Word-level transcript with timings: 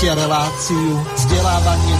Reláciu 0.00 0.96
vzdelávanie 1.12 1.92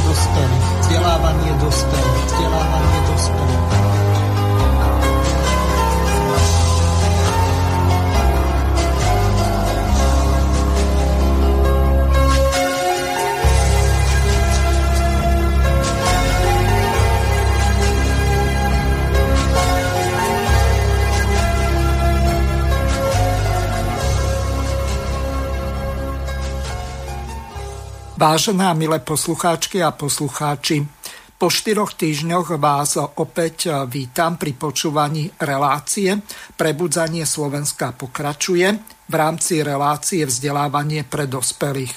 Vážené 28.30 28.62
a 28.62 28.78
milé 28.78 29.02
poslucháčky 29.02 29.82
a 29.82 29.90
poslucháči, 29.90 30.86
po 31.34 31.50
štyroch 31.50 31.98
týždňoch 31.98 32.62
vás 32.62 32.94
opäť 33.18 33.74
vítam 33.90 34.38
pri 34.38 34.54
počúvaní 34.54 35.34
relácie. 35.42 36.14
Prebudzanie 36.54 37.26
Slovenska 37.26 37.90
pokračuje 37.90 38.66
v 39.10 39.14
rámci 39.18 39.66
relácie 39.66 40.22
vzdelávanie 40.22 41.02
pre 41.10 41.26
dospelých. 41.26 41.90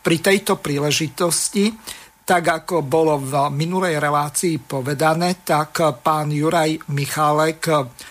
Pri 0.00 0.24
tejto 0.24 0.56
príležitosti 0.56 1.76
tak 2.24 2.64
ako 2.64 2.80
bolo 2.88 3.20
v 3.20 3.52
minulej 3.52 4.00
relácii 4.00 4.56
povedané, 4.64 5.44
tak 5.44 6.00
pán 6.00 6.32
Juraj 6.32 6.88
Michálek 6.96 7.60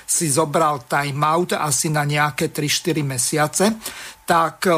si 0.06 0.30
zobral 0.30 0.86
time-out 0.86 1.58
asi 1.58 1.90
na 1.90 2.06
nejaké 2.06 2.54
3-4 2.54 3.02
mesiace, 3.02 3.66
tak 4.22 4.70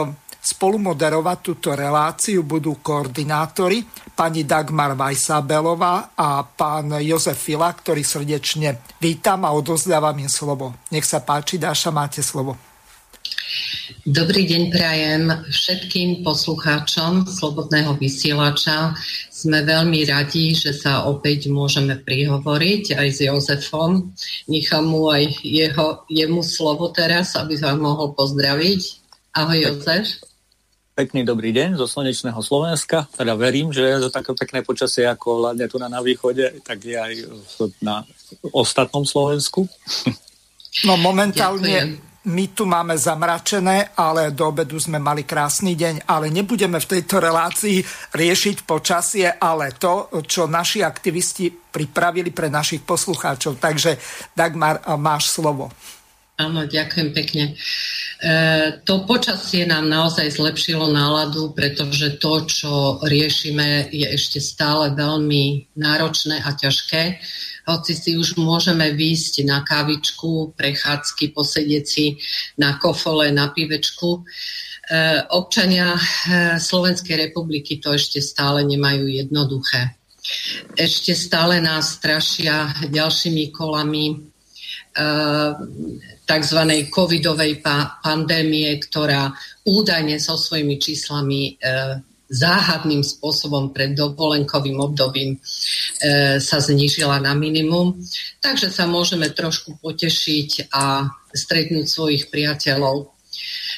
Spolumoderovať 0.46 1.38
túto 1.42 1.74
reláciu 1.74 2.46
budú 2.46 2.78
koordinátori 2.78 3.82
pani 4.14 4.46
Dagmar 4.46 4.94
Vajsábelová 4.94 6.14
a 6.14 6.46
pán 6.46 7.02
Jozef 7.02 7.50
Fila, 7.50 7.74
ktorý 7.74 8.06
srdečne 8.06 8.78
vítam 9.02 9.42
a 9.42 9.50
odozdávam 9.58 10.14
im 10.22 10.30
slovo. 10.30 10.78
Nech 10.94 11.10
sa 11.10 11.26
páči, 11.26 11.58
Dáša, 11.58 11.90
máte 11.90 12.22
slovo. 12.22 12.62
Dobrý 14.06 14.46
deň 14.46 14.64
prajem 14.70 15.24
všetkým 15.50 16.22
poslucháčom 16.22 17.26
Slobodného 17.26 17.98
vysielača. 17.98 18.94
Sme 19.34 19.66
veľmi 19.66 20.06
radi, 20.06 20.54
že 20.54 20.78
sa 20.78 21.10
opäť 21.10 21.50
môžeme 21.50 21.98
prihovoriť 21.98 22.94
aj 22.94 23.08
s 23.10 23.20
Jozefom. 23.26 24.14
Nechám 24.46 24.86
mu 24.86 25.10
aj 25.10 25.42
jeho, 25.42 26.06
jemu 26.06 26.46
slovo 26.46 26.94
teraz, 26.94 27.34
aby 27.34 27.58
vám 27.58 27.82
mohol 27.82 28.14
pozdraviť. 28.14 28.82
Ahoj 29.34 29.58
Jozef. 29.74 30.35
Pekný 30.96 31.28
dobrý 31.28 31.52
deň 31.52 31.76
zo 31.76 31.92
slnečného 31.92 32.40
Slovenska. 32.40 33.04
Teda 33.20 33.36
verím, 33.36 33.68
že 33.68 34.00
to 34.00 34.08
také 34.08 34.32
pekné 34.32 34.64
počasie 34.64 35.04
ako 35.04 35.44
hľadne 35.44 35.68
tu 35.68 35.76
na, 35.76 35.92
na 35.92 36.00
východe, 36.00 36.64
tak 36.64 36.88
je 36.88 36.96
aj 36.96 37.14
na 37.84 38.08
ostatnom 38.56 39.04
Slovensku. 39.04 39.68
No 40.88 40.96
momentálne 40.96 42.00
my 42.32 42.46
tu 42.56 42.64
máme 42.64 42.96
zamračené, 42.96 43.92
ale 44.00 44.32
do 44.32 44.48
obedu 44.48 44.80
sme 44.80 44.96
mali 44.96 45.28
krásny 45.28 45.76
deň, 45.76 46.08
ale 46.08 46.32
nebudeme 46.32 46.80
v 46.80 46.88
tejto 46.88 47.20
relácii 47.20 47.84
riešiť 48.16 48.64
počasie, 48.64 49.28
ale 49.36 49.76
to, 49.76 50.08
čo 50.24 50.48
naši 50.48 50.80
aktivisti 50.80 51.52
pripravili 51.52 52.32
pre 52.32 52.48
našich 52.48 52.88
poslucháčov. 52.88 53.60
Takže 53.60 54.00
Dagmar, 54.32 54.80
máš 54.96 55.28
slovo. 55.28 55.76
Áno, 56.36 56.68
ďakujem 56.68 57.16
pekne. 57.16 57.56
E, 58.20 58.34
to 58.84 59.08
počasie 59.08 59.64
nám 59.64 59.88
naozaj 59.88 60.36
zlepšilo 60.36 60.92
náladu, 60.92 61.56
pretože 61.56 62.20
to, 62.20 62.44
čo 62.44 62.72
riešime, 63.08 63.88
je 63.88 64.04
ešte 64.04 64.44
stále 64.44 64.92
veľmi 64.92 65.72
náročné 65.80 66.44
a 66.44 66.52
ťažké. 66.52 67.24
Hoci 67.72 67.96
si 67.96 68.20
už 68.20 68.36
môžeme 68.36 68.92
výjsť 68.92 69.48
na 69.48 69.64
kávičku, 69.64 70.52
prechádzky, 70.60 71.32
posedieť 71.32 71.86
si 71.88 72.20
na 72.60 72.76
kofole, 72.84 73.32
na 73.32 73.56
pivečku. 73.56 74.20
E, 74.20 74.22
občania 75.32 75.96
e, 75.96 76.02
Slovenskej 76.60 77.32
republiky 77.32 77.80
to 77.80 77.96
ešte 77.96 78.20
stále 78.20 78.68
nemajú 78.68 79.08
jednoduché. 79.08 79.96
Ešte 80.76 81.16
stále 81.16 81.64
nás 81.64 81.96
strašia 81.96 82.76
ďalšími 82.92 83.56
kolami 83.56 84.36
tzv. 86.26 86.60
covidovej 86.90 87.62
pa- 87.62 88.02
pandémie, 88.02 88.82
ktorá 88.82 89.32
údajne 89.66 90.18
so 90.18 90.36
svojimi 90.36 90.82
číslami 90.82 91.42
e, 91.46 91.74
záhadným 92.26 93.06
spôsobom 93.06 93.70
pred 93.70 93.94
dovolenkovým 93.94 94.82
obdobím 94.82 95.38
e, 95.38 95.40
sa 96.42 96.58
znížila 96.58 97.22
na 97.22 97.38
minimum. 97.38 98.02
Takže 98.42 98.74
sa 98.74 98.90
môžeme 98.90 99.30
trošku 99.30 99.78
potešiť 99.78 100.74
a 100.74 101.06
stretnúť 101.30 101.86
svojich 101.86 102.34
priateľov. 102.34 103.14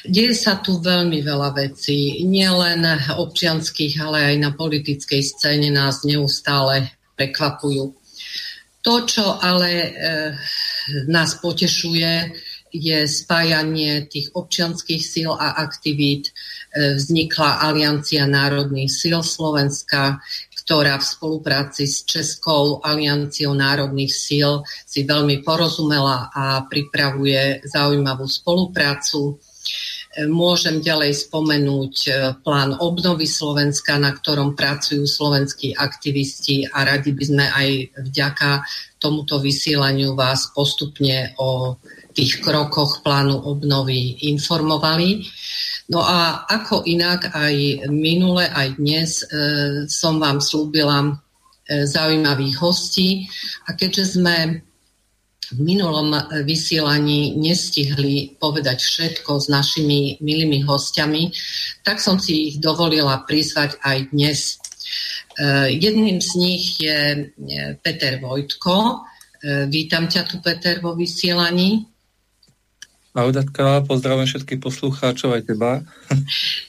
Deje 0.06 0.32
sa 0.32 0.62
tu 0.62 0.78
veľmi 0.78 1.20
veľa 1.20 1.50
vecí, 1.58 2.22
nielen 2.22 2.86
občianských, 3.18 3.98
ale 3.98 4.32
aj 4.32 4.36
na 4.38 4.50
politickej 4.54 5.20
scéne 5.20 5.68
nás 5.74 6.06
neustále 6.06 6.94
prekvapujú. 7.18 7.98
To, 8.88 9.04
čo 9.04 9.36
ale 9.36 9.68
e, 9.68 9.90
nás 11.12 11.36
potešuje, 11.44 12.32
je 12.72 12.98
spájanie 13.04 14.08
tých 14.08 14.32
občianských 14.32 15.02
síl 15.04 15.28
a 15.28 15.60
aktivít. 15.60 16.32
E, 16.32 16.96
vznikla 16.96 17.68
Aliancia 17.68 18.24
národných 18.24 18.88
síl 18.88 19.20
Slovenska, 19.20 20.24
ktorá 20.64 20.96
v 20.96 21.04
spolupráci 21.04 21.84
s 21.84 22.08
Českou 22.08 22.80
alianciou 22.80 23.52
národných 23.52 24.08
síl 24.08 24.64
si 24.88 25.04
veľmi 25.04 25.44
porozumela 25.44 26.32
a 26.32 26.64
pripravuje 26.64 27.60
zaujímavú 27.68 28.24
spoluprácu. 28.24 29.36
Môžem 30.26 30.82
ďalej 30.82 31.30
spomenúť 31.30 31.96
e, 32.06 32.10
plán 32.42 32.74
obnovy 32.82 33.30
Slovenska, 33.30 33.94
na 34.02 34.10
ktorom 34.10 34.58
pracujú 34.58 35.06
slovenskí 35.06 35.78
aktivisti 35.78 36.66
a 36.66 36.82
radi 36.82 37.14
by 37.14 37.24
sme 37.28 37.46
aj 37.46 37.68
vďaka 38.02 38.50
tomuto 38.98 39.38
vysielaniu 39.38 40.18
vás 40.18 40.50
postupne 40.50 41.38
o 41.38 41.78
tých 42.18 42.42
krokoch 42.42 43.06
plánu 43.06 43.38
obnovy 43.46 44.26
informovali. 44.26 45.22
No 45.94 46.02
a 46.02 46.50
ako 46.50 46.82
inak 46.82 47.30
aj 47.30 47.86
minule, 47.94 48.50
aj 48.50 48.74
dnes 48.74 49.22
e, 49.22 49.26
som 49.86 50.18
vám 50.18 50.42
slúbila 50.42 50.98
e, 51.06 51.10
zaujímavých 51.86 52.58
hostí 52.58 53.30
a 53.70 53.78
keďže 53.78 54.18
sme 54.18 54.66
v 55.52 55.58
minulom 55.64 56.12
vysielaní 56.44 57.36
nestihli 57.40 58.36
povedať 58.36 58.78
všetko 58.84 59.40
s 59.40 59.46
našimi 59.48 60.20
milými 60.20 60.60
hostiami, 60.64 61.32
tak 61.80 62.04
som 62.04 62.20
si 62.20 62.52
ich 62.52 62.56
dovolila 62.60 63.24
prizvať 63.24 63.80
aj 63.80 63.98
dnes. 64.12 64.60
Eh, 65.38 65.72
jedným 65.78 66.20
z 66.20 66.30
nich 66.36 66.64
je 66.82 66.98
eh, 66.98 67.76
Peter 67.80 68.20
Vojtko. 68.20 69.06
Vítam 69.70 70.10
ťa 70.10 70.26
tu, 70.26 70.42
Peter, 70.42 70.82
vo 70.82 70.98
vysielaní. 70.98 71.86
Ahojdatka, 73.16 73.88
pozdravím 73.88 74.28
všetkých 74.28 74.60
poslucháčov 74.60 75.32
aj 75.32 75.42
teba. 75.48 75.80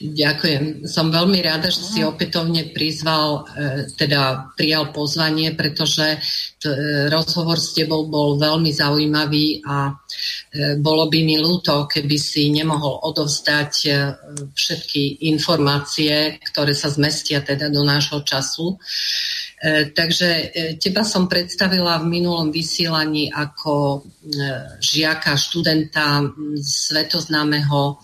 Ďakujem. 0.00 0.88
Som 0.88 1.12
veľmi 1.12 1.36
rada, 1.44 1.68
že 1.68 1.84
si 1.84 2.00
opätovne 2.00 2.72
prizval, 2.72 3.44
e, 3.44 3.92
teda 3.92 4.48
prijal 4.56 4.88
pozvanie, 4.88 5.52
pretože 5.52 6.16
t- 6.56 6.72
e, 6.72 7.12
rozhovor 7.12 7.60
s 7.60 7.76
tebou 7.76 8.08
bol 8.08 8.40
veľmi 8.40 8.72
zaujímavý 8.72 9.60
a 9.68 9.92
e, 9.92 10.80
bolo 10.80 11.12
by 11.12 11.20
mi 11.20 11.36
ľúto, 11.36 11.84
keby 11.84 12.16
si 12.16 12.48
nemohol 12.48 13.04
odovzdať 13.04 13.72
všetky 14.56 15.28
informácie, 15.28 16.40
ktoré 16.40 16.72
sa 16.72 16.88
zmestia 16.88 17.44
teda 17.44 17.68
do 17.68 17.84
nášho 17.84 18.24
času. 18.24 18.80
E, 19.60 19.92
takže 19.92 20.24
e, 20.24 20.74
teba 20.80 21.04
som 21.04 21.28
predstavila 21.28 22.00
v 22.00 22.08
minulom 22.08 22.48
vysielaní 22.48 23.28
ako 23.28 24.00
e, 24.00 24.26
žiaka, 24.80 25.36
študenta 25.36 26.24
svetoznámeho 26.60 28.00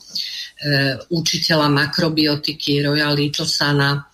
učiteľa 1.13 1.69
makrobiotiky 1.69 2.81
Royal 2.81 3.13
Littlesana. 3.13 4.09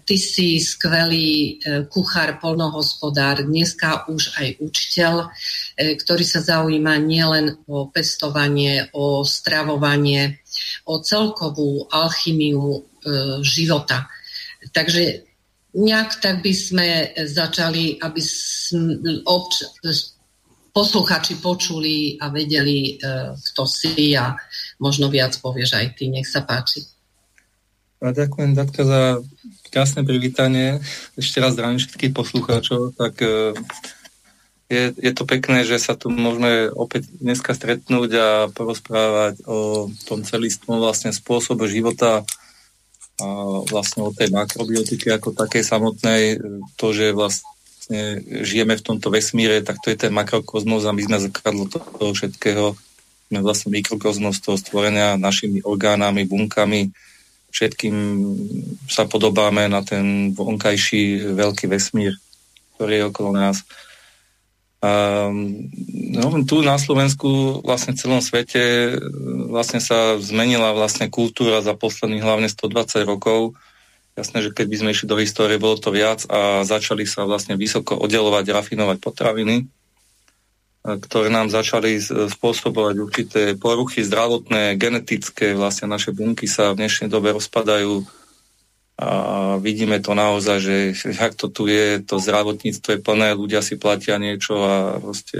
Ty 0.00 0.16
si 0.16 0.56
skvelý 0.56 1.60
kuchár, 1.92 2.40
polnohospodár, 2.40 3.44
dneska 3.44 4.08
už 4.08 4.32
aj 4.40 4.48
učiteľ, 4.64 5.28
ktorý 5.76 6.24
sa 6.24 6.40
zaujíma 6.40 6.96
nielen 7.04 7.52
o 7.68 7.92
pestovanie, 7.92 8.88
o 8.96 9.28
stravovanie, 9.28 10.40
o 10.88 11.04
celkovú 11.04 11.84
alchymiu 11.92 12.88
života. 13.44 14.08
Takže 14.72 15.31
nejak 15.72 16.20
tak 16.20 16.44
by 16.44 16.52
sme 16.52 16.86
začali, 17.24 17.96
aby 17.96 18.20
obč- 19.24 19.68
posluchači 20.72 21.36
počuli 21.40 22.16
a 22.16 22.32
vedeli, 22.32 22.96
e, 22.96 23.32
kto 23.36 23.62
si 23.68 24.16
a 24.16 24.32
možno 24.80 25.12
viac 25.12 25.36
povieš 25.36 25.76
aj 25.76 25.86
ty. 26.00 26.08
Nech 26.08 26.24
sa 26.24 26.44
páči. 26.48 26.80
A 28.02 28.10
ďakujem, 28.10 28.56
Datka, 28.56 28.82
za 28.82 29.02
krásne 29.68 30.02
privítanie. 30.02 30.80
Ešte 31.14 31.38
raz 31.38 31.54
zdravím 31.54 31.78
všetkých 31.78 32.16
poslucháčov. 32.16 32.96
Tak 32.96 33.14
e, 33.20 33.52
je, 34.72 34.82
je 34.96 35.12
to 35.12 35.28
pekné, 35.28 35.68
že 35.68 35.76
sa 35.76 35.92
tu 35.92 36.08
môžeme 36.08 36.72
opäť 36.72 37.12
dneska 37.20 37.52
stretnúť 37.52 38.10
a 38.16 38.28
porozprávať 38.48 39.44
o 39.44 39.88
tom 40.08 40.24
celistvom 40.24 40.80
vlastne 40.80 41.12
spôsobe 41.12 41.68
života 41.68 42.24
a 43.22 43.26
vlastne 43.70 44.02
o 44.02 44.10
tej 44.10 44.34
makrobiotike 44.34 45.14
ako 45.14 45.30
takej 45.30 45.62
samotnej. 45.62 46.42
To, 46.74 46.90
že 46.90 47.14
vlastne 47.14 48.18
žijeme 48.42 48.74
v 48.74 48.82
tomto 48.82 49.14
vesmíre, 49.14 49.62
tak 49.62 49.78
to 49.78 49.94
je 49.94 50.02
ten 50.08 50.12
makrokozmos 50.12 50.82
a 50.82 50.90
my 50.90 51.06
sme 51.06 51.22
zakladlo 51.22 51.70
toho 51.70 52.10
všetkého. 52.10 52.74
Sme 53.30 53.38
vlastne 53.40 53.70
mikrokozmos 53.70 54.42
toho 54.42 54.58
stvorenia 54.58 55.14
našimi 55.14 55.62
orgánami, 55.62 56.26
bunkami, 56.26 56.90
všetkým 57.52 57.96
sa 58.88 59.04
podobáme 59.04 59.68
na 59.68 59.84
ten 59.84 60.32
vonkajší 60.32 61.36
veľký 61.36 61.68
vesmír, 61.68 62.16
ktorý 62.74 62.92
je 62.98 63.08
okolo 63.12 63.30
nás. 63.36 63.62
A, 64.82 65.30
no, 66.18 66.42
tu 66.42 66.58
na 66.60 66.74
Slovensku, 66.74 67.62
vlastne 67.62 67.94
v 67.94 68.00
celom 68.02 68.18
svete, 68.18 68.98
vlastne 69.46 69.78
sa 69.78 70.18
zmenila 70.18 70.74
vlastne 70.74 71.06
kultúra 71.06 71.62
za 71.62 71.78
posledných 71.78 72.22
hlavne 72.22 72.50
120 72.50 73.06
rokov. 73.06 73.54
Jasné, 74.18 74.42
že 74.42 74.50
keď 74.50 74.66
by 74.68 74.76
sme 74.82 74.92
išli 74.92 75.06
do 75.06 75.16
histórie, 75.22 75.62
bolo 75.62 75.78
to 75.78 75.94
viac 75.94 76.26
a 76.28 76.66
začali 76.66 77.06
sa 77.06 77.24
vlastne 77.24 77.54
vysoko 77.54 77.94
oddelovať, 77.96 78.44
rafinovať 78.50 78.98
potraviny 78.98 79.70
ktoré 80.82 81.30
nám 81.30 81.46
začali 81.46 82.02
spôsobovať 82.02 82.94
určité 82.98 83.42
poruchy 83.54 84.02
zdravotné, 84.02 84.74
genetické, 84.74 85.54
vlastne 85.54 85.86
naše 85.86 86.10
bunky 86.10 86.50
sa 86.50 86.74
v 86.74 86.82
dnešnej 86.82 87.06
dobe 87.06 87.30
rozpadajú 87.30 88.02
a 89.00 89.08
vidíme 89.56 89.98
to 90.04 90.12
naozaj, 90.12 90.58
že 90.60 90.76
ak 91.16 91.32
to 91.34 91.48
tu 91.48 91.64
je, 91.66 91.98
to 92.04 92.20
zdravotníctvo 92.20 92.88
je 92.92 93.00
plné, 93.00 93.32
ľudia 93.32 93.64
si 93.64 93.80
platia 93.80 94.20
niečo 94.20 94.60
a 94.60 95.00
proste 95.00 95.38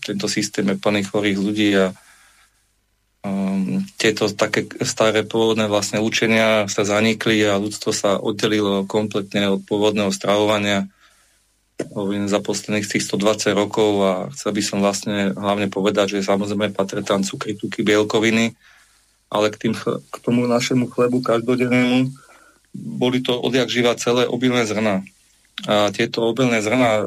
tento 0.00 0.24
systém 0.24 0.64
je 0.72 0.80
plný 0.80 1.04
chorých 1.04 1.38
ľudí 1.38 1.70
a 1.76 1.86
um, 3.28 3.84
tieto 4.00 4.32
také 4.32 4.64
staré 4.88 5.20
pôvodné 5.20 5.68
vlastne 5.68 6.00
učenia 6.00 6.64
sa 6.66 6.88
zanikli 6.88 7.44
a 7.44 7.60
ľudstvo 7.60 7.92
sa 7.92 8.16
oddelilo 8.16 8.88
kompletne 8.88 9.52
od 9.52 9.60
pôvodného 9.68 10.08
stravovania. 10.08 10.88
Hovorím 11.92 12.30
za 12.30 12.40
posledných 12.40 12.88
tých 12.88 13.04
120 13.04 13.52
rokov 13.52 13.90
a 14.00 14.12
chcel 14.32 14.56
by 14.56 14.62
som 14.64 14.78
vlastne 14.80 15.36
hlavne 15.36 15.68
povedať, 15.68 16.18
že 16.18 16.26
samozrejme 16.26 16.72
patria 16.72 17.04
tam 17.04 17.20
cukry, 17.20 17.52
tuky, 17.52 17.84
bielkoviny, 17.84 18.56
ale 19.28 19.52
k, 19.52 19.56
tým, 19.68 19.74
k 20.08 20.16
tomu 20.24 20.48
našemu 20.48 20.88
chlebu 20.88 21.20
každodennému 21.20 22.23
boli 22.74 23.22
to 23.22 23.38
odjak 23.38 23.70
živa 23.70 23.94
celé 23.94 24.26
obilné 24.26 24.66
zrna. 24.66 25.06
A 25.70 25.94
tieto 25.94 26.26
obilné 26.26 26.58
zrna 26.58 26.90
e, 26.98 27.02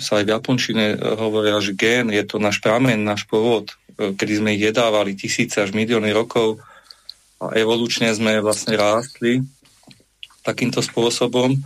sa 0.00 0.18
aj 0.18 0.24
v 0.24 0.32
Japončine 0.32 0.86
e, 0.92 0.98
hovoria, 1.12 1.60
že 1.60 1.76
gén 1.76 2.08
je 2.08 2.24
to 2.24 2.40
náš 2.40 2.64
pramen, 2.64 3.04
náš 3.04 3.28
pôvod, 3.28 3.76
e, 4.00 4.16
kedy 4.16 4.40
sme 4.40 4.56
ich 4.56 4.64
jedávali 4.64 5.12
tisíce 5.12 5.60
až 5.60 5.76
milióny 5.76 6.08
rokov 6.16 6.56
a 7.36 7.52
evolučne 7.52 8.08
sme 8.16 8.40
vlastne 8.40 8.80
rástli 8.80 9.44
takýmto 10.40 10.80
spôsobom 10.80 11.60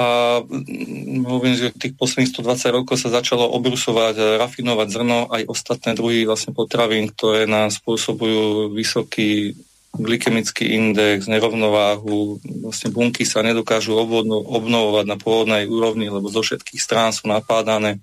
a 0.00 0.40
mm, 0.44 1.24
hovorím, 1.24 1.56
že 1.56 1.76
tých 1.76 1.96
posledných 1.96 2.32
120 2.32 2.76
rokov 2.84 2.96
sa 3.00 3.12
začalo 3.12 3.48
obrusovať, 3.56 4.40
rafinovať 4.40 4.88
zrno 4.92 5.28
aj 5.28 5.48
ostatné 5.48 5.92
druhy 5.92 6.24
vlastne 6.24 6.56
potravín, 6.56 7.12
ktoré 7.12 7.44
nám 7.44 7.68
spôsobujú 7.72 8.72
vysoký 8.72 9.56
glykemický 9.90 10.70
index, 10.70 11.26
nerovnováhu, 11.26 12.38
vlastne 12.62 12.94
bunky 12.94 13.26
sa 13.26 13.42
nedokážu 13.42 13.98
obnovovať 13.98 15.04
na 15.06 15.16
pôvodnej 15.18 15.66
úrovni, 15.66 16.06
lebo 16.06 16.30
zo 16.30 16.46
všetkých 16.46 16.78
strán 16.78 17.10
sú 17.10 17.26
napádané. 17.26 17.98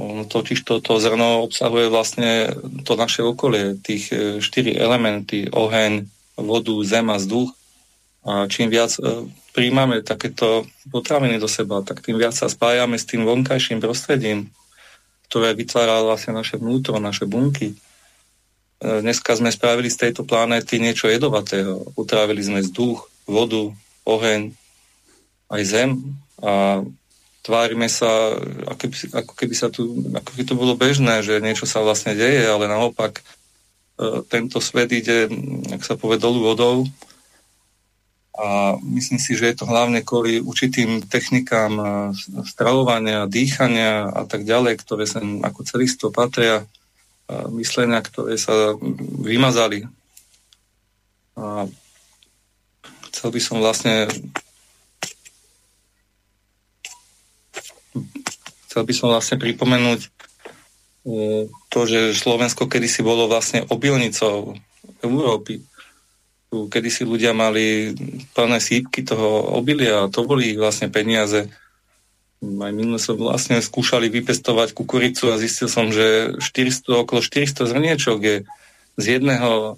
No, 0.00 0.24
totiž 0.24 0.62
to, 0.62 0.78
to 0.80 1.02
zrno 1.02 1.44
obsahuje 1.44 1.90
vlastne 1.90 2.54
to 2.86 2.94
naše 2.94 3.26
okolie, 3.26 3.76
tých 3.82 4.14
e, 4.14 4.16
štyri 4.38 4.72
elementy, 4.78 5.50
oheň, 5.50 6.06
vodu, 6.40 6.72
zem 6.86 7.10
a 7.10 7.18
vzduch 7.20 7.52
a 8.24 8.48
čím 8.48 8.72
viac 8.72 8.96
e, 8.96 9.28
príjmame 9.52 10.00
takéto 10.00 10.64
potraviny 10.88 11.36
do 11.36 11.48
seba, 11.50 11.82
tak 11.82 12.00
tým 12.00 12.16
viac 12.16 12.32
sa 12.32 12.48
spájame 12.48 12.96
s 12.96 13.08
tým 13.08 13.26
vonkajším 13.26 13.82
prostredím, 13.82 14.48
ktoré 15.28 15.52
vytvára 15.58 16.00
vlastne 16.06 16.36
naše 16.36 16.56
vnútro, 16.56 16.96
naše 17.02 17.26
bunky. 17.26 17.74
E, 18.80 19.04
dneska 19.04 19.36
sme 19.36 19.52
spravili 19.52 19.92
z 19.92 20.08
tejto 20.08 20.24
planéty 20.24 20.80
niečo 20.80 21.12
jedovatého. 21.12 21.92
Utrávili 22.00 22.40
sme 22.40 22.64
vzduch, 22.64 23.12
vodu, 23.28 23.68
oheň, 24.08 24.56
aj 25.52 25.62
zem 25.68 25.90
a 26.40 26.80
tvárime 27.44 27.92
sa, 27.92 28.32
ako 28.64 28.80
keby, 28.80 28.96
ako 29.12 29.32
keby, 29.36 29.54
sa 29.54 29.68
tu, 29.68 29.84
ako 30.16 30.28
keby 30.32 30.44
to 30.48 30.54
bolo 30.56 30.72
bežné, 30.80 31.20
že 31.20 31.44
niečo 31.44 31.68
sa 31.68 31.84
vlastne 31.84 32.16
deje, 32.16 32.48
ale 32.48 32.72
naopak 32.72 33.20
e, 33.20 33.22
tento 34.32 34.64
svet 34.64 34.88
ide, 34.96 35.28
ak 35.76 35.84
sa 35.84 36.00
povie, 36.00 36.16
dolu 36.16 36.40
vodou 36.40 36.88
a 38.40 38.80
myslím 38.80 39.20
si, 39.20 39.36
že 39.36 39.52
je 39.52 39.56
to 39.60 39.68
hlavne 39.68 40.00
kvôli 40.00 40.40
určitým 40.40 41.04
technikám 41.04 41.76
stravovania, 42.48 43.28
dýchania 43.28 44.08
a 44.08 44.24
tak 44.24 44.48
ďalej, 44.48 44.80
ktoré 44.80 45.04
sem 45.04 45.44
ako 45.44 45.60
celistvo 45.68 46.08
patria, 46.08 46.64
myslenia, 47.54 48.02
ktoré 48.02 48.34
sa 48.40 48.74
vymazali. 49.22 49.86
A 51.38 51.66
chcel 53.10 53.28
by 53.30 53.40
som 53.40 53.56
vlastne 53.62 54.10
chcel 58.70 58.82
by 58.86 58.94
som 58.94 59.10
vlastne 59.10 59.36
pripomenúť 59.38 60.00
e, 60.04 60.08
to, 61.50 61.80
že 61.86 62.14
Slovensko 62.14 62.70
kedysi 62.70 63.02
bolo 63.02 63.26
vlastne 63.26 63.66
obilnicou 63.66 64.54
Európy 65.02 65.64
tu 66.50 66.66
kedysi 66.66 67.06
ľudia 67.06 67.30
mali 67.30 67.94
plné 68.34 68.58
sípky 68.58 69.06
toho 69.06 69.54
obilia 69.54 70.04
a 70.04 70.10
to 70.10 70.26
boli 70.26 70.58
vlastne 70.58 70.90
peniaze. 70.90 71.46
Aj 72.40 72.72
minule 72.72 72.96
som 72.96 73.20
vlastne 73.20 73.60
skúšali 73.60 74.08
vypestovať 74.08 74.72
kukuricu 74.72 75.28
a 75.28 75.36
zistil 75.36 75.68
som, 75.68 75.92
že 75.92 76.32
400, 76.40 77.04
okolo 77.04 77.20
400 77.20 77.68
zrniečok 77.68 78.18
je 78.24 78.36
z 78.96 79.04
jedného, 79.20 79.76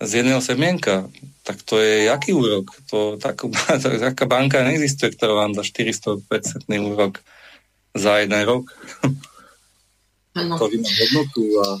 z 0.00 0.10
jedného 0.24 0.40
semienka. 0.40 1.12
Tak 1.44 1.60
to 1.68 1.76
je 1.76 2.08
jaký 2.08 2.32
úrok? 2.32 2.72
To, 2.88 3.20
tak, 3.20 3.44
taká 4.08 4.24
banka 4.24 4.64
neexistuje, 4.64 5.12
ktorá 5.12 5.44
vám 5.46 5.52
dá 5.52 5.60
400% 5.60 6.24
úrok 6.80 7.20
za 7.92 8.24
jeden 8.24 8.40
rok. 8.48 8.72
Ano. 10.32 10.56
To 10.60 10.68
má 10.68 10.84
hodnotu 10.84 11.44
a 11.64 11.80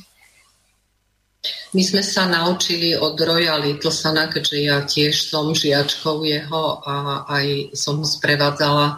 my 1.76 1.82
sme 1.84 2.02
sa 2.02 2.24
naučili 2.24 2.96
od 2.96 3.20
Roya 3.20 3.60
Littlesana, 3.60 4.32
keďže 4.32 4.58
ja 4.58 4.78
tiež 4.82 5.14
som 5.28 5.52
žiačkou 5.52 6.24
jeho 6.24 6.80
a 6.82 7.26
aj 7.28 7.76
som 7.76 8.00
ho 8.00 8.06
sprevádzala 8.06 8.96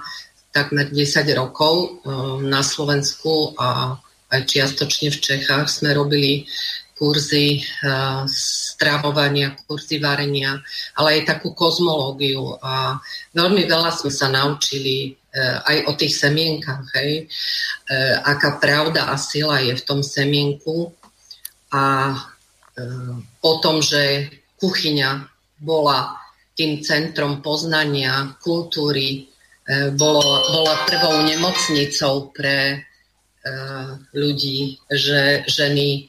takmer 0.53 0.89
10 0.91 1.25
rokov 1.37 2.03
um, 2.05 2.43
na 2.45 2.65
Slovensku 2.65 3.55
a 3.59 3.99
aj 4.29 4.41
čiastočne 4.45 5.09
v 5.09 5.19
Čechách 5.21 5.69
sme 5.69 5.97
robili 5.97 6.45
kurzy 6.99 7.63
uh, 7.63 8.27
stravovania, 8.29 9.55
kurzy 9.65 10.03
varenia, 10.03 10.59
ale 10.99 11.23
aj 11.23 11.39
takú 11.39 11.55
kozmológiu 11.55 12.59
a 12.59 12.99
veľmi 13.33 13.65
veľa 13.65 13.91
sme 13.95 14.11
sa 14.11 14.27
naučili 14.29 15.15
uh, 15.15 15.63
aj 15.63 15.77
o 15.89 15.93
tých 15.95 16.15
semienkach, 16.17 16.85
hej, 16.99 17.29
aká 18.21 18.61
pravda 18.61 19.09
a 19.09 19.17
sila 19.17 19.65
je 19.65 19.73
v 19.73 19.87
tom 19.89 20.05
semienku 20.05 20.93
a 21.73 22.13
o 23.41 23.53
tom, 23.59 23.81
že 23.81 24.29
kuchyňa 24.61 25.11
bola 25.59 26.15
tým 26.59 26.83
centrom 26.83 27.39
poznania 27.39 28.35
kultúry, 28.43 29.28
e, 29.69 29.91
bolo, 29.93 30.25
bola 30.49 30.75
prvou 30.89 31.21
nemocnicou 31.21 32.33
pre 32.33 32.73
e, 32.73 32.79
ľudí, 34.17 34.81
že 34.89 35.45
ženy, 35.45 35.89
e, 35.93 36.03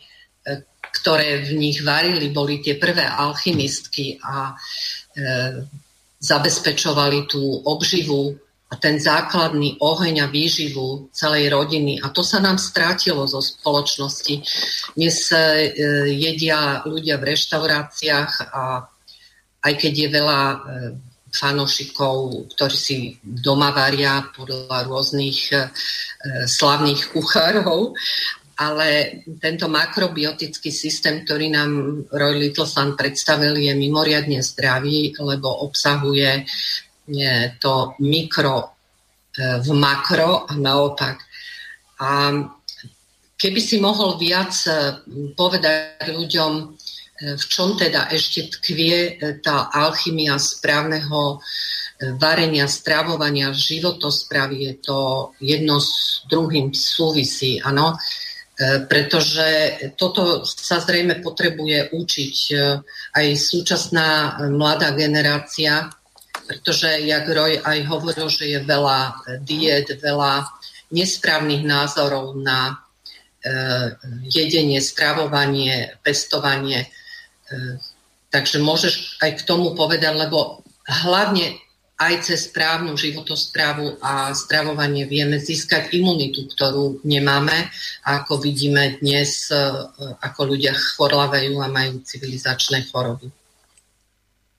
ktoré 0.79 1.43
v 1.43 1.59
nich 1.59 1.83
varili, 1.83 2.31
boli 2.31 2.63
tie 2.63 2.79
prvé 2.79 3.03
alchymistky 3.03 4.15
a 4.23 4.55
zabezpečovali 6.19 7.27
tú 7.27 7.43
obživu 7.67 8.31
a 8.71 8.79
ten 8.79 8.95
základný 8.95 9.75
oheň 9.83 10.23
a 10.23 10.31
výživu 10.31 11.11
celej 11.11 11.51
rodiny. 11.51 11.99
A 11.99 12.07
to 12.15 12.23
sa 12.23 12.39
nám 12.39 12.55
strátilo 12.55 13.27
zo 13.27 13.43
spoločnosti. 13.43 14.39
Dnes 14.95 15.17
jedia 16.07 16.87
ľudia 16.87 17.19
v 17.19 17.35
reštauráciách 17.35 18.31
a 18.55 18.87
aj 19.59 19.73
keď 19.75 19.93
je 20.07 20.07
veľa 20.07 20.41
fanošikov, 21.29 22.50
ktorí 22.57 22.77
si 22.77 22.98
doma 23.21 23.71
varia 23.71 24.25
podľa 24.33 24.86
rôznych 24.89 25.39
e, 25.53 25.69
slavných 26.50 27.13
kuchárov, 27.13 27.93
ale 28.59 29.21
tento 29.39 29.71
makrobiotický 29.71 30.67
systém, 30.67 31.24
ktorý 31.24 31.48
nám 31.48 31.71
Roy 32.12 32.36
Littleson 32.36 33.00
predstavil, 33.00 33.55
je 33.55 33.71
mimoriadne 33.71 34.43
zdravý, 34.43 35.15
lebo 35.15 35.63
obsahuje 35.63 36.43
to 37.57 37.95
mikro 38.05 38.57
e, 38.59 38.67
v 39.63 39.69
makro 39.74 40.45
a 40.45 40.53
naopak. 40.53 41.17
A 42.03 42.36
keby 43.33 43.59
si 43.63 43.81
mohol 43.81 44.19
viac 44.19 44.53
e, 44.67 44.71
povedať 45.33 46.12
ľuďom, 46.12 46.51
e, 46.59 46.65
v 47.19 47.43
čom 47.51 47.75
teda 47.75 48.07
ešte 48.15 48.47
tkvie 48.47 49.19
tá 49.43 49.67
alchymia 49.75 50.39
správneho 50.39 51.43
varenia, 52.15 52.67
stravovania, 52.67 53.51
životospravy, 53.51 54.71
je 54.71 54.73
to 54.79 54.99
jedno 55.43 55.83
s 55.83 56.23
druhým 56.31 56.71
súvisí, 56.71 57.59
áno. 57.59 57.99
E, 58.59 58.88
pretože 58.88 59.47
toto 59.99 60.47
sa 60.47 60.79
zrejme 60.79 61.19
potrebuje 61.19 61.91
učiť 61.91 62.35
e, 62.51 62.55
aj 63.15 63.25
súčasná 63.35 64.39
mladá 64.51 64.95
generácia, 64.95 65.91
pretože, 66.47 67.03
jak 67.03 67.27
Roy 67.27 67.59
aj 67.59 67.79
hovoril, 67.88 68.27
že 68.31 68.51
je 68.51 68.59
veľa 68.63 68.99
diet, 69.43 69.91
veľa 69.99 70.47
nesprávnych 70.95 71.67
názorov 71.67 72.35
na 72.39 72.79
e, 73.43 73.51
jedenie, 74.27 74.79
stravovanie, 74.79 75.99
pestovanie. 75.99 76.88
Takže 78.29 78.61
môžeš 78.61 79.17
aj 79.25 79.41
k 79.41 79.45
tomu 79.45 79.73
povedať, 79.73 80.13
lebo 80.13 80.61
hlavne 80.85 81.57
aj 81.99 82.13
cez 82.23 82.47
správnu 82.47 82.95
životosprávu 82.95 83.99
a 83.99 84.31
stravovanie 84.31 85.03
vieme 85.03 85.35
získať 85.35 85.91
imunitu, 85.91 86.47
ktorú 86.47 87.03
nemáme. 87.03 87.67
A 88.07 88.23
ako 88.23 88.39
vidíme 88.39 89.03
dnes, 89.03 89.51
e, 89.51 89.59
ako 90.23 90.55
ľudia 90.55 90.71
chorlavajú 90.71 91.59
a 91.59 91.67
majú 91.67 91.99
civilizačné 91.99 92.87
choroby. 92.87 93.27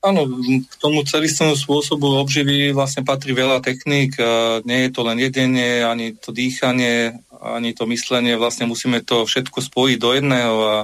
Áno, 0.01 0.25
k 0.65 0.73
tomu 0.81 1.05
celistnému 1.05 1.53
spôsobu 1.53 2.17
obživy 2.25 2.73
vlastne 2.73 3.05
patrí 3.05 3.37
veľa 3.37 3.61
techník. 3.61 4.17
Nie 4.65 4.89
je 4.89 4.91
to 4.97 5.05
len 5.05 5.21
jedenie, 5.21 5.85
ani 5.85 6.17
to 6.17 6.33
dýchanie, 6.33 7.21
ani 7.37 7.77
to 7.77 7.85
myslenie. 7.85 8.33
Vlastne 8.33 8.65
musíme 8.65 9.05
to 9.05 9.29
všetko 9.29 9.61
spojiť 9.61 9.97
do 10.01 10.09
jedného 10.17 10.57
a 10.65 10.75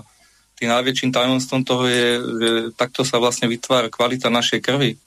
tým 0.57 0.73
najväčším 0.73 1.13
tajomstvom 1.13 1.61
toho 1.61 1.85
je, 1.85 2.07
že 2.17 2.49
takto 2.73 3.05
sa 3.05 3.21
vlastne 3.21 3.45
vytvára 3.45 3.93
kvalita 3.93 4.33
našej 4.33 4.59
krvi 4.65 4.97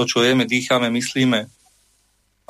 to, 0.00 0.08
čo 0.08 0.24
jeme, 0.24 0.48
dýchame, 0.48 0.88
myslíme. 0.88 1.44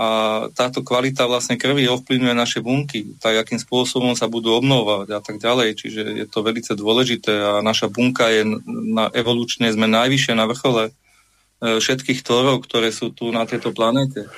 A 0.00 0.06
táto 0.54 0.86
kvalita 0.86 1.26
vlastne 1.26 1.58
krvi 1.58 1.90
ovplyvňuje 1.90 2.32
naše 2.32 2.62
bunky, 2.62 3.18
tak 3.18 3.42
akým 3.42 3.58
spôsobom 3.58 4.14
sa 4.14 4.30
budú 4.30 4.54
obnovať 4.54 5.10
a 5.12 5.20
tak 5.20 5.42
ďalej. 5.42 5.76
Čiže 5.76 6.00
je 6.24 6.26
to 6.30 6.46
veľmi 6.46 6.62
dôležité 6.62 7.34
a 7.34 7.52
naša 7.60 7.90
bunka 7.90 8.30
je 8.30 8.46
na 8.70 9.10
evolučne, 9.12 9.66
sme 9.68 9.90
najvyššie 9.90 10.32
na 10.38 10.46
vrchole 10.46 10.88
e, 10.88 10.92
všetkých 11.82 12.22
tvorov, 12.22 12.64
ktoré 12.64 12.94
sú 12.94 13.12
tu 13.12 13.28
na 13.34 13.44
tejto 13.44 13.74
planete. 13.76 14.30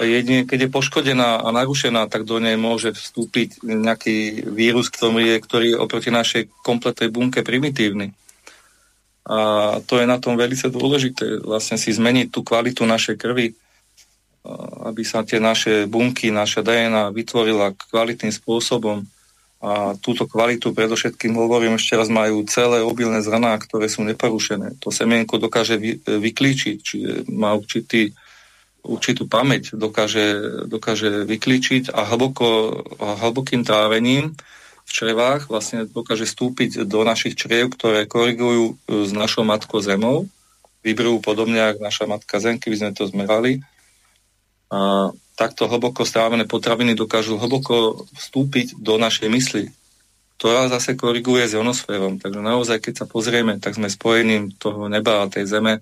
Jedine, 0.00 0.48
keď 0.48 0.66
je 0.66 0.74
poškodená 0.74 1.44
a 1.44 1.48
narušená, 1.52 2.08
tak 2.08 2.24
do 2.24 2.40
nej 2.40 2.56
môže 2.56 2.96
vstúpiť 2.96 3.60
nejaký 3.60 4.48
vírus, 4.48 4.88
ktorý 4.88 5.36
je, 5.36 5.36
ktorý 5.36 5.66
je 5.76 5.80
oproti 5.80 6.08
našej 6.08 6.48
kompletnej 6.64 7.12
bunke 7.12 7.44
primitívny. 7.44 8.16
A 9.28 9.78
to 9.84 10.00
je 10.00 10.06
na 10.08 10.16
tom 10.16 10.40
veľmi 10.40 10.56
dôležité, 10.56 11.44
vlastne 11.44 11.76
si 11.76 11.92
zmeniť 11.92 12.32
tú 12.32 12.40
kvalitu 12.40 12.88
našej 12.88 13.20
krvi, 13.20 13.54
aby 14.82 15.02
sa 15.06 15.22
tie 15.22 15.38
naše 15.38 15.86
bunky, 15.86 16.34
naša 16.34 16.66
DNA 16.66 17.14
vytvorila 17.14 17.76
kvalitným 17.92 18.34
spôsobom. 18.34 19.06
A 19.62 19.94
túto 20.02 20.26
kvalitu 20.26 20.74
predovšetkým 20.74 21.38
hovorím, 21.38 21.78
ešte 21.78 21.94
raz 21.94 22.10
majú 22.10 22.42
celé 22.50 22.82
obilné 22.82 23.22
zrná, 23.22 23.54
ktoré 23.62 23.86
sú 23.86 24.02
neporušené. 24.02 24.82
To 24.82 24.90
semienko 24.90 25.38
dokáže 25.38 25.78
vy, 25.78 26.02
vyklíčiť, 26.02 26.76
čiže 26.82 27.10
má 27.30 27.54
určitý, 27.54 28.10
určitú 28.82 29.30
pamäť, 29.30 29.78
dokáže, 29.78 30.66
dokáže 30.66 31.22
vyklíčiť 31.22 31.94
a 31.94 32.02
hlboko, 32.02 32.82
hlbokým 32.98 33.62
trávením 33.62 34.34
v 34.82 34.90
črevách 34.90 35.46
vlastne 35.46 35.86
dokáže 35.86 36.26
stúpiť 36.26 36.84
do 36.84 37.06
našich 37.06 37.38
čriev, 37.38 37.70
ktoré 37.72 38.10
korigujú 38.10 38.64
e, 38.66 38.74
s 39.06 39.10
našou 39.14 39.46
matkou 39.46 39.78
zemou. 39.78 40.26
Vybrujú 40.82 41.22
podobne 41.22 41.62
ako 41.62 41.80
naša 41.80 42.04
matka 42.10 42.42
zem, 42.42 42.58
keby 42.58 42.76
sme 42.76 42.90
to 42.90 43.06
zmerali. 43.06 43.62
A 44.74 45.10
takto 45.38 45.70
hlboko 45.70 46.02
strávené 46.02 46.44
potraviny 46.50 46.98
dokážu 46.98 47.38
hlboko 47.38 48.04
vstúpiť 48.18 48.74
do 48.82 48.98
našej 48.98 49.28
mysli, 49.30 49.64
ktorá 50.36 50.66
zase 50.66 50.98
koriguje 50.98 51.46
s 51.46 51.54
ionosférom. 51.54 52.18
Takže 52.18 52.40
naozaj, 52.42 52.82
keď 52.82 52.94
sa 52.98 53.06
pozrieme, 53.06 53.62
tak 53.62 53.78
sme 53.78 53.86
spojením 53.86 54.50
toho 54.58 54.90
neba 54.90 55.22
a 55.22 55.30
tej 55.30 55.46
zeme 55.46 55.78
e, 55.78 55.80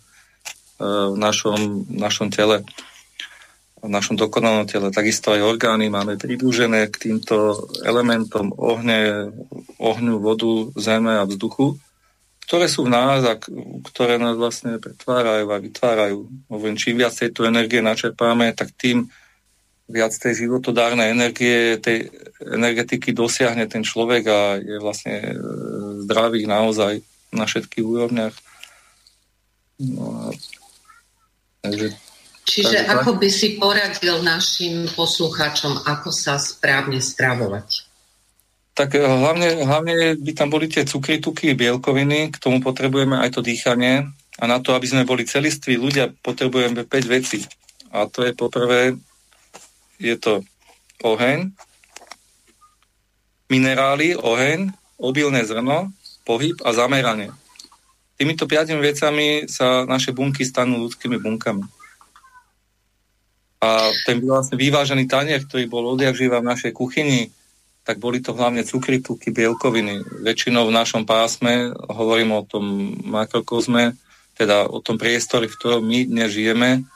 v 0.85 1.17
našom, 1.17 1.89
v 1.89 1.99
našom 1.99 2.29
tele 2.29 2.61
v 3.81 3.89
našom 3.89 4.21
dokonalom 4.21 4.69
tele. 4.69 4.93
Takisto 4.93 5.33
aj 5.33 5.41
orgány 5.41 5.89
máme 5.89 6.21
pridružené 6.21 6.93
k 6.93 7.11
týmto 7.11 7.65
elementom 7.81 8.53
ohne, 8.61 9.33
ohňu, 9.81 10.21
vodu, 10.21 10.69
zeme 10.77 11.17
a 11.17 11.25
vzduchu, 11.25 11.81
ktoré 12.45 12.67
sú 12.69 12.85
v 12.85 12.93
nás 12.93 13.25
a 13.25 13.41
ktoré 13.89 14.21
nás 14.21 14.37
vlastne 14.37 14.77
pretvárajú 14.77 15.47
a 15.49 15.63
vytvárajú. 15.63 16.19
Hovorím, 16.53 16.77
čím 16.77 17.01
viac 17.01 17.17
tejto 17.17 17.49
energie 17.49 17.81
načerpáme, 17.81 18.53
tak 18.53 18.75
tým 18.77 19.09
viac 19.91 20.15
tej 20.15 20.47
životodárnej 20.47 21.11
energie, 21.15 21.81
tej 21.83 22.11
energetiky 22.39 23.11
dosiahne 23.11 23.67
ten 23.67 23.83
človek 23.83 24.23
a 24.31 24.39
je 24.59 24.77
vlastne 24.79 25.15
e, 25.19 25.35
zdravý 26.07 26.47
naozaj 26.47 27.03
na 27.35 27.47
všetkých 27.47 27.87
úrovniach. 27.87 28.35
No 29.83 30.05
a, 30.15 30.23
takže 31.65 31.95
Čiže 32.51 32.83
tak, 32.83 33.07
ako 33.07 33.23
by 33.23 33.29
si 33.31 33.55
poradil 33.63 34.27
našim 34.27 34.91
poslucháčom, 34.91 35.87
ako 35.87 36.11
sa 36.11 36.35
správne 36.35 36.99
stravovať? 36.99 37.87
Tak 38.75 38.99
eh, 38.99 39.07
hlavne, 39.07 39.63
hlavne 39.63 40.19
by 40.19 40.33
tam 40.35 40.51
boli 40.51 40.67
tie 40.67 40.83
cukry, 40.83 41.23
tuky, 41.23 41.55
bielkoviny, 41.55 42.35
k 42.35 42.37
tomu 42.43 42.59
potrebujeme 42.59 43.15
aj 43.23 43.39
to 43.39 43.41
dýchanie 43.47 44.11
a 44.43 44.45
na 44.51 44.59
to, 44.59 44.75
aby 44.75 44.91
sme 44.91 45.07
boli 45.07 45.23
celiství 45.23 45.79
ľudia, 45.79 46.11
potrebujeme 46.27 46.83
5 46.83 46.91
vecí. 47.07 47.47
A 47.95 48.11
to 48.11 48.27
je 48.27 48.35
poprvé, 48.35 48.99
je 50.03 50.17
to 50.19 50.43
oheň, 51.07 51.55
minerály, 53.47 54.19
oheň, 54.19 54.75
obilné 54.99 55.47
zrno, 55.47 55.91
pohyb 56.27 56.59
a 56.67 56.71
zameranie. 56.75 57.31
Týmito 58.19 58.45
piatimi 58.45 58.83
vecami 58.85 59.49
sa 59.49 59.87
naše 59.87 60.13
bunky 60.13 60.45
stanú 60.45 60.87
ľudskými 60.87 61.19
bunkami. 61.19 61.80
A 63.61 63.93
ten 64.09 64.25
vlastne 64.25 64.57
vyvážený 64.57 65.05
tanier, 65.05 65.45
ktorý 65.45 65.69
bol 65.69 65.85
odjak 65.93 66.17
v 66.17 66.41
našej 66.41 66.73
kuchyni, 66.73 67.29
tak 67.85 68.01
boli 68.01 68.25
to 68.25 68.33
hlavne 68.33 68.65
cukry, 68.65 69.05
tuky, 69.05 69.33
bielkoviny. 69.33 70.25
Väčšinou 70.25 70.69
v 70.69 70.77
našom 70.77 71.05
pásme, 71.05 71.73
hovorím 71.93 72.41
o 72.41 72.47
tom 72.47 72.97
makrokozme, 73.05 73.97
teda 74.37 74.65
o 74.65 74.81
tom 74.81 74.97
priestore, 74.97 75.49
v 75.49 75.57
ktorom 75.57 75.85
my 75.85 76.09
dnes 76.09 76.33
žijeme, 76.33 76.89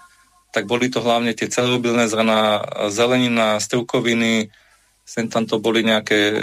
tak 0.55 0.65
boli 0.65 0.89
to 0.89 1.05
hlavne 1.05 1.35
tie 1.37 1.51
celobilné 1.51 2.09
zrná, 2.09 2.63
zelenina, 2.89 3.61
strukoviny, 3.61 4.49
sem 5.05 5.29
tam 5.29 5.45
to 5.45 5.61
boli 5.61 5.85
nejaké, 5.85 6.21
e, 6.33 6.37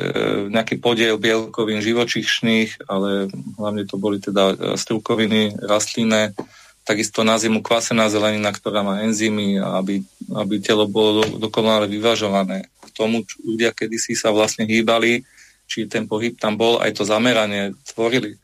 nejaký 0.53 0.77
podiel 0.77 1.17
bielkovín 1.17 1.81
živočišných, 1.81 2.85
ale 2.85 3.31
hlavne 3.57 3.89
to 3.89 3.97
boli 3.97 4.21
teda 4.21 4.77
strukoviny 4.77 5.57
rastlinné, 5.57 6.37
takisto 6.81 7.21
na 7.21 7.37
zimu 7.37 7.61
kvasená 7.61 8.09
zelenina, 8.09 8.49
ktorá 8.49 8.81
má 8.81 9.05
enzymy, 9.05 9.61
aby, 9.61 10.01
aby 10.33 10.55
telo 10.59 10.89
bolo 10.89 11.21
do, 11.21 11.25
dokonale 11.37 11.85
vyvažované. 11.85 12.65
K 12.81 12.89
tomu 12.91 13.21
ľudia 13.45 13.69
kedysi 13.71 14.17
sa 14.17 14.33
vlastne 14.33 14.65
hýbali, 14.65 15.21
či 15.69 15.87
ten 15.87 16.09
pohyb 16.09 16.35
tam 16.35 16.57
bol, 16.57 16.81
aj 16.81 16.99
to 16.99 17.03
zameranie 17.07 17.77
tvorili. 17.93 18.35
E, 18.35 18.37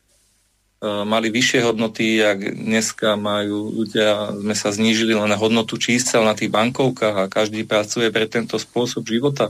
mali 1.03 1.34
vyššie 1.34 1.60
hodnoty, 1.65 2.22
jak 2.22 2.39
dneska 2.56 3.17
majú 3.17 3.74
ľudia, 3.74 4.38
sme 4.38 4.56
sa 4.56 4.70
znížili 4.70 5.17
len 5.17 5.27
na 5.27 5.36
hodnotu 5.36 5.75
čísel 5.82 6.22
na 6.22 6.38
tých 6.38 6.53
bankovkách 6.53 7.15
a 7.17 7.32
každý 7.32 7.65
pracuje 7.65 8.13
pre 8.13 8.29
tento 8.29 8.62
spôsob 8.62 9.03
života. 9.10 9.50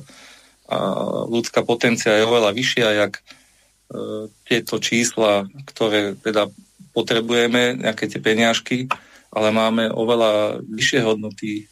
A 0.67 0.77
ľudská 1.27 1.63
potencia 1.63 2.15
je 2.15 2.27
oveľa 2.27 2.55
vyššia, 2.55 2.87
jak 3.05 3.13
e, 3.19 3.21
tieto 4.47 4.79
čísla, 4.79 5.45
ktoré 5.67 6.15
teda 6.15 6.47
potrebujeme 6.97 7.77
nejaké 7.77 8.09
tie 8.09 8.17
peniažky, 8.17 8.89
ale 9.29 9.53
máme 9.53 9.93
oveľa 9.93 10.65
vyššie 10.65 10.99
hodnoty, 11.05 11.69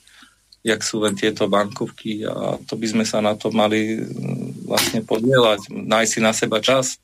jak 0.61 0.85
sú 0.85 1.01
len 1.01 1.17
tieto 1.17 1.49
bankovky 1.49 2.25
a 2.25 2.61
to 2.61 2.77
by 2.77 2.85
sme 2.85 3.05
sa 3.05 3.25
na 3.25 3.33
to 3.33 3.49
mali 3.49 3.97
mm, 3.97 4.69
vlastne 4.69 5.01
podielať, 5.01 5.73
nájsť 5.73 6.11
si 6.13 6.19
na 6.21 6.33
seba 6.33 6.61
čas 6.61 7.01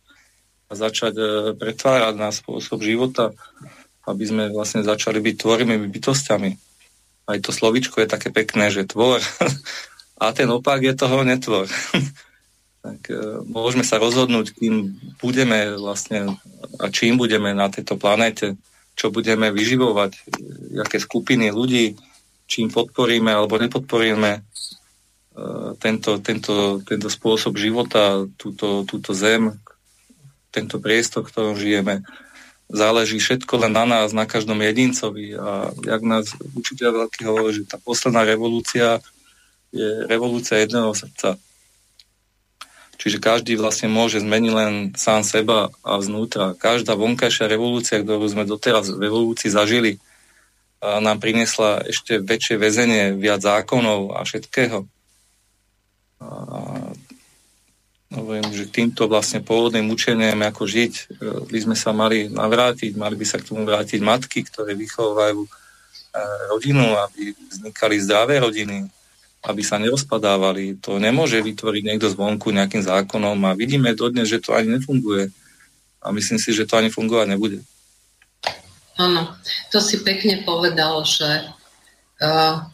a 0.70 0.74
začať 0.78 1.14
e, 1.18 1.26
pretvárať 1.58 2.14
na 2.18 2.30
spôsob 2.30 2.82
života, 2.86 3.34
aby 4.06 4.24
sme 4.26 4.44
vlastne 4.54 4.82
začali 4.86 5.22
byť 5.22 5.36
tvorými 5.38 5.78
bytostiami. 5.78 6.52
Aj 7.30 7.38
to 7.38 7.54
slovičko 7.54 8.02
je 8.02 8.10
také 8.10 8.34
pekné, 8.34 8.74
že 8.74 8.90
tvor. 8.90 9.22
A 10.22 10.38
ten 10.38 10.46
opak 10.54 10.86
je 10.86 10.94
toho 10.94 11.26
netvor. 11.26 11.66
tak 12.82 13.14
e, 13.14 13.46
môžeme 13.46 13.86
sa 13.86 14.02
rozhodnúť, 14.02 14.58
kým 14.58 14.98
budeme 15.22 15.78
vlastne 15.78 16.36
a 16.82 16.90
čím 16.90 17.22
budeme 17.22 17.54
na 17.54 17.70
tejto 17.70 17.96
planete, 17.96 18.58
čo 18.98 19.14
budeme 19.14 19.54
vyživovať, 19.54 20.12
aké 20.82 20.98
skupiny 20.98 21.54
ľudí, 21.54 21.96
čím 22.50 22.74
podporíme 22.74 23.30
alebo 23.30 23.62
nepodporíme 23.62 24.32
e, 24.34 24.42
tento, 25.78 26.18
tento, 26.20 26.82
tento 26.82 27.08
spôsob 27.08 27.56
života, 27.56 28.26
túto, 28.36 28.84
túto 28.90 29.14
zem, 29.14 29.54
tento 30.52 30.82
priestor, 30.82 31.24
v 31.24 31.32
ktorom 31.32 31.56
žijeme. 31.56 32.04
Záleží 32.72 33.20
všetko 33.20 33.68
len 33.68 33.74
na 33.76 33.84
nás, 33.84 34.16
na 34.16 34.24
každom 34.24 34.60
jedincovi. 34.60 35.36
A 35.36 35.76
jak 35.84 36.02
nás 36.08 36.32
učiteľ 36.56 37.08
veľký 37.08 37.22
hovorí, 37.28 37.52
že 37.64 37.68
tá 37.68 37.76
posledná 37.80 38.24
revolúcia 38.24 39.00
je 39.72 40.08
revolúcia 40.08 40.60
jedného 40.60 40.92
srdca. 40.92 41.40
Čiže 43.02 43.18
každý 43.18 43.58
vlastne 43.58 43.90
môže 43.90 44.22
zmeniť 44.22 44.52
len 44.54 44.74
sám 44.94 45.26
seba 45.26 45.74
a 45.82 45.98
znútra. 45.98 46.54
Každá 46.54 46.94
vonkajšia 46.94 47.50
revolúcia, 47.50 47.98
ktorú 47.98 48.30
sme 48.30 48.46
doteraz 48.46 48.94
v 48.94 49.02
revolúcii 49.10 49.50
zažili, 49.50 49.98
nám 50.82 51.18
priniesla 51.18 51.82
ešte 51.90 52.22
väčšie 52.22 52.62
väzenie, 52.62 53.18
viac 53.18 53.42
zákonov 53.42 54.14
a 54.14 54.22
všetkého. 54.22 54.86
A 56.22 56.26
hovorím, 58.12 58.50
že 58.54 58.70
týmto 58.70 59.08
vlastne 59.08 59.42
pôvodným 59.42 59.88
učeniam, 59.88 60.38
ako 60.44 60.68
žiť, 60.68 60.94
e, 60.94 61.04
by 61.48 61.60
sme 61.64 61.76
sa 61.80 61.96
mali 61.96 62.28
navrátiť, 62.28 63.00
mali 63.00 63.16
by 63.16 63.26
sa 63.26 63.40
k 63.40 63.48
tomu 63.48 63.64
vrátiť 63.64 64.04
matky, 64.04 64.44
ktoré 64.44 64.76
vychovajú 64.76 65.40
e, 65.48 65.50
rodinu, 66.52 66.92
aby 67.08 67.32
vznikali 67.32 67.96
zdravé 68.04 68.44
rodiny, 68.44 68.84
aby 69.42 69.62
sa 69.66 69.82
nerozpadávali. 69.82 70.78
To 70.86 71.02
nemôže 71.02 71.42
vytvoriť 71.42 71.84
niekto 71.86 72.14
zvonku 72.14 72.54
nejakým 72.54 72.86
zákonom 72.86 73.38
a 73.50 73.58
vidíme 73.58 73.98
dodnes, 73.98 74.30
že 74.30 74.38
to 74.38 74.54
ani 74.54 74.78
nefunguje. 74.78 75.34
A 76.02 76.14
myslím 76.14 76.38
si, 76.38 76.54
že 76.54 76.66
to 76.66 76.78
ani 76.78 76.94
fungovať 76.94 77.28
nebude. 77.30 77.60
Áno, 79.02 79.34
to 79.74 79.82
si 79.82 80.06
pekne 80.06 80.46
povedal, 80.46 81.02
že 81.06 81.50
uh, 82.22 82.70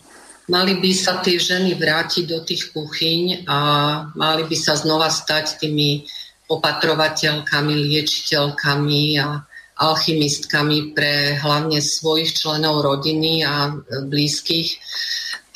mali 0.51 0.73
by 0.79 0.91
sa 0.91 1.23
tie 1.23 1.39
ženy 1.39 1.75
vrátiť 1.79 2.23
do 2.27 2.43
tých 2.43 2.75
kuchyň 2.75 3.47
a 3.47 3.59
mali 4.15 4.43
by 4.43 4.55
sa 4.59 4.75
znova 4.75 5.07
stať 5.07 5.59
tými 5.63 6.03
opatrovateľkami, 6.47 7.73
liečiteľkami 7.75 9.03
a 9.23 9.43
alchymistkami 9.77 10.97
pre 10.97 11.37
hlavne 11.37 11.79
svojich 11.83 12.33
členov 12.33 12.81
rodiny 12.81 13.45
a 13.45 13.77
blízkych 14.09 14.79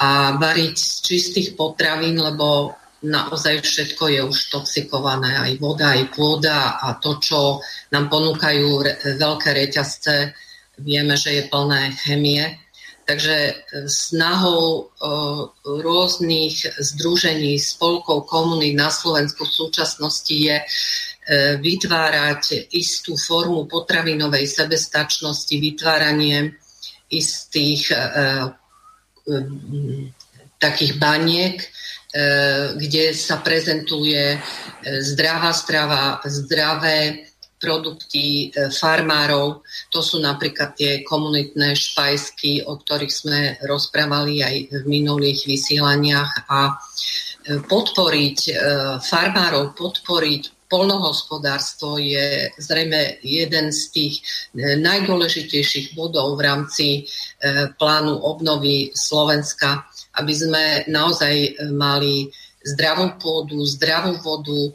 a 0.02 0.34
variť 0.34 0.76
z 0.82 0.94
čistých 1.06 1.50
potravín, 1.54 2.18
lebo 2.18 2.74
naozaj 3.06 3.62
všetko 3.62 4.04
je 4.10 4.22
už 4.26 4.38
toxikované, 4.50 5.38
aj 5.38 5.54
voda, 5.62 5.94
aj 5.94 6.10
pôda 6.14 6.82
a 6.82 6.98
to, 6.98 7.22
čo 7.22 7.62
nám 7.94 8.10
ponúkajú 8.10 8.70
re- 8.82 8.98
veľké 9.18 9.50
reťazce, 9.54 10.34
vieme, 10.82 11.14
že 11.14 11.38
je 11.38 11.44
plné 11.50 11.94
chemie. 12.02 12.42
Takže 13.02 13.66
snahou 13.90 14.66
e, 14.78 14.84
rôznych 15.66 16.70
združení, 16.78 17.58
spolkov, 17.58 18.30
komunít 18.30 18.78
na 18.78 18.94
Slovensku 18.94 19.46
v 19.46 19.58
súčasnosti 19.66 20.32
je 20.32 20.58
e, 20.62 20.66
vytvárať 21.58 22.74
istú 22.74 23.18
formu 23.18 23.66
potravinovej 23.66 24.46
sebestačnosti, 24.46 25.52
vytváranie 25.52 26.56
istých 27.10 27.90
e, 27.90 27.98
takých 30.62 30.94
baniek, 31.02 31.58
e, 31.58 31.68
kde 32.78 33.14
sa 33.18 33.42
prezentuje 33.42 34.36
e, 34.36 34.40
zdravá 35.02 35.52
strava, 35.54 36.22
zdravé 36.26 37.28
produkty 37.62 38.50
farmárov. 38.74 39.62
To 39.94 40.02
sú 40.02 40.18
napríklad 40.18 40.74
tie 40.74 41.06
komunitné 41.06 41.78
špajsky, 41.78 42.66
o 42.66 42.82
ktorých 42.82 43.14
sme 43.14 43.40
rozprávali 43.70 44.42
aj 44.42 44.56
v 44.82 44.84
minulých 44.90 45.46
vysielaniach 45.46 46.50
a 46.50 46.74
podporiť 47.46 48.40
farmárov, 49.06 49.78
podporiť 49.78 50.61
polnohospodárstvo 50.72 52.00
je 52.00 52.48
zrejme 52.56 53.20
jeden 53.20 53.76
z 53.76 53.82
tých 53.92 54.14
najdôležitejších 54.56 55.92
bodov 56.00 56.40
v 56.40 56.42
rámci 56.48 56.88
plánu 57.76 58.16
obnovy 58.24 58.96
Slovenska, 58.96 59.84
aby 60.16 60.32
sme 60.32 60.64
naozaj 60.88 61.60
mali 61.76 62.32
zdravú 62.62 63.18
pôdu, 63.18 63.66
zdravú 63.66 64.22
vodu, 64.22 64.54
e, 64.54 64.72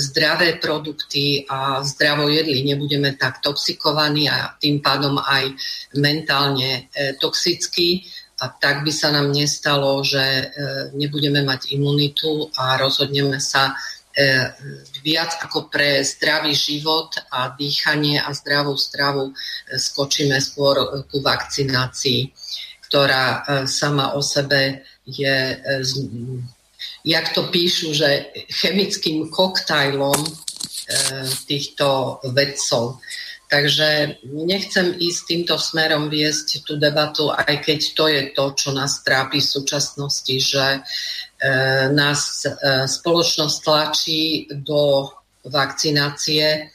zdravé 0.00 0.56
produkty 0.56 1.44
a 1.44 1.84
zdravo 1.84 2.28
jedli. 2.28 2.64
Nebudeme 2.64 3.14
tak 3.20 3.44
toxikovaní 3.44 4.28
a 4.28 4.56
tým 4.56 4.80
pádom 4.80 5.20
aj 5.20 5.52
mentálne 6.00 6.88
e, 6.92 7.14
toxickí. 7.20 8.08
A 8.38 8.54
tak 8.54 8.86
by 8.86 8.92
sa 8.94 9.10
nám 9.10 9.34
nestalo, 9.34 10.00
že 10.00 10.22
e, 10.22 10.44
nebudeme 10.96 11.44
mať 11.44 11.74
imunitu 11.74 12.48
a 12.56 12.78
rozhodneme 12.80 13.42
sa 13.42 13.76
viac 15.06 15.38
ako 15.46 15.70
pre 15.70 16.02
zdravý 16.02 16.50
život 16.50 17.14
a 17.30 17.54
dýchanie 17.54 18.18
a 18.18 18.34
zdravú 18.34 18.74
stravu 18.74 19.30
skočíme 19.70 20.42
skôr 20.42 21.06
ku 21.06 21.22
vakcinácii, 21.22 22.34
ktorá 22.90 23.46
sama 23.70 24.18
o 24.18 24.22
sebe 24.22 24.82
je 25.06 25.54
jak 27.04 27.32
to 27.32 27.42
píšu, 27.42 27.94
že 27.94 28.26
chemickým 28.52 29.30
koktajlom 29.30 30.20
e, 30.26 30.32
týchto 31.46 32.18
vedcov. 32.34 33.00
Takže 33.48 34.20
nechcem 34.28 34.92
ísť 34.92 35.20
týmto 35.24 35.56
smerom 35.56 36.12
viesť 36.12 36.68
tú 36.68 36.76
debatu, 36.76 37.32
aj 37.32 37.64
keď 37.64 37.80
to 37.96 38.04
je 38.12 38.22
to, 38.36 38.44
čo 38.52 38.68
nás 38.76 39.00
trápi 39.00 39.40
v 39.40 39.52
súčasnosti, 39.56 40.34
že 40.36 40.64
e, 40.76 40.80
nás 41.94 42.42
e, 42.42 42.50
spoločnosť 42.90 43.56
tlačí 43.62 44.22
do 44.50 45.06
vakcinácie, 45.46 46.66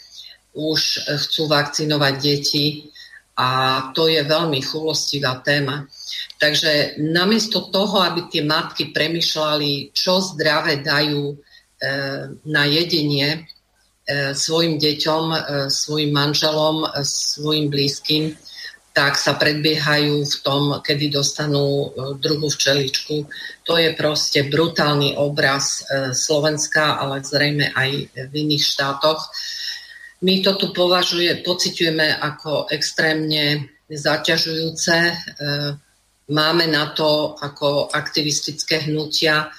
už 0.54 1.10
chcú 1.28 1.50
vakcinovať 1.50 2.14
deti 2.22 2.88
a 3.34 3.50
to 3.98 4.06
je 4.08 4.22
veľmi 4.22 4.62
chulostivá 4.62 5.42
téma. 5.42 5.90
Takže 6.38 7.02
namiesto 7.02 7.74
toho, 7.74 8.06
aby 8.06 8.30
tie 8.30 8.46
matky 8.46 8.94
premyšľali, 8.94 9.90
čo 9.90 10.22
zdravé 10.22 10.86
dajú 10.86 11.34
e, 11.34 11.36
na 12.46 12.64
jedenie 12.70 13.42
e, 14.06 14.38
svojim 14.38 14.78
deťom, 14.78 15.26
e, 15.34 15.40
svojim 15.74 16.14
manželom, 16.14 16.86
svojim 17.02 17.74
blízkym, 17.74 18.38
tak 18.94 19.18
sa 19.18 19.34
predbiehajú 19.34 20.22
v 20.22 20.36
tom, 20.46 20.64
kedy 20.86 21.10
dostanú 21.10 21.90
druhú 22.22 22.46
včeličku. 22.48 23.26
To 23.66 23.74
je 23.74 23.90
proste 23.98 24.46
brutálny 24.46 25.18
obraz 25.18 25.82
Slovenska, 26.14 27.02
ale 27.02 27.26
zrejme 27.26 27.74
aj 27.74 27.90
v 28.30 28.34
iných 28.34 28.64
štátoch. 28.64 29.34
My 30.22 30.46
to 30.46 30.56
tu 30.62 30.70
považuje, 30.72 31.42
pociťujeme 31.42 32.22
ako 32.22 32.70
extrémne 32.70 33.74
zaťažujúce 33.90 34.96
Máme 36.32 36.72
na 36.72 36.96
to 36.96 37.36
ako 37.36 37.92
aktivistické 37.92 38.88
hnutia 38.88 39.52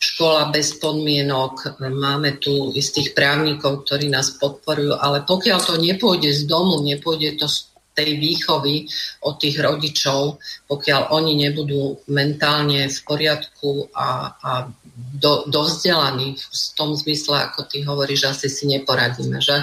škola 0.00 0.48
bez 0.48 0.80
podmienok, 0.80 1.80
máme 1.80 2.40
tu 2.40 2.72
istých 2.72 3.12
právnikov, 3.12 3.84
ktorí 3.84 4.08
nás 4.08 4.36
podporujú, 4.40 4.96
ale 4.96 5.24
pokiaľ 5.24 5.58
to 5.64 5.74
nepôjde 5.80 6.32
z 6.32 6.42
domu, 6.48 6.80
nepôjde 6.80 7.36
to 7.40 7.48
z 7.48 7.68
tej 7.94 8.18
výchovy 8.18 8.90
od 9.22 9.34
tých 9.38 9.56
rodičov, 9.62 10.42
pokiaľ 10.66 11.14
oni 11.14 11.32
nebudú 11.46 12.02
mentálne 12.10 12.90
v 12.90 12.98
poriadku 13.06 13.88
a, 13.94 14.34
a 14.34 14.50
do, 14.94 15.46
dovzdelaní 15.46 16.38
v 16.38 16.64
tom 16.74 16.94
zmysle, 16.94 17.50
ako 17.50 17.66
ty 17.66 17.82
hovoríš, 17.82 18.30
asi 18.30 18.46
si 18.50 18.66
neporadíme, 18.66 19.38
že? 19.38 19.62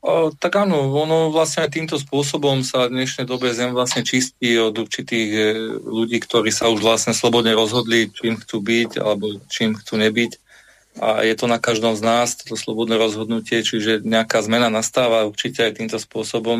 O, 0.00 0.32
tak 0.32 0.56
áno, 0.56 0.96
ono 0.96 1.28
vlastne 1.28 1.68
týmto 1.68 2.00
spôsobom 2.00 2.64
sa 2.64 2.88
v 2.88 3.04
dnešnej 3.04 3.28
dobe 3.28 3.52
Zem 3.52 3.76
vlastne 3.76 4.00
čistí 4.00 4.56
od 4.56 4.72
určitých 4.72 5.28
e, 5.36 5.42
ľudí, 5.76 6.24
ktorí 6.24 6.48
sa 6.48 6.72
už 6.72 6.80
vlastne 6.80 7.12
slobodne 7.12 7.52
rozhodli, 7.52 8.08
čím 8.08 8.40
chcú 8.40 8.64
byť 8.64 8.96
alebo 8.96 9.36
čím 9.52 9.76
chcú 9.76 10.00
nebyť. 10.00 10.32
A 10.98 11.22
je 11.22 11.34
to 11.38 11.46
na 11.46 11.62
každom 11.62 11.94
z 11.94 12.02
nás, 12.02 12.34
toto 12.34 12.58
slobodné 12.58 12.98
rozhodnutie, 12.98 13.62
čiže 13.62 14.02
nejaká 14.02 14.42
zmena 14.42 14.66
nastáva 14.66 15.22
určite 15.22 15.62
aj 15.62 15.78
týmto 15.78 15.98
spôsobom 16.02 16.58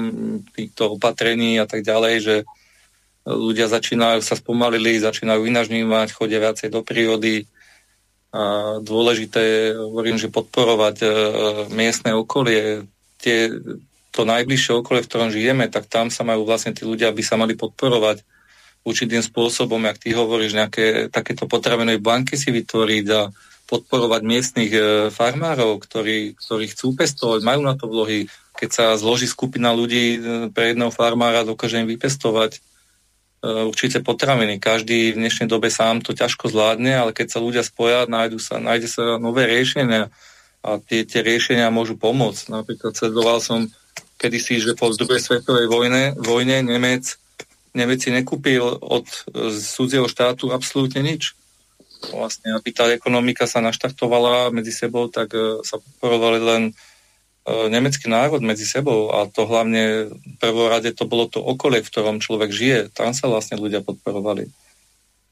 týchto 0.54 0.94
opatrení 0.94 1.58
a 1.58 1.66
tak 1.66 1.82
ďalej, 1.82 2.14
že 2.22 2.36
ľudia 3.26 3.66
začínajú 3.66 4.22
sa 4.22 4.38
spomalili, 4.38 5.02
začínajú 5.02 5.44
vynažnívať, 5.44 6.14
chodia 6.14 6.38
viacej 6.38 6.70
do 6.70 6.86
prírody, 6.86 7.50
a 8.30 8.78
dôležité 8.78 9.40
je, 9.42 9.64
hovorím, 9.74 10.14
že 10.14 10.30
podporovať 10.30 10.96
e, 11.02 11.06
miestne 11.74 12.14
okolie, 12.14 12.86
tie, 13.18 13.50
to 14.14 14.22
najbližšie 14.22 14.78
okolie, 14.78 15.02
v 15.02 15.10
ktorom 15.10 15.34
žijeme, 15.34 15.66
tak 15.66 15.90
tam 15.90 16.14
sa 16.14 16.22
majú 16.22 16.46
vlastne 16.46 16.70
tí 16.70 16.86
ľudia, 16.86 17.10
aby 17.10 17.26
sa 17.26 17.34
mali 17.34 17.58
podporovať 17.58 18.22
určitým 18.86 19.18
spôsobom, 19.18 19.82
jak 19.82 19.98
ty 19.98 20.14
hovoríš, 20.14 20.54
nejaké 20.54 21.10
takéto 21.10 21.50
potravené 21.50 21.98
banky 21.98 22.38
si 22.38 22.54
vytvoriť 22.54 23.06
a 23.10 23.34
podporovať 23.70 24.22
miestnych 24.26 24.72
e, 24.74 24.80
farmárov, 25.14 25.78
ktorí, 25.78 26.34
ktorí 26.34 26.66
chcú 26.74 26.98
pestovať, 26.98 27.46
majú 27.46 27.62
na 27.62 27.78
to 27.78 27.86
vlohy. 27.86 28.26
Keď 28.58 28.70
sa 28.74 28.84
zloží 28.98 29.30
skupina 29.30 29.70
ľudí 29.70 30.18
e, 30.18 30.18
pre 30.50 30.74
jedného 30.74 30.90
farmára, 30.90 31.46
dokáže 31.46 31.78
im 31.78 31.86
vypestovať 31.86 32.58
e, 32.58 32.60
určite 33.70 34.02
potraviny. 34.02 34.58
Každý 34.58 35.14
v 35.14 35.20
dnešnej 35.22 35.46
dobe 35.46 35.70
sám 35.70 36.02
to 36.02 36.10
ťažko 36.10 36.50
zvládne, 36.50 36.98
ale 36.98 37.14
keď 37.14 37.30
sa 37.30 37.38
ľudia 37.38 37.62
spoja, 37.62 38.10
nájdu 38.10 38.42
sa, 38.42 38.58
nájde 38.58 38.88
sa 38.90 39.02
nové 39.22 39.46
riešenia 39.46 40.10
a 40.66 40.76
tie, 40.82 41.06
tie 41.06 41.22
riešenia 41.22 41.70
môžu 41.70 41.94
pomôcť. 41.94 42.50
Napríklad 42.50 42.98
sledoval 42.98 43.38
som 43.38 43.70
kedysi, 44.18 44.60
že 44.60 44.76
po 44.76 44.90
druhej 44.92 45.22
svetovej 45.22 45.70
vojne, 45.70 46.18
vojne 46.18 46.60
Nemec, 46.60 47.16
Nemec 47.72 48.02
si 48.02 48.10
nekúpil 48.10 48.60
od 48.82 49.06
cudzieho 49.56 50.10
štátu 50.10 50.50
absolútne 50.50 51.00
nič 51.06 51.39
vlastne, 52.08 52.56
aby 52.56 52.70
tá 52.72 52.88
ekonomika 52.88 53.44
sa 53.44 53.60
naštartovala 53.60 54.48
medzi 54.48 54.72
sebou, 54.72 55.12
tak 55.12 55.36
uh, 55.36 55.60
sa 55.60 55.76
podporovali 55.76 56.40
len 56.40 56.62
uh, 56.72 57.66
nemecký 57.68 58.08
národ 58.08 58.40
medzi 58.40 58.64
sebou 58.64 59.12
a 59.12 59.28
to 59.28 59.44
hlavne 59.44 60.08
v 60.08 60.34
prvom 60.40 60.72
rade 60.72 60.96
to 60.96 61.04
bolo 61.04 61.28
to 61.28 61.44
okolie, 61.44 61.84
v 61.84 61.90
ktorom 61.92 62.24
človek 62.24 62.50
žije. 62.50 62.78
Tam 62.96 63.12
sa 63.12 63.28
vlastne 63.28 63.60
ľudia 63.60 63.84
podporovali. 63.84 64.48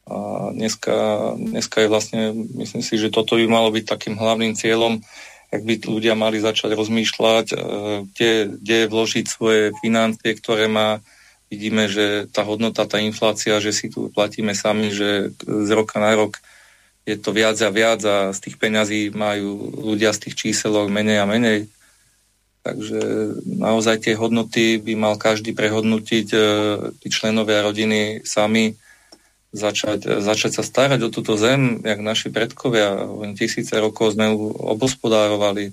A 0.09 0.49
dneska, 0.57 0.97
dneska 1.37 1.85
je 1.85 1.93
vlastne, 1.93 2.23
myslím 2.61 2.81
si, 2.81 2.97
že 2.97 3.13
toto 3.13 3.37
by 3.37 3.45
malo 3.45 3.69
byť 3.69 3.85
takým 3.85 4.17
hlavným 4.17 4.57
cieľom, 4.57 5.05
ak 5.49 5.65
by 5.65 5.81
ľudia 5.85 6.13
mali 6.13 6.41
začať 6.41 6.77
rozmýšľať, 6.77 7.47
uh, 7.57 8.05
kde, 8.13 8.61
kde 8.61 8.79
vložiť 8.93 9.25
svoje 9.25 9.73
financie, 9.81 10.37
ktoré 10.37 10.69
má 10.69 11.01
vidíme, 11.49 11.89
že 11.89 12.29
tá 12.29 12.45
hodnota, 12.45 12.85
tá 12.85 13.01
inflácia, 13.01 13.57
že 13.61 13.73
si 13.73 13.89
tu 13.89 14.13
platíme 14.13 14.53
sami, 14.53 14.93
že 14.93 15.33
z 15.41 15.71
roka 15.73 15.97
na 15.97 16.13
rok 16.13 16.37
je 17.09 17.17
to 17.17 17.33
viac 17.33 17.57
a 17.65 17.73
viac 17.73 18.01
a 18.05 18.37
z 18.37 18.39
tých 18.45 18.61
peňazí 18.61 19.09
majú 19.17 19.73
ľudia 19.81 20.13
z 20.13 20.29
tých 20.29 20.35
číselok 20.37 20.93
menej 20.93 21.25
a 21.25 21.27
menej. 21.27 21.73
Takže 22.61 23.01
naozaj 23.49 24.05
tie 24.05 24.13
hodnoty 24.13 24.77
by 24.77 24.93
mal 24.93 25.15
každý 25.17 25.57
prehodnotiť, 25.57 26.27
e, 26.37 26.39
tí 27.01 27.09
členovia 27.09 27.65
rodiny 27.65 28.29
sami, 28.29 28.77
začať, 29.57 30.21
začať 30.21 30.61
sa 30.61 30.63
starať 30.67 31.09
o 31.09 31.13
túto 31.13 31.41
zem, 31.41 31.81
jak 31.81 32.05
naši 32.05 32.29
predkovia. 32.29 33.09
Tisíce 33.33 33.73
rokov 33.81 34.13
sme 34.13 34.29
ju 34.29 34.53
obospodárovali, 34.53 35.73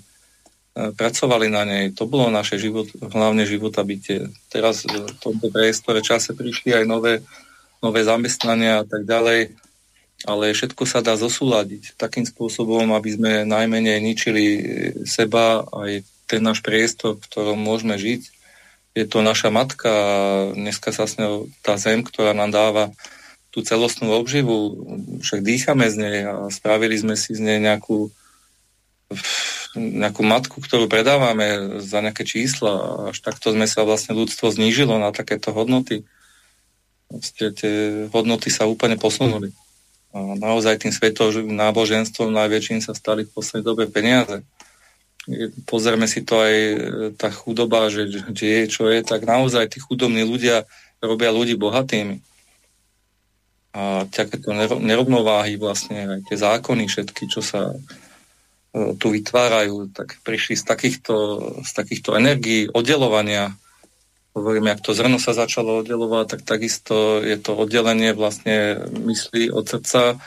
pracovali 0.96 1.52
na 1.52 1.68
nej. 1.68 1.92
To 1.92 2.08
bolo 2.08 2.32
naše 2.32 2.56
život, 2.56 2.88
hlavne 2.96 3.44
života 3.44 3.84
bytie. 3.84 4.32
Teraz 4.48 4.88
v 4.88 5.12
tomto 5.20 5.52
priestore 5.52 6.00
čase 6.00 6.32
prišli 6.32 6.72
aj 6.72 6.84
nové, 6.88 7.20
nové 7.84 8.00
zamestnania 8.08 8.80
a 8.80 8.84
tak 8.88 9.04
ďalej 9.04 9.65
ale 10.24 10.56
všetko 10.56 10.88
sa 10.88 11.04
dá 11.04 11.18
zosúľadiť 11.20 12.00
takým 12.00 12.24
spôsobom, 12.24 12.96
aby 12.96 13.10
sme 13.12 13.32
najmenej 13.44 13.98
ničili 14.00 14.44
seba 15.04 15.68
aj 15.68 16.00
ten 16.24 16.40
náš 16.40 16.64
priestor, 16.64 17.20
v 17.20 17.26
ktorom 17.28 17.60
môžeme 17.60 18.00
žiť. 18.00 18.22
Je 18.96 19.04
to 19.04 19.20
naša 19.20 19.52
matka 19.52 19.92
a 19.92 20.16
dneska 20.56 20.88
sa 20.88 21.04
s 21.04 21.20
ňou 21.20 21.52
tá 21.60 21.76
zem, 21.76 22.00
ktorá 22.00 22.32
nám 22.32 22.48
dáva 22.48 22.84
tú 23.52 23.60
celostnú 23.60 24.12
obživu, 24.12 24.76
však 25.20 25.40
dýchame 25.44 25.88
z 25.88 25.96
nej 25.96 26.18
a 26.28 26.48
spravili 26.48 26.96
sme 26.96 27.16
si 27.16 27.36
z 27.36 27.40
nej 27.40 27.60
nejakú, 27.60 28.08
nejakú 29.76 30.22
matku, 30.24 30.60
ktorú 30.60 30.88
predávame 30.88 31.80
za 31.80 32.00
nejaké 32.00 32.24
čísla. 32.24 33.06
Až 33.12 33.20
takto 33.20 33.52
sme 33.52 33.68
sa 33.68 33.84
vlastne 33.84 34.16
ľudstvo 34.16 34.48
znížilo 34.48 34.96
na 34.96 35.12
takéto 35.12 35.52
hodnoty. 35.56 36.04
Vlastne 37.08 37.52
tie 37.52 37.74
hodnoty 38.12 38.48
sa 38.48 38.68
úplne 38.68 39.00
posunuli. 39.00 39.52
Naozaj 40.16 40.80
tým 40.80 40.92
svetovým 40.92 41.52
náboženstvom 41.52 42.32
najväčším 42.32 42.80
sa 42.80 42.96
stali 42.96 43.28
v 43.28 43.32
poslednej 43.36 43.64
dobe 43.64 43.84
peniaze. 43.84 44.40
Pozrieme 45.66 46.06
si 46.06 46.22
to 46.22 46.38
aj 46.38 46.54
e, 46.54 46.76
tá 47.18 47.28
chudoba, 47.34 47.90
že, 47.90 48.06
že 48.08 48.46
je, 48.46 48.62
čo 48.70 48.86
je, 48.86 49.02
tak 49.02 49.26
naozaj 49.26 49.74
tí 49.74 49.82
chudobní 49.82 50.22
ľudia 50.22 50.64
robia 51.02 51.34
ľudí 51.34 51.58
bohatými. 51.58 52.22
A 53.76 54.06
takéto 54.08 54.54
nerovnováhy 54.80 55.58
vlastne, 55.60 56.16
aj 56.16 56.20
tie 56.30 56.38
zákony 56.38 56.86
všetky, 56.86 57.26
čo 57.26 57.42
sa 57.42 57.74
e, 57.74 57.76
tu 58.96 59.10
vytvárajú, 59.10 59.90
tak 59.90 60.22
prišli 60.22 60.54
z 60.54 60.64
takýchto, 60.64 61.14
z 61.66 61.70
takýchto 61.74 62.14
energií, 62.14 62.70
oddelovania 62.70 63.52
hovorím, 64.36 64.68
ak 64.68 64.84
to 64.84 64.92
zrno 64.92 65.16
sa 65.16 65.32
začalo 65.32 65.80
oddelovať, 65.80 66.36
tak 66.36 66.40
takisto 66.44 67.24
je 67.24 67.40
to 67.40 67.56
oddelenie 67.56 68.12
vlastne 68.12 68.84
myslí 68.92 69.48
od 69.48 69.64
srdca 69.64 70.20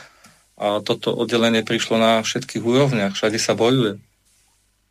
a 0.58 0.82
toto 0.82 1.14
oddelenie 1.14 1.62
prišlo 1.62 2.02
na 2.02 2.26
všetkých 2.26 2.66
úrovniach, 2.66 3.14
všade 3.14 3.38
sa 3.38 3.54
bojuje. 3.54 4.02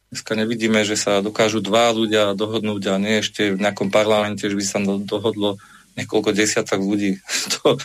Dneska 0.09 0.39
nevidíme, 0.39 0.87
že 0.87 0.97
sa 0.97 1.21
dokážu 1.21 1.61
dva 1.61 1.93
ľudia 1.93 2.33
dohodnúť 2.33 2.83
a 2.89 3.03
nie 3.03 3.21
ešte 3.21 3.53
v 3.53 3.61
nejakom 3.61 3.91
parlamente, 3.91 4.47
že 4.47 4.57
by 4.57 4.65
sa 4.65 4.79
dohodlo 4.87 5.59
niekoľko 5.99 6.31
desiatok 6.33 6.81
ľudí. 6.81 7.19
to, 7.59 7.77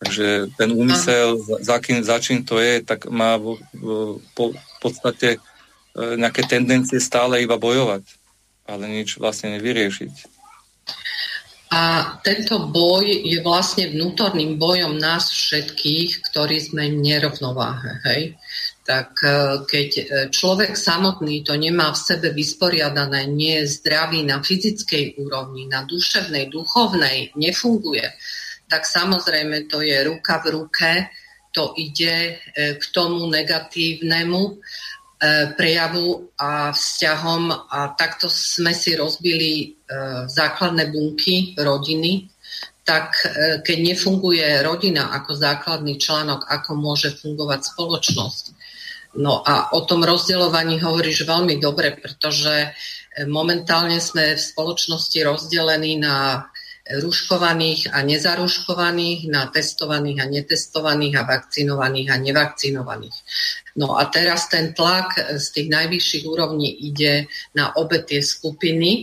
takže 0.00 0.50
ten 0.56 0.72
úmysel, 0.72 1.36
za, 1.60 1.76
kým, 1.84 2.00
za 2.00 2.16
čím 2.18 2.42
to 2.48 2.58
je, 2.58 2.80
tak 2.80 3.06
má 3.12 3.36
v, 3.36 3.60
v, 3.76 3.86
po, 4.32 4.56
v 4.56 4.76
podstate 4.80 5.28
e, 5.36 5.38
nejaké 6.16 6.48
tendencie 6.48 6.98
stále 6.98 7.44
iba 7.44 7.60
bojovať, 7.60 8.02
ale 8.66 8.88
nič 8.88 9.20
vlastne 9.20 9.54
nevyriešiť. 9.60 10.35
A 11.66 12.14
tento 12.22 12.70
boj 12.70 13.26
je 13.26 13.42
vlastne 13.42 13.90
vnútorným 13.90 14.54
bojom 14.54 15.02
nás 15.02 15.34
všetkých, 15.34 16.22
ktorí 16.30 16.62
sme 16.62 16.94
v 16.94 17.02
nerovnováhe. 17.02 18.06
Hej? 18.06 18.22
Tak 18.86 19.10
e, 19.18 19.30
keď 19.66 19.90
e, 19.98 20.04
človek 20.30 20.78
samotný 20.78 21.42
to 21.42 21.58
nemá 21.58 21.90
v 21.90 21.98
sebe 21.98 22.30
vysporiadané, 22.30 23.26
nie 23.26 23.58
je 23.66 23.82
zdravý 23.82 24.22
na 24.22 24.38
fyzickej 24.38 25.18
úrovni, 25.18 25.66
na 25.66 25.82
duševnej, 25.82 26.46
duchovnej, 26.54 27.34
nefunguje, 27.34 28.14
tak 28.70 28.86
samozrejme 28.86 29.66
to 29.66 29.82
je 29.82 30.06
ruka 30.06 30.38
v 30.46 30.46
ruke, 30.54 30.90
to 31.50 31.74
ide 31.74 32.38
e, 32.38 32.78
k 32.78 32.84
tomu 32.94 33.26
negatívnemu 33.26 34.62
prejavu 35.56 36.28
a 36.36 36.76
vzťahom 36.76 37.48
a 37.72 37.96
takto 37.96 38.28
sme 38.28 38.76
si 38.76 38.92
rozbili 38.92 39.52
e, 39.56 39.66
základné 40.28 40.92
bunky 40.92 41.56
rodiny, 41.56 42.28
tak 42.84 43.16
e, 43.24 43.28
keď 43.64 43.78
nefunguje 43.80 44.44
rodina 44.60 45.16
ako 45.16 45.32
základný 45.32 45.96
článok, 45.96 46.44
ako 46.44 46.76
môže 46.76 47.16
fungovať 47.16 47.60
spoločnosť. 47.64 48.44
No 49.16 49.40
a 49.40 49.72
o 49.72 49.88
tom 49.88 50.04
rozdeľovaní 50.04 50.84
hovoríš 50.84 51.24
veľmi 51.24 51.56
dobre, 51.56 51.96
pretože 51.96 52.76
momentálne 53.24 53.96
sme 53.96 54.36
v 54.36 54.46
spoločnosti 54.52 55.16
rozdelení 55.24 55.96
na 55.96 56.44
ruškovaných 56.86 57.90
a 57.90 58.02
nezaruškovaných, 58.06 59.26
na 59.26 59.50
testovaných 59.50 60.18
a 60.22 60.26
netestovaných 60.30 61.14
a 61.18 61.26
vakcinovaných 61.26 62.08
a 62.14 62.16
nevakcinovaných. 62.22 63.16
No 63.76 63.98
a 63.98 64.06
teraz 64.06 64.46
ten 64.46 64.70
tlak 64.70 65.18
z 65.18 65.46
tých 65.50 65.68
najvyšších 65.68 66.24
úrovní 66.30 66.70
ide 66.86 67.26
na 67.58 67.74
obe 67.74 68.06
tie 68.06 68.22
skupiny 68.22 68.90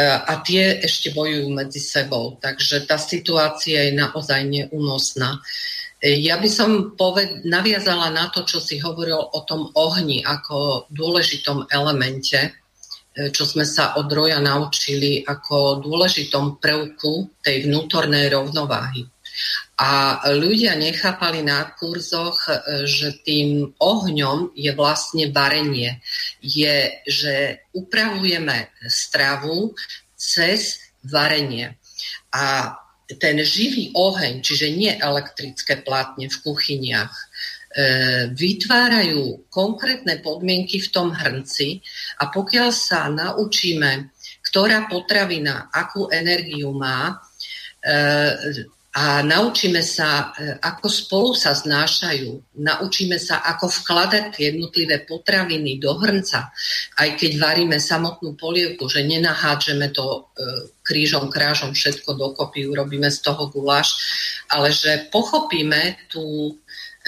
a 0.00 0.40
tie 0.40 0.80
ešte 0.80 1.12
bojujú 1.12 1.52
medzi 1.52 1.84
sebou. 1.84 2.40
Takže 2.40 2.88
tá 2.88 2.96
situácia 2.96 3.92
je 3.92 3.92
naozaj 3.92 4.40
neúnosná. 4.48 5.36
E, 6.00 6.16
ja 6.24 6.40
by 6.40 6.48
som 6.48 6.96
poved- 6.96 7.44
naviazala 7.44 8.08
na 8.08 8.32
to, 8.32 8.48
čo 8.48 8.56
si 8.56 8.80
hovoril 8.80 9.20
o 9.20 9.40
tom 9.44 9.68
ohni 9.76 10.24
ako 10.24 10.88
dôležitom 10.88 11.68
elemente 11.68 12.59
čo 13.10 13.42
sme 13.42 13.66
sa 13.66 13.98
od 13.98 14.06
Roja 14.06 14.38
naučili 14.38 15.26
ako 15.26 15.82
dôležitom 15.82 16.62
prvku 16.62 17.42
tej 17.42 17.66
vnútornej 17.66 18.30
rovnováhy. 18.30 19.02
A 19.80 20.20
ľudia 20.36 20.76
nechápali 20.76 21.40
na 21.40 21.72
kurzoch, 21.72 22.44
e, 22.46 22.84
že 22.84 23.16
tým 23.24 23.72
ohňom 23.80 24.52
je 24.52 24.70
vlastne 24.76 25.32
varenie. 25.32 26.04
Je, 26.44 27.00
že 27.08 27.64
upravujeme 27.72 28.68
stravu 28.84 29.72
cez 30.14 30.78
varenie. 31.00 31.80
A 32.36 32.76
ten 33.16 33.40
živý 33.42 33.90
oheň, 33.96 34.44
čiže 34.44 34.76
nie 34.76 34.92
elektrické 34.92 35.80
platne 35.80 36.28
v 36.28 36.36
kuchyniach, 36.44 37.10
E, 37.10 37.29
vytvárajú 38.34 39.46
konkrétne 39.46 40.18
podmienky 40.18 40.82
v 40.82 40.88
tom 40.90 41.14
hrnci 41.14 41.78
a 42.18 42.26
pokiaľ 42.26 42.68
sa 42.74 43.06
naučíme, 43.06 44.10
ktorá 44.42 44.90
potravina 44.90 45.70
akú 45.70 46.10
energiu 46.10 46.74
má 46.74 47.14
e, 47.14 47.14
a 48.90 49.22
naučíme 49.22 49.86
sa, 49.86 50.34
e, 50.34 50.58
ako 50.58 50.90
spolu 50.90 51.30
sa 51.38 51.54
znášajú, 51.54 52.58
naučíme 52.58 53.14
sa, 53.22 53.38
ako 53.46 53.70
vkladať 53.70 54.24
tie 54.34 54.50
jednotlivé 54.50 55.06
potraviny 55.06 55.78
do 55.78 55.94
hrnca, 55.94 56.50
aj 56.98 57.08
keď 57.14 57.38
varíme 57.38 57.78
samotnú 57.78 58.34
polievku, 58.34 58.90
že 58.90 59.06
nenahádžeme 59.06 59.94
to 59.94 60.26
krížom, 60.82 61.30
krážom 61.30 61.70
všetko 61.70 62.18
dokopy, 62.18 62.66
urobíme 62.66 63.06
z 63.14 63.22
toho 63.22 63.46
guláš, 63.46 63.94
ale 64.50 64.74
že 64.74 65.06
pochopíme 65.14 66.10
tú 66.10 66.58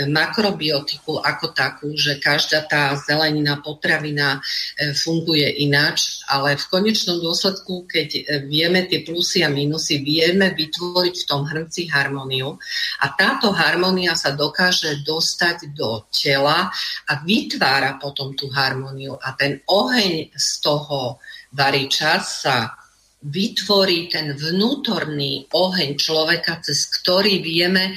makrobiotiku 0.08 1.20
ako 1.20 1.52
takú, 1.52 1.92
že 1.94 2.18
každá 2.18 2.64
tá 2.66 2.94
zelenina, 2.96 3.60
potravina 3.60 4.38
e, 4.78 4.94
funguje 4.96 5.44
ináč, 5.62 6.22
ale 6.30 6.56
v 6.56 6.64
konečnom 6.70 7.20
dôsledku, 7.20 7.86
keď 7.86 8.08
e, 8.14 8.20
vieme 8.46 8.86
tie 8.86 9.04
plusy 9.04 9.44
a 9.44 9.50
minusy, 9.50 10.00
vieme 10.00 10.54
vytvoriť 10.54 11.14
v 11.22 11.28
tom 11.28 11.42
hrnci 11.46 11.90
harmóniu 11.92 12.56
a 13.02 13.06
táto 13.12 13.52
harmónia 13.52 14.16
sa 14.18 14.32
dokáže 14.32 15.02
dostať 15.04 15.74
do 15.76 16.06
tela 16.08 16.72
a 17.06 17.12
vytvára 17.22 18.00
potom 18.00 18.32
tú 18.32 18.48
harmóniu 18.50 19.18
a 19.18 19.34
ten 19.36 19.60
oheň 19.66 20.32
z 20.34 20.48
toho 20.62 21.20
variča 21.52 22.18
sa 22.22 22.82
vytvorí 23.22 24.10
ten 24.10 24.34
vnútorný 24.34 25.46
oheň 25.54 25.94
človeka, 25.94 26.58
cez 26.58 26.90
ktorý 26.90 27.38
vieme 27.38 27.94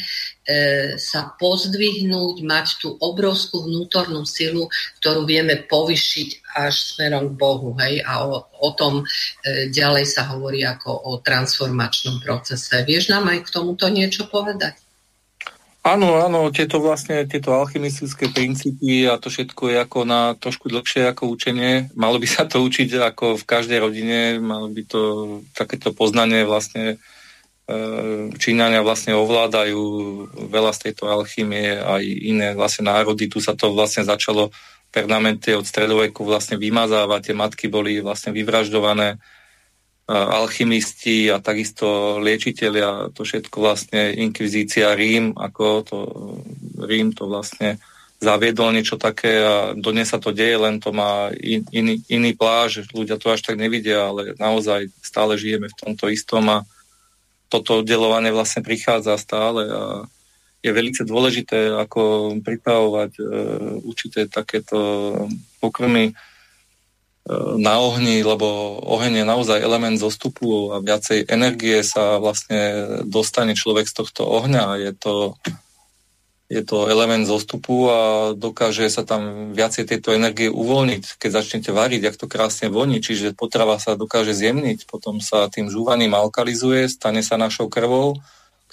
sa 1.01 1.33
pozdvihnúť, 1.41 2.45
mať 2.45 2.67
tú 2.77 2.93
obrovskú 3.01 3.65
vnútornú 3.65 4.21
silu, 4.29 4.69
ktorú 5.01 5.25
vieme 5.25 5.65
povyšiť 5.65 6.53
až 6.53 6.73
smerom 6.93 7.33
k 7.33 7.37
Bohu. 7.37 7.73
Hej? 7.81 8.05
A 8.05 8.29
o, 8.29 8.45
o 8.45 8.69
tom 8.77 9.01
e, 9.01 9.05
ďalej 9.73 10.05
sa 10.05 10.29
hovorí 10.37 10.61
ako 10.61 10.89
o 10.93 11.11
transformačnom 11.19 12.21
procese. 12.21 12.85
Vieš 12.85 13.09
nám 13.09 13.25
aj 13.27 13.41
k 13.41 13.53
tomuto 13.53 13.89
niečo 13.89 14.29
povedať? 14.29 14.85
Áno, 15.85 16.17
áno, 16.17 16.49
tieto 16.49 16.81
vlastne, 16.81 17.29
tieto 17.29 17.53
alchymistické 17.53 18.33
princípy 18.33 19.05
a 19.05 19.21
to 19.21 19.29
všetko 19.29 19.69
je 19.69 19.77
ako 19.85 20.01
na 20.01 20.33
trošku 20.33 20.65
dlhšie 20.65 21.13
ako 21.13 21.29
učenie. 21.37 21.93
Malo 21.93 22.17
by 22.17 22.25
sa 22.25 22.49
to 22.49 22.57
učiť 22.65 22.89
ako 22.97 23.37
v 23.37 23.45
každej 23.45 23.85
rodine, 23.85 24.41
malo 24.41 24.65
by 24.65 24.81
to 24.81 25.01
takéto 25.53 25.93
poznanie 25.93 26.41
vlastne 26.41 26.97
e, 26.97 27.14
Číňania 28.37 28.85
vlastne 28.85 29.17
ovládajú 29.17 29.81
veľa 30.53 30.71
z 30.77 30.79
tejto 30.89 31.09
alchymie 31.09 31.81
aj 31.81 32.03
iné 32.05 32.47
vlastne 32.53 32.85
národy. 32.85 33.25
Tu 33.25 33.41
sa 33.41 33.57
to 33.57 33.73
vlastne 33.73 34.05
začalo 34.05 34.53
permanente 34.93 35.49
od 35.57 35.65
stredoveku 35.65 36.21
vlastne 36.21 36.61
vymazávať. 36.61 37.31
Tie 37.31 37.35
matky 37.35 37.65
boli 37.65 38.05
vlastne 38.05 38.29
vyvražďované 38.37 39.17
alchymisti 40.05 41.33
a 41.33 41.41
takisto 41.41 42.17
liečiteľia, 42.21 43.09
to 43.17 43.25
všetko 43.25 43.57
vlastne 43.57 44.13
inkvizícia 44.13 44.93
Rím, 44.93 45.33
ako 45.33 45.65
to 45.81 45.97
Rím 46.85 47.17
to 47.17 47.25
vlastne 47.25 47.81
zaviedol 48.21 48.69
niečo 48.69 49.01
také 49.01 49.41
a 49.41 49.55
dodnes 49.73 50.13
sa 50.13 50.21
to 50.21 50.29
deje, 50.29 50.61
len 50.61 50.77
to 50.77 50.93
má 50.93 51.33
in, 51.33 51.65
iný, 51.73 51.99
iný 52.05 52.37
pláž, 52.37 52.85
ľudia 52.93 53.17
to 53.17 53.33
až 53.33 53.41
tak 53.41 53.57
nevidia, 53.57 54.05
ale 54.05 54.37
naozaj 54.37 54.93
stále 55.01 55.41
žijeme 55.41 55.73
v 55.73 55.79
tomto 55.81 56.07
istom 56.13 56.45
a 56.53 56.57
toto 57.49 57.81
oddelovanie 57.81 58.33
vlastne 58.33 58.65
prichádza 58.65 59.17
stále 59.17 59.69
a 59.69 59.83
je 60.65 60.73
veľmi 60.73 60.97
dôležité, 61.05 61.77
ako 61.77 62.33
pripravovať 62.41 63.11
e, 63.17 63.23
určité 63.85 64.25
takéto 64.25 64.77
pokrmy, 65.61 66.17
na 67.57 67.81
ohni, 67.81 68.21
lebo 68.21 68.77
oheň 68.85 69.25
je 69.25 69.25
naozaj 69.25 69.57
element 69.57 69.97
zostupu 69.97 70.69
a 70.69 70.77
viacej 70.77 71.25
energie 71.25 71.81
sa 71.81 72.21
vlastne 72.21 72.85
dostane 73.09 73.57
človek 73.57 73.89
z 73.89 73.97
tohto 73.97 74.29
ohňa. 74.29 74.77
Je 74.77 74.91
to, 74.93 75.33
je 76.45 76.61
to 76.61 76.85
element 76.85 77.25
zostupu 77.25 77.89
a 77.89 77.99
dokáže 78.37 78.85
sa 78.93 79.01
tam 79.01 79.53
viacej 79.57 79.89
tejto 79.89 80.13
energie 80.13 80.45
uvoľniť. 80.45 81.17
Keď 81.17 81.31
začnete 81.33 81.69
variť, 81.73 82.01
jak 82.05 82.17
to 82.21 82.29
krásne 82.29 82.69
voní, 82.69 83.01
čiže 83.01 83.33
potrava 83.33 83.81
sa 83.81 83.97
dokáže 83.97 84.37
zjemniť, 84.37 84.85
potom 84.85 85.17
sa 85.17 85.49
tým 85.49 85.73
žúvaním 85.73 86.13
alkalizuje, 86.13 86.85
stane 86.85 87.25
sa 87.25 87.41
našou 87.41 87.65
krvou, 87.65 88.21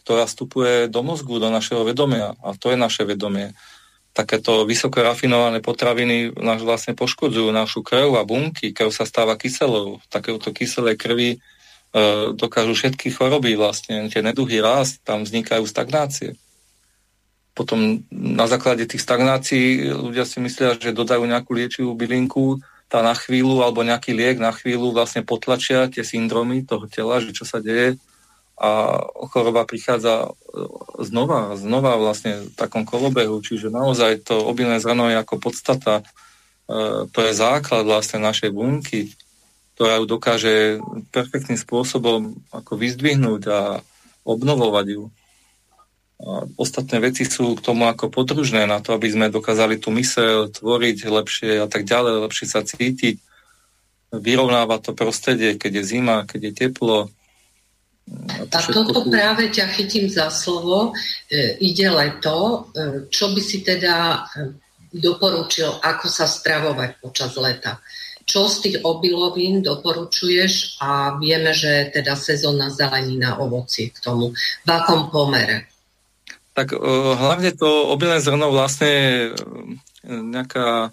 ktorá 0.04 0.28
vstupuje 0.28 0.92
do 0.92 1.00
mozgu, 1.00 1.40
do 1.40 1.48
našeho 1.48 1.80
vedomia. 1.88 2.36
A 2.44 2.52
to 2.52 2.68
je 2.68 2.76
naše 2.76 3.08
vedomie 3.08 3.56
takéto 4.12 4.68
vysoko 4.68 5.00
rafinované 5.00 5.64
potraviny 5.64 6.36
nás 6.36 6.60
vlastne 6.60 6.92
poškodzujú 6.92 7.48
našu 7.48 7.80
krv 7.80 8.20
a 8.20 8.28
bunky. 8.28 8.76
Krv 8.76 8.92
sa 8.92 9.08
stáva 9.08 9.40
kyselou. 9.40 10.04
Takéto 10.12 10.52
kyselé 10.52 11.00
krvi 11.00 11.36
e, 11.36 11.38
dokážu 12.36 12.76
všetky 12.76 13.08
choroby 13.08 13.56
vlastne, 13.56 14.12
tie 14.12 14.20
neduhy 14.20 14.60
rásť, 14.60 15.00
tam 15.02 15.24
vznikajú 15.24 15.64
stagnácie. 15.64 16.36
Potom 17.52 18.00
na 18.08 18.48
základe 18.48 18.88
tých 18.88 19.04
stagnácií 19.04 19.92
ľudia 19.92 20.24
si 20.24 20.40
myslia, 20.40 20.80
že 20.80 20.96
dodajú 20.96 21.28
nejakú 21.28 21.52
liečivú 21.52 21.92
bylinku, 21.92 22.64
tá 22.88 23.00
na 23.00 23.16
chvíľu, 23.16 23.64
alebo 23.64 23.84
nejaký 23.84 24.12
liek 24.12 24.36
na 24.36 24.52
chvíľu 24.52 24.92
vlastne 24.92 25.24
potlačia 25.24 25.88
tie 25.88 26.04
syndromy 26.04 26.64
toho 26.64 26.84
tela, 26.88 27.20
že 27.24 27.32
čo 27.32 27.48
sa 27.48 27.60
deje 27.60 27.96
a 28.62 29.00
choroba 29.32 29.66
prichádza 29.66 30.28
e, 30.28 30.30
znova, 31.02 31.58
znova 31.58 31.98
vlastne 31.98 32.46
v 32.46 32.54
takom 32.54 32.84
kolobehu, 32.84 33.40
čiže 33.42 33.72
naozaj 33.72 34.28
to 34.28 34.38
obilné 34.38 34.78
zrno 34.78 35.08
je 35.08 35.16
ako 35.18 35.40
podstata, 35.40 36.04
e, 36.04 36.04
to 37.08 37.18
je 37.24 37.32
základ 37.32 37.82
vlastne 37.82 38.22
našej 38.22 38.52
bunky, 38.52 39.16
ktorá 39.74 39.98
ju 39.98 40.06
dokáže 40.06 40.54
perfektným 41.10 41.58
spôsobom 41.58 42.38
ako 42.52 42.76
vyzdvihnúť 42.76 43.42
a 43.50 43.60
obnovovať 44.22 44.86
ju. 44.94 45.02
A 46.22 46.46
ostatné 46.54 47.02
veci 47.02 47.26
sú 47.26 47.58
k 47.58 47.64
tomu 47.66 47.90
ako 47.90 48.06
podružné 48.06 48.62
na 48.62 48.78
to, 48.78 48.94
aby 48.94 49.10
sme 49.10 49.26
dokázali 49.26 49.82
tú 49.82 49.90
mysel 49.98 50.54
tvoriť 50.54 50.98
lepšie 51.10 51.50
a 51.58 51.66
tak 51.66 51.82
ďalej, 51.82 52.30
lepšie 52.30 52.46
sa 52.46 52.62
cítiť. 52.62 53.18
Vyrovnáva 54.14 54.78
to 54.78 54.94
prostredie, 54.94 55.58
keď 55.58 55.82
je 55.82 55.84
zima, 55.98 56.22
keď 56.28 56.40
je 56.46 56.52
teplo, 56.52 56.98
a 58.52 58.58
toto 58.66 59.06
práve 59.06 59.48
ťa 59.48 59.66
chytím 59.72 60.10
za 60.10 60.28
slovo. 60.28 60.92
E, 61.30 61.56
ide 61.62 61.86
leto. 61.86 62.66
E, 62.74 63.06
čo 63.08 63.30
by 63.30 63.40
si 63.40 63.62
teda 63.62 64.26
e, 64.26 64.58
doporučil, 64.90 65.80
ako 65.80 66.06
sa 66.10 66.26
stravovať 66.26 66.98
počas 66.98 67.38
leta? 67.38 67.78
Čo 68.26 68.50
z 68.50 68.56
tých 68.68 68.76
obilovín 68.82 69.62
doporučuješ 69.62 70.82
a 70.82 71.18
vieme, 71.18 71.54
že 71.54 71.90
teda 71.94 72.14
sezónna 72.18 72.70
zelenina, 72.70 73.38
ovoci 73.38 73.90
k 73.90 73.98
tomu. 74.02 74.34
V 74.66 74.68
akom 74.68 75.10
pomere? 75.10 75.71
Tak 76.52 76.76
hlavne 77.16 77.56
to 77.56 77.88
obilné 77.88 78.20
zrno 78.20 78.52
vlastne 78.52 79.32
nejaká, 80.04 80.92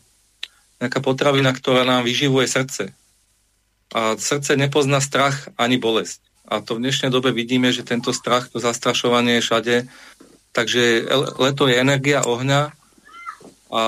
nejaká 0.80 1.00
potravina, 1.04 1.52
ktorá 1.52 1.84
nám 1.84 2.08
vyživuje 2.08 2.48
srdce. 2.48 2.96
A 3.92 4.16
srdce 4.16 4.56
nepozná 4.56 5.04
strach 5.04 5.52
ani 5.60 5.76
bolesť. 5.76 6.24
A 6.50 6.64
to 6.64 6.80
v 6.80 6.88
dnešnej 6.88 7.12
dobe 7.12 7.36
vidíme, 7.36 7.70
že 7.70 7.86
tento 7.86 8.16
strach, 8.16 8.48
to 8.48 8.58
zastrašovanie 8.58 9.38
je 9.38 9.46
všade. 9.46 9.76
Takže 10.56 11.06
leto 11.38 11.70
je 11.70 11.78
energia 11.78 12.26
ohňa 12.26 12.74
a 13.70 13.82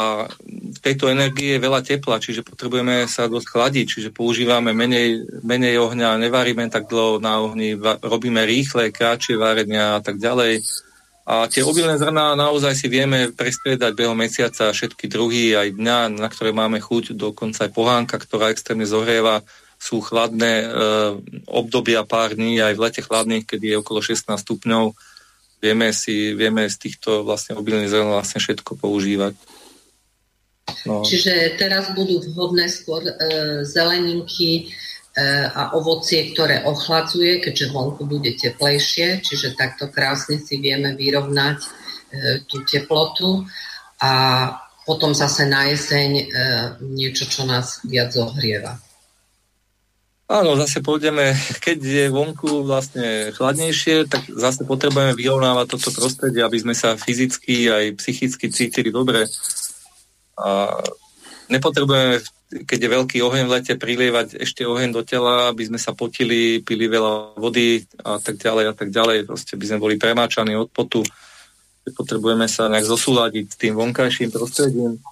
v 0.45 0.79
tejto 0.85 1.09
energii 1.09 1.57
je 1.57 1.63
veľa 1.65 1.81
tepla, 1.81 2.21
čiže 2.21 2.45
potrebujeme 2.45 3.09
sa 3.09 3.25
dosť 3.25 3.47
chladiť, 3.49 3.85
čiže 3.89 4.09
používame 4.13 4.77
menej, 4.77 5.25
menej 5.41 5.81
ohňa, 5.81 6.21
nevaríme 6.21 6.69
tak 6.69 6.85
dlho 6.85 7.17
na 7.17 7.41
ohni, 7.41 7.73
robíme 8.05 8.45
rýchle, 8.45 8.93
kratšie 8.93 9.41
varenia 9.41 9.97
a 9.97 10.01
tak 10.05 10.21
ďalej. 10.21 10.61
A 11.21 11.45
tie 11.45 11.61
obilné 11.61 12.01
zrná 12.01 12.33
naozaj 12.33 12.73
si 12.73 12.87
vieme 12.89 13.29
prestriedať 13.29 13.93
behom 13.93 14.17
mesiaca 14.17 14.73
všetky 14.73 15.05
druhy, 15.05 15.53
aj 15.53 15.77
dňa, 15.77 16.17
na 16.17 16.27
ktoré 16.27 16.49
máme 16.49 16.81
chuť, 16.81 17.13
dokonca 17.13 17.69
aj 17.69 17.71
pohánka, 17.71 18.17
ktorá 18.17 18.49
extrémne 18.49 18.89
zohrieva 18.89 19.45
sú 19.81 19.97
chladné 19.97 20.61
e, 20.61 20.65
obdobia 21.49 22.05
pár 22.05 22.37
dní, 22.37 22.61
aj 22.61 22.77
v 22.77 22.83
lete 22.85 23.01
chladných, 23.01 23.49
kedy 23.49 23.65
je 23.73 23.81
okolo 23.81 23.97
16 23.97 24.29
stupňov. 24.37 24.93
Vieme, 25.57 25.89
si, 25.89 26.37
vieme 26.37 26.69
z 26.69 26.77
týchto 26.77 27.25
vlastne 27.25 27.57
obilných 27.57 27.89
zrn 27.89 28.13
vlastne 28.13 28.37
všetko 28.37 28.77
používať. 28.77 29.33
No. 30.85 31.01
Čiže 31.01 31.57
teraz 31.57 31.97
budú 31.97 32.21
vhodné 32.21 32.69
skôr 32.69 33.01
e, 33.01 33.13
zeleninky 33.65 34.69
a 35.51 35.75
ovocie, 35.75 36.31
ktoré 36.31 36.63
ochladzuje, 36.63 37.43
keďže 37.43 37.75
vonku 37.75 38.07
bude 38.07 38.31
teplejšie, 38.31 39.19
čiže 39.19 39.59
takto 39.59 39.91
krásne 39.91 40.39
si 40.39 40.55
vieme 40.55 40.95
vyrovnať 40.95 41.57
e, 41.59 41.69
tú 42.47 42.63
teplotu 42.63 43.43
a 43.99 44.13
potom 44.87 45.11
zase 45.11 45.51
na 45.51 45.67
jeseň 45.67 46.09
e, 46.15 46.25
niečo, 46.95 47.27
čo 47.27 47.43
nás 47.43 47.83
viac 47.83 48.15
zohrieva. 48.15 48.79
Áno, 50.31 50.55
zase 50.55 50.79
pôjdeme, 50.79 51.35
keď 51.59 51.79
je 51.83 52.05
vonku 52.07 52.63
vlastne 52.63 53.35
chladnejšie, 53.35 54.07
tak 54.07 54.31
zase 54.31 54.63
potrebujeme 54.63 55.11
vyrovnávať 55.11 55.75
toto 55.75 55.91
prostredie, 55.91 56.39
aby 56.39 56.55
sme 56.55 56.71
sa 56.71 56.95
fyzicky 56.95 57.67
aj 57.67 57.99
psychicky 57.99 58.47
cítili 58.47 58.95
dobre. 58.95 59.27
A 60.39 60.79
nepotrebujeme, 61.51 62.23
keď 62.63 62.79
je 62.79 62.89
veľký 62.89 63.17
oheň 63.19 63.43
v 63.47 63.53
lete, 63.59 63.73
prilievať 63.75 64.39
ešte 64.39 64.63
oheň 64.63 64.95
do 64.95 65.03
tela, 65.03 65.51
aby 65.51 65.67
sme 65.67 65.79
sa 65.79 65.91
potili, 65.91 66.63
pili 66.63 66.87
veľa 66.87 67.35
vody 67.35 67.83
a 68.03 68.17
tak 68.17 68.39
ďalej 68.39 68.65
a 68.71 68.73
tak 68.73 68.89
ďalej. 68.89 69.27
Proste 69.27 69.59
by 69.59 69.65
sme 69.67 69.83
boli 69.83 69.95
premáčaní 69.99 70.55
od 70.55 70.71
potu. 70.71 71.03
Potrebujeme 71.83 72.47
sa 72.47 72.71
nejak 72.71 72.87
zosúľadiť 72.87 73.45
s 73.51 73.59
tým 73.59 73.73
vonkajším 73.75 74.31
prostredím. 74.31 75.03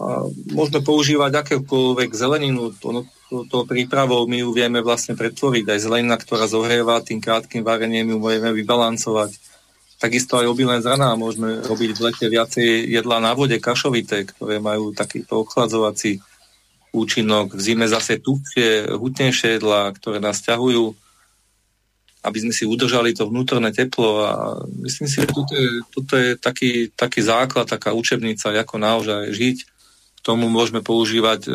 A 0.00 0.24
môžeme 0.56 0.80
používať 0.80 1.44
akékoľvek 1.44 2.16
zeleninu, 2.16 2.72
to, 2.80 3.04
to, 3.28 3.44
to 3.44 3.58
prípravou 3.68 4.24
my 4.24 4.40
ju 4.40 4.48
vieme 4.56 4.80
vlastne 4.80 5.12
pretvoriť. 5.12 5.68
Aj 5.68 5.80
zelenina, 5.84 6.16
ktorá 6.16 6.48
zohrieva 6.48 7.04
tým 7.04 7.20
krátkým 7.20 7.60
varením, 7.60 8.16
ju 8.16 8.18
vieme 8.24 8.56
vybalancovať. 8.56 9.51
Takisto 10.02 10.34
aj 10.34 10.50
obilné 10.50 10.82
zrná 10.82 11.14
môžeme 11.14 11.62
robiť 11.62 11.90
v 11.94 12.02
lete 12.10 12.26
viacej 12.26 12.90
jedla 12.90 13.22
na 13.22 13.38
vode, 13.38 13.54
kašovité, 13.62 14.26
ktoré 14.26 14.58
majú 14.58 14.90
takýto 14.90 15.46
ochladzovací 15.46 16.18
účinok. 16.90 17.54
V 17.54 17.60
zime 17.62 17.86
zase 17.86 18.18
tuhšie, 18.18 18.98
hutnejšie 18.98 19.62
jedlá, 19.62 19.94
ktoré 19.94 20.18
nás 20.18 20.42
ťahujú, 20.42 20.90
aby 22.26 22.38
sme 22.42 22.50
si 22.50 22.66
udržali 22.66 23.14
to 23.14 23.30
vnútorné 23.30 23.70
teplo 23.70 24.26
a 24.26 24.58
myslím 24.82 25.06
si, 25.06 25.22
že 25.22 25.30
toto 25.30 25.54
je, 25.54 25.70
toto 25.94 26.14
je 26.18 26.34
taký, 26.34 26.90
taký 26.90 27.22
základ, 27.22 27.70
taká 27.70 27.94
učebnica, 27.94 28.58
ako 28.58 28.82
naozaj 28.82 29.30
žiť. 29.30 29.58
K 30.18 30.20
tomu 30.26 30.50
môžeme 30.50 30.82
používať 30.82 31.46
e, 31.46 31.50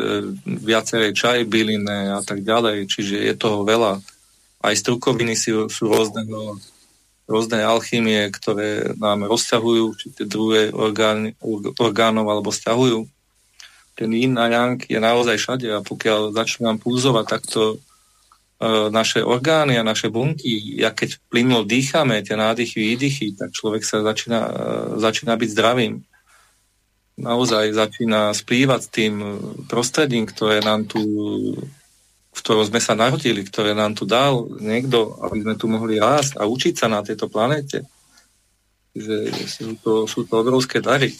viaceré 0.63 1.11
čaj, 1.11 1.43
byliny 1.43 2.15
a 2.15 2.23
tak 2.23 2.47
ďalej, 2.47 2.87
čiže 2.87 3.27
je 3.27 3.35
toho 3.35 3.67
veľa. 3.67 3.99
Aj 4.63 4.75
strukoviny 4.75 5.35
sú, 5.35 5.67
sú 5.67 5.91
rôzneho 5.91 6.55
rôzne 7.27 7.59
alchymie, 7.59 8.31
ktoré 8.31 8.95
nám 8.95 9.27
rozťahujú 9.27 9.83
určité 9.91 10.23
druhé 10.23 10.71
orgány, 10.71 11.35
orgánov 11.77 12.25
alebo 12.31 12.55
stiahujú. 12.55 13.03
Ten 13.99 14.09
yin 14.15 14.39
a 14.39 14.47
yang 14.47 14.79
je 14.79 14.95
naozaj 14.95 15.35
všade 15.35 15.67
a 15.67 15.83
pokiaľ 15.83 16.31
začnú 16.31 16.71
pulzovať 16.79 17.25
takto 17.27 17.61
e, 17.75 17.77
naše 18.89 19.19
orgány 19.19 19.75
a 19.75 19.83
naše 19.83 20.07
bunky, 20.07 20.79
ja 20.79 20.95
keď 20.95 21.19
plynulo 21.27 21.67
dýchame, 21.67 22.23
tie 22.23 22.39
nádychy, 22.39 22.95
výdychy, 22.95 23.35
tak 23.35 23.51
človek 23.51 23.83
sa 23.83 23.99
začína, 24.07 24.39
e, 24.39 24.51
začína 25.03 25.35
byť 25.35 25.49
zdravým. 25.51 25.93
Naozaj 27.17 27.73
začína 27.73 28.31
splývať 28.31 28.79
s 28.85 28.89
tým 28.93 29.13
prostredím, 29.65 30.29
ktoré 30.29 30.61
nám 30.61 30.85
tu 30.85 31.01
v 32.37 32.41
ktorom 32.45 32.69
sme 32.69 32.77
sa 32.77 32.93
narodili, 32.93 33.41
ktoré 33.41 33.73
nám 33.73 33.97
tu 33.97 34.05
dal 34.05 34.45
niekto, 34.61 35.17
aby 35.25 35.41
sme 35.41 35.55
tu 35.57 35.65
mohli 35.65 35.97
rásť 35.97 36.37
a 36.37 36.45
učiť 36.45 36.73
sa 36.77 36.85
na 36.85 37.01
tejto 37.01 37.25
planete. 37.33 37.81
Že 38.93 39.15
sú 39.49 39.67
to, 39.81 40.05
sú 40.05 40.29
to 40.29 40.45
obrovské 40.45 40.77
dary. 40.77 41.17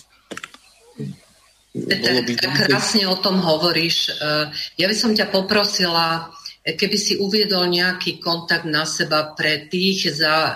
Peter, 1.74 2.50
krásne 2.70 3.06
o 3.10 3.18
tom 3.18 3.42
hovoríš. 3.42 4.14
Eh, 4.14 4.46
ja 4.78 4.86
by 4.86 4.96
som 4.98 5.14
ťa 5.14 5.30
poprosila, 5.30 6.30
keby 6.76 6.98
si 7.00 7.16
uviedol 7.16 7.70
nejaký 7.72 8.20
kontakt 8.20 8.68
na 8.68 8.84
seba 8.84 9.32
pre 9.32 9.72
tých 9.72 10.12
za 10.12 10.36
e, 10.36 10.54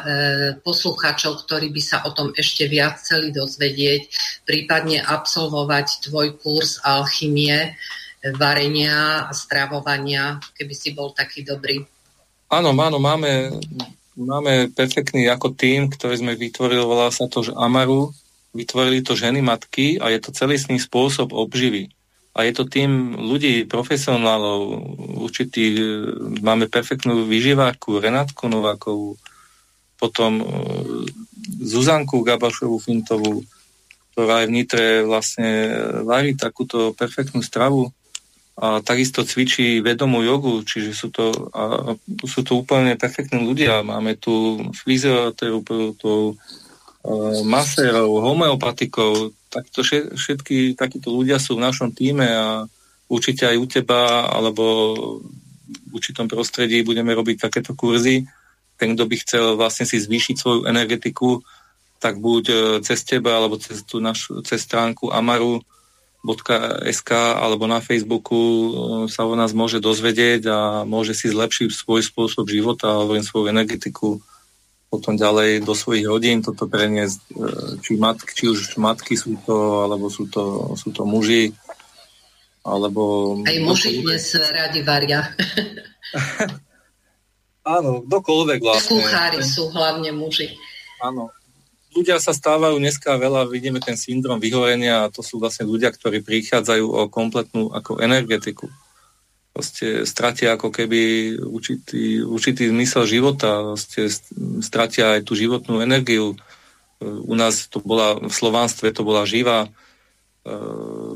poslucháčov, 0.60 1.48
ktorí 1.48 1.72
by 1.72 1.80
sa 1.80 2.04
o 2.04 2.12
tom 2.12 2.36
ešte 2.36 2.68
viac 2.68 3.00
chceli 3.00 3.32
dozvedieť, 3.32 4.12
prípadne 4.44 5.00
absolvovať 5.00 6.12
tvoj 6.12 6.36
kurz 6.44 6.84
alchymie 6.84 7.80
varenia 8.30 9.26
a 9.26 9.32
stravovania, 9.34 10.38
keby 10.54 10.74
si 10.78 10.94
bol 10.94 11.10
taký 11.10 11.42
dobrý. 11.42 11.82
Áno, 12.54 12.76
áno, 12.78 13.02
máme, 13.02 13.58
máme 14.14 14.70
perfektný 14.70 15.26
ako 15.32 15.58
tým, 15.58 15.90
ktorý 15.90 16.22
sme 16.22 16.34
vytvorili, 16.38 16.84
volá 16.84 17.10
sa 17.10 17.26
to, 17.26 17.42
Amaru, 17.58 18.14
vytvorili 18.54 19.02
to 19.02 19.18
ženy, 19.18 19.42
matky 19.42 19.98
a 19.98 20.14
je 20.14 20.20
to 20.22 20.36
celistný 20.36 20.78
spôsob 20.78 21.34
obživy. 21.34 21.90
A 22.32 22.48
je 22.48 22.54
to 22.56 22.64
tým 22.64 23.18
ľudí, 23.18 23.68
profesionálov, 23.68 24.60
určitý, 25.20 25.76
máme 26.40 26.72
perfektnú 26.72 27.28
vyživárku, 27.28 28.00
Renátku 28.00 28.48
Novákovú, 28.48 29.20
potom 30.00 30.40
e, 30.40 30.46
Zuzanku 31.60 32.24
Gabašovú 32.24 32.80
Fintovú, 32.80 33.44
ktorá 34.16 34.44
aj 34.44 34.48
v 34.48 34.56
Nitre 34.56 34.86
vlastne 35.04 35.50
varí 36.08 36.36
takúto 36.36 36.96
perfektnú 36.96 37.44
stravu 37.44 37.92
a 38.62 38.78
takisto 38.86 39.26
cvičí 39.26 39.82
vedomú 39.82 40.22
jogu, 40.22 40.62
čiže 40.62 40.94
sú 40.94 41.10
to, 41.10 41.34
a, 41.50 41.98
sú 42.30 42.46
to 42.46 42.62
úplne 42.62 42.94
perfektní 42.94 43.42
ľudia. 43.42 43.82
Máme 43.82 44.22
tu 44.22 44.62
fyzioterapeutov, 44.86 46.38
masérov, 47.50 48.22
homeopatikov, 48.22 49.34
takto 49.50 49.82
všetky 50.14 50.78
takíto 50.78 51.10
ľudia 51.10 51.42
sú 51.42 51.58
v 51.58 51.66
našom 51.66 51.90
týme 51.90 52.30
a 52.30 52.70
určite 53.10 53.50
aj 53.50 53.58
u 53.58 53.66
teba 53.66 54.30
alebo 54.30 54.64
v 55.66 55.92
určitom 55.98 56.30
prostredí 56.30 56.86
budeme 56.86 57.12
robiť 57.12 57.50
takéto 57.50 57.74
kurzy. 57.74 58.24
Ten, 58.78 58.94
kto 58.94 59.04
by 59.10 59.16
chcel 59.26 59.46
vlastne 59.58 59.90
si 59.90 59.98
zvýšiť 59.98 60.36
svoju 60.38 60.60
energetiku, 60.70 61.42
tak 62.02 62.18
buď 62.18 62.44
e, 62.50 62.56
cez 62.82 63.06
teba 63.06 63.38
alebo 63.38 63.60
cez, 63.62 63.86
tú 63.86 64.02
našu, 64.02 64.42
cez 64.42 64.64
stránku 64.66 65.14
Amaru 65.14 65.62
.sk 66.22 67.12
alebo 67.14 67.66
na 67.66 67.82
Facebooku 67.82 68.38
eh, 68.38 68.72
sa 69.10 69.26
o 69.26 69.34
nás 69.34 69.58
môže 69.58 69.82
dozvedieť 69.82 70.42
a 70.48 70.60
môže 70.86 71.18
si 71.18 71.34
zlepšiť 71.34 71.74
svoj 71.74 72.06
spôsob 72.06 72.46
života 72.46 72.94
alebo 72.94 73.18
svoju 73.18 73.50
energetiku 73.50 74.22
potom 74.92 75.16
ďalej 75.16 75.64
do 75.64 75.72
svojich 75.72 76.04
rodín 76.04 76.44
toto 76.44 76.68
preniesť, 76.68 77.20
eh, 77.32 77.80
či, 77.80 77.96
matky, 77.96 78.32
či 78.36 78.46
už 78.52 78.76
matky 78.78 79.16
sú 79.16 79.40
to, 79.48 79.88
alebo 79.88 80.12
sú 80.12 80.28
to, 80.28 80.76
sú 80.76 80.92
to 80.92 81.08
muži, 81.08 81.56
alebo... 82.62 83.34
Aj 83.48 83.58
muži 83.64 84.04
dnes 84.06 84.36
radi 84.36 84.84
varia. 84.86 85.26
Áno, 87.62 88.02
kdokoľvek 88.04 88.60
vlastne. 88.60 89.00
Kuchári 89.00 89.42
sú 89.46 89.70
hlavne 89.72 90.12
muži. 90.12 90.50
Áno, 91.02 91.30
ľudia 91.92 92.18
sa 92.24 92.32
stávajú 92.32 92.80
dneska 92.80 93.20
veľa, 93.20 93.52
vidíme 93.52 93.84
ten 93.84 94.00
syndrom 94.00 94.40
vyhorenia 94.40 95.06
a 95.06 95.12
to 95.12 95.20
sú 95.20 95.38
vlastne 95.38 95.68
ľudia, 95.68 95.92
ktorí 95.92 96.24
prichádzajú 96.24 96.86
o 96.88 97.02
kompletnú 97.12 97.72
ako 97.76 98.00
energetiku. 98.00 98.72
Proste 99.52 100.08
stratia 100.08 100.56
ako 100.56 100.72
keby 100.72 101.36
určitý, 101.44 102.24
určitý 102.24 102.72
zmysel 102.72 103.04
života, 103.04 103.76
proste 103.76 104.08
stratia 104.64 105.20
aj 105.20 105.28
tú 105.28 105.36
životnú 105.36 105.84
energiu. 105.84 106.40
U 107.04 107.36
nás 107.36 107.68
to 107.68 107.84
bola, 107.84 108.16
v 108.16 108.32
Slovánstve 108.32 108.96
to 108.96 109.04
bola 109.04 109.28
živá, 109.28 109.68
eh, 110.48 111.12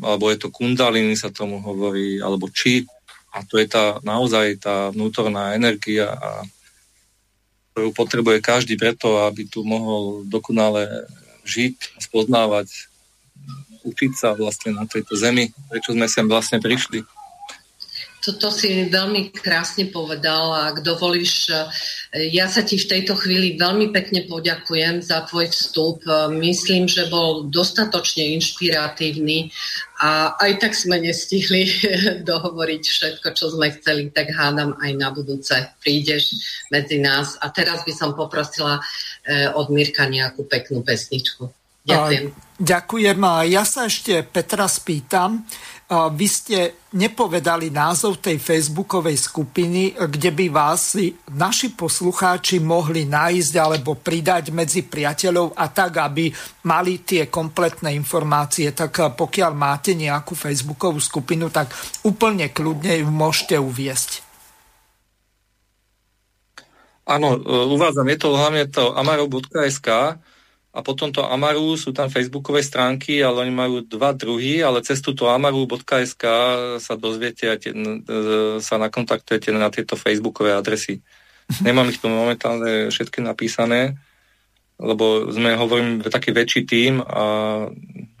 alebo 0.00 0.32
je 0.32 0.38
to 0.40 0.48
kundalini 0.48 1.12
sa 1.12 1.28
tomu 1.28 1.60
hovorí, 1.60 2.16
alebo 2.24 2.48
či. 2.48 2.88
A 3.36 3.44
to 3.44 3.60
je 3.60 3.68
tá 3.68 4.00
naozaj 4.00 4.56
tá 4.56 4.88
vnútorná 4.88 5.52
energia 5.52 6.08
a 6.08 6.44
ktorú 7.72 7.90
potrebuje 7.96 8.44
každý 8.44 8.76
preto, 8.76 9.24
aby 9.24 9.48
tu 9.48 9.64
mohol 9.64 10.28
dokonale 10.28 11.08
žiť, 11.48 11.98
spoznávať, 11.98 12.68
učiť 13.82 14.12
sa 14.14 14.36
vlastne 14.36 14.76
na 14.76 14.84
tejto 14.86 15.16
zemi, 15.16 15.50
prečo 15.72 15.96
sme 15.96 16.06
sem 16.06 16.28
vlastne 16.28 16.60
prišli. 16.60 17.02
Toto 18.22 18.54
si 18.54 18.86
veľmi 18.86 19.34
krásne 19.34 19.90
povedal 19.90 20.54
a 20.54 20.60
ak 20.70 20.86
dovolíš, 20.86 21.50
e, 21.50 21.66
ja 22.30 22.46
sa 22.46 22.62
ti 22.62 22.78
v 22.78 22.86
tejto 22.86 23.18
chvíli 23.18 23.58
veľmi 23.58 23.90
pekne 23.90 24.30
poďakujem 24.30 25.02
za 25.02 25.26
tvoj 25.26 25.50
vstup. 25.50 26.06
E, 26.06 26.30
myslím, 26.38 26.86
že 26.86 27.10
bol 27.10 27.50
dostatočne 27.50 28.38
inšpiratívny 28.38 29.50
a 29.98 30.38
aj 30.38 30.62
tak 30.62 30.72
sme 30.78 31.02
nestihli 31.02 31.66
dohovoriť 32.30 32.82
všetko, 32.86 33.26
čo 33.34 33.50
sme 33.50 33.74
chceli, 33.74 34.14
tak 34.14 34.30
hádam 34.30 34.78
aj 34.78 34.90
na 34.94 35.10
budúce 35.10 35.58
prídeš 35.82 36.38
medzi 36.70 37.02
nás. 37.02 37.34
A 37.42 37.50
teraz 37.50 37.82
by 37.82 37.90
som 37.90 38.14
poprosila 38.14 38.78
e, 39.26 39.50
od 39.50 39.66
Mirka 39.74 40.06
nejakú 40.06 40.46
peknú 40.46 40.86
pesničku. 40.86 41.50
Ďakujem. 41.82 42.24
Ďakujem. 42.62 43.18
Ja 43.50 43.66
sa 43.66 43.90
ešte 43.90 44.22
Petra 44.22 44.70
spýtam. 44.70 45.42
Vy 45.92 46.26
ste 46.28 46.58
nepovedali 46.96 47.68
názov 47.68 48.24
tej 48.24 48.40
facebookovej 48.40 49.20
skupiny, 49.20 49.92
kde 49.92 50.32
by 50.32 50.46
vás 50.48 50.96
naši 51.36 51.76
poslucháči 51.76 52.64
mohli 52.64 53.04
nájsť 53.04 53.52
alebo 53.60 54.00
pridať 54.00 54.56
medzi 54.56 54.88
priateľov 54.88 55.52
a 55.52 55.68
tak, 55.68 56.00
aby 56.00 56.32
mali 56.64 57.04
tie 57.04 57.28
kompletné 57.28 57.92
informácie. 57.92 58.72
Tak 58.72 59.12
pokiaľ 59.20 59.52
máte 59.52 59.92
nejakú 59.92 60.32
facebookovú 60.32 60.96
skupinu, 60.96 61.52
tak 61.52 61.68
úplne 62.08 62.48
kľudne 62.48 63.04
ju 63.04 63.08
môžete 63.12 63.60
uviesť. 63.60 64.32
Áno, 67.04 67.36
e, 67.36 67.38
uvádzam, 67.68 68.08
je 68.08 68.18
to 68.18 68.28
hlavne 68.32 68.64
to 68.70 68.94
amaro.sk, 68.96 69.88
a 70.72 70.80
potom 70.80 71.12
to 71.12 71.20
Amaru, 71.20 71.76
sú 71.76 71.92
tam 71.92 72.08
facebookové 72.08 72.64
stránky, 72.64 73.20
ale 73.20 73.44
oni 73.44 73.52
majú 73.52 73.84
dva 73.84 74.16
druhy, 74.16 74.64
ale 74.64 74.80
cez 74.80 75.04
túto 75.04 75.28
amaru.sk 75.28 76.24
sa 76.80 76.94
dozviete 76.96 77.44
a 77.52 77.60
tie, 77.60 77.76
sa 78.56 78.80
nakontaktujete 78.80 79.52
na 79.52 79.68
tieto 79.68 80.00
facebookové 80.00 80.56
adresy. 80.56 81.04
Nemám 81.66 81.92
ich 81.92 82.00
tu 82.00 82.08
momentálne 82.08 82.88
všetky 82.88 83.20
napísané, 83.20 84.00
lebo 84.80 85.28
sme, 85.28 85.60
hovorím, 85.60 86.00
taký 86.00 86.32
väčší 86.32 86.64
tím 86.64 87.04
a 87.04 87.24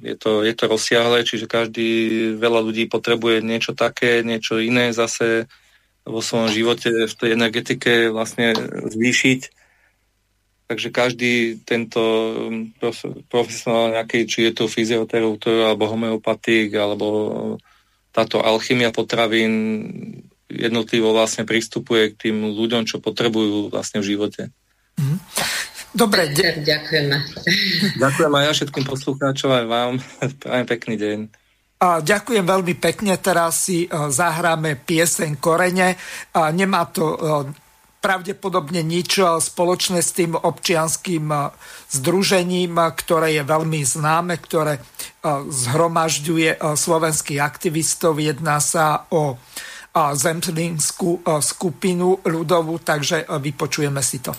je 0.04 0.14
to, 0.20 0.44
je 0.44 0.52
to 0.52 0.68
rozsiahle, 0.68 1.24
čiže 1.24 1.48
každý, 1.48 1.88
veľa 2.36 2.60
ľudí 2.68 2.84
potrebuje 2.84 3.40
niečo 3.40 3.72
také, 3.72 4.20
niečo 4.20 4.60
iné 4.60 4.92
zase 4.92 5.48
vo 6.04 6.20
svojom 6.20 6.52
živote 6.52 7.08
v 7.08 7.14
tej 7.16 7.30
energetike 7.32 8.12
vlastne 8.12 8.52
zvýšiť 8.92 9.61
Takže 10.72 10.88
každý 10.88 11.60
tento 11.68 12.00
um, 12.48 12.72
profesionál 13.28 13.92
nejaký, 13.92 14.24
či 14.24 14.48
je 14.48 14.56
to 14.56 14.64
fyzioterapeutor 14.72 15.68
alebo 15.68 15.84
homeopatik, 15.84 16.72
alebo 16.72 17.06
táto 18.08 18.40
alchymia 18.40 18.88
potravín 18.88 19.52
jednotlivo 20.48 21.12
vlastne 21.12 21.44
pristupuje 21.44 22.16
k 22.16 22.28
tým 22.28 22.56
ľuďom, 22.56 22.88
čo 22.88 23.04
potrebujú 23.04 23.68
vlastne 23.68 24.00
v 24.00 24.16
živote. 24.16 24.48
Mm. 24.96 25.20
Dobre, 25.92 26.32
de- 26.32 26.64
ďakujeme. 26.64 27.16
Ďakujem 28.00 28.32
aj 28.32 28.44
ja 28.48 28.52
všetkým 28.56 28.84
poslucháčom, 28.88 29.50
aj 29.52 29.66
vám. 29.68 29.92
Prajem 30.40 30.66
pekný 30.72 30.96
deň. 30.96 31.18
Ďakujem 31.82 32.48
veľmi 32.48 32.74
pekne. 32.80 33.12
Teraz 33.20 33.68
si 33.68 33.84
zahráme 33.92 34.80
pieseň 34.80 35.36
Korene. 35.36 36.00
Nemá 36.32 36.88
to 36.88 37.20
pravdepodobne 38.02 38.82
nič 38.82 39.22
spoločné 39.22 40.02
s 40.02 40.10
tým 40.10 40.34
občianským 40.34 41.30
združením, 41.86 42.74
ktoré 42.98 43.38
je 43.38 43.46
veľmi 43.46 43.78
známe, 43.86 44.34
ktoré 44.42 44.82
zhromažďuje 45.46 46.58
slovenských 46.58 47.38
aktivistov. 47.38 48.18
Jedná 48.18 48.58
sa 48.58 49.06
o 49.14 49.38
zemplínskú 49.94 51.22
skupinu 51.38 52.26
ľudovú, 52.26 52.82
takže 52.82 53.30
vypočujeme 53.30 54.02
si 54.02 54.18
to. 54.18 54.34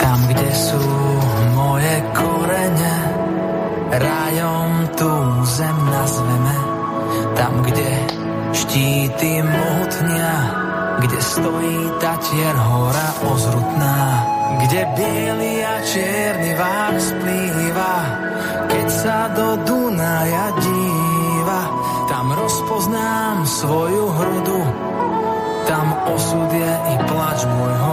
Tam, 0.00 0.18
kde 0.32 0.48
sú 0.54 0.91
štíty 8.72 9.44
mohutnia, 9.44 10.36
kde 11.04 11.18
stojí 11.20 11.80
tatier 12.00 12.56
hora 12.56 13.08
ozrutná, 13.28 14.00
kde 14.64 14.80
biely 14.96 15.60
a 15.60 15.76
čierny 15.84 16.56
vák 16.56 16.96
splýva, 16.96 17.96
keď 18.72 18.86
sa 18.88 19.28
do 19.36 19.60
Dunaja 19.68 20.56
díva, 20.56 21.62
tam 22.08 22.32
rozpoznám 22.32 23.44
svoju 23.44 24.04
hrudu, 24.08 24.60
tam 25.68 25.86
osud 26.16 26.48
je 26.56 26.72
i 26.72 26.94
plač 27.12 27.44
môjho 27.44 27.92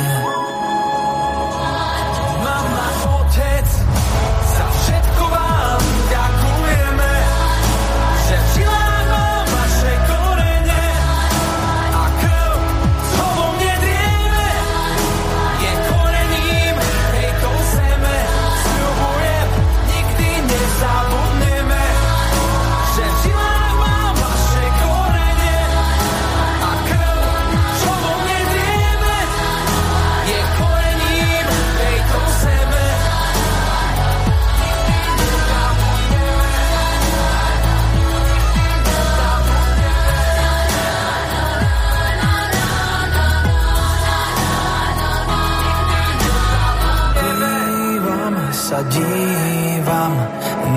Sa, 48.71 48.79
dívam 48.87 50.15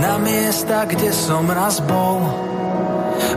na 0.03 0.19
miesta, 0.19 0.83
kde 0.83 1.15
som 1.15 1.47
raz 1.47 1.79
bol. 1.79 2.27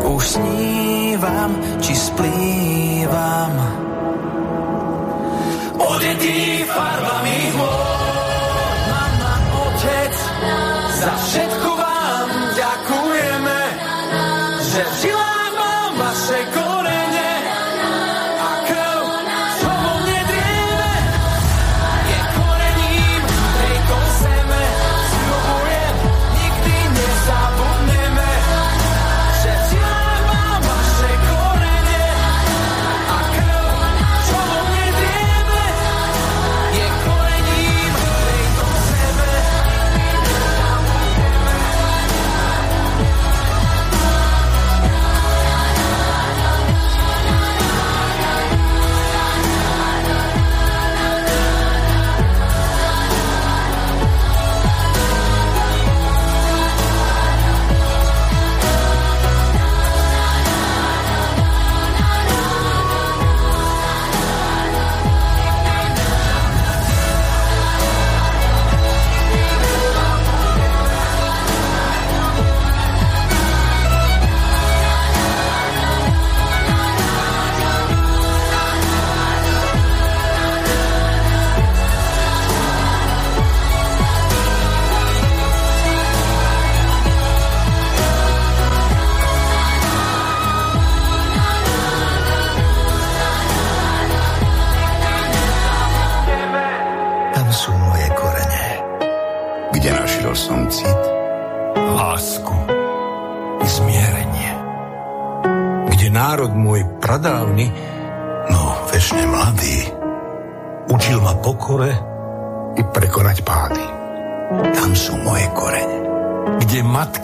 Už 0.02 0.42
snívam, 0.42 1.54
či 1.78 1.94
splývam. 1.94 3.54
Odetý 5.78 6.66
farbami 6.66 7.38
hôr. 7.54 7.77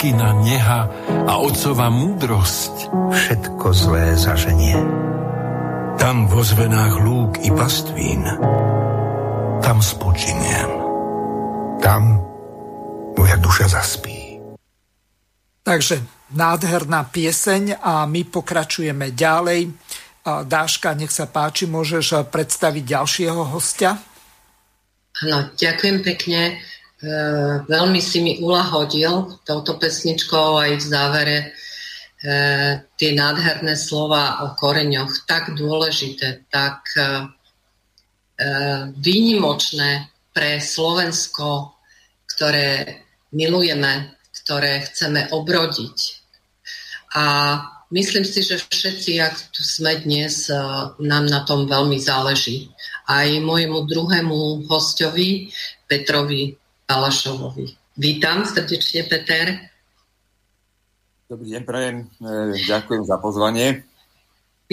Matkina 0.03 0.35
neha 0.43 0.91
a 1.31 1.33
otcova 1.39 1.87
múdrosť 1.87 2.91
všetko 2.91 3.67
zlé 3.71 4.19
zaženie. 4.19 4.75
Tam 5.95 6.27
vo 6.27 6.43
zvenách 6.43 6.99
lúk 6.99 7.39
i 7.39 7.47
pastvín, 7.47 8.27
tam 9.63 9.79
spočiniem. 9.79 10.69
Tam 11.79 12.19
moja 13.15 13.39
duša 13.39 13.79
zaspí. 13.79 14.43
Takže 15.63 16.03
nádherná 16.35 17.07
pieseň 17.07 17.79
a 17.79 18.03
my 18.03 18.27
pokračujeme 18.27 19.15
ďalej. 19.15 19.71
Dáška, 20.27 20.99
nech 20.99 21.15
sa 21.15 21.31
páči, 21.31 21.63
môžeš 21.63 22.27
predstaviť 22.27 22.83
ďalšieho 22.83 23.55
hostia? 23.55 23.95
Áno, 25.23 25.47
ďakujem 25.55 26.03
pekne. 26.03 26.59
E, 27.03 27.11
veľmi 27.67 27.99
si 27.99 28.23
mi 28.23 28.39
ulahodil 28.39 29.43
touto 29.43 29.75
pesničkou 29.75 30.55
aj 30.55 30.71
v 30.79 30.83
závere 30.87 31.37
e, 31.43 31.47
tie 32.95 33.11
nádherné 33.11 33.75
slova 33.75 34.47
o 34.47 34.55
koreňoch. 34.55 35.27
Tak 35.27 35.51
dôležité, 35.51 36.47
tak 36.47 36.87
e, 36.95 37.27
výnimočné 38.95 40.15
pre 40.31 40.63
Slovensko, 40.63 41.75
ktoré 42.23 43.03
milujeme, 43.35 44.15
ktoré 44.43 44.87
chceme 44.87 45.27
obrodiť. 45.35 45.97
A 47.19 47.23
myslím 47.91 48.23
si, 48.23 48.47
že 48.47 48.63
všetci, 48.63 49.19
ak 49.19 49.51
tu 49.51 49.59
sme 49.59 49.99
dnes, 50.01 50.49
nám 50.97 51.25
na 51.29 51.43
tom 51.43 51.67
veľmi 51.67 51.99
záleží 51.99 52.71
aj 53.05 53.43
môjmu 53.43 53.85
druhému 53.85 54.65
hostovi 54.65 55.53
Petrovi 55.85 56.62
Balašovovi. 56.87 57.65
Vítam 57.97 58.43
srdečne, 58.43 59.05
Peter. 59.05 59.69
Dobrý 61.29 61.55
deň, 61.55 61.63
prajem. 61.63 61.97
E, 62.19 62.59
ďakujem 62.67 63.03
za 63.07 63.17
pozvanie. 63.17 63.87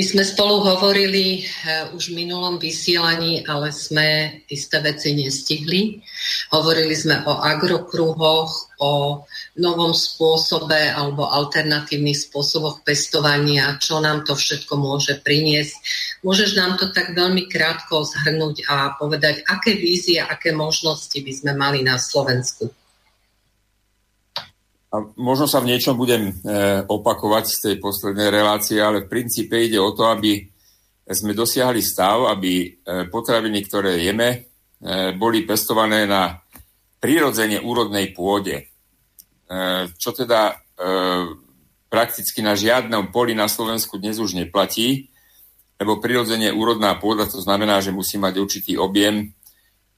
My 0.01 0.09
sme 0.09 0.25
spolu 0.25 0.65
hovorili 0.65 1.45
uh, 1.45 1.93
už 1.93 2.17
v 2.17 2.25
minulom 2.25 2.57
vysielaní, 2.57 3.45
ale 3.45 3.69
sme 3.69 4.41
isté 4.49 4.81
veci 4.81 5.13
nestihli. 5.13 6.01
Hovorili 6.57 6.97
sme 6.97 7.21
o 7.29 7.37
agrokruhoch, 7.37 8.81
o 8.81 8.93
novom 9.61 9.93
spôsobe 9.93 10.89
alebo 10.89 11.29
alternatívnych 11.29 12.17
spôsoboch 12.17 12.81
pestovania, 12.81 13.77
čo 13.77 14.01
nám 14.01 14.25
to 14.25 14.33
všetko 14.33 14.73
môže 14.81 15.21
priniesť. 15.21 15.77
Môžeš 16.25 16.57
nám 16.57 16.81
to 16.81 16.89
tak 16.97 17.13
veľmi 17.13 17.45
krátko 17.53 18.01
zhrnúť 18.01 18.73
a 18.73 18.97
povedať, 18.97 19.45
aké 19.53 19.77
vízie, 19.77 20.17
aké 20.17 20.57
možnosti 20.57 21.21
by 21.21 21.33
sme 21.37 21.53
mali 21.53 21.85
na 21.85 22.01
Slovensku? 22.01 22.73
A 24.91 24.97
možno 25.23 25.47
sa 25.47 25.63
v 25.63 25.71
niečom 25.71 25.95
budem 25.95 26.31
e, 26.31 26.33
opakovať 26.83 27.45
z 27.47 27.57
tej 27.63 27.75
poslednej 27.79 28.27
relácie, 28.27 28.83
ale 28.83 29.07
v 29.07 29.11
princípe 29.11 29.55
ide 29.55 29.79
o 29.79 29.95
to, 29.95 30.11
aby 30.11 30.43
sme 31.07 31.31
dosiahli 31.31 31.79
stav, 31.79 32.27
aby 32.27 32.67
e, 32.67 32.69
potraviny, 33.07 33.63
ktoré 33.71 34.03
jeme, 34.03 34.29
e, 34.35 34.39
boli 35.15 35.47
pestované 35.47 36.11
na 36.11 36.43
prirodzene 36.99 37.63
úrodnej 37.63 38.13
pôde. 38.13 38.69
Čo 39.99 40.15
teda 40.15 40.63
prakticky 41.91 42.39
na 42.39 42.55
žiadnom 42.55 43.11
poli 43.11 43.35
na 43.35 43.51
Slovensku 43.51 43.99
dnes 43.99 44.23
už 44.23 44.37
neplatí, 44.37 45.11
lebo 45.81 45.99
prirodzene 45.99 46.55
úrodná 46.55 46.95
pôda 47.01 47.27
to 47.27 47.41
znamená, 47.43 47.83
že 47.83 47.91
musí 47.91 48.15
mať 48.21 48.37
určitý 48.37 48.79
objem 48.79 49.33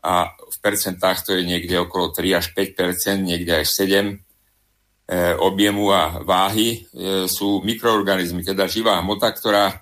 a 0.01 0.31
v 0.31 0.57
percentách 0.63 1.27
to 1.27 1.37
je 1.37 1.43
niekde 1.45 1.75
okolo 1.75 2.15
3 2.15 2.39
až 2.39 2.55
5 2.55 3.29
niekde 3.29 3.61
aj 3.61 3.67
7 3.67 4.15
E, 4.15 4.32
objemu 5.37 5.93
a 5.93 6.23
váhy 6.25 6.69
e, 6.73 7.29
sú 7.29 7.61
mikroorganizmy, 7.61 8.41
teda 8.47 8.71
živá 8.71 9.03
hmota, 9.03 9.29
ktorá 9.35 9.69
e, 9.69 9.77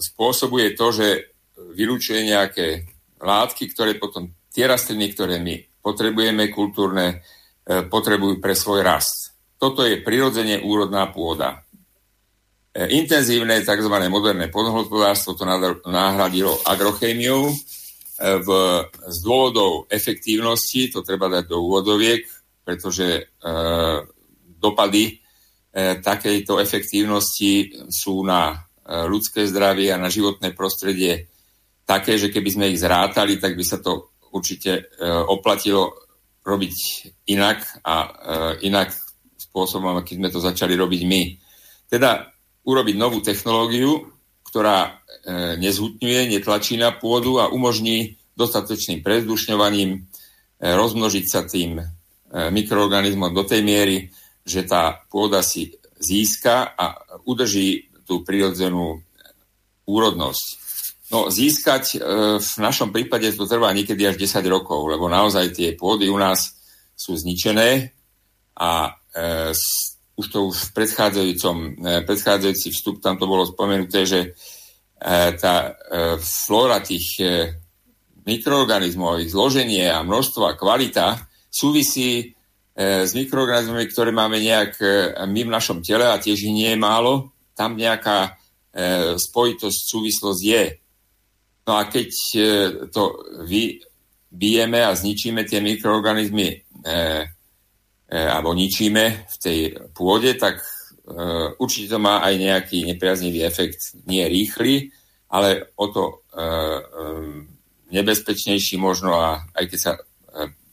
spôsobuje 0.00 0.72
to, 0.72 0.94
že 0.94 1.36
vylúčuje 1.76 2.24
nejaké 2.32 2.88
látky, 3.20 3.68
ktoré 3.74 4.00
potom 4.00 4.32
tie 4.48 4.64
rastliny, 4.64 5.12
ktoré 5.12 5.40
my 5.40 5.60
potrebujeme 5.82 6.48
kultúrne, 6.52 7.24
potrebujú 7.62 8.42
pre 8.42 8.58
svoj 8.58 8.82
rast. 8.82 9.38
Toto 9.58 9.86
je 9.86 10.02
prirodzene 10.02 10.58
úrodná 10.62 11.10
pôda. 11.14 11.62
Intenzívne 12.74 13.62
tzv. 13.62 13.94
moderné 14.10 14.50
podhospodárstvo 14.50 15.38
to 15.38 15.46
nahradilo 15.86 16.58
agrochémiou. 16.66 17.54
V, 18.22 18.48
z 18.86 19.16
dôvodov 19.22 19.90
efektívnosti, 19.90 20.90
to 20.90 21.02
treba 21.02 21.26
dať 21.30 21.50
do 21.50 21.62
úvodoviek, 21.62 22.22
pretože 22.62 23.06
e, 23.18 23.22
dopady 24.58 25.04
e, 25.06 25.12
takejto 25.98 26.62
efektívnosti 26.62 27.84
sú 27.90 28.22
na 28.22 28.54
e, 28.54 28.56
ľudské 29.06 29.46
zdravie 29.46 29.90
a 29.90 30.00
na 30.00 30.08
životné 30.08 30.54
prostredie 30.54 31.26
také, 31.82 32.16
že 32.16 32.30
keby 32.30 32.48
sme 32.50 32.70
ich 32.70 32.78
zrátali, 32.78 33.42
tak 33.42 33.58
by 33.58 33.64
sa 33.66 33.82
to 33.82 34.14
určite 34.32 34.96
oplatilo 35.28 35.92
robiť 36.40 36.74
inak 37.36 37.84
a 37.84 37.96
inak 38.64 38.96
spôsobom, 39.36 40.00
aký 40.00 40.16
sme 40.16 40.32
to 40.32 40.40
začali 40.40 40.72
robiť 40.72 41.02
my. 41.04 41.22
Teda 41.92 42.32
urobiť 42.64 42.96
novú 42.96 43.20
technológiu, 43.20 44.08
ktorá 44.48 45.04
nezhutňuje, 45.60 46.32
netlačí 46.32 46.80
na 46.80 46.96
pôdu 46.96 47.44
a 47.44 47.52
umožní 47.52 48.16
dostatočným 48.32 49.04
prezdušňovaním 49.04 50.08
rozmnožiť 50.64 51.24
sa 51.28 51.44
tým 51.44 51.76
mikroorganizmom 52.32 53.36
do 53.36 53.44
tej 53.44 53.60
miery, 53.60 54.08
že 54.42 54.64
tá 54.64 55.04
pôda 55.12 55.44
si 55.44 55.76
získa 56.02 56.74
a 56.74 56.98
udrží 57.28 57.92
tú 58.02 58.26
prirodzenú 58.26 59.04
úrodnosť. 59.86 60.46
No 61.12 61.28
získať 61.28 61.84
e, 61.92 61.98
v 62.40 62.54
našom 62.58 62.88
prípade 62.90 63.28
to 63.36 63.44
trvá 63.44 63.70
niekedy 63.76 64.08
až 64.08 64.16
10 64.16 64.42
rokov, 64.48 64.80
lebo 64.88 65.12
naozaj 65.12 65.52
tie 65.52 65.76
pôdy 65.76 66.08
u 66.08 66.16
nás 66.16 66.56
sú 66.96 67.12
zničené 67.14 67.92
a 68.56 68.96
e, 69.12 69.52
už 70.16 70.26
to 70.32 70.48
v 70.48 70.64
predchádzajúcom, 70.72 71.56
e, 71.56 71.68
predchádzajúci 72.08 72.68
vstup 72.72 73.04
tam 73.04 73.20
to 73.20 73.28
bolo 73.28 73.44
spomenuté, 73.44 74.08
že 74.08 74.20
e, 74.24 74.28
tá 75.36 75.54
e, 75.68 75.70
flóra 76.16 76.80
tých 76.80 77.06
e, 77.20 77.60
mikroorganizmov, 78.24 79.20
ich 79.20 79.36
zloženie 79.36 79.92
a 79.92 80.00
množstvo 80.00 80.42
a 80.48 80.56
kvalita 80.56 81.28
súvisí 81.52 82.32
e, 82.72 83.04
s 83.04 83.12
mikroorganizmami, 83.12 83.84
ktoré 83.92 84.10
máme 84.10 84.40
nejak 84.40 84.72
e, 84.80 84.88
my 85.28 85.40
v 85.44 85.54
našom 85.54 85.84
tele 85.84 86.08
a 86.08 86.16
tiež 86.16 86.48
ich 86.48 86.56
nie 86.56 86.72
je 86.72 86.80
málo. 86.80 87.36
Tam 87.52 87.76
nejaká 87.76 88.32
e, 88.72 89.20
spojitosť, 89.20 89.78
súvislosť 89.92 90.40
je. 90.40 90.64
No 91.62 91.78
a 91.78 91.86
keď 91.86 92.10
to 92.90 93.22
vybijeme 93.46 94.82
a 94.82 94.98
zničíme 94.98 95.46
tie 95.46 95.62
mikroorganizmy 95.62 96.58
alebo 98.10 98.50
ničíme 98.50 99.30
v 99.30 99.36
tej 99.38 99.58
pôde, 99.94 100.34
tak 100.34 100.58
určite 101.62 101.94
to 101.94 102.02
má 102.02 102.18
aj 102.18 102.34
nejaký 102.34 102.82
nepriaznivý 102.82 103.46
efekt, 103.46 103.94
nie 104.10 104.26
rýchly, 104.26 104.90
ale 105.30 105.70
o 105.78 105.86
to 105.86 106.26
nebezpečnejší 107.94 108.74
možno 108.82 109.14
a 109.14 109.46
aj 109.54 109.64
keď 109.70 109.78
sa 109.78 109.94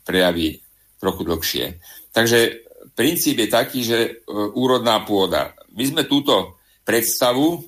prejaví 0.02 0.58
trochu 1.00 1.24
dlhšie. 1.24 1.80
Takže 2.12 2.70
princíp 2.94 3.40
je 3.40 3.50
taký, 3.50 3.80
že 3.82 3.98
e, 3.98 4.12
úrodná 4.54 5.00
pôda. 5.08 5.56
My 5.72 5.88
sme 5.88 6.04
túto 6.04 6.60
predstavu, 6.84 7.64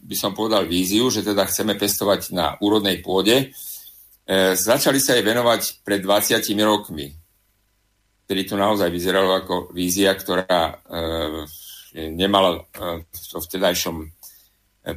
by 0.00 0.16
som 0.16 0.32
povedal 0.32 0.64
víziu, 0.64 1.12
že 1.12 1.20
teda 1.20 1.44
chceme 1.44 1.76
pestovať 1.76 2.32
na 2.32 2.56
úrodnej 2.62 3.02
pôde, 3.04 3.50
e, 3.50 4.56
začali 4.56 5.02
sa 5.02 5.18
aj 5.18 5.22
venovať 5.26 5.60
pred 5.84 6.00
20 6.00 6.40
rokmi. 6.64 7.12
Kedy 8.24 8.42
to 8.48 8.56
naozaj 8.56 8.88
vyzeralo 8.88 9.36
ako 9.36 9.74
vízia, 9.74 10.16
ktorá 10.16 10.48
e, 10.48 10.72
nemala 12.08 12.64
v 12.74 13.34
vtedajšom 13.38 13.96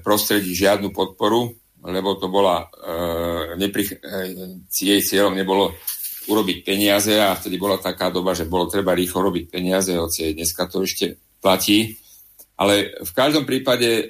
prostredí 0.01 0.51
žiadnu 0.57 0.89
podporu, 0.91 1.53
lebo 1.85 2.17
to 2.17 2.25
bola, 2.27 2.65
jej 4.73 5.01
cieľom 5.05 5.37
nebolo 5.37 5.77
urobiť 6.27 6.57
peniaze 6.63 7.15
a 7.15 7.33
vtedy 7.33 7.55
bola 7.55 7.79
taká 7.79 8.11
doba, 8.11 8.35
že 8.35 8.47
bolo 8.47 8.67
treba 8.67 8.91
rýchlo 8.91 9.31
robiť 9.31 9.45
peniaze, 9.47 9.95
hoci 9.95 10.35
dneska 10.35 10.67
to 10.67 10.83
ešte 10.83 11.15
platí. 11.39 11.95
Ale 12.57 12.99
v 13.05 13.11
každom 13.13 13.45
prípade 13.45 13.89
e, 13.89 14.05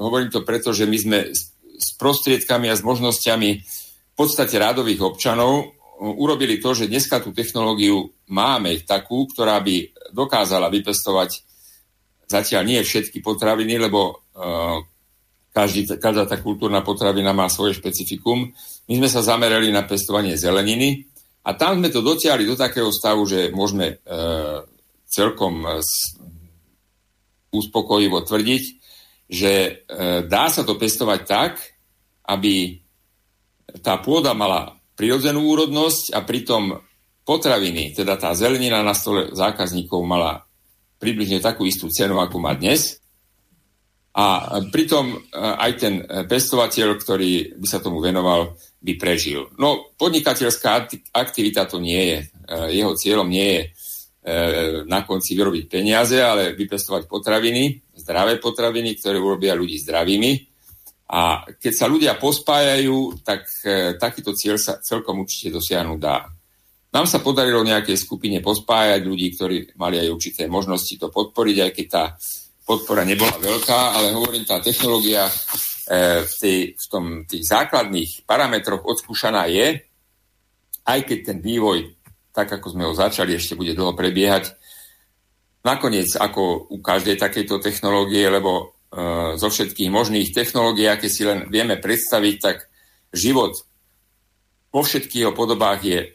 hovorím 0.00 0.32
to 0.32 0.42
preto, 0.42 0.72
že 0.72 0.88
my 0.88 0.96
sme 0.96 1.18
s 1.30 1.88
prostriedkami 2.00 2.72
a 2.72 2.76
s 2.76 2.82
možnosťami 2.82 3.50
v 3.60 4.14
podstate 4.16 4.56
rádových 4.56 5.04
občanov 5.04 5.52
e, 5.60 5.64
urobili 6.00 6.56
to, 6.56 6.72
že 6.72 6.88
dneska 6.88 7.20
tú 7.20 7.36
technológiu 7.36 8.10
máme 8.32 8.80
takú, 8.88 9.28
ktorá 9.28 9.60
by 9.60 9.92
dokázala 10.16 10.72
vypestovať 10.72 11.44
zatiaľ 12.30 12.62
nie 12.64 12.80
všetky 12.80 13.20
potraviny, 13.20 13.76
lebo 13.76 14.00
e, 14.08 14.14
každý, 15.50 15.98
každá 15.98 16.30
tá 16.30 16.38
kultúrna 16.38 16.80
potravina 16.80 17.34
má 17.34 17.50
svoje 17.50 17.76
špecifikum. 17.76 18.54
My 18.86 18.94
sme 19.02 19.08
sa 19.10 19.20
zamerali 19.20 19.74
na 19.74 19.82
pestovanie 19.82 20.38
zeleniny, 20.38 21.09
A 21.40 21.56
tam 21.56 21.80
sme 21.80 21.88
to 21.88 22.04
dotiahli 22.04 22.44
do 22.44 22.52
takého 22.52 22.92
stavu, 22.92 23.24
že 23.24 23.48
môžeme 23.48 23.96
e, 23.96 24.14
celkom 25.08 25.64
e, 25.64 25.80
uspokojivo 27.48 28.20
tvrdiť, 28.20 28.64
že 29.24 29.52
e, 29.52 29.70
dá 30.28 30.52
sa 30.52 30.62
to 30.68 30.76
pestovať 30.76 31.20
tak, 31.24 31.52
aby 32.28 32.78
tá 33.80 33.96
pôda 34.04 34.36
mala 34.36 34.76
prirodzenú 34.94 35.48
úrodnosť 35.48 36.12
a 36.12 36.20
pritom 36.28 36.76
potraviny, 37.24 37.96
teda 37.96 38.20
tá 38.20 38.36
zelenina 38.36 38.84
na 38.84 38.92
stole 38.92 39.32
zákazníkov 39.32 40.02
mala 40.04 40.44
približne 41.00 41.40
takú 41.40 41.64
istú 41.64 41.88
cenu, 41.88 42.20
ako 42.20 42.36
má 42.36 42.52
dnes. 42.52 43.00
A 44.12 44.60
pritom 44.68 45.16
e, 45.16 45.18
aj 45.40 45.72
ten 45.80 46.04
pestovateľ, 46.04 47.00
ktorý 47.00 47.56
by 47.56 47.66
sa 47.66 47.80
tomu 47.80 48.04
venoval, 48.04 48.60
by 48.80 48.92
prežil. 48.96 49.52
No, 49.60 49.92
podnikateľská 49.94 50.88
aktivita 51.12 51.68
to 51.68 51.78
nie 51.78 52.00
je. 52.00 52.18
E, 52.20 52.26
jeho 52.80 52.96
cieľom 52.96 53.28
nie 53.28 53.48
je 53.52 53.62
e, 53.62 53.68
na 54.88 55.04
konci 55.04 55.36
vyrobiť 55.36 55.64
peniaze, 55.68 56.16
ale 56.16 56.56
vypestovať 56.56 57.04
potraviny, 57.04 57.92
zdravé 58.00 58.40
potraviny, 58.40 58.96
ktoré 58.96 59.20
urobia 59.20 59.52
ľudí 59.52 59.76
zdravými. 59.84 60.32
A 61.10 61.44
keď 61.58 61.72
sa 61.74 61.90
ľudia 61.90 62.14
pospájajú, 62.22 63.26
tak 63.26 63.42
takýto 63.98 64.30
cieľ 64.30 64.62
sa 64.62 64.78
celkom 64.78 65.26
určite 65.26 65.50
dosiahnuť 65.50 65.98
dá. 65.98 66.22
Nám 66.90 67.06
sa 67.06 67.22
podarilo 67.22 67.62
nejakej 67.62 67.94
skupine 67.94 68.42
pospájať 68.42 69.06
ľudí, 69.06 69.34
ktorí 69.38 69.56
mali 69.78 70.02
aj 70.02 70.10
určité 70.10 70.42
možnosti 70.50 70.90
to 70.98 71.06
podporiť, 71.06 71.56
aj 71.62 71.70
keď 71.70 71.86
tá 71.86 72.04
podpora 72.66 73.06
nebola 73.06 73.34
veľká, 73.38 73.94
ale 73.94 74.10
hovorím, 74.14 74.42
tá 74.42 74.58
technológia 74.58 75.26
e, 75.26 75.32
v, 75.90 76.34
tej, 76.38 76.58
v 76.78 76.84
tom, 76.86 77.04
tých 77.26 77.42
základných 77.50 78.22
parametroch 78.22 78.86
odskúšaná 78.86 79.50
je, 79.50 79.82
aj 80.86 81.00
keď 81.02 81.18
ten 81.26 81.38
vývoj, 81.42 81.98
tak 82.30 82.46
ako 82.46 82.66
sme 82.70 82.86
ho 82.86 82.94
začali, 82.94 83.34
ešte 83.34 83.58
bude 83.58 83.74
dlho 83.74 83.98
prebiehať. 83.98 84.54
Nakoniec, 85.66 86.14
ako 86.14 86.70
u 86.70 86.78
každej 86.78 87.18
takejto 87.18 87.58
technológie, 87.58 88.22
lebo 88.30 88.52
e, 88.54 88.64
zo 89.34 89.50
všetkých 89.50 89.90
možných 89.90 90.30
technológií, 90.30 90.86
aké 90.86 91.10
si 91.10 91.26
len 91.26 91.50
vieme 91.50 91.74
predstaviť, 91.76 92.36
tak 92.38 92.70
život 93.10 93.58
vo 94.70 94.86
všetkých 94.86 95.26
jeho 95.26 95.34
podobách 95.34 95.80
je 95.82 96.00
e, 96.06 96.08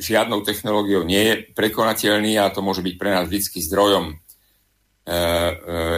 žiadnou 0.00 0.40
technológiou 0.42 1.04
nie 1.04 1.22
je 1.28 1.34
prekonateľný 1.52 2.40
a 2.40 2.48
to 2.48 2.64
môže 2.64 2.80
byť 2.80 2.94
pre 2.96 3.10
nás 3.12 3.28
vždy 3.28 3.60
zdrojom 3.68 4.16
E, 4.16 4.16
e, 4.16 4.31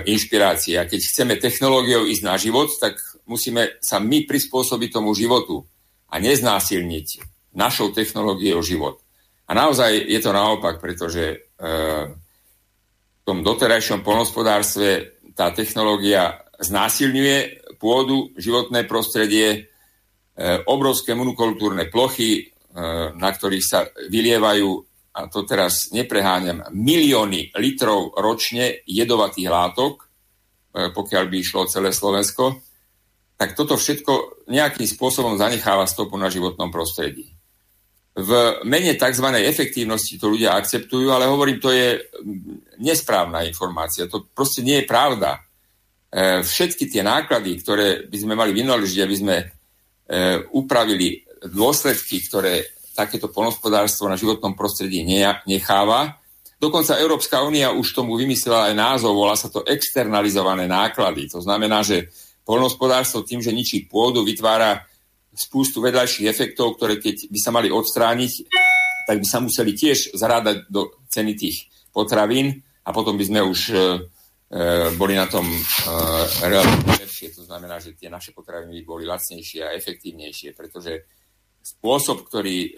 inšpirácie. 0.09 0.81
A 0.81 0.89
keď 0.89 1.01
chceme 1.05 1.35
technológiou 1.37 2.09
ísť 2.09 2.23
na 2.25 2.41
život, 2.41 2.73
tak 2.81 2.97
musíme 3.29 3.77
sa 3.85 4.01
my 4.01 4.25
prispôsobiť 4.25 4.97
tomu 4.97 5.13
životu 5.13 5.61
a 6.09 6.17
neznásilniť 6.21 7.21
našou 7.53 7.93
technológiou 7.93 8.65
život. 8.65 9.05
A 9.45 9.53
naozaj 9.53 10.09
je 10.09 10.21
to 10.25 10.33
naopak, 10.33 10.81
pretože 10.81 11.25
e, 11.25 11.37
v 12.09 13.23
tom 13.29 13.45
doterajšom 13.45 14.01
polnospodárstve 14.01 15.21
tá 15.37 15.53
technológia 15.53 16.41
znásilňuje 16.61 17.37
pôdu, 17.77 18.33
životné 18.41 18.89
prostredie, 18.89 19.69
obrovské 20.67 21.15
monokultúrne 21.15 21.87
plochy, 21.91 22.55
na 23.15 23.31
ktorých 23.31 23.65
sa 23.67 23.87
vylievajú 24.11 24.83
a 25.15 25.31
to 25.31 25.47
teraz 25.47 25.95
nepreháňam, 25.95 26.75
milióny 26.75 27.55
litrov 27.55 28.19
ročne 28.19 28.83
jedovatých 28.83 29.47
látok, 29.47 29.95
e, 30.03 30.07
pokiaľ 30.91 31.25
by 31.31 31.37
išlo 31.39 31.71
celé 31.71 31.95
Slovensko, 31.95 32.59
tak 33.39 33.55
toto 33.55 33.79
všetko 33.79 34.47
nejakým 34.51 34.87
spôsobom 34.91 35.39
zanecháva 35.39 35.87
stopu 35.87 36.19
na 36.19 36.31
životnom 36.31 36.71
prostredí. 36.75 37.31
V 38.15 38.31
mene 38.62 38.95
tzv. 38.95 39.27
efektívnosti 39.43 40.19
to 40.19 40.31
ľudia 40.31 40.55
akceptujú, 40.55 41.11
ale 41.11 41.27
hovorím, 41.27 41.59
to 41.59 41.75
je 41.75 41.99
nesprávna 42.79 43.43
informácia. 43.43 44.07
To 44.07 44.31
proste 44.31 44.62
nie 44.62 44.83
je 44.83 44.91
pravda. 44.91 45.39
E, 46.11 46.43
všetky 46.43 46.91
tie 46.91 47.03
náklady, 47.07 47.59
ktoré 47.62 47.87
by 48.07 48.19
sme 48.19 48.35
mali 48.39 48.55
vynaložiť, 48.55 48.99
aby 49.03 49.17
sme 49.19 49.37
e, 49.39 49.47
upravili 50.55 51.23
dôsledky, 51.43 52.23
ktoré 52.27 52.67
takéto 52.95 53.26
polnospodárstvo 53.28 54.07
na 54.07 54.14
životnom 54.14 54.55
prostredí 54.55 55.03
necháva. 55.45 56.22
Dokonca 56.62 56.97
Európska 56.97 57.42
únia 57.42 57.74
už 57.74 57.92
tomu 57.92 58.14
vymyslela 58.14 58.70
aj 58.70 58.74
názov, 58.78 59.18
volá 59.18 59.34
sa 59.34 59.51
to 59.51 59.66
externalizované 59.66 60.70
náklady. 60.70 61.26
To 61.34 61.42
znamená, 61.42 61.82
že 61.82 62.09
polnospodárstvo 62.47 63.26
tým, 63.26 63.42
že 63.42 63.51
ničí 63.51 63.90
pôdu, 63.90 64.22
vytvára 64.22 64.86
spústu 65.34 65.82
vedľajších 65.82 66.30
efektov, 66.30 66.78
ktoré 66.78 67.03
keď 67.03 67.26
by 67.26 67.38
sa 67.42 67.51
mali 67.51 67.68
odstrániť, 67.68 68.32
tak 69.11 69.20
by 69.20 69.26
sa 69.26 69.42
museli 69.42 69.74
tiež 69.74 70.14
zarádať 70.14 70.70
do 70.70 70.95
ceny 71.11 71.34
tých 71.34 71.68
potravín 71.90 72.62
a 72.86 72.95
potom 72.95 73.18
by 73.18 73.24
sme 73.26 73.40
už 73.42 73.61
e, 73.70 73.76
e 73.76 73.80
boli 74.95 75.18
na 75.18 75.26
tom 75.26 75.45
e, 75.45 75.61
relatívne 76.47 77.03
lepšie. 77.03 77.34
To 77.34 77.42
znamená, 77.45 77.82
že 77.82 77.99
tie 77.99 78.07
naše 78.07 78.30
potraviny 78.30 78.80
by 78.80 78.82
boli 78.86 79.05
lacnejšie 79.05 79.61
a 79.66 79.74
efektívnejšie, 79.74 80.55
pretože 80.55 81.05
spôsob, 81.65 82.29
ktorý, 82.29 82.59
e, 82.69 82.71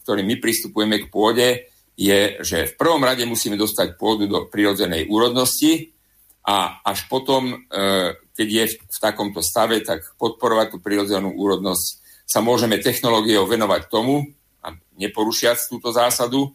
ktorý 0.00 0.24
my 0.24 0.40
pristupujeme 0.40 1.04
k 1.04 1.12
pôde, 1.12 1.68
je, 1.92 2.40
že 2.40 2.72
v 2.72 2.74
prvom 2.80 3.04
rade 3.04 3.28
musíme 3.28 3.60
dostať 3.60 4.00
pôdu 4.00 4.24
do 4.24 4.48
prirodzenej 4.48 5.12
úrodnosti 5.12 5.92
a 6.48 6.80
až 6.80 7.04
potom, 7.12 7.52
e, 7.52 7.56
keď 8.32 8.48
je 8.48 8.64
v 8.80 8.98
takomto 8.98 9.44
stave, 9.44 9.84
tak 9.84 10.16
podporovať 10.16 10.72
tú 10.72 10.78
prirodzenú 10.80 11.36
úrodnosť 11.36 12.00
sa 12.24 12.40
môžeme 12.40 12.80
technológiou 12.80 13.44
venovať 13.44 13.92
tomu, 13.92 14.24
a 14.64 14.72
neporušiac 14.96 15.58
túto 15.68 15.92
zásadu, 15.92 16.48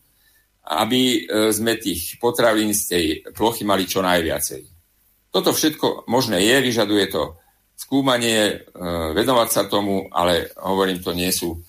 aby 0.65 1.01
e, 1.27 1.53
sme 1.53 1.77
tých 1.77 2.17
potravín 2.17 2.73
z 2.73 2.81
tej 2.89 3.05
plochy 3.37 3.61
mali 3.61 3.85
čo 3.85 4.01
najviacej. 4.01 4.65
Toto 5.29 5.53
všetko 5.53 6.09
možné 6.09 6.41
je, 6.41 6.55
vyžaduje 6.65 7.05
to 7.13 7.37
skúmanie, 7.77 8.65
venovať 9.13 9.49
sa 9.53 9.69
tomu, 9.69 10.09
ale 10.09 10.49
hovorím, 10.57 10.97
to 10.97 11.13
nie 11.13 11.29
sú 11.29 11.61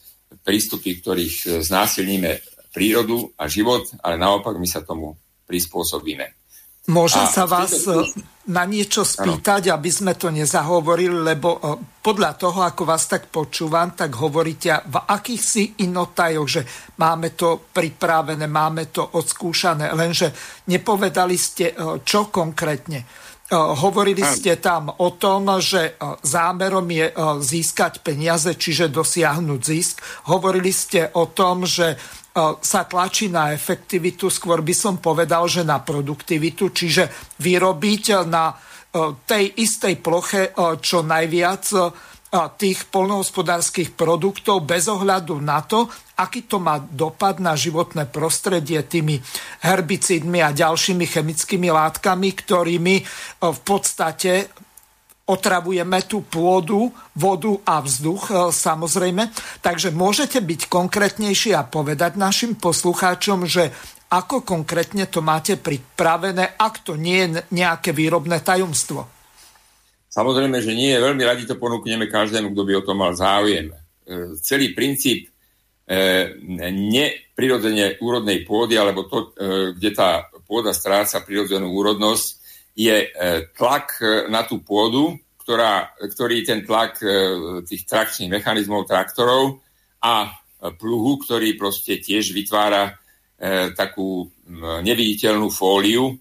prístupy, 0.49 1.05
ktorých 1.05 1.37
e, 1.45 1.47
znásilníme 1.61 2.41
prírodu 2.73 3.29
a 3.37 3.45
život, 3.53 3.85
ale 4.01 4.17
naopak 4.17 4.57
my 4.57 4.65
sa 4.65 4.81
tomu 4.81 5.13
prispôsobíme. 5.45 6.25
Môžem 6.89 7.21
a 7.21 7.29
sa 7.29 7.45
vás. 7.45 7.85
E, 7.85 8.09
na 8.49 8.65
niečo 8.65 9.05
spýtať, 9.05 9.69
ano. 9.69 9.77
aby 9.77 9.91
sme 9.93 10.17
to 10.17 10.33
nezahovorili, 10.33 11.37
lebo 11.37 11.49
e, 11.53 11.59
podľa 12.01 12.33
toho, 12.41 12.65
ako 12.65 12.89
vás 12.89 13.05
tak 13.05 13.29
počúvam, 13.29 13.93
tak 13.93 14.17
hovoríte 14.17 14.89
v 14.89 14.97
akýchsi 14.97 15.85
inotajoch, 15.85 16.49
že 16.49 16.63
máme 16.97 17.37
to 17.37 17.69
pripravené, 17.69 18.49
máme 18.49 18.89
to 18.89 19.05
odskúšané, 19.05 19.93
lenže 19.93 20.33
nepovedali 20.73 21.37
ste, 21.37 21.77
čo 22.09 22.33
konkrétne. 22.33 23.28
Hovorili 23.55 24.21
ste 24.29 24.61
tam 24.61 24.93
o 24.93 25.17
tom, 25.17 25.57
že 25.57 25.97
zámerom 26.21 26.85
je 26.85 27.09
získať 27.41 28.05
peniaze, 28.05 28.53
čiže 28.53 28.93
dosiahnuť 28.93 29.61
zisk. 29.65 30.05
Hovorili 30.29 30.69
ste 30.69 31.09
o 31.17 31.33
tom, 31.33 31.65
že 31.65 31.97
sa 32.61 32.85
tlačí 32.85 33.33
na 33.33 33.57
efektivitu, 33.57 34.29
skôr 34.29 34.61
by 34.61 34.75
som 34.77 35.01
povedal, 35.01 35.49
že 35.49 35.65
na 35.65 35.81
produktivitu, 35.81 36.71
čiže 36.71 37.35
vyrobiť 37.41 38.05
na 38.29 38.53
tej 39.25 39.45
istej 39.65 40.01
ploche 40.01 40.53
čo 40.85 41.05
najviac 41.05 41.65
tých 42.29 42.85
polnohospodárskych 42.93 43.97
produktov 43.97 44.61
bez 44.69 44.85
ohľadu 44.85 45.41
na 45.41 45.65
to, 45.65 45.89
aký 46.21 46.45
to 46.45 46.61
má 46.61 46.77
dopad 46.77 47.41
na 47.41 47.57
životné 47.57 48.05
prostredie 48.13 48.85
tými 48.85 49.17
herbicídmi 49.65 50.45
a 50.45 50.53
ďalšími 50.53 51.09
chemickými 51.09 51.73
látkami, 51.73 52.29
ktorými 52.37 52.97
e, 53.01 53.05
v 53.41 53.61
podstate 53.65 54.53
otravujeme 55.25 56.05
tú 56.05 56.25
pôdu, 56.25 56.93
vodu 57.17 57.53
a 57.65 57.81
vzduch 57.81 58.29
e, 58.29 58.33
samozrejme. 58.53 59.33
Takže 59.65 59.89
môžete 59.97 60.45
byť 60.45 60.69
konkrétnejší 60.69 61.57
a 61.57 61.65
povedať 61.65 62.21
našim 62.21 62.61
poslucháčom, 62.61 63.49
že 63.49 63.73
ako 64.13 64.45
konkrétne 64.45 65.09
to 65.09 65.25
máte 65.25 65.57
pripravené, 65.57 66.61
ak 66.61 66.85
to 66.85 66.97
nie 66.97 67.25
je 67.25 67.45
nejaké 67.57 67.97
výrobné 67.97 68.41
tajomstvo. 68.45 69.18
Samozrejme, 70.19 70.59
že 70.59 70.75
nie. 70.75 70.91
Veľmi 70.99 71.23
radi 71.23 71.47
to 71.47 71.55
ponúkneme 71.55 72.11
každému, 72.11 72.51
kto 72.51 72.63
by 72.67 72.73
o 72.75 72.83
tom 72.83 72.99
mal 72.99 73.15
záujem. 73.15 73.71
E, 73.71 73.75
celý 74.43 74.75
princíp 74.75 75.31
e, 75.31 75.31
neprirodzene 76.75 78.03
úrodnej 78.03 78.43
pôdy, 78.43 78.75
alebo 78.75 79.07
to, 79.07 79.31
e, 79.39 79.79
kde 79.79 79.91
tá 79.95 80.27
pôda 80.43 80.75
stráca 80.75 81.23
prirodzenú 81.23 81.71
úrodnosť, 81.71 82.27
je 82.79 83.11
tlak 83.59 83.99
na 84.31 84.47
tú 84.47 84.63
pôdu, 84.63 85.19
ktorá, 85.43 85.99
ktorý 85.99 86.47
ten 86.47 86.63
tlak 86.63 87.03
tých 87.67 87.83
trakčných 87.91 88.31
mechanizmov 88.31 88.87
traktorov 88.87 89.59
a 89.99 90.31
pluhu, 90.79 91.19
ktorý 91.19 91.59
proste 91.59 91.99
tiež 91.99 92.31
vytvára 92.31 92.95
takú 93.75 94.31
neviditeľnú 94.87 95.51
fóliu, 95.51 96.15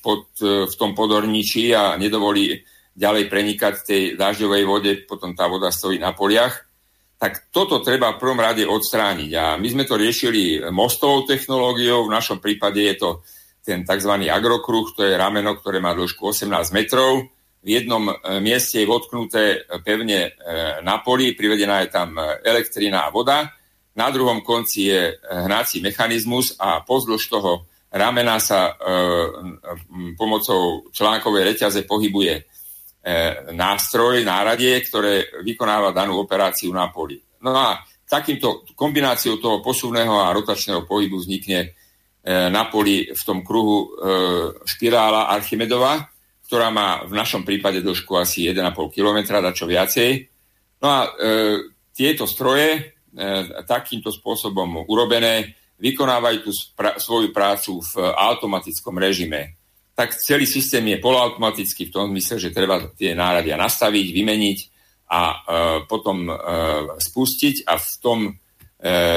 pod, 0.00 0.32
e, 0.40 0.64
v 0.64 0.74
tom 0.74 0.96
podorničí 0.96 1.76
a 1.76 2.00
nedovolí 2.00 2.64
ďalej 2.96 3.28
prenikať 3.28 3.74
tej 3.84 4.02
dažďovej 4.16 4.62
vode, 4.64 4.92
potom 5.04 5.36
tá 5.36 5.46
voda 5.46 5.68
stojí 5.68 6.00
na 6.00 6.16
poliach, 6.16 6.64
tak 7.20 7.52
toto 7.52 7.84
treba 7.84 8.16
v 8.16 8.20
prvom 8.20 8.40
rade 8.40 8.64
odstrániť. 8.64 9.30
A 9.36 9.44
my 9.60 9.68
sme 9.68 9.84
to 9.84 10.00
riešili 10.00 10.64
mostovou 10.72 11.28
technológiou, 11.28 12.08
v 12.08 12.14
našom 12.16 12.40
prípade 12.40 12.80
je 12.80 12.96
to 12.96 13.10
ten 13.60 13.84
tzv. 13.84 14.12
agrokruh, 14.24 14.96
to 14.96 15.04
je 15.04 15.20
rameno, 15.20 15.60
ktoré 15.60 15.84
má 15.84 15.92
dĺžku 15.92 16.32
18 16.32 16.72
metrov. 16.72 17.28
V 17.60 17.68
jednom 17.68 18.08
e, 18.08 18.12
mieste 18.40 18.80
je 18.80 18.88
votknuté 18.88 19.68
pevne 19.84 20.20
e, 20.24 20.30
na 20.80 21.04
poli, 21.04 21.36
privedená 21.36 21.84
je 21.84 21.92
tam 21.92 22.16
elektrina 22.40 23.04
a 23.04 23.12
voda. 23.12 23.52
Na 23.92 24.08
druhom 24.08 24.40
konci 24.40 24.88
je 24.88 25.20
hnací 25.28 25.84
mechanizmus 25.84 26.56
a 26.56 26.80
pozdĺž 26.80 27.22
toho 27.28 27.68
ramena 27.90 28.38
sa 28.38 28.70
e, 28.70 28.72
pomocou 30.14 30.90
článkovej 30.94 31.54
reťaze 31.54 31.82
pohybuje 31.84 32.34
e, 32.38 32.42
nástroj, 33.50 34.22
náradie, 34.22 34.78
ktoré 34.86 35.42
vykonáva 35.42 35.90
danú 35.90 36.22
operáciu 36.22 36.70
na 36.70 36.86
poli. 36.94 37.18
No 37.42 37.50
a 37.50 37.82
takýmto 38.06 38.66
kombináciou 38.78 39.42
toho 39.42 39.58
posuvného 39.58 40.22
a 40.22 40.34
rotačného 40.34 40.86
pohybu 40.86 41.18
vznikne 41.18 41.60
e, 41.62 41.68
na 42.50 42.70
poli 42.70 43.10
v 43.10 43.22
tom 43.26 43.42
kruhu 43.42 43.78
e, 43.78 43.86
špirála 44.66 45.30
Archimedova, 45.34 46.10
ktorá 46.50 46.70
má 46.74 47.06
v 47.06 47.14
našom 47.14 47.46
prípade 47.46 47.78
dĺžku 47.78 48.10
asi 48.18 48.50
1,5 48.50 48.74
km, 48.90 49.18
dačo 49.38 49.70
viacej. 49.70 50.26
No 50.82 50.86
a 50.90 50.98
e, 51.06 51.08
tieto 51.94 52.26
stroje 52.26 52.68
e, 52.74 52.80
takýmto 53.66 54.10
spôsobom 54.10 54.86
urobené 54.90 55.59
vykonávajú 55.80 56.38
tú 56.44 56.52
svoju 57.00 57.32
prácu 57.32 57.80
v 57.80 57.92
automatickom 58.12 59.00
režime. 59.00 59.56
Tak 59.96 60.16
celý 60.20 60.44
systém 60.44 60.84
je 60.92 61.02
poloautomatický 61.02 61.88
v 61.88 61.92
tom 61.92 62.12
zmysle, 62.12 62.36
že 62.36 62.54
treba 62.54 62.92
tie 62.92 63.16
náradia 63.16 63.56
nastaviť, 63.56 64.06
vymeniť 64.12 64.58
a 65.10 65.22
e, 65.24 65.36
potom 65.88 66.28
e, 66.28 66.34
spustiť 66.96 67.66
a 67.66 67.74
v 67.76 67.90
tom 68.00 68.18
e, 68.28 68.32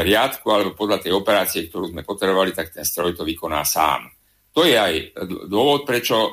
riadku 0.04 0.48
alebo 0.50 0.76
podľa 0.76 1.08
tej 1.08 1.12
operácie, 1.14 1.70
ktorú 1.70 1.94
sme 1.94 2.02
potrebovali, 2.04 2.52
tak 2.52 2.74
ten 2.74 2.84
stroj 2.84 3.14
to 3.14 3.24
vykoná 3.24 3.62
sám. 3.64 4.10
To 4.54 4.62
je 4.70 4.78
aj 4.78 4.94
dôvod, 5.50 5.82
prečo 5.84 6.18
e, 6.18 6.32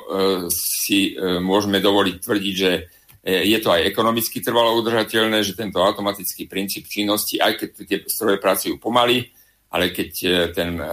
si 0.53 1.17
e, 1.17 1.41
môžeme 1.41 1.81
dovoliť 1.81 2.15
tvrdiť, 2.21 2.53
že 2.53 2.71
e, 2.77 2.81
je 3.49 3.57
to 3.57 3.73
aj 3.73 3.89
ekonomicky 3.89 4.45
trvalo 4.45 4.77
udržateľné, 4.77 5.41
že 5.41 5.57
tento 5.57 5.81
automatický 5.81 6.45
princíp 6.45 6.85
činnosti, 6.85 7.41
aj 7.41 7.57
keď 7.57 7.69
tie 7.81 7.97
stroje 8.05 8.37
pracujú 8.37 8.77
pomaly, 8.77 9.25
ale 9.71 9.95
keď 9.95 10.11
e, 10.21 10.29
ten 10.51 10.75
e, 10.75 10.85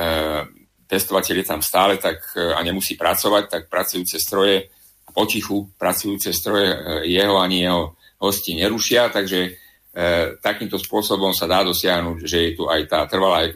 testovateľ 0.88 1.34
je 1.42 1.46
tam 1.46 1.60
stále 1.60 1.98
tak, 1.98 2.22
e, 2.38 2.54
a 2.54 2.58
nemusí 2.62 2.94
pracovať, 2.94 3.44
tak 3.50 3.62
pracujúce 3.66 4.16
stroje, 4.22 4.70
potichu 5.10 5.74
pracujúce 5.74 6.30
stroje 6.30 6.70
jeho 7.10 7.42
ani 7.42 7.66
jeho 7.66 7.98
hosti 8.22 8.54
nerušia, 8.54 9.10
takže 9.10 9.68
E, 9.98 10.38
takýmto 10.38 10.78
spôsobom 10.78 11.34
sa 11.34 11.50
dá 11.50 11.66
dosiahnuť, 11.66 12.22
že 12.22 12.38
je 12.38 12.50
tu 12.54 12.70
aj 12.70 12.86
tá 12.86 13.02
trvalá 13.10 13.50
e, 13.50 13.52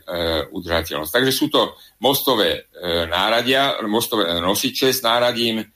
udržateľnosť. 0.51 1.13
Takže 1.15 1.31
sú 1.31 1.47
to 1.47 1.79
mostové 2.03 2.67
e, 2.73 3.07
náradia, 3.07 3.79
mostové 3.87 4.27
nosiče 4.43 4.91
s 4.91 5.07
náradím. 5.07 5.63
E, 5.63 5.67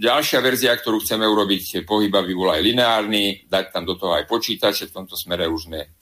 ďalšia 0.00 0.40
verzia, 0.40 0.72
ktorú 0.72 1.04
chceme 1.04 1.28
urobiť, 1.28 1.84
pohyb, 1.84 2.08
aby 2.08 2.32
bol 2.32 2.48
aj 2.48 2.64
lineárny, 2.64 3.44
dať 3.44 3.76
tam 3.76 3.84
do 3.84 3.98
toho 4.00 4.16
aj 4.16 4.24
počítače, 4.24 4.88
v 4.88 4.96
tomto 5.04 5.20
smere 5.20 5.44
už 5.44 5.68
sme 5.68 6.00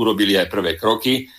urobili 0.00 0.34
aj 0.34 0.50
prvé 0.50 0.74
kroky. 0.74 1.30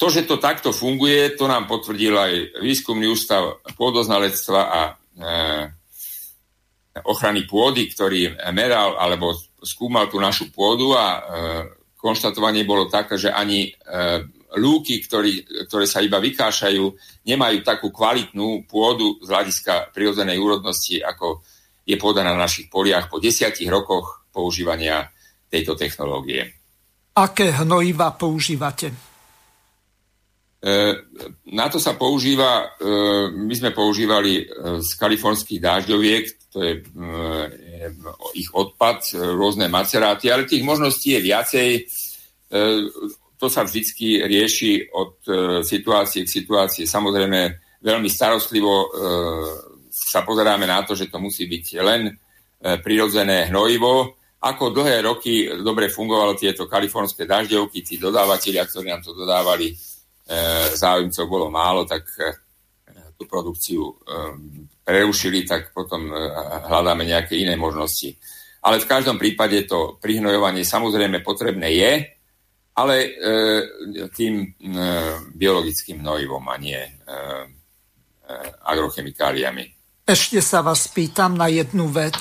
To, 0.00 0.08
že 0.08 0.24
to 0.24 0.40
takto 0.40 0.72
funguje, 0.72 1.36
to 1.36 1.44
nám 1.44 1.68
potvrdil 1.68 2.16
aj 2.16 2.32
Výskumný 2.64 3.04
ústav 3.04 3.60
pôdoznalectva 3.76 4.60
a 4.64 4.80
e, 4.88 4.92
ochrany 7.04 7.44
pôdy, 7.44 7.84
ktorý 7.92 8.32
meral 8.56 8.96
alebo 8.96 9.36
skúmal 9.60 10.08
tú 10.08 10.16
našu 10.16 10.48
pôdu 10.48 10.96
a 10.96 11.04
e, 11.04 11.20
konštatovanie 12.00 12.64
bolo 12.64 12.88
také, 12.88 13.20
že 13.20 13.28
ani 13.28 13.68
e, 13.68 13.70
lúky, 14.56 15.04
ktorý, 15.04 15.68
ktoré 15.68 15.84
sa 15.84 16.00
iba 16.00 16.16
vykášajú, 16.16 16.84
nemajú 17.28 17.60
takú 17.60 17.92
kvalitnú 17.92 18.64
pôdu 18.64 19.20
z 19.20 19.28
hľadiska 19.28 19.92
prirodzenej 19.92 20.40
úrodnosti, 20.40 20.96
ako 21.04 21.44
je 21.84 22.00
pôda 22.00 22.24
na 22.24 22.32
našich 22.40 22.72
poliach 22.72 23.12
po 23.12 23.20
desiatich 23.20 23.68
rokoch 23.68 24.24
používania 24.32 25.12
tejto 25.52 25.76
technológie. 25.76 26.56
Aké 27.20 27.52
hnojiva 27.52 28.16
používate? 28.16 29.09
E, 30.60 30.92
na 31.56 31.72
to 31.72 31.80
sa 31.80 31.96
používa, 31.96 32.76
e, 32.76 32.92
my 33.32 33.54
sme 33.56 33.70
používali 33.72 34.44
e, 34.44 34.82
z 34.84 34.90
kalifornských 35.00 35.56
dážďoviek, 35.56 36.24
to 36.52 36.58
je 36.60 36.74
ich 38.34 38.50
odpad, 38.52 39.14
rôzne 39.14 39.70
maceráty, 39.70 40.28
ale 40.28 40.50
tých 40.50 40.66
možností 40.66 41.14
je 41.14 41.20
viacej. 41.22 41.70
To 43.38 43.46
sa 43.46 43.62
vždy 43.62 44.26
rieši 44.26 44.90
od 44.90 45.22
situácie 45.62 46.26
k 46.26 46.34
situácii. 46.42 46.90
Samozrejme, 46.90 47.54
veľmi 47.78 48.10
starostlivo 48.10 48.90
sa 49.94 50.26
pozeráme 50.26 50.66
na 50.66 50.82
to, 50.82 50.98
že 50.98 51.06
to 51.06 51.22
musí 51.22 51.46
byť 51.46 51.66
len 51.86 52.10
prirodzené 52.82 53.46
hnojivo. 53.46 54.18
Ako 54.42 54.74
dlhé 54.74 55.06
roky 55.06 55.46
dobre 55.62 55.86
fungovalo 55.86 56.34
tieto 56.34 56.66
kalifornské 56.66 57.30
dažďovky, 57.30 57.86
tí 57.86 57.94
dodávateľia, 57.94 58.66
ktorí 58.66 58.90
nám 58.90 59.06
to 59.06 59.14
dodávali, 59.14 59.70
záujemcov 60.78 61.24
bolo 61.26 61.50
málo, 61.50 61.82
tak 61.84 62.06
e, 62.18 62.30
tú 63.18 63.26
produkciu 63.26 63.82
e, 63.82 63.94
prerušili, 64.86 65.42
tak 65.42 65.74
potom 65.74 66.10
hľadáme 66.70 67.06
nejaké 67.06 67.38
iné 67.38 67.58
možnosti. 67.58 68.14
Ale 68.60 68.78
v 68.78 68.90
každom 68.90 69.16
prípade 69.16 69.64
to 69.64 69.98
prihnojovanie 70.02 70.66
samozrejme 70.66 71.24
potrebné 71.24 71.68
je, 71.80 71.92
ale 72.76 72.94
tým 74.12 74.56
biologickým 75.36 76.00
hnojivom 76.00 76.44
a 76.48 76.56
nie 76.60 76.80
agrochemikáliami. 78.66 79.64
Ešte 80.04 80.42
sa 80.42 80.60
vás 80.60 80.90
pýtam 80.90 81.38
na 81.38 81.48
jednu 81.48 81.88
vec 81.88 82.18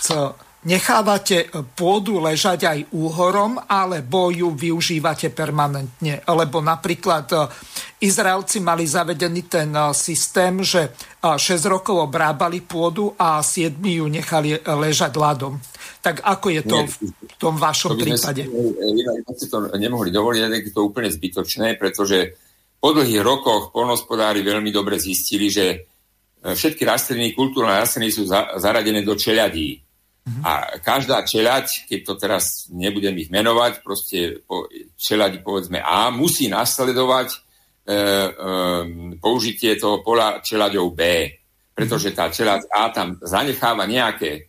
nechávate 0.68 1.48
pôdu 1.76 2.20
ležať 2.20 2.60
aj 2.68 2.80
úhorom, 2.92 3.56
alebo 3.64 4.28
ju 4.28 4.52
využívate 4.52 5.32
permanentne. 5.32 6.20
Lebo 6.28 6.60
napríklad 6.60 7.26
e, 7.32 7.38
Izraelci 8.04 8.60
mali 8.60 8.84
zavedený 8.84 9.42
ten 9.48 9.72
e, 9.72 9.96
systém, 9.96 10.60
že 10.60 10.92
6 11.24 11.40
e, 11.40 11.68
rokov 11.72 12.12
obrábali 12.12 12.60
pôdu 12.60 13.16
a 13.16 13.40
7 13.40 13.80
ju 13.80 14.06
nechali 14.12 14.60
ležať 14.60 15.16
ľadom. 15.16 15.56
Tak 16.00 16.24
ako 16.24 16.48
je 16.52 16.62
to 16.64 16.78
Nie, 16.80 16.88
v 16.88 17.36
tom 17.40 17.56
vašom 17.60 17.96
to 17.96 18.04
prípade? 18.04 18.44
Si 19.36 19.48
to 19.52 19.68
nemohli 19.76 20.12
dovoliť, 20.12 20.40
je 20.48 20.72
to 20.76 20.88
úplne 20.88 21.12
zbytočné, 21.12 21.76
pretože 21.76 22.36
po 22.80 22.96
dlhých 22.96 23.20
rokoch 23.20 23.76
polnospodári 23.76 24.40
veľmi 24.40 24.72
dobre 24.72 24.96
zistili, 24.96 25.52
že 25.52 25.84
všetky 26.40 26.88
rastliny, 26.88 27.36
kultúrne 27.36 27.76
rastliny 27.76 28.16
sú 28.16 28.24
zaradené 28.32 29.04
do 29.04 29.20
čeľadí 29.20 29.89
Mm-hmm. 30.30 30.46
A 30.46 30.78
každá 30.78 31.26
čeľať, 31.26 31.90
keď 31.90 32.00
to 32.06 32.14
teraz 32.22 32.70
nebudem 32.70 33.18
ich 33.18 33.34
menovať, 33.34 33.82
proste 33.82 34.46
po, 34.46 34.70
čeľať 34.94 35.42
povedzme 35.42 35.82
A, 35.82 36.14
musí 36.14 36.46
nasledovať 36.46 37.34
e, 37.34 37.38
e, 37.90 38.02
použitie 39.18 39.74
toho 39.82 40.06
pola 40.06 40.38
čeľaďou 40.38 40.86
B. 40.94 41.02
Pretože 41.74 42.14
tá 42.14 42.30
čeľať 42.30 42.70
A 42.70 42.94
tam 42.94 43.18
zanecháva 43.26 43.90
nejaké 43.90 44.32
e, 44.38 44.42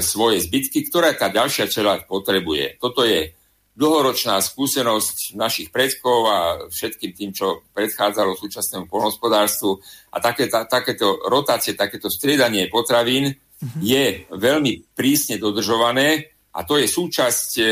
svoje 0.00 0.40
zbytky, 0.48 0.88
ktoré 0.88 1.12
tá 1.12 1.28
ďalšia 1.28 1.68
čeľať 1.68 2.08
potrebuje. 2.08 2.80
Toto 2.80 3.04
je 3.04 3.36
dlhoročná 3.76 4.40
skúsenosť 4.40 5.36
našich 5.36 5.68
predkov 5.68 6.18
a 6.24 6.38
všetkým 6.72 7.12
tým, 7.12 7.30
čo 7.36 7.68
predchádzalo 7.76 8.32
súčasnému 8.32 8.88
polnospodárstvu. 8.88 9.76
A 10.16 10.24
také, 10.24 10.48
tá, 10.48 10.64
takéto 10.64 11.20
rotácie, 11.28 11.76
takéto 11.76 12.08
striedanie 12.08 12.72
potravín 12.72 13.36
Mhm. 13.56 13.80
je 13.80 14.04
veľmi 14.36 14.92
prísne 14.92 15.40
dodržované 15.40 16.36
a 16.52 16.60
to 16.64 16.76
je 16.76 16.84
súčasť 16.88 17.50
e, 17.56 17.64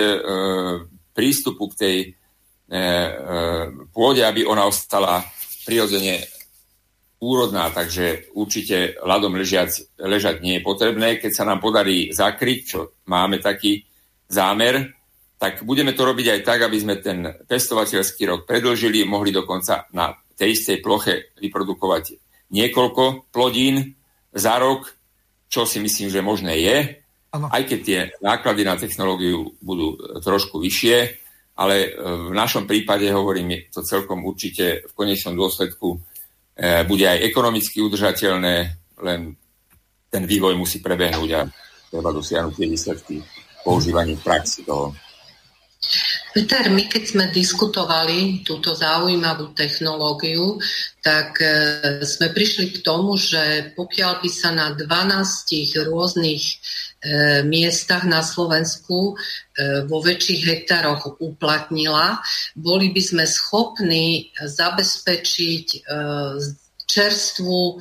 prístupu 1.12 1.68
k 1.72 1.78
tej 1.78 1.96
e, 2.00 2.08
e, 2.72 2.80
pôde, 3.92 4.24
aby 4.24 4.48
ona 4.48 4.64
ostala 4.64 5.20
prirodzene 5.68 6.24
úrodná, 7.20 7.72
takže 7.72 8.32
určite 8.36 9.00
ľadom 9.00 9.36
ležiac, 9.36 9.72
ležať 9.96 10.44
nie 10.44 10.60
je 10.60 10.66
potrebné. 10.66 11.16
Keď 11.16 11.32
sa 11.32 11.48
nám 11.48 11.60
podarí 11.64 12.12
zakryť, 12.12 12.58
čo 12.64 13.00
máme 13.08 13.40
taký 13.40 13.84
zámer, 14.28 14.92
tak 15.36 15.64
budeme 15.64 15.92
to 15.92 16.04
robiť 16.04 16.26
aj 16.32 16.40
tak, 16.44 16.64
aby 16.64 16.76
sme 16.80 17.00
ten 17.00 17.24
pestovateľský 17.44 18.24
rok 18.28 18.40
predlžili, 18.48 19.04
mohli 19.04 19.32
dokonca 19.32 19.88
na 19.92 20.16
tej 20.36 20.56
istej 20.56 20.80
ploche 20.80 21.36
vyprodukovať 21.36 22.04
niekoľko 22.52 23.32
plodín 23.32 23.96
za 24.34 24.56
rok, 24.56 24.93
čo 25.54 25.62
si 25.70 25.78
myslím, 25.78 26.10
že 26.10 26.18
možné 26.18 26.58
je, 26.58 26.76
ano. 27.30 27.46
aj 27.46 27.62
keď 27.62 27.78
tie 27.86 28.00
náklady 28.18 28.66
na 28.66 28.74
technológiu 28.74 29.54
budú 29.62 29.94
trošku 30.18 30.58
vyššie, 30.58 30.96
ale 31.54 31.76
e, 31.86 31.88
v 32.02 32.34
našom 32.34 32.66
prípade, 32.66 33.06
hovorím, 33.14 33.70
to 33.70 33.86
celkom 33.86 34.26
určite 34.26 34.82
v 34.82 34.92
konečnom 34.98 35.38
dôsledku 35.38 35.94
e, 35.94 36.82
bude 36.82 37.06
aj 37.06 37.22
ekonomicky 37.22 37.78
udržateľné, 37.78 38.54
len 39.06 39.20
ten 40.10 40.26
vývoj 40.26 40.58
musí 40.58 40.82
prebehnúť 40.82 41.30
a 41.38 41.46
treba 41.86 42.10
dosiahnuť 42.10 42.54
tie 42.58 42.66
výsledky 42.66 43.14
používaní 43.62 44.18
v 44.18 44.26
praxi 44.26 44.66
toho. 44.66 44.90
Peter, 46.34 46.66
my 46.66 46.90
keď 46.90 47.02
sme 47.06 47.24
diskutovali 47.30 48.42
túto 48.42 48.74
zaujímavú 48.74 49.54
technológiu, 49.54 50.58
tak 50.98 51.38
e, 51.38 51.46
sme 52.02 52.34
prišli 52.34 52.74
k 52.74 52.82
tomu, 52.82 53.14
že 53.14 53.70
pokiaľ 53.78 54.18
by 54.18 54.30
sa 54.34 54.50
na 54.50 54.74
12 54.74 55.86
rôznych 55.86 56.42
e, 56.42 56.54
miestach 57.46 58.02
na 58.02 58.18
Slovensku 58.26 59.14
e, 59.14 59.86
vo 59.86 60.02
väčších 60.02 60.42
hektároch 60.42 61.22
uplatnila, 61.22 62.18
boli 62.58 62.90
by 62.90 63.02
sme 63.14 63.24
schopní 63.30 64.34
zabezpečiť 64.34 65.86
čerstvú, 66.84 67.78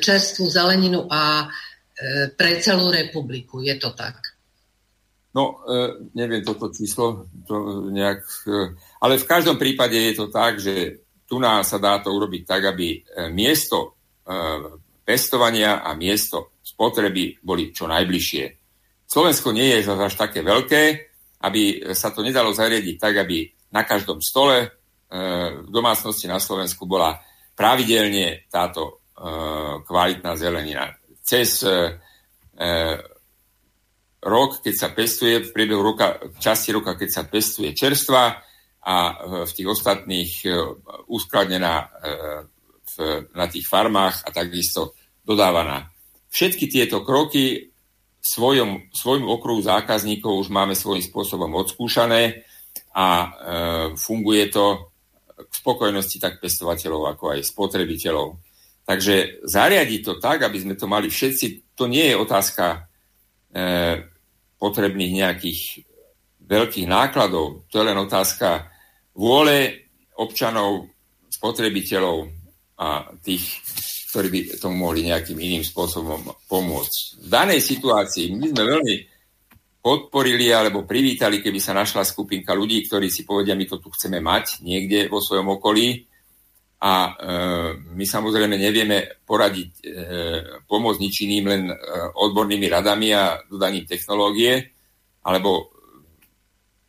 čerstvú 0.00 0.44
zeleninu 0.48 1.04
a 1.12 1.48
pre 2.36 2.52
celú 2.60 2.90
republiku. 2.90 3.62
Je 3.62 3.76
to 3.78 3.92
tak? 3.92 4.33
No, 5.34 5.66
e, 5.66 6.14
neviem 6.14 6.46
toto 6.46 6.70
číslo, 6.70 7.26
to 7.42 7.90
nejak, 7.90 8.22
e, 8.46 8.78
ale 9.02 9.18
v 9.18 9.26
každom 9.26 9.58
prípade 9.58 9.98
je 9.98 10.14
to 10.14 10.30
tak, 10.30 10.62
že 10.62 11.02
tu 11.26 11.42
nás 11.42 11.66
sa 11.66 11.82
dá 11.82 11.98
to 11.98 12.14
urobiť 12.14 12.42
tak, 12.46 12.62
aby 12.70 13.02
e, 13.02 13.28
miesto 13.34 13.98
pestovania 15.04 15.84
a 15.84 15.92
miesto 15.92 16.56
spotreby 16.64 17.44
boli 17.44 17.76
čo 17.76 17.84
najbližšie. 17.84 18.44
Slovensko 19.04 19.52
nie 19.52 19.68
je 19.68 19.84
až 19.84 20.16
také 20.16 20.40
veľké, 20.40 20.82
aby 21.44 21.92
sa 21.92 22.08
to 22.08 22.24
nedalo 22.24 22.56
zariadiť 22.56 22.96
tak, 22.96 23.20
aby 23.20 23.44
na 23.68 23.84
každom 23.84 24.24
stole 24.24 24.72
v 25.60 25.68
domácnosti 25.68 26.24
na 26.24 26.40
Slovensku 26.40 26.88
bola 26.88 27.20
pravidelne 27.52 28.48
táto 28.48 29.04
kvalitná 29.84 30.40
zelenina. 30.40 30.96
Cez 31.20 31.60
rok, 34.24 34.64
keď 34.64 34.74
sa 34.74 34.88
pestuje, 34.90 35.44
v 35.44 35.52
priebehu 35.52 35.84
roka, 35.84 36.18
v 36.18 36.38
časti 36.40 36.72
roka, 36.72 36.96
keď 36.96 37.08
sa 37.12 37.22
pestuje 37.28 37.76
čerstva 37.76 38.40
a 38.84 38.96
e, 38.96 39.12
v 39.44 39.52
tých 39.52 39.68
ostatných 39.68 40.32
e, 40.44 40.48
uskladnená 41.12 41.74
e, 41.78 41.86
na 43.34 43.46
tých 43.50 43.66
farmách 43.66 44.24
a 44.24 44.30
takisto 44.30 44.94
dodávaná. 45.26 45.90
Všetky 46.30 46.70
tieto 46.70 47.02
kroky 47.02 47.74
svojom, 48.24 48.88
svojmu 48.94 49.28
okruhu 49.28 49.60
zákazníkov 49.60 50.46
už 50.46 50.48
máme 50.48 50.72
svojím 50.72 51.04
spôsobom 51.04 51.52
odskúšané 51.60 52.44
a 52.96 53.08
e, 53.08 53.28
funguje 54.00 54.48
to 54.48 54.94
k 55.34 55.52
spokojnosti 55.52 56.16
tak 56.22 56.40
pestovateľov, 56.40 57.14
ako 57.14 57.36
aj 57.36 57.40
spotrebiteľov. 57.44 58.38
Takže 58.84 59.44
zariadiť 59.44 60.00
to 60.04 60.12
tak, 60.20 60.44
aby 60.44 60.58
sme 60.60 60.74
to 60.76 60.86
mali 60.88 61.08
všetci, 61.08 61.74
to 61.74 61.84
nie 61.88 62.12
je 62.12 62.16
otázka 62.20 62.86
potrebných 64.58 65.12
nejakých 65.24 65.60
veľkých 66.44 66.86
nákladov. 66.88 67.68
To 67.72 67.74
je 67.80 67.84
len 67.84 67.98
otázka 67.98 68.68
vôle 69.16 69.88
občanov, 70.14 70.90
spotrebiteľov 71.30 72.30
a 72.78 73.10
tých, 73.22 73.62
ktorí 74.10 74.28
by 74.30 74.40
tomu 74.62 74.86
mohli 74.86 75.10
nejakým 75.10 75.38
iným 75.38 75.64
spôsobom 75.66 76.22
pomôcť. 76.46 77.26
V 77.26 77.28
danej 77.28 77.60
situácii 77.62 78.34
my 78.34 78.46
sme 78.54 78.62
veľmi 78.62 78.96
podporili 79.84 80.48
alebo 80.48 80.88
privítali, 80.88 81.44
keby 81.44 81.60
sa 81.60 81.76
našla 81.76 82.08
skupinka 82.08 82.56
ľudí, 82.56 82.88
ktorí 82.88 83.12
si 83.12 83.28
povedia, 83.28 83.58
my 83.58 83.68
to 83.68 83.76
tu 83.82 83.92
chceme 83.92 84.16
mať 84.22 84.64
niekde 84.64 85.12
vo 85.12 85.20
svojom 85.20 85.60
okolí 85.60 86.08
a 86.84 86.92
e, 87.08 87.12
my 87.96 88.04
samozrejme 88.04 88.60
nevieme 88.60 89.24
poradiť, 89.24 89.70
e, 89.80 89.84
pomôcť 90.68 91.00
ničiným 91.00 91.44
len 91.48 91.62
e, 91.72 91.74
odbornými 92.12 92.68
radami 92.68 93.08
a 93.08 93.40
dodaním 93.48 93.88
technológie, 93.88 94.68
alebo 95.24 95.72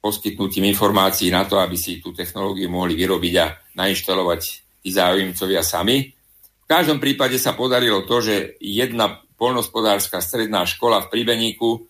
poskytnutím 0.03 0.67
informácií 0.67 1.31
na 1.31 1.47
to, 1.47 1.63
aby 1.63 1.79
si 1.79 2.03
tú 2.03 2.11
technológiu 2.11 2.67
mohli 2.67 2.99
vyrobiť 2.99 3.33
a 3.39 3.55
nainštalovať 3.79 4.41
tí 4.83 4.91
záujemcovia 4.91 5.63
sami. 5.63 6.11
V 6.11 6.67
každom 6.67 6.99
prípade 6.99 7.39
sa 7.39 7.55
podarilo 7.55 8.03
to, 8.03 8.19
že 8.19 8.59
jedna 8.59 9.23
polnospodárska 9.39 10.19
stredná 10.19 10.67
škola 10.67 11.07
v 11.07 11.11
Pribeníku 11.11 11.87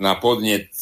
na 0.00 0.12
podnet 0.16 0.72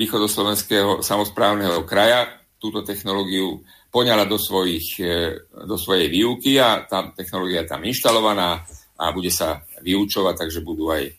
východoslovenského 0.00 1.04
samozprávneho 1.04 1.84
kraja 1.84 2.41
túto 2.62 2.86
technológiu 2.86 3.66
poňala 3.90 4.22
do, 4.30 4.38
svojich, 4.38 5.02
e, 5.02 5.34
do 5.66 5.74
svojej 5.74 6.06
výuky 6.06 6.62
a 6.62 6.86
tá 6.86 7.10
technológia 7.10 7.66
je 7.66 7.70
tam 7.74 7.82
inštalovaná 7.82 8.62
a 8.94 9.04
bude 9.10 9.34
sa 9.34 9.66
vyučovať, 9.82 10.46
takže 10.46 10.62
budú 10.62 10.94
aj 10.94 11.10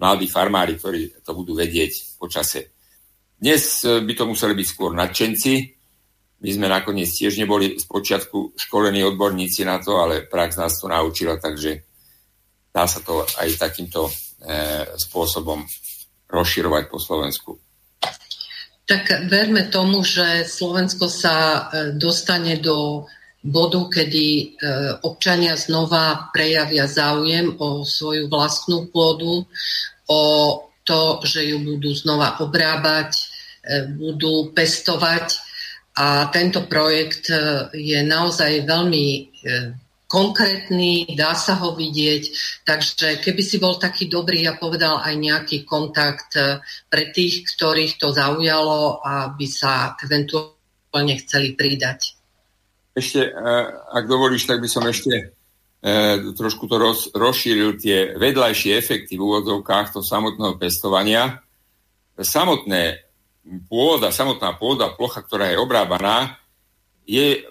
mladí 0.00 0.24
farmári, 0.24 0.80
ktorí 0.80 1.20
to 1.20 1.36
budú 1.36 1.52
vedieť 1.52 2.16
po 2.16 2.32
čase. 2.32 2.72
Dnes 3.36 3.84
e, 3.84 4.00
by 4.00 4.12
to 4.16 4.24
museli 4.24 4.56
byť 4.56 4.66
skôr 4.72 4.96
nadšenci. 4.96 5.52
My 6.40 6.50
sme 6.52 6.66
nakoniec 6.72 7.12
tiež 7.12 7.36
neboli 7.36 7.76
z 7.76 7.84
počiatku 7.84 8.56
školení 8.56 9.04
odborníci 9.04 9.68
na 9.68 9.76
to, 9.76 10.00
ale 10.00 10.24
prax 10.24 10.56
nás 10.56 10.80
to 10.80 10.88
naučila, 10.88 11.36
takže 11.36 11.84
dá 12.72 12.88
sa 12.88 13.04
to 13.04 13.20
aj 13.36 13.60
takýmto 13.60 14.08
e, 14.08 14.12
spôsobom 14.96 15.60
rozširovať 16.32 16.84
po 16.88 16.96
Slovensku. 16.96 17.65
Tak 18.86 19.26
verme 19.26 19.66
tomu, 19.66 20.06
že 20.06 20.46
Slovensko 20.46 21.10
sa 21.10 21.34
e, 21.34 21.60
dostane 21.98 22.62
do 22.62 23.02
bodu, 23.42 23.82
kedy 23.90 24.26
e, 24.30 24.44
občania 25.02 25.58
znova 25.58 26.30
prejavia 26.30 26.86
záujem 26.86 27.50
o 27.58 27.82
svoju 27.82 28.30
vlastnú 28.30 28.86
pôdu, 28.94 29.42
o 30.06 30.22
to, 30.86 31.18
že 31.26 31.50
ju 31.50 31.66
budú 31.66 31.90
znova 31.98 32.38
obrábať, 32.38 33.10
e, 33.10 33.24
budú 33.90 34.54
pestovať. 34.54 35.34
A 35.98 36.30
tento 36.30 36.62
projekt 36.70 37.32
je 37.72 38.00
naozaj 38.04 38.68
veľmi 38.68 39.32
konkrétny, 40.06 41.06
dá 41.18 41.34
sa 41.34 41.58
ho 41.58 41.74
vidieť. 41.74 42.24
Takže 42.62 43.18
keby 43.22 43.42
si 43.42 43.58
bol 43.58 43.76
taký 43.76 44.06
dobrý 44.06 44.46
a 44.46 44.58
povedal 44.58 45.02
aj 45.02 45.14
nejaký 45.18 45.66
kontakt 45.66 46.38
eh, 46.38 46.62
pre 46.86 47.10
tých, 47.10 47.46
ktorých 47.54 47.98
to 47.98 48.14
zaujalo, 48.14 49.02
aby 49.02 49.46
sa 49.50 49.98
eventuálne 49.98 51.14
chceli 51.26 51.58
pridať. 51.58 52.14
Ešte, 52.94 53.20
eh, 53.28 53.66
ak 53.92 54.04
dovolíš, 54.06 54.46
tak 54.46 54.62
by 54.62 54.68
som 54.70 54.86
ešte 54.86 55.34
eh, 55.82 56.16
trošku 56.38 56.70
to 56.70 56.76
roz, 56.78 57.00
rozšíril 57.10 57.74
tie 57.76 58.14
vedľajšie 58.14 58.78
efekty 58.78 59.18
v 59.18 59.26
úvodzovkách 59.26 59.90
toho 59.90 60.06
samotného 60.06 60.54
pestovania. 60.54 61.42
Samotné 62.16 63.04
pôda, 63.68 64.14
samotná 64.14 64.54
pôda, 64.56 64.94
plocha, 64.94 65.20
ktorá 65.20 65.52
je 65.52 65.60
obrábaná, 65.60 66.40
je 67.06 67.46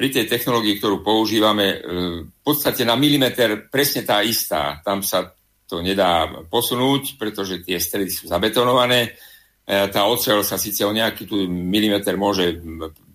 pri 0.00 0.08
tej 0.08 0.32
technológii, 0.32 0.80
ktorú 0.80 1.04
používame, 1.04 1.76
e, 1.76 1.78
v 2.24 2.40
podstate 2.40 2.88
na 2.88 2.96
milimeter 2.96 3.68
presne 3.68 4.00
tá 4.00 4.24
istá. 4.24 4.80
Tam 4.80 5.04
sa 5.04 5.28
to 5.68 5.84
nedá 5.84 6.24
posunúť, 6.48 7.20
pretože 7.20 7.60
tie 7.60 7.76
stredy 7.76 8.08
sú 8.08 8.24
zabetonované. 8.24 9.12
E, 9.60 9.88
tá 9.92 10.08
ocel 10.08 10.40
sa 10.40 10.56
síce 10.56 10.88
o 10.88 10.96
nejaký 10.96 11.28
tu 11.28 11.44
milimeter 11.44 12.16
môže 12.16 12.64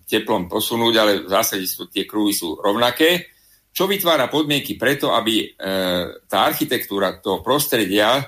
teplom 0.06 0.46
posunúť, 0.46 0.94
ale 0.94 1.12
v 1.26 1.30
zásade 1.34 1.66
sú, 1.66 1.90
tie 1.90 2.06
krúhy 2.06 2.30
sú 2.30 2.54
rovnaké, 2.54 3.34
čo 3.74 3.90
vytvára 3.90 4.30
podmienky 4.30 4.78
preto, 4.78 5.10
aby 5.10 5.42
e, 5.42 5.46
tá 6.30 6.46
architektúra 6.46 7.18
toho 7.18 7.42
prostredia, 7.42 8.22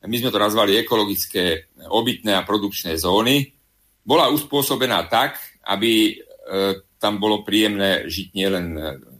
my 0.00 0.16
sme 0.16 0.32
to 0.32 0.40
nazvali 0.40 0.80
ekologické 0.80 1.76
obytné 1.92 2.40
a 2.40 2.48
produkčné 2.48 2.96
zóny, 2.96 3.52
bola 4.00 4.32
uspôsobená 4.32 5.12
tak, 5.12 5.36
aby 5.68 6.16
tam 7.02 7.18
bolo 7.18 7.42
príjemné 7.42 8.06
žiť 8.06 8.28
nielen 8.30 8.66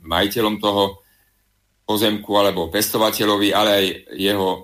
majiteľom 0.06 0.62
toho 0.62 1.02
pozemku 1.82 2.30
alebo 2.38 2.70
pestovateľovi, 2.70 3.50
ale 3.50 3.70
aj 3.74 3.86
jeho 4.14 4.50
e, 4.54 4.60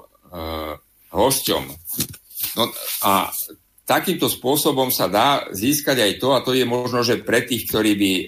hosťom. 1.10 1.64
No 2.54 2.64
a 3.02 3.28
takýmto 3.82 4.30
spôsobom 4.30 4.94
sa 4.94 5.10
dá 5.10 5.50
získať 5.50 5.98
aj 5.98 6.12
to, 6.22 6.28
a 6.32 6.44
to 6.46 6.54
je 6.54 6.62
možno, 6.62 7.02
že 7.02 7.24
pre 7.26 7.42
tých, 7.42 7.66
ktorí 7.66 7.92
by 7.98 8.12
e, 8.14 8.26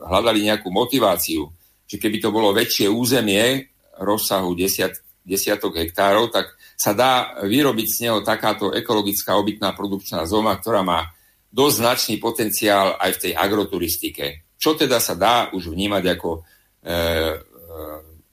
hľadali 0.00 0.46
nejakú 0.46 0.70
motiváciu, 0.70 1.50
že 1.84 1.96
keby 1.98 2.22
to 2.22 2.30
bolo 2.30 2.54
väčšie 2.54 2.86
územie 2.88 3.68
rozsahu 4.00 4.54
desiat, 4.54 4.94
desiatok 5.26 5.82
hektárov, 5.82 6.30
tak 6.30 6.54
sa 6.78 6.94
dá 6.96 7.42
vyrobiť 7.42 7.86
z 7.86 7.98
neho 8.08 8.18
takáto 8.24 8.74
ekologická 8.74 9.36
obytná 9.38 9.74
produkčná 9.76 10.24
zóna, 10.26 10.58
ktorá 10.58 10.82
má 10.82 11.10
dosť 11.52 11.76
značný 11.76 12.14
potenciál 12.16 12.96
aj 12.96 13.20
v 13.20 13.22
tej 13.28 13.32
agroturistike. 13.36 14.56
Čo 14.56 14.74
teda 14.74 14.98
sa 14.98 15.12
dá 15.12 15.52
už 15.52 15.68
vnímať 15.68 16.04
ako 16.16 16.30
e, 16.32 16.40
e, 16.40 16.94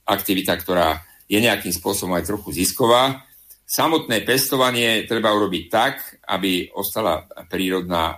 aktivita, 0.07 0.55
ktorá 0.55 1.03
je 1.29 1.37
nejakým 1.37 1.75
spôsobom 1.75 2.15
aj 2.15 2.25
trochu 2.25 2.55
zisková. 2.55 3.27
Samotné 3.69 4.25
pestovanie 4.25 5.05
treba 5.05 5.29
urobiť 5.35 5.63
tak, 5.69 6.01
aby 6.25 6.73
ostala 6.73 7.27
prírodná, 7.51 8.17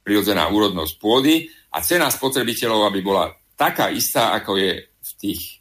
prírodzená 0.00 0.48
úrodnosť 0.48 0.94
pôdy 0.96 1.50
a 1.74 1.82
cena 1.84 2.08
spotrebiteľov, 2.08 2.88
aby 2.88 3.00
bola 3.04 3.28
taká 3.58 3.90
istá, 3.90 4.32
ako 4.32 4.56
je 4.56 4.88
v 4.88 5.10
tých 5.20 5.60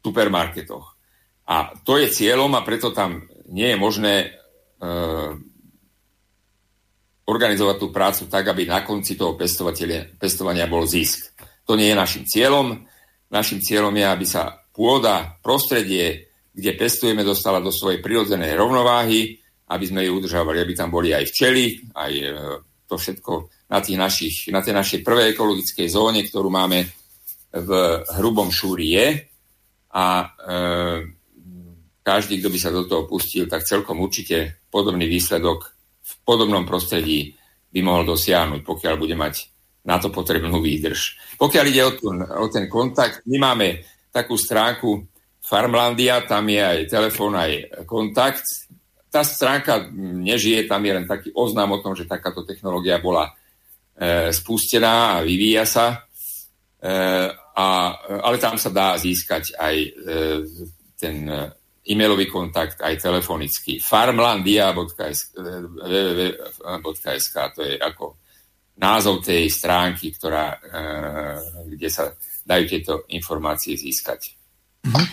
supermarketoch. 0.00 0.96
A 1.44 1.76
to 1.84 2.00
je 2.00 2.08
cieľom 2.08 2.56
a 2.56 2.64
preto 2.64 2.88
tam 2.92 3.28
nie 3.52 3.72
je 3.72 3.76
možné 3.76 4.14
e, 4.16 4.28
organizovať 7.24 7.76
tú 7.80 7.88
prácu 7.88 8.22
tak, 8.28 8.44
aby 8.52 8.68
na 8.68 8.84
konci 8.84 9.16
toho 9.16 9.36
pestovania 9.36 10.68
bol 10.68 10.84
zisk. 10.84 11.32
To 11.64 11.72
nie 11.76 11.92
je 11.92 11.96
našim 11.96 12.24
cieľom. 12.28 12.84
Našim 13.32 13.64
cieľom 13.64 13.96
je, 13.96 14.04
aby 14.04 14.26
sa 14.28 14.64
pôda, 14.76 15.40
prostredie, 15.40 16.28
kde 16.52 16.76
pestujeme, 16.76 17.24
dostala 17.24 17.64
do 17.64 17.72
svojej 17.72 18.04
prirodzenej 18.04 18.52
rovnováhy, 18.54 19.40
aby 19.72 19.84
sme 19.88 20.04
ju 20.04 20.20
udržavali, 20.20 20.60
aby 20.60 20.72
tam 20.76 20.92
boli 20.92 21.16
aj 21.16 21.24
včely, 21.32 21.90
aj 21.96 22.12
e, 22.12 22.26
to 22.84 22.94
všetko 23.00 23.32
na, 23.72 23.80
tých 23.80 23.98
našich, 23.98 24.36
na 24.52 24.60
tej 24.60 24.76
našej 24.76 25.00
prvej 25.00 25.32
ekologickej 25.32 25.88
zóne, 25.88 26.20
ktorú 26.22 26.52
máme 26.52 26.84
v 27.54 27.70
hrubom 28.20 28.52
šúri 28.52 28.86
je. 28.94 29.06
A 29.94 30.06
e, 30.20 30.26
každý, 32.04 32.38
kto 32.38 32.52
by 32.52 32.58
sa 32.60 32.70
do 32.70 32.84
toho 32.84 33.08
pustil, 33.08 33.48
tak 33.48 33.66
celkom 33.66 33.98
určite 34.04 34.62
podobný 34.68 35.08
výsledok 35.08 35.73
v 36.04 36.12
podobnom 36.22 36.68
prostredí 36.68 37.32
by 37.72 37.80
mohol 37.80 38.04
dosiahnuť, 38.14 38.60
pokiaľ 38.62 38.94
bude 39.00 39.16
mať 39.16 39.50
na 39.84 40.00
to 40.00 40.08
potrebnú 40.08 40.60
výdrž. 40.60 41.16
Pokiaľ 41.36 41.64
ide 41.68 41.82
o, 41.84 41.92
tu, 41.92 42.08
o 42.12 42.46
ten 42.48 42.68
kontakt, 42.68 43.24
my 43.28 43.36
máme 43.40 43.84
takú 44.12 44.38
stránku 44.38 45.04
Farmlandia, 45.44 46.24
tam 46.24 46.48
je 46.48 46.62
aj 46.62 46.78
telefón, 46.88 47.36
aj 47.36 47.84
kontakt. 47.84 48.48
Tá 49.12 49.20
stránka 49.20 49.92
nežije, 49.92 50.64
tam 50.64 50.80
je 50.88 50.92
len 50.96 51.04
taký 51.04 51.28
oznám 51.36 51.76
o 51.76 51.82
tom, 51.84 51.92
že 51.92 52.08
takáto 52.08 52.48
technológia 52.48 52.96
bola 52.96 53.28
e, 53.28 54.32
spustená 54.32 55.20
a 55.20 55.24
vyvíja 55.26 55.68
sa. 55.68 55.86
E, 56.80 56.96
a, 57.54 57.66
ale 58.24 58.36
tam 58.40 58.56
sa 58.56 58.72
dá 58.72 58.96
získať 58.96 59.52
aj 59.60 59.76
e, 59.76 59.90
ten 60.96 61.28
e-mailový 61.84 62.26
kontakt, 62.32 62.80
aj 62.80 62.96
telefonický. 62.96 63.76
farmlandia.sk 63.76 65.36
to 67.52 67.60
je 67.60 67.74
ako 67.76 68.16
názov 68.80 69.22
tej 69.22 69.46
stránky, 69.52 70.10
ktorá, 70.10 70.56
e, 70.56 70.58
kde 71.76 71.88
sa 71.92 72.10
dajú 72.44 72.64
tieto 72.66 72.94
informácie 73.12 73.76
získať. 73.76 74.34
Mhm. 74.84 75.04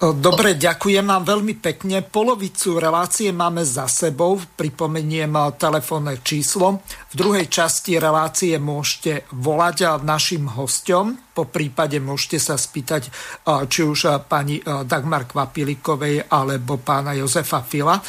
Dobre, 0.00 0.56
ďakujem 0.56 1.04
vám 1.04 1.28
veľmi 1.28 1.60
pekne. 1.60 2.00
Polovicu 2.00 2.80
relácie 2.80 3.36
máme 3.36 3.60
za 3.68 3.84
sebou. 3.84 4.40
Pripomeniem 4.40 5.28
telefónne 5.60 6.24
číslo. 6.24 6.80
V 7.12 7.14
druhej 7.20 7.44
časti 7.52 8.00
relácie 8.00 8.56
môžete 8.56 9.28
volať 9.36 10.00
našim 10.00 10.48
hostom. 10.56 11.20
Po 11.36 11.44
prípade 11.44 12.00
môžete 12.00 12.40
sa 12.40 12.56
spýtať 12.56 13.12
či 13.68 13.80
už 13.84 14.24
pani 14.24 14.64
Dagmar 14.64 15.28
Kvapilikovej 15.28 16.32
alebo 16.32 16.80
pána 16.80 17.12
Jozefa 17.12 17.60
Fila 17.60 18.00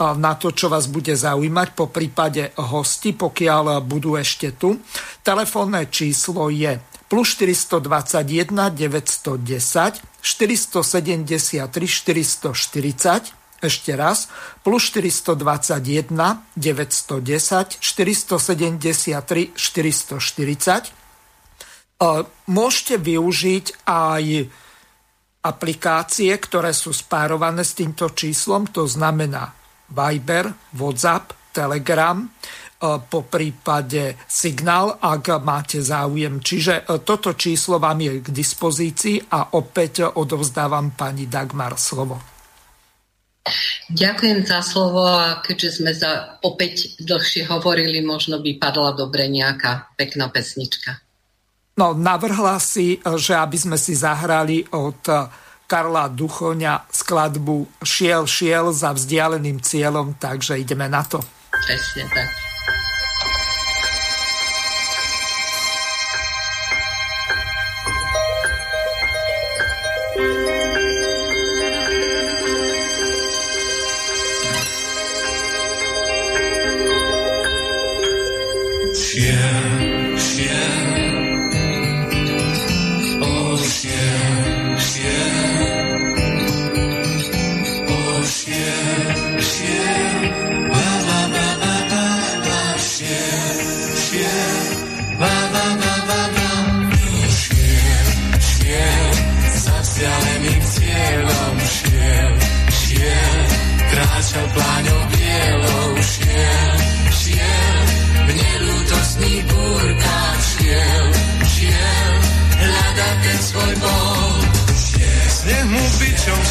na 0.00 0.32
to, 0.40 0.48
čo 0.48 0.72
vás 0.72 0.88
bude 0.88 1.12
zaujímať, 1.12 1.76
po 1.76 1.92
prípade 1.92 2.56
hosti, 2.56 3.12
pokiaľ 3.12 3.84
budú 3.84 4.16
ešte 4.16 4.56
tu. 4.56 4.80
Telefónne 5.20 5.92
číslo 5.92 6.48
je 6.48 6.93
plus 7.14 7.38
421 7.38 8.74
910 8.74 10.02
473 10.18 11.86
440, 11.86 13.30
ešte 13.62 13.94
raz, 13.94 14.26
plus 14.66 14.90
421 14.90 16.10
910 16.58 17.78
473 17.78 19.54
440. 19.54 20.90
Môžete 22.50 22.94
využiť 22.98 23.86
aj 23.86 24.24
aplikácie, 25.46 26.34
ktoré 26.34 26.74
sú 26.74 26.90
spárované 26.90 27.62
s 27.62 27.78
týmto 27.78 28.10
číslom, 28.10 28.66
to 28.74 28.90
znamená 28.90 29.54
Viber, 29.86 30.50
WhatsApp, 30.74 31.30
Telegram, 31.54 32.26
po 33.00 33.20
prípade 33.24 34.18
signál, 34.28 35.00
ak 35.00 35.40
máte 35.40 35.80
záujem. 35.80 36.40
Čiže 36.40 36.74
e, 36.82 36.82
toto 37.00 37.32
číslo 37.32 37.80
vám 37.80 38.00
je 38.00 38.12
k 38.20 38.28
dispozícii 38.28 39.32
a 39.32 39.56
opäť 39.56 40.04
odovzdávam 40.06 40.92
pani 40.92 41.26
Dagmar 41.26 41.76
slovo. 41.80 42.34
Ďakujem 43.92 44.40
za 44.48 44.64
slovo 44.64 45.04
a 45.04 45.44
keďže 45.44 45.80
sme 45.80 45.92
za 45.92 46.40
opäť 46.40 46.96
dlhšie 47.04 47.44
hovorili, 47.44 48.00
možno 48.00 48.40
by 48.40 48.56
padla 48.56 48.96
dobre 48.96 49.28
nejaká 49.28 49.92
pekná 50.00 50.32
pesnička. 50.32 51.04
No, 51.76 51.92
navrhla 51.92 52.56
si, 52.56 53.02
že 53.04 53.36
aby 53.36 53.58
sme 53.60 53.76
si 53.76 53.92
zahrali 53.92 54.64
od 54.72 55.04
Karla 55.66 56.08
Duchoňa 56.08 56.88
skladbu 56.88 57.84
Šiel, 57.84 58.24
šiel 58.24 58.72
za 58.72 58.94
vzdialeným 58.94 59.60
cieľom, 59.60 60.16
takže 60.16 60.60
ideme 60.60 60.88
na 60.88 61.04
to. 61.04 61.20
Presne 61.50 62.08
tak. 62.14 62.43
again. 79.16 79.93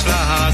Však 0.03 0.52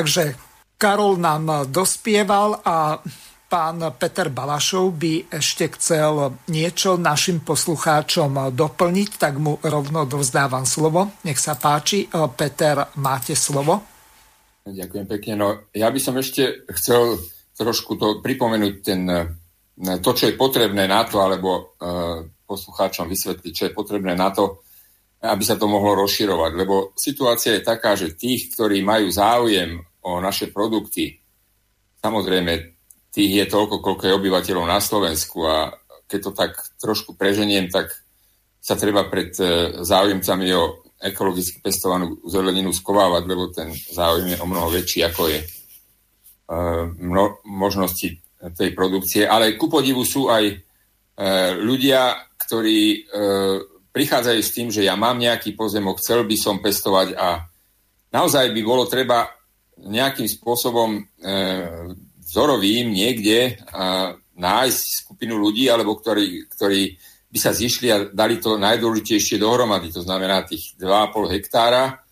Takže 0.00 0.32
Karol 0.80 1.20
nám 1.20 1.68
dospieval 1.68 2.64
a 2.64 2.96
pán 3.52 3.84
Peter 4.00 4.32
Balašov 4.32 4.96
by 4.96 5.28
ešte 5.28 5.76
chcel 5.76 6.40
niečo 6.48 6.96
našim 6.96 7.44
poslucháčom 7.44 8.48
doplniť, 8.56 9.10
tak 9.20 9.36
mu 9.36 9.60
rovno 9.60 10.08
dovzdávam 10.08 10.64
slovo. 10.64 11.20
Nech 11.28 11.36
sa 11.36 11.60
páči. 11.60 12.08
Peter, 12.32 12.96
máte 12.96 13.36
slovo. 13.36 13.84
Ďakujem 14.64 15.04
pekne. 15.04 15.32
No, 15.36 15.68
ja 15.76 15.92
by 15.92 16.00
som 16.00 16.16
ešte 16.16 16.64
chcel 16.80 17.20
trošku 17.60 18.00
to 18.00 18.24
pripomenúť 18.24 18.74
ten, 18.80 19.04
to, 20.00 20.10
čo 20.16 20.32
je 20.32 20.40
potrebné 20.40 20.88
na 20.88 21.04
to, 21.04 21.20
alebo 21.20 21.76
uh, 21.76 22.24
poslucháčom 22.48 23.04
vysvetliť, 23.04 23.52
čo 23.52 23.64
je 23.68 23.76
potrebné 23.76 24.16
na 24.16 24.32
to, 24.32 24.64
aby 25.20 25.44
sa 25.44 25.60
to 25.60 25.68
mohlo 25.68 25.92
rozširovať. 26.08 26.52
Lebo 26.56 26.96
situácia 26.96 27.60
je 27.60 27.68
taká, 27.68 27.92
že 28.00 28.16
tých, 28.16 28.56
ktorí 28.56 28.80
majú 28.80 29.12
záujem 29.12 29.89
o 30.04 30.20
naše 30.20 30.48
produkty, 30.48 31.20
samozrejme, 32.00 32.52
tých 33.10 33.32
je 33.42 33.46
toľko, 33.50 33.82
koľko 33.82 34.02
je 34.06 34.16
obyvateľov 34.16 34.64
na 34.70 34.78
Slovensku 34.78 35.44
a 35.44 35.74
keď 36.06 36.20
to 36.26 36.32
tak 36.34 36.52
trošku 36.78 37.14
preženiem, 37.14 37.70
tak 37.70 37.90
sa 38.60 38.74
treba 38.76 39.06
pred 39.06 39.32
e, 39.40 39.44
záujemcami 39.82 40.46
o 40.54 40.84
ekologicky 41.00 41.64
pestovanú 41.64 42.20
zeleninu 42.28 42.74
skovávať, 42.76 43.22
lebo 43.24 43.48
ten 43.48 43.72
záujem 43.72 44.36
je 44.36 44.38
o 44.38 44.46
mnoho 44.46 44.68
väčší, 44.68 45.06
ako 45.06 45.22
je 45.32 45.38
e, 45.40 45.46
mno, 47.00 47.40
možnosti 47.48 48.20
tej 48.56 48.70
produkcie. 48.76 49.24
Ale 49.24 49.56
ku 49.56 49.70
podivu 49.72 50.04
sú 50.04 50.28
aj 50.28 50.44
e, 50.50 50.54
ľudia, 51.60 52.28
ktorí 52.40 53.06
prichádzajú 53.90 54.40
s 54.40 54.54
tým, 54.54 54.68
že 54.72 54.86
ja 54.86 54.96
mám 54.96 55.20
nejaký 55.20 55.52
pozemok, 55.54 56.00
chcel 56.00 56.24
by 56.24 56.36
som 56.38 56.62
pestovať 56.62 57.14
a 57.14 57.44
naozaj 58.10 58.50
by 58.54 58.62
bolo 58.64 58.88
treba 58.88 59.28
nejakým 59.86 60.28
spôsobom 60.28 60.98
e, 60.98 61.00
vzorovým 62.20 62.92
niekde 62.92 63.56
a 63.72 64.14
nájsť 64.36 64.82
skupinu 65.04 65.36
ľudí, 65.36 65.68
alebo 65.68 65.96
ktorí, 65.96 66.48
ktorí 66.52 66.96
by 67.30 67.38
sa 67.38 67.52
zišli 67.54 67.86
a 67.92 67.96
dali 68.10 68.42
to 68.42 68.58
najdôležitejšie 68.58 69.38
dohromady, 69.38 69.92
to 69.94 70.02
znamená 70.02 70.42
tých 70.42 70.74
2,5 70.80 71.34
hektára, 71.36 72.02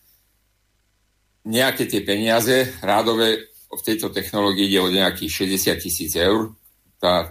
nejaké 1.49 1.89
tie 1.89 2.01
peniaze 2.05 2.77
rádové 2.83 3.49
v 3.69 3.81
tejto 3.85 4.09
technológii 4.09 4.65
ide 4.65 4.79
o 4.81 4.89
nejakých 4.89 5.49
60 5.49 5.77
tisíc 5.83 6.11
eur. 6.17 6.53
Tá 6.97 7.15
e, 7.21 7.27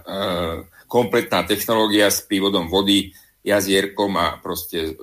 kompletná 0.87 1.43
technológia 1.43 2.09
s 2.09 2.23
prívodom 2.25 2.71
vody 2.71 3.11
jazierkom 3.43 4.15
a 4.17 4.39
proste 4.39 4.91
e, 4.91 4.93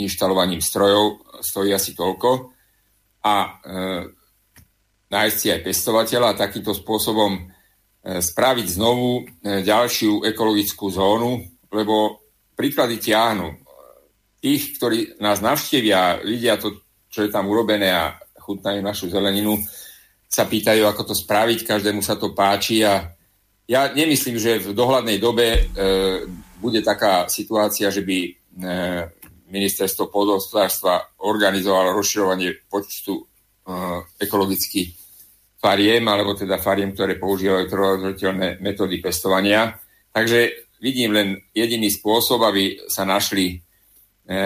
inštalovaním 0.00 0.60
strojov 0.64 1.22
stojí 1.40 1.72
asi 1.72 1.92
toľko. 1.92 2.55
A 3.26 3.32
e, 3.42 3.48
nájsť 5.10 5.36
si 5.36 5.46
aj 5.50 5.64
pestovateľa 5.66 6.34
a 6.34 6.40
takýmto 6.46 6.70
spôsobom 6.70 7.34
e, 7.34 7.42
spraviť 8.22 8.66
znovu 8.78 9.22
e, 9.22 9.62
ďalšiu 9.66 10.22
ekologickú 10.30 10.86
zónu, 10.94 11.42
lebo 11.74 12.22
príklady 12.54 13.02
ťahnú. 13.02 13.50
Tých, 14.38 14.78
ktorí 14.78 14.98
nás 15.18 15.42
navštevia, 15.42 16.22
vidia 16.22 16.54
to, 16.54 16.86
čo 17.10 17.26
je 17.26 17.30
tam 17.34 17.50
urobené 17.50 17.90
a 17.90 18.14
chutnajú 18.38 18.78
našu 18.78 19.10
zeleninu, 19.10 19.58
sa 20.26 20.46
pýtajú, 20.46 20.86
ako 20.86 21.02
to 21.10 21.14
spraviť, 21.18 21.66
každému 21.66 22.02
sa 22.02 22.14
to 22.14 22.30
páči 22.30 22.86
a 22.86 23.10
ja 23.66 23.90
nemyslím, 23.90 24.38
že 24.38 24.62
v 24.62 24.78
dohľadnej 24.78 25.18
dobe 25.18 25.46
e, 25.50 25.60
bude 26.62 26.78
taká 26.86 27.26
situácia, 27.26 27.90
že 27.90 28.06
by 28.06 28.18
ministerstvo 29.46 30.10
pôdohospodárstva 30.10 31.16
organizovalo 31.22 31.94
rozširovanie 31.94 32.66
počtu 32.66 33.14
e, 33.18 33.24
ekologických 34.18 34.88
fariem, 35.56 36.04
alebo 36.06 36.34
teda 36.34 36.58
fariem, 36.58 36.92
ktoré 36.92 37.18
používajú 37.18 37.64
trojadržateľné 37.70 38.62
metódy 38.62 38.98
pestovania. 38.98 39.78
Takže 40.10 40.70
vidím 40.82 41.14
len 41.14 41.28
jediný 41.54 41.88
spôsob, 41.90 42.42
aby 42.42 42.78
sa 42.90 43.06
našli 43.06 43.54
e, 43.54 44.36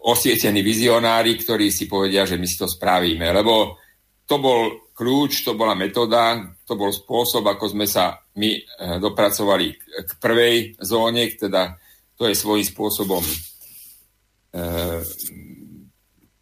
osvietení 0.00 0.64
vizionári, 0.64 1.36
ktorí 1.36 1.68
si 1.68 1.84
povedia, 1.84 2.24
že 2.24 2.40
my 2.40 2.46
si 2.48 2.56
to 2.56 2.68
spravíme. 2.68 3.28
Lebo 3.32 3.76
to 4.24 4.36
bol 4.40 4.90
kľúč, 4.96 5.44
to 5.44 5.56
bola 5.56 5.76
metóda, 5.76 6.40
to 6.64 6.76
bol 6.76 6.92
spôsob, 6.92 7.44
ako 7.48 7.72
sme 7.72 7.84
sa 7.84 8.20
my 8.36 8.50
e, 8.56 8.60
dopracovali 9.00 9.66
k 10.04 10.10
prvej 10.20 10.80
zóne, 10.80 11.28
teda 11.36 11.76
to 12.20 12.28
je 12.28 12.36
svojím 12.36 12.66
spôsobom 12.68 13.24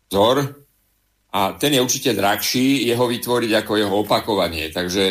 vzor 0.08 0.36
a 1.28 1.40
ten 1.60 1.76
je 1.76 1.84
určite 1.84 2.16
drahší 2.16 2.88
jeho 2.88 3.04
vytvoriť 3.04 3.52
ako 3.60 3.72
jeho 3.76 3.94
opakovanie. 4.00 4.72
Takže 4.72 5.04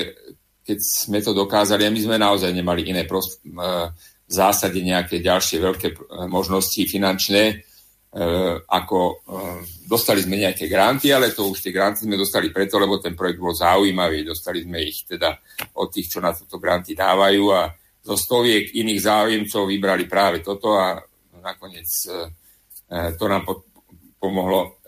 keď 0.66 0.78
sme 0.82 1.22
to 1.22 1.32
dokázali, 1.32 1.86
a 1.86 1.94
my 1.94 2.02
sme 2.02 2.18
naozaj 2.18 2.52
nemali 2.52 2.90
iné 2.90 3.06
prost, 3.08 3.40
e, 3.46 3.54
v 4.28 4.34
zásade 4.34 4.84
nejaké 4.84 5.24
ďalšie 5.24 5.58
veľké 5.64 5.88
možnosti 6.28 6.84
finančné, 6.84 7.64
E, 8.08 8.24
ako 8.66 9.00
e, 9.04 9.16
dostali 9.86 10.24
sme 10.26 10.42
nejaké 10.42 10.72
granty, 10.72 11.14
ale 11.14 11.36
to 11.36 11.52
už 11.52 11.60
tie 11.60 11.76
granty 11.76 12.08
sme 12.08 12.18
dostali 12.18 12.50
preto, 12.50 12.80
lebo 12.82 13.04
ten 13.04 13.14
projekt 13.14 13.38
bol 13.38 13.52
zaujímavý. 13.52 14.24
Dostali 14.26 14.64
sme 14.66 14.80
ich 14.82 15.04
teda 15.04 15.38
od 15.78 15.92
tých, 15.92 16.16
čo 16.16 16.24
na 16.24 16.32
toto 16.32 16.56
granty 16.56 16.96
dávajú 16.96 17.44
a 17.52 17.70
zo 18.02 18.16
stoviek 18.16 18.74
iných 18.74 19.04
záujemcov 19.06 19.70
vybrali 19.70 20.08
práve 20.08 20.40
toto 20.40 20.80
a 20.80 20.98
nakoniec 21.46 21.86
e, 22.08 22.32
to 22.90 23.24
nám 23.28 23.44
pomohlo 24.20 24.80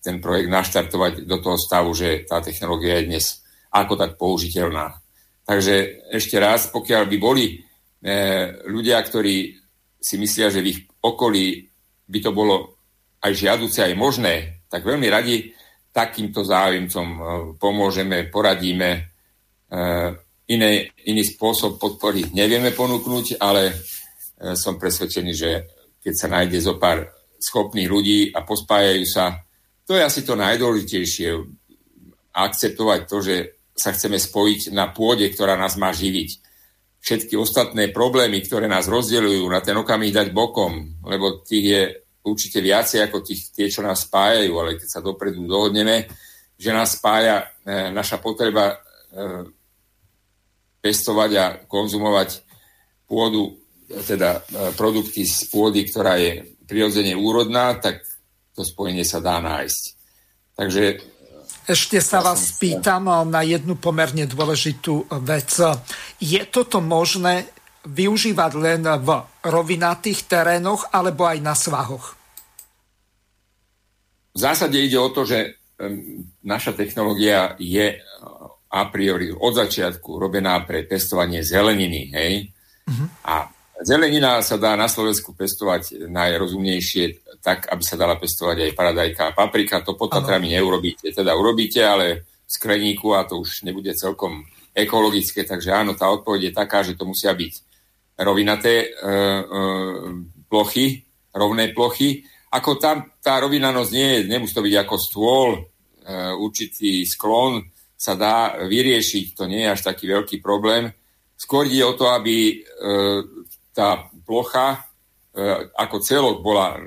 ten 0.00 0.16
projekt 0.18 0.48
naštartovať 0.48 1.28
do 1.28 1.36
toho 1.44 1.60
stavu, 1.60 1.92
že 1.92 2.24
tá 2.24 2.40
technológia 2.40 3.00
je 3.00 3.08
dnes 3.12 3.26
ako 3.70 3.94
tak 4.00 4.16
použiteľná. 4.16 4.96
Takže 5.44 6.08
ešte 6.10 6.40
raz, 6.40 6.72
pokiaľ 6.72 7.02
by 7.04 7.16
boli 7.20 7.60
ľudia, 8.66 8.96
ktorí 9.04 9.60
si 10.00 10.16
myslia, 10.16 10.48
že 10.48 10.64
v 10.64 10.70
ich 10.72 10.80
okolí 11.04 11.68
by 12.08 12.18
to 12.24 12.32
bolo 12.32 12.80
aj 13.20 13.32
žiaduce, 13.36 13.84
aj 13.84 13.92
možné, 13.92 14.64
tak 14.72 14.88
veľmi 14.88 15.08
radi 15.12 15.52
takýmto 15.92 16.40
záujemcom 16.40 17.06
pomôžeme, 17.60 18.32
poradíme. 18.32 18.90
Iné, 20.50 20.70
iný 21.06 21.22
spôsob 21.22 21.78
podpory 21.78 22.26
nevieme 22.34 22.74
ponúknuť, 22.74 23.38
ale 23.38 23.70
som 24.56 24.80
presvedčený, 24.80 25.32
že 25.36 25.50
keď 26.00 26.14
sa 26.16 26.26
nájde 26.32 26.58
zo 26.60 26.74
pár 26.80 27.08
schopných 27.40 27.88
ľudí 27.88 28.20
a 28.32 28.44
pospájajú 28.44 29.04
sa, 29.08 29.44
to 29.84 29.96
je 29.96 30.02
asi 30.04 30.20
to 30.22 30.36
najdôležitejšie. 30.36 31.28
Akceptovať 32.30 33.00
to, 33.10 33.16
že 33.24 33.36
sa 33.74 33.90
chceme 33.90 34.20
spojiť 34.20 34.70
na 34.70 34.92
pôde, 34.92 35.26
ktorá 35.32 35.58
nás 35.58 35.74
má 35.80 35.90
živiť 35.90 36.50
všetky 37.00 37.34
ostatné 37.34 37.88
problémy, 37.90 38.44
ktoré 38.44 38.68
nás 38.68 38.84
rozdeľujú, 38.86 39.44
na 39.48 39.64
ten 39.64 39.72
okamih 39.72 40.12
dať 40.12 40.36
bokom, 40.36 41.00
lebo 41.00 41.40
tých 41.40 41.64
je 41.64 41.82
určite 42.28 42.60
viacej 42.60 43.08
ako 43.08 43.24
tých, 43.24 43.48
tie, 43.56 43.72
čo 43.72 43.80
nás 43.80 44.04
spájajú, 44.04 44.52
ale 44.60 44.76
keď 44.76 44.88
sa 44.88 45.00
dopredu 45.00 45.40
dohodneme, 45.48 46.04
že 46.60 46.76
nás 46.76 47.00
spája 47.00 47.48
e, 47.64 47.88
naša 47.88 48.20
potreba 48.20 48.76
e, 48.76 48.76
pestovať 50.84 51.30
a 51.40 51.46
konzumovať 51.64 52.44
pôdu, 53.08 53.56
teda 53.90 54.38
e, 54.38 54.70
produkty 54.78 55.26
z 55.26 55.50
pôdy, 55.50 55.86
ktorá 55.90 56.16
je 56.16 56.54
prirodzene 56.70 57.18
úrodná, 57.18 57.74
tak 57.78 58.06
to 58.54 58.62
spojenie 58.62 59.02
sa 59.02 59.18
dá 59.18 59.42
nájsť. 59.42 59.82
Takže 60.54 60.84
ešte 61.70 62.02
sa 62.02 62.18
vás 62.18 62.56
spýtam 62.56 63.06
na 63.30 63.46
jednu 63.46 63.78
pomerne 63.78 64.26
dôležitú 64.26 65.06
vec. 65.22 65.54
Je 66.18 66.42
toto 66.50 66.82
možné 66.82 67.46
využívať 67.86 68.52
len 68.58 68.82
v 68.82 69.08
rovinatých 69.46 70.26
terénoch 70.26 70.90
alebo 70.90 71.30
aj 71.30 71.38
na 71.38 71.54
svahoch? 71.54 72.18
V 74.34 74.38
zásade 74.38 74.82
ide 74.82 74.98
o 74.98 75.14
to, 75.14 75.22
že 75.22 75.62
naša 76.42 76.74
technológia 76.74 77.54
je 77.62 78.02
a 78.70 78.82
priori 78.90 79.30
od 79.30 79.54
začiatku 79.54 80.18
robená 80.18 80.62
pre 80.66 80.86
pestovanie 80.86 81.42
zeleniny. 81.42 82.02
Hej? 82.14 82.32
Uh-huh. 82.86 83.06
A 83.26 83.50
zelenina 83.80 84.40
sa 84.44 84.60
dá 84.60 84.76
na 84.76 84.86
Slovensku 84.86 85.32
pestovať 85.32 86.08
najrozumnejšie 86.08 87.38
tak, 87.40 87.72
aby 87.72 87.82
sa 87.82 87.96
dala 87.96 88.20
pestovať 88.20 88.68
aj 88.68 88.76
paradajka 88.76 89.22
a 89.32 89.36
paprika. 89.36 89.84
To 89.84 89.96
pod 89.96 90.12
Tatrami 90.12 90.52
neurobíte. 90.52 91.08
Teda 91.12 91.32
urobíte, 91.32 91.80
ale 91.80 92.28
v 92.44 92.50
skleníku 92.50 93.16
a 93.16 93.24
to 93.24 93.40
už 93.40 93.64
nebude 93.64 93.96
celkom 93.96 94.44
ekologické. 94.76 95.48
Takže 95.48 95.72
áno, 95.72 95.96
tá 95.96 96.12
odpoveď 96.12 96.50
je 96.50 96.52
taká, 96.52 96.84
že 96.84 96.94
to 96.94 97.08
musia 97.08 97.32
byť 97.32 97.52
rovinaté 98.20 98.84
e, 98.84 98.88
e, 98.88 99.14
plochy, 100.46 101.00
rovné 101.32 101.72
plochy. 101.72 102.26
Ako 102.52 102.76
tam 102.76 103.16
tá 103.22 103.40
rovinanosť 103.40 103.90
nie 103.94 104.08
je, 104.12 104.18
nemusí 104.28 104.52
to 104.52 104.66
byť 104.66 104.74
ako 104.84 104.96
stôl, 105.00 105.48
e, 105.56 105.60
určitý 106.36 107.06
sklon 107.08 107.64
sa 107.96 108.16
dá 108.16 108.56
vyriešiť, 108.64 109.36
to 109.36 109.44
nie 109.48 109.64
je 109.64 109.72
až 109.72 109.80
taký 109.84 110.08
veľký 110.08 110.40
problém. 110.40 110.92
Skôr 111.36 111.64
ide 111.68 111.84
o 111.84 111.96
to, 111.96 112.12
aby 112.12 112.36
e, 112.52 112.56
tá 113.74 114.10
plocha 114.26 114.90
E, 115.30 115.42
ako 115.78 116.02
celok 116.02 116.42
bola 116.42 116.74
e, 116.74 116.78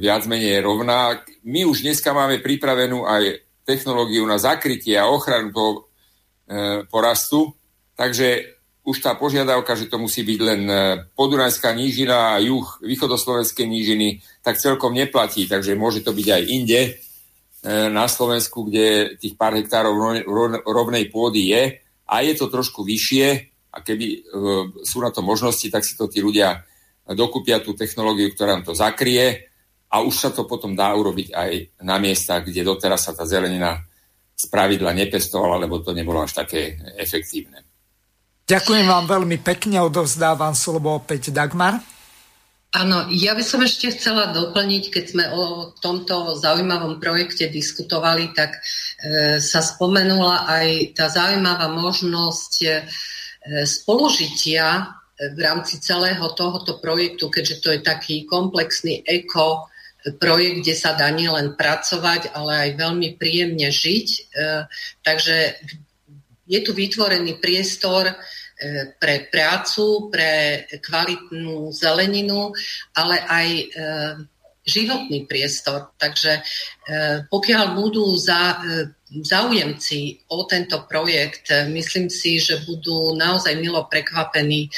viac 0.00 0.24
menej 0.24 0.64
rovná. 0.64 1.20
My 1.44 1.68
už 1.68 1.84
dneska 1.84 2.16
máme 2.16 2.40
pripravenú 2.40 3.04
aj 3.04 3.44
technológiu 3.68 4.24
na 4.24 4.40
zakrytie 4.40 4.96
a 4.96 5.12
ochranu 5.12 5.52
toho 5.52 5.70
e, 5.76 5.80
porastu, 6.88 7.52
takže 7.92 8.56
už 8.80 8.96
tá 8.96 9.12
požiadavka, 9.12 9.76
že 9.76 9.92
to 9.92 10.00
musí 10.00 10.26
byť 10.26 10.40
len 10.42 10.62
podunajská 11.14 11.70
nížina 11.70 12.34
a 12.34 12.42
juh 12.42 12.66
východoslovenskej 12.82 13.62
nížiny, 13.62 14.18
tak 14.42 14.58
celkom 14.58 14.90
neplatí, 14.90 15.46
takže 15.46 15.78
môže 15.78 16.02
to 16.02 16.10
byť 16.10 16.26
aj 16.26 16.42
inde 16.50 16.98
na 17.94 18.10
Slovensku, 18.10 18.66
kde 18.66 19.14
tých 19.22 19.38
pár 19.38 19.54
hektárov 19.54 20.26
rovnej 20.66 21.06
pôdy 21.14 21.54
je. 21.54 21.78
A 22.10 22.26
je 22.26 22.34
to 22.34 22.50
trošku 22.50 22.82
vyššie 22.82 23.51
a 23.72 23.80
keby 23.80 24.06
e, 24.06 24.18
sú 24.84 25.00
na 25.00 25.08
to 25.08 25.24
možnosti, 25.24 25.64
tak 25.72 25.82
si 25.82 25.96
to 25.96 26.06
tí 26.06 26.20
ľudia 26.20 26.60
dokúpia 27.10 27.58
tú 27.58 27.74
technológiu, 27.74 28.30
ktorá 28.30 28.54
nám 28.60 28.68
to 28.68 28.78
zakrie 28.78 29.50
a 29.90 30.00
už 30.00 30.14
sa 30.14 30.30
to 30.30 30.46
potom 30.46 30.72
dá 30.72 30.94
urobiť 30.94 31.28
aj 31.34 31.50
na 31.82 31.98
miestach, 31.98 32.46
kde 32.46 32.62
doteraz 32.62 33.08
sa 33.08 33.12
tá 33.12 33.26
zelenina 33.26 33.82
z 34.32 34.48
pravidla 34.48 34.96
nepestovala, 34.96 35.60
lebo 35.60 35.82
to 35.84 35.92
nebolo 35.92 36.24
až 36.24 36.44
také 36.44 36.78
efektívne. 36.96 37.62
Ďakujem 38.48 38.86
vám 38.88 39.06
veľmi 39.06 39.38
pekne, 39.38 39.84
odovzdávam 39.84 40.56
slovo 40.56 40.98
opäť 40.98 41.30
Dagmar. 41.30 41.78
Áno, 42.72 43.04
ja 43.12 43.36
by 43.36 43.44
som 43.44 43.60
ešte 43.60 43.92
chcela 43.92 44.32
doplniť, 44.32 44.84
keď 44.88 45.04
sme 45.04 45.24
o 45.28 45.76
tomto 45.76 46.40
zaujímavom 46.40 47.04
projekte 47.04 47.52
diskutovali, 47.52 48.32
tak 48.32 48.56
e, 48.56 48.60
sa 49.44 49.60
spomenula 49.60 50.48
aj 50.48 50.96
tá 50.96 51.12
zaujímavá 51.12 51.68
možnosť 51.68 52.52
e, 52.64 52.68
spolužitia 53.66 54.86
v 55.36 55.38
rámci 55.38 55.78
celého 55.78 56.24
tohoto 56.34 56.82
projektu, 56.82 57.30
keďže 57.30 57.56
to 57.62 57.68
je 57.74 57.80
taký 57.82 58.26
komplexný 58.26 59.02
eko 59.06 59.70
projekt, 60.18 60.66
kde 60.66 60.74
sa 60.74 60.98
dá 60.98 61.06
nielen 61.14 61.54
pracovať, 61.54 62.34
ale 62.34 62.52
aj 62.68 62.70
veľmi 62.74 63.08
príjemne 63.14 63.70
žiť. 63.70 64.08
E, 64.10 64.20
takže 65.06 65.36
je 66.50 66.58
tu 66.58 66.74
vytvorený 66.74 67.38
priestor 67.38 68.10
e, 68.10 68.14
pre 68.98 69.30
prácu, 69.30 70.10
pre 70.10 70.66
kvalitnú 70.82 71.70
zeleninu, 71.70 72.50
ale 72.98 73.16
aj 73.22 73.48
e, 73.54 73.64
životný 74.62 75.26
priestor. 75.26 75.90
Takže 75.98 76.42
pokiaľ 77.30 77.64
budú 77.78 78.14
za, 78.14 78.62
záujemci 79.10 80.26
o 80.30 80.46
tento 80.46 80.86
projekt, 80.86 81.50
myslím 81.50 82.06
si, 82.06 82.38
že 82.38 82.62
budú 82.62 83.14
naozaj 83.18 83.58
milo 83.58 83.86
prekvapení, 83.90 84.70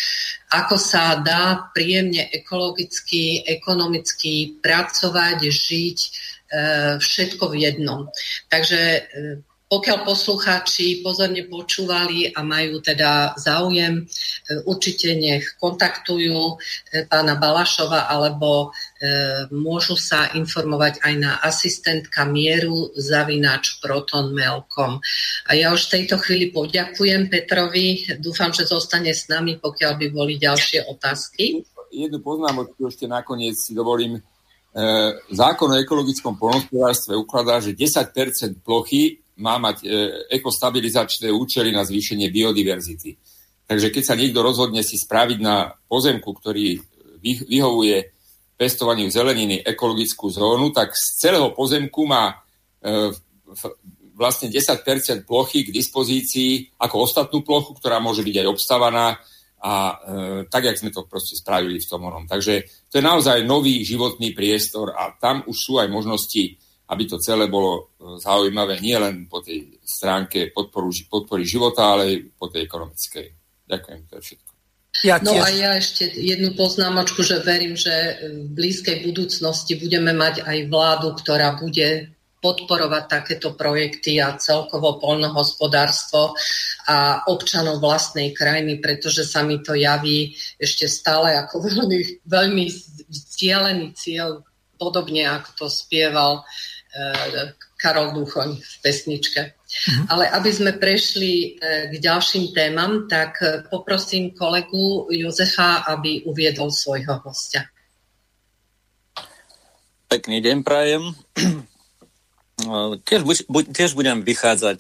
ako 0.53 0.77
sa 0.81 1.21
dá 1.21 1.69
príjemne 1.77 2.29
ekologicky, 2.33 3.45
ekonomicky 3.45 4.57
pracovať, 4.65 5.39
žiť, 5.53 5.99
všetko 7.01 7.45
v 7.51 7.55
jednom. 7.67 8.09
Takže 8.49 8.81
pokiaľ 9.75 9.99
poslucháči 10.07 11.03
pozorne 11.03 11.51
počúvali 11.51 12.31
a 12.31 12.47
majú 12.47 12.79
teda 12.79 13.35
záujem, 13.35 13.99
e, 13.99 14.63
určite 14.71 15.19
nech 15.19 15.59
kontaktujú 15.59 16.39
e, 16.39 16.55
pána 17.11 17.35
Balašova 17.35 18.07
alebo 18.07 18.71
e, 18.71 18.94
môžu 19.53 19.99
sa 19.99 20.33
informovať 20.33 21.03
aj 21.05 21.15
na 21.19 21.33
asistentka 21.43 22.25
mieru 22.25 22.93
zavinač 22.97 23.79
protonmail.com. 23.83 25.03
A 25.49 25.51
ja 25.53 25.75
už 25.75 25.89
v 25.89 25.93
tejto 26.01 26.17
chvíli 26.23 26.55
poďakujem 26.55 27.29
Petrovi. 27.29 28.07
Dúfam, 28.19 28.55
že 28.55 28.65
zostane 28.65 29.13
s 29.13 29.29
nami, 29.29 29.61
pokiaľ 29.61 29.93
by 29.99 30.07
boli 30.13 30.41
ďalšie 30.41 30.89
otázky. 30.89 31.65
Jednu 31.95 32.19
poznámočku 32.25 32.91
ešte 32.91 33.07
nakoniec 33.07 33.55
si 33.55 33.77
dovolím. 33.77 34.19
Zákon 35.31 35.71
o 35.71 35.79
ekologickom 35.79 36.35
polnospodárstve 36.35 37.15
ukladá, 37.15 37.63
že 37.63 37.79
10% 37.79 38.59
plochy 38.67 39.23
má 39.39 39.59
mať 39.59 39.83
e, 39.83 39.87
ekostabilizačné 40.39 41.31
účely 41.31 41.75
na 41.75 41.83
zvýšenie 41.83 42.31
biodiverzity. 42.31 43.19
Takže 43.67 43.91
keď 43.91 44.03
sa 44.07 44.15
niekto 44.15 44.39
rozhodne 44.43 44.83
si 44.87 44.95
spraviť 44.95 45.39
na 45.43 45.75
pozemku, 45.91 46.31
ktorý 46.39 46.79
vyhovuje 47.25 48.14
pestovaniu 48.55 49.11
zeleniny 49.11 49.63
ekologickú 49.63 50.31
zónu, 50.31 50.71
tak 50.71 50.95
z 50.95 51.29
celého 51.29 51.51
pozemku 51.53 52.07
má 52.07 52.33
e, 52.81 53.11
vlastne 54.15 54.49
10% 54.49 55.27
plochy 55.27 55.67
k 55.67 55.75
dispozícii 55.75 56.79
ako 56.79 56.97
ostatnú 57.03 57.43
plochu, 57.43 57.75
ktorá 57.75 57.99
môže 57.99 58.23
byť 58.23 58.37
aj 58.43 58.47
obstavaná 58.47 59.07
a 59.65 59.73
e, 59.75 59.95
tak, 60.47 60.71
jak 60.71 60.79
sme 60.79 60.95
to 60.95 61.09
proste 61.09 61.35
spravili 61.35 61.83
v 61.83 61.89
tom 61.89 62.07
onom. 62.07 62.25
Takže 62.31 62.87
to 62.91 63.01
je 63.01 63.05
naozaj 63.05 63.43
nový 63.43 63.83
životný 63.83 64.31
priestor 64.31 64.95
a 64.95 65.13
tam 65.19 65.43
už 65.47 65.57
sú 65.57 65.73
aj 65.83 65.89
možnosti 65.91 66.63
aby 66.89 67.09
to 67.09 67.17
celé 67.19 67.49
bolo 67.49 67.73
e, 67.77 67.83
zaujímavé 68.21 68.81
nielen 68.81 69.25
po 69.25 69.41
tej 69.41 69.81
stránke 69.81 70.53
podpory 70.53 71.49
života, 71.49 71.97
ale 71.97 72.03
aj 72.05 72.17
po 72.37 72.47
tej 72.53 72.69
ekonomickej. 72.69 73.27
Ďakujem, 73.65 74.01
to 74.05 74.15
je 74.21 74.23
všetko. 74.23 74.54
Ja 75.03 75.19
no 75.19 75.35
a 75.35 75.51
ja 75.51 75.75
ešte 75.75 76.07
jednu 76.07 76.55
poznámočku, 76.55 77.27
že 77.27 77.43
verím, 77.43 77.75
že 77.75 77.91
v 78.31 78.55
blízkej 78.55 79.03
budúcnosti 79.03 79.75
budeme 79.75 80.15
mať 80.15 80.47
aj 80.47 80.59
vládu, 80.71 81.19
ktorá 81.19 81.59
bude 81.59 82.15
podporovať 82.39 83.05
takéto 83.09 83.57
projekty 83.57 84.21
a 84.21 84.37
celkovo 84.37 85.01
polnohospodárstvo 85.01 86.37
a 86.87 87.25
občanov 87.27 87.81
vlastnej 87.81 88.37
krajiny, 88.37 88.79
pretože 88.85 89.25
sa 89.25 89.41
mi 89.41 89.65
to 89.65 89.73
javí 89.73 90.37
ešte 90.61 90.87
stále 90.87 91.35
ako 91.35 91.59
veľmi, 91.69 92.23
veľmi 92.29 92.65
cieľený 93.11 93.97
cieľ, 93.97 94.45
podobne 94.79 95.25
ako 95.27 95.51
to 95.65 95.67
spieval 95.73 96.45
Eh, 96.95 97.51
Karol 97.75 98.15
Duchoň 98.15 98.55
v 98.55 98.75
pesničke. 98.79 99.59
Uh-huh. 99.75 100.07
Ale 100.07 100.31
aby 100.31 100.51
sme 100.55 100.73
prešli 100.79 101.59
eh, 101.59 101.91
k 101.91 101.95
ďalším 101.99 102.55
témam, 102.55 103.11
tak 103.11 103.43
eh, 103.43 103.67
poprosím 103.67 104.31
kolegu 104.31 105.11
Jozefa, 105.11 105.83
aby 105.91 106.23
uviedol 106.31 106.71
svojho 106.71 107.19
hostia. 107.27 107.67
Pekný 110.07 110.39
deň 110.39 110.63
prajem. 110.63 111.11
Tiež, 113.05 113.27
tiež 113.75 113.99
budem 113.99 114.23
vychádzať 114.23 114.79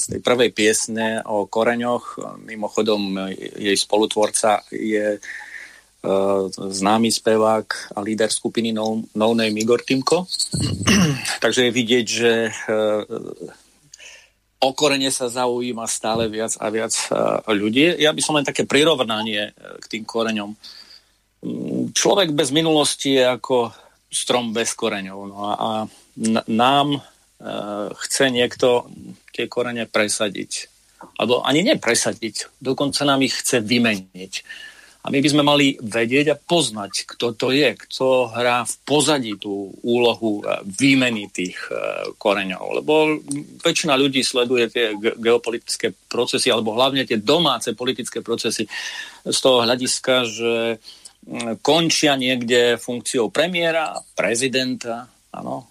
z 0.00 0.04
tej 0.08 0.20
prvej 0.24 0.48
piesne 0.56 1.20
o 1.28 1.44
koreňoch. 1.44 2.16
Mimochodom, 2.40 3.20
jej 3.36 3.76
spolutvorca 3.76 4.64
je 4.72 5.20
známy 6.56 7.12
spevák 7.12 7.68
a 7.94 8.00
líder 8.00 8.32
skupiny 8.32 8.72
No, 8.72 9.04
no 9.12 9.36
Name 9.36 9.60
Igor 9.60 9.84
Timko. 9.84 10.24
Takže 11.44 11.68
je 11.68 11.76
vidieť, 11.76 12.06
že 12.08 12.32
o 14.60 14.68
korene 14.72 15.12
sa 15.12 15.28
zaujíma 15.28 15.84
stále 15.84 16.28
viac 16.32 16.56
a 16.60 16.66
viac 16.72 16.92
eh, 16.92 17.16
ľudí. 17.52 18.00
Ja 18.00 18.12
by 18.12 18.20
som 18.24 18.36
len 18.38 18.46
také 18.46 18.64
prirovnanie 18.64 19.52
k 19.54 19.84
tým 19.86 20.04
koreňom. 20.08 20.50
Mm, 21.44 21.92
človek 21.92 22.32
bez 22.32 22.50
minulosti 22.52 23.20
je 23.20 23.24
ako 23.24 23.72
strom 24.08 24.54
bez 24.54 24.72
koreňov. 24.72 25.18
No 25.28 25.38
a 25.52 25.68
nám 26.48 27.04
chce 28.00 28.32
niekto 28.32 28.88
tie 29.36 29.44
korene 29.44 29.84
presadiť. 29.84 30.72
Alebo 31.20 31.44
ani 31.44 31.60
nepresadiť, 31.60 32.56
dokonca 32.56 33.04
nám 33.04 33.20
ich 33.20 33.36
chce 33.36 33.60
vymeniť. 33.60 34.32
A 35.06 35.10
my 35.14 35.22
by 35.22 35.28
sme 35.30 35.46
mali 35.46 35.78
vedieť 35.78 36.34
a 36.34 36.40
poznať, 36.40 37.06
kto 37.14 37.38
to 37.38 37.54
je, 37.54 37.78
kto 37.78 38.26
hrá 38.26 38.66
v 38.66 38.74
pozadí 38.82 39.38
tú 39.38 39.70
úlohu 39.86 40.42
e, 40.42 40.66
výmeny 40.66 41.30
tých 41.30 41.54
e, 41.70 42.10
koreňov. 42.18 42.82
Lebo 42.82 43.22
väčšina 43.62 43.94
ľudí 43.94 44.26
sleduje 44.26 44.66
tie 44.66 44.98
geopolitické 44.98 45.94
procesy, 46.10 46.50
alebo 46.50 46.74
hlavne 46.74 47.06
tie 47.06 47.22
domáce 47.22 47.70
politické 47.78 48.18
procesy 48.18 48.66
z 49.22 49.38
toho 49.38 49.62
hľadiska, 49.62 50.26
že 50.26 50.82
končia 51.62 52.18
niekde 52.18 52.74
funkciou 52.74 53.30
premiéra, 53.30 53.94
prezidenta, 54.18 55.06
áno, 55.30 55.70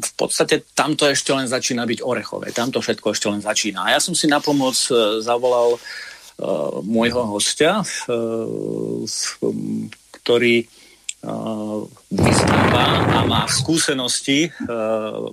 v 0.00 0.12
podstate 0.12 0.68
tamto 0.76 1.08
ešte 1.08 1.32
len 1.32 1.48
začína 1.48 1.88
byť 1.88 2.00
orechové, 2.04 2.52
tamto 2.52 2.84
všetko 2.84 3.16
ešte 3.16 3.32
len 3.32 3.40
začína. 3.40 3.88
A 3.88 3.96
ja 3.96 4.00
som 4.00 4.12
si 4.12 4.28
na 4.28 4.44
pomoc 4.44 4.76
e, 4.92 5.24
zavolal 5.24 5.76
uh, 5.76 5.80
môjho 6.86 7.22
hostia, 7.26 7.82
eh, 7.82 9.44
ktorý 10.22 10.56
eh, 10.62 11.80
vyznáva 12.14 12.84
a 13.18 13.20
má 13.26 13.42
skúsenosti 13.50 14.54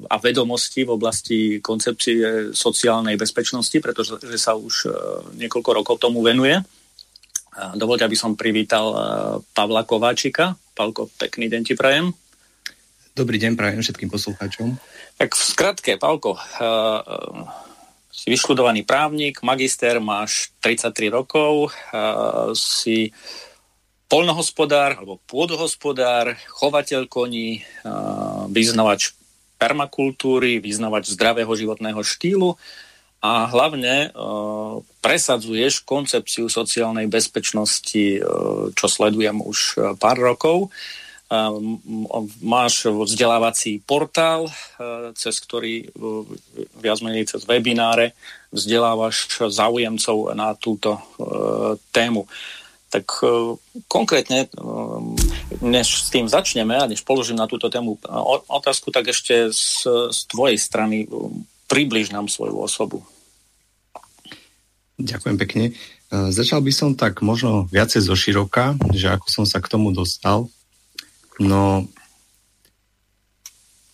a 0.10 0.16
vedomosti 0.18 0.82
v 0.82 0.92
oblasti 0.98 1.40
koncepcie 1.62 2.52
sociálnej 2.52 3.16
bezpečnosti, 3.16 3.78
pretože 3.78 4.18
sa 4.42 4.58
už 4.58 4.90
niekoľko 5.38 5.70
rokov 5.72 5.96
tomu 6.02 6.26
venuje. 6.26 6.58
Dovolte, 7.78 8.04
aby 8.04 8.18
som 8.18 8.36
privítal 8.36 8.92
Pavla 9.56 9.88
Kováčika. 9.88 10.58
Pavko, 10.76 11.08
pekný 11.16 11.48
deň 11.48 11.62
ti 11.64 11.74
prajem. 11.78 12.12
Dobrý 13.16 13.40
deň 13.40 13.56
prajem 13.56 13.80
všetkým 13.80 14.12
poslucháčom. 14.12 14.76
Tak 15.16 15.32
v 15.32 15.42
skratke, 15.48 15.92
Pavko, 15.96 16.36
si 18.26 18.82
právnik, 18.82 19.46
magister, 19.46 20.02
máš 20.02 20.50
33 20.66 21.14
rokov, 21.14 21.70
si 22.58 23.14
polnohospodár 24.10 24.98
alebo 24.98 25.22
pôdohospodár, 25.30 26.34
chovateľ 26.50 27.06
koní, 27.06 27.62
vyznavač 28.50 29.14
permakultúry, 29.62 30.58
vyznavať 30.58 31.14
zdravého 31.14 31.54
životného 31.54 32.02
štýlu 32.02 32.58
a 33.22 33.46
hlavne 33.50 34.10
presadzuješ 35.06 35.86
koncepciu 35.86 36.50
sociálnej 36.50 37.06
bezpečnosti, 37.06 38.26
čo 38.74 38.86
sledujem 38.90 39.38
už 39.42 39.80
pár 40.02 40.18
rokov. 40.18 40.74
Máš 42.46 42.86
vzdelávací 42.86 43.82
portál, 43.82 44.46
cez 45.18 45.36
ktorý 45.42 45.90
viac 46.78 47.02
menej 47.02 47.26
cez 47.34 47.50
webináre 47.50 48.14
vzdelávaš 48.54 49.50
záujemcov 49.50 50.38
na 50.38 50.54
túto 50.54 51.02
tému. 51.90 52.30
Tak 52.94 53.28
konkrétne, 53.92 54.48
e, 54.48 54.50
než 55.60 56.08
s 56.08 56.14
tým 56.14 56.32
začneme 56.32 56.80
a 56.80 56.88
než 56.88 57.04
položím 57.04 57.36
na 57.36 57.50
túto 57.50 57.68
tému 57.68 58.00
otázku, 58.48 58.88
tak 58.88 59.12
ešte 59.12 59.52
z, 59.52 59.84
z 60.16 60.20
tvojej 60.32 60.56
strany 60.56 61.04
približ 61.68 62.16
nám 62.16 62.32
svoju 62.32 62.56
osobu. 62.56 63.04
Ďakujem 64.96 65.38
pekne. 65.44 65.64
Začal 66.08 66.64
by 66.64 66.72
som 66.72 66.90
tak 66.96 67.20
možno 67.20 67.68
viacej 67.68 68.00
zo 68.00 68.16
široka, 68.16 68.80
že 68.96 69.12
ako 69.12 69.28
som 69.28 69.44
sa 69.44 69.60
k 69.60 69.68
tomu 69.68 69.92
dostal. 69.92 70.48
No, 71.40 71.84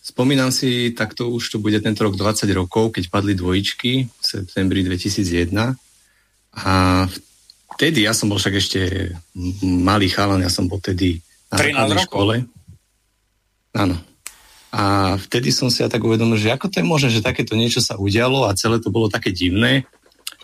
spomínam 0.02 0.54
si, 0.54 0.94
tak 0.94 1.14
to 1.14 1.30
už 1.30 1.54
to 1.54 1.58
bude 1.58 1.78
tento 1.82 2.06
rok 2.06 2.14
20 2.14 2.46
rokov, 2.54 2.94
keď 2.94 3.10
padli 3.10 3.34
dvojičky 3.34 3.92
v 4.06 4.22
septembri 4.22 4.86
2001 4.86 5.74
a 6.52 6.74
vtedy, 7.74 8.04
ja 8.04 8.12
som 8.12 8.28
bol 8.28 8.36
však 8.36 8.54
ešte 8.54 8.80
malý 9.64 10.12
chalan, 10.12 10.44
ja 10.44 10.52
som 10.52 10.68
bol 10.68 10.78
vtedy 10.78 11.24
na 11.48 11.56
základnej 11.58 12.04
škole. 12.04 12.34
Áno. 13.72 13.96
A 14.72 15.16
vtedy 15.20 15.52
som 15.52 15.68
si 15.68 15.84
ja 15.84 15.88
tak 15.88 16.04
uvedomil, 16.04 16.40
že 16.40 16.52
ako 16.52 16.68
to 16.68 16.80
je 16.80 16.86
možné, 16.86 17.08
že 17.12 17.24
takéto 17.24 17.56
niečo 17.56 17.80
sa 17.84 17.96
udialo 17.96 18.48
a 18.48 18.56
celé 18.56 18.80
to 18.80 18.88
bolo 18.88 19.08
také 19.08 19.32
divné. 19.32 19.84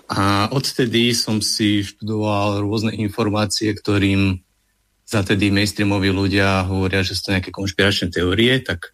A 0.09 0.49
odtedy 0.53 1.13
som 1.13 1.45
si 1.45 1.85
študoval 1.85 2.65
rôzne 2.65 2.97
informácie, 2.97 3.73
ktorým 3.73 4.41
za 5.09 5.25
tedy 5.25 5.49
mainstreamoví 5.49 6.13
ľudia 6.13 6.69
hovoria, 6.69 7.01
že 7.01 7.17
sú 7.17 7.33
to 7.33 7.35
nejaké 7.35 7.49
konšpiračné 7.49 8.13
teórie, 8.13 8.61
tak 8.61 8.93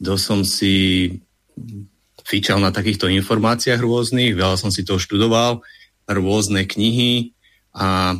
to 0.00 0.16
som 0.16 0.40
si 0.40 1.12
fičal 2.24 2.64
na 2.64 2.72
takýchto 2.72 3.12
informáciách 3.12 3.84
rôznych, 3.84 4.32
veľa 4.32 4.56
som 4.56 4.72
si 4.72 4.88
to 4.88 4.96
študoval, 4.96 5.60
rôzne 6.08 6.64
knihy, 6.64 7.36
a 7.70 8.18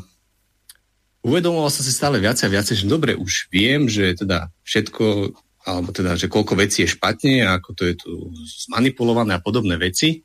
uvedomoval 1.26 1.70
som 1.72 1.82
si 1.82 1.90
stále 1.90 2.22
viac 2.22 2.38
a 2.44 2.52
viac, 2.52 2.68
že 2.70 2.86
dobre, 2.86 3.18
už 3.18 3.50
viem, 3.50 3.90
že 3.90 4.14
teda 4.14 4.52
všetko, 4.62 5.34
alebo 5.66 5.90
teda, 5.90 6.14
že 6.14 6.30
koľko 6.30 6.54
vecí 6.54 6.86
je 6.86 6.94
špatne 6.94 7.44
ako 7.50 7.68
to 7.74 7.82
je 7.88 7.94
tu 7.98 8.10
zmanipulované 8.68 9.36
a 9.36 9.42
podobné 9.42 9.74
veci. 9.74 10.22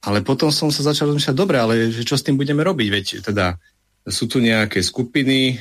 Ale 0.00 0.24
potom 0.24 0.48
som 0.48 0.72
sa 0.72 0.80
začal 0.80 1.12
rozmýšľať, 1.12 1.36
dobre, 1.36 1.60
ale 1.60 1.92
že 1.92 2.08
čo 2.08 2.16
s 2.16 2.24
tým 2.24 2.40
budeme 2.40 2.64
robiť? 2.64 2.88
Veď 2.88 3.06
teda 3.20 3.60
sú 4.08 4.24
tu 4.24 4.40
nejaké 4.40 4.80
skupiny, 4.80 5.60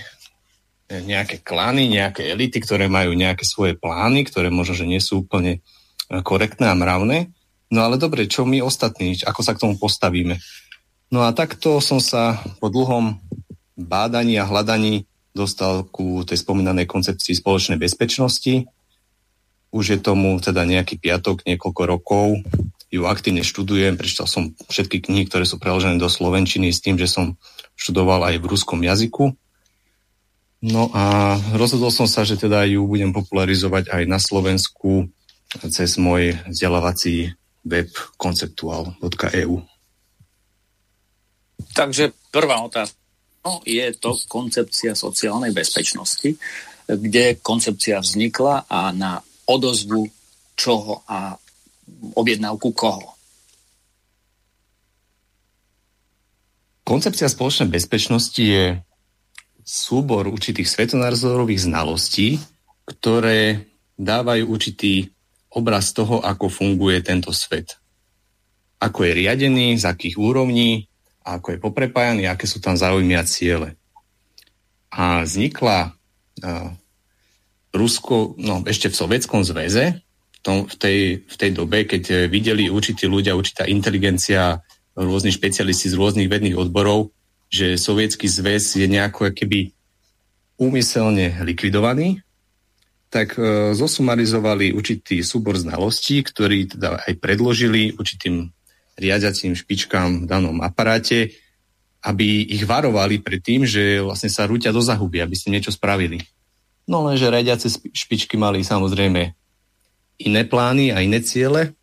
nejaké 0.89 1.45
klany, 1.45 1.85
nejaké 1.85 2.25
elity, 2.33 2.57
ktoré 2.65 2.89
majú 2.89 3.13
nejaké 3.13 3.45
svoje 3.45 3.77
plány, 3.77 4.25
ktoré 4.25 4.49
možno, 4.49 4.73
že 4.73 4.89
nie 4.89 4.97
sú 4.97 5.21
úplne 5.21 5.61
korektné 6.09 6.65
a 6.65 6.73
mravné. 6.73 7.29
No 7.69 7.85
ale 7.85 8.01
dobre, 8.01 8.25
čo 8.25 8.49
my 8.49 8.65
ostatní, 8.65 9.13
ako 9.21 9.41
sa 9.45 9.53
k 9.53 9.61
tomu 9.61 9.77
postavíme? 9.77 10.41
No 11.13 11.21
a 11.21 11.29
takto 11.33 11.77
som 11.77 12.01
sa 12.01 12.41
po 12.57 12.73
dlhom 12.73 13.21
bádaní 13.77 14.41
a 14.41 14.49
hľadaní 14.49 15.05
dostal 15.29 15.85
ku 15.85 16.25
tej 16.25 16.41
spomínanej 16.41 16.89
koncepcii 16.89 17.37
spoločnej 17.37 17.77
bezpečnosti. 17.77 18.65
Už 19.69 19.85
je 19.93 19.99
tomu 20.01 20.41
teda 20.41 20.65
nejaký 20.65 20.97
piatok, 20.97 21.45
niekoľko 21.45 21.81
rokov. 21.85 22.41
Ju 22.89 23.05
aktívne 23.05 23.45
študujem, 23.45 23.93
prečítal 23.93 24.25
som 24.25 24.57
všetky 24.65 25.05
knihy, 25.05 25.29
ktoré 25.29 25.45
sú 25.45 25.61
preložené 25.61 26.01
do 26.01 26.09
Slovenčiny 26.09 26.73
s 26.73 26.81
tým, 26.81 26.97
že 26.97 27.05
som 27.05 27.37
študoval 27.77 28.25
aj 28.33 28.41
v 28.41 28.49
ruskom 28.49 28.81
jazyku. 28.81 29.37
No 30.59 30.91
a 30.91 31.35
rozhodol 31.55 31.87
som 31.87 32.03
sa, 32.03 32.27
že 32.27 32.35
teda 32.35 32.67
ju 32.67 32.83
budem 32.83 33.15
popularizovať 33.15 33.95
aj 33.95 34.03
na 34.11 34.19
Slovensku 34.19 35.07
cez 35.71 35.95
môj 35.95 36.35
vzdelávací 36.51 37.31
web 37.63 37.87
konceptuál.eu. 38.19 39.63
Takže 41.71 42.11
prvá 42.31 42.59
otázka. 42.59 42.99
No, 43.39 43.63
je 43.63 43.87
to 43.95 44.19
koncepcia 44.27 44.99
sociálnej 44.99 45.55
bezpečnosti, 45.55 46.35
kde 46.91 47.39
koncepcia 47.39 48.03
vznikla 48.03 48.67
a 48.67 48.91
na 48.91 49.23
odozvu 49.47 50.11
čoho 50.59 51.07
a 51.07 51.39
objednávku 52.19 52.75
koho? 52.75 53.15
Koncepcia 56.83 57.31
spoločnej 57.31 57.71
bezpečnosti 57.71 58.43
je 58.43 58.83
súbor 59.69 60.25
určitých 60.25 60.65
svetonázorových 60.65 61.69
znalostí, 61.69 62.41
ktoré 62.89 63.69
dávajú 64.01 64.49
určitý 64.49 65.13
obraz 65.53 65.93
toho, 65.93 66.25
ako 66.25 66.49
funguje 66.49 67.05
tento 67.05 67.29
svet. 67.29 67.77
Ako 68.81 69.05
je 69.05 69.11
riadený, 69.13 69.77
z 69.77 69.85
akých 69.85 70.17
úrovní, 70.17 70.89
ako 71.21 71.53
je 71.53 71.59
poprepájaný, 71.61 72.25
aké 72.25 72.49
sú 72.49 72.57
tam 72.57 72.73
záujmy 72.73 73.13
a 73.13 73.27
ciele. 73.29 73.77
A 74.89 75.21
vznikla 75.21 75.93
uh, 75.93 76.73
Rusko, 77.69 78.33
no 78.41 78.65
ešte 78.65 78.89
v 78.89 78.97
Sovietskom 78.97 79.45
zväze, 79.45 80.01
v, 80.41 80.75
tej, 80.79 80.99
v 81.29 81.35
tej 81.37 81.51
dobe, 81.53 81.85
keď 81.85 82.25
videli 82.25 82.71
určití 82.71 83.05
ľudia, 83.05 83.37
určitá 83.37 83.69
inteligencia, 83.69 84.65
rôzni 84.97 85.29
špecialisti 85.29 85.93
z 85.93 85.99
rôznych 85.99 86.31
vedných 86.31 86.57
odborov, 86.57 87.13
že 87.49 87.81
Sovietský 87.81 88.29
zväz 88.29 88.77
je 88.77 88.85
nejako 88.85 89.33
keby 89.33 89.73
úmyselne 90.61 91.41
likvidovaný, 91.41 92.21
tak 93.09 93.33
e, 93.35 93.73
zosumarizovali 93.73 94.69
určitý 94.71 95.25
súbor 95.25 95.57
znalostí, 95.57 96.21
ktorý 96.21 96.77
teda 96.77 97.09
aj 97.09 97.13
predložili 97.17 97.97
určitým 97.97 98.53
riadiacím 99.01 99.57
špičkám 99.57 100.23
v 100.23 100.29
danom 100.29 100.61
aparáte, 100.61 101.33
aby 102.05 102.45
ich 102.53 102.63
varovali 102.63 103.19
pred 103.19 103.41
tým, 103.41 103.65
že 103.65 103.99
vlastne 103.99 104.29
sa 104.29 104.45
rúťa 104.45 104.69
do 104.69 104.79
zahuby, 104.79 105.19
aby 105.19 105.35
ste 105.35 105.49
niečo 105.49 105.73
spravili. 105.73 106.21
No 106.85 107.01
lenže 107.05 107.33
riadiace 107.33 107.69
špičky 107.91 108.37
mali 108.37 108.61
samozrejme 108.61 109.33
iné 110.19 110.41
plány 110.45 110.93
a 110.93 111.01
iné 111.01 111.23
ciele 111.25 111.73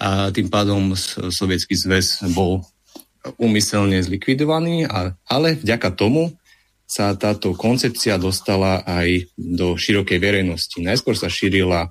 a 0.00 0.32
tým 0.32 0.48
pádom 0.48 0.96
Sovietský 1.32 1.76
zväz 1.76 2.24
bol 2.32 2.64
umyselne 3.38 4.02
zlikvidovaný, 4.02 4.86
ale 5.26 5.48
vďaka 5.58 5.94
tomu 5.94 6.34
sa 6.92 7.16
táto 7.16 7.56
koncepcia 7.56 8.20
dostala 8.20 8.84
aj 8.84 9.32
do 9.38 9.80
širokej 9.80 10.18
verejnosti. 10.20 10.76
Najskôr 10.82 11.16
sa 11.16 11.32
šírila 11.32 11.88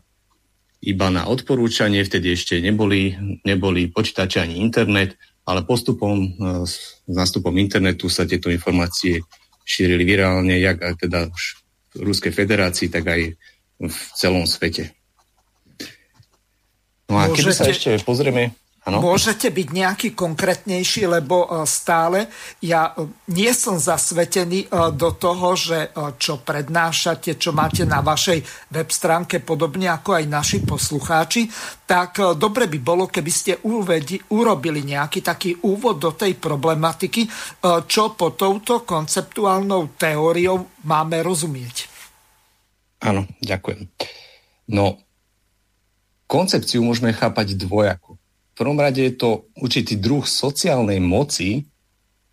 iba 0.82 1.08
na 1.10 1.26
odporúčanie, 1.26 2.06
vtedy 2.06 2.38
ešte 2.38 2.62
neboli, 2.62 3.18
neboli 3.42 3.90
počítače 3.90 4.42
ani 4.42 4.62
internet, 4.62 5.18
ale 5.46 5.66
postupom 5.66 6.22
e, 6.22 6.30
s 6.66 7.02
nástupom 7.10 7.54
internetu 7.58 8.10
sa 8.14 8.30
tieto 8.30 8.54
informácie 8.54 9.26
šírili 9.66 10.06
virálne, 10.06 10.58
jak 10.58 10.82
aj 10.82 10.94
teda 11.02 11.20
už 11.30 11.44
v 11.92 12.02
Ruskej 12.06 12.34
federácii, 12.34 12.88
tak 12.90 13.10
aj 13.10 13.22
v 13.82 13.98
celom 14.18 14.46
svete. 14.46 14.94
No 17.10 17.20
a 17.20 17.28
keď 17.28 17.52
sa 17.52 17.68
ešte 17.68 17.98
pozrieme 18.06 18.54
Ano? 18.82 18.98
Môžete 18.98 19.54
byť 19.54 19.68
nejaký 19.78 20.10
konkrétnejší, 20.18 21.06
lebo 21.06 21.46
e, 21.46 21.70
stále 21.70 22.26
ja 22.66 22.90
e, 22.98 23.14
nie 23.30 23.54
som 23.54 23.78
zasvetený 23.78 24.66
e, 24.66 24.68
do 24.98 25.14
toho, 25.14 25.54
že 25.54 25.94
čo 26.18 26.42
prednášate, 26.42 27.38
čo 27.38 27.54
máte 27.54 27.86
na 27.86 28.02
vašej 28.02 28.42
web 28.74 28.90
stránke, 28.90 29.38
podobne 29.38 29.86
ako 29.86 30.18
aj 30.18 30.26
naši 30.26 30.58
poslucháči, 30.66 31.46
tak 31.86 32.18
dobre 32.40 32.66
by 32.66 32.80
bolo, 32.82 33.06
keby 33.06 33.32
ste 33.32 33.54
uvedi, 33.70 34.18
urobili 34.34 34.82
nejaký 34.82 35.20
taký 35.22 35.52
úvod 35.62 36.02
do 36.02 36.18
tej 36.18 36.40
problematiky, 36.40 37.28
čo 37.86 38.04
po 38.16 38.34
touto 38.34 38.82
konceptuálnou 38.88 39.94
teóriou 40.00 40.82
máme 40.88 41.20
rozumieť. 41.22 41.92
Áno, 43.04 43.28
ďakujem. 43.44 43.92
No, 44.72 44.98
koncepciu 46.32 46.80
môžeme 46.80 47.12
chápať 47.12 47.60
dvojako 47.60 48.11
prvom 48.58 48.80
rade 48.80 49.02
je 49.02 49.14
to 49.16 49.50
určitý 49.58 49.98
druh 49.98 50.24
sociálnej 50.28 51.00
moci, 51.00 51.66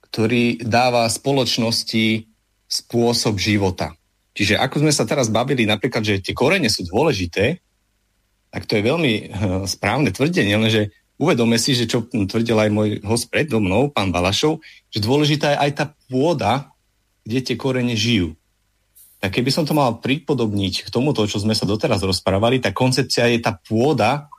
ktorý 0.09 0.65
dáva 0.65 1.07
spoločnosti 1.07 2.27
spôsob 2.69 3.37
života. 3.41 3.97
Čiže 4.33 4.61
ako 4.61 4.87
sme 4.87 4.93
sa 4.95 5.03
teraz 5.03 5.33
bavili 5.33 5.67
napríklad, 5.67 6.05
že 6.05 6.23
tie 6.23 6.37
korene 6.37 6.71
sú 6.71 6.87
dôležité, 6.87 7.59
tak 8.49 8.65
to 8.65 8.79
je 8.79 8.87
veľmi 8.87 9.15
uh, 9.15 9.27
správne 9.69 10.09
tvrdenie, 10.15 10.55
lenže 10.57 10.95
uvedome 11.19 11.59
si, 11.59 11.75
že 11.75 11.91
čo 11.91 12.07
tvrdil 12.07 12.57
aj 12.57 12.71
môj 12.71 12.89
host 13.03 13.29
predo 13.29 13.59
mnou, 13.59 13.91
pán 13.91 14.15
Balašov, 14.15 14.63
že 14.89 15.03
dôležitá 15.03 15.53
je 15.53 15.59
aj 15.69 15.71
tá 15.75 15.85
pôda, 16.07 16.71
kde 17.27 17.45
tie 17.45 17.57
korene 17.59 17.93
žijú. 17.99 18.39
tak 19.19 19.35
keby 19.35 19.51
som 19.51 19.67
to 19.67 19.75
mal 19.75 19.99
pripodobniť 19.99 20.87
k 20.87 20.89
tomuto, 20.95 21.27
čo 21.27 21.43
sme 21.43 21.53
sa 21.53 21.67
doteraz 21.67 22.01
rozprávali, 22.07 22.63
tá 22.63 22.71
koncepcia 22.71 23.27
je 23.35 23.43
tá 23.43 23.59
pôda, 23.59 24.31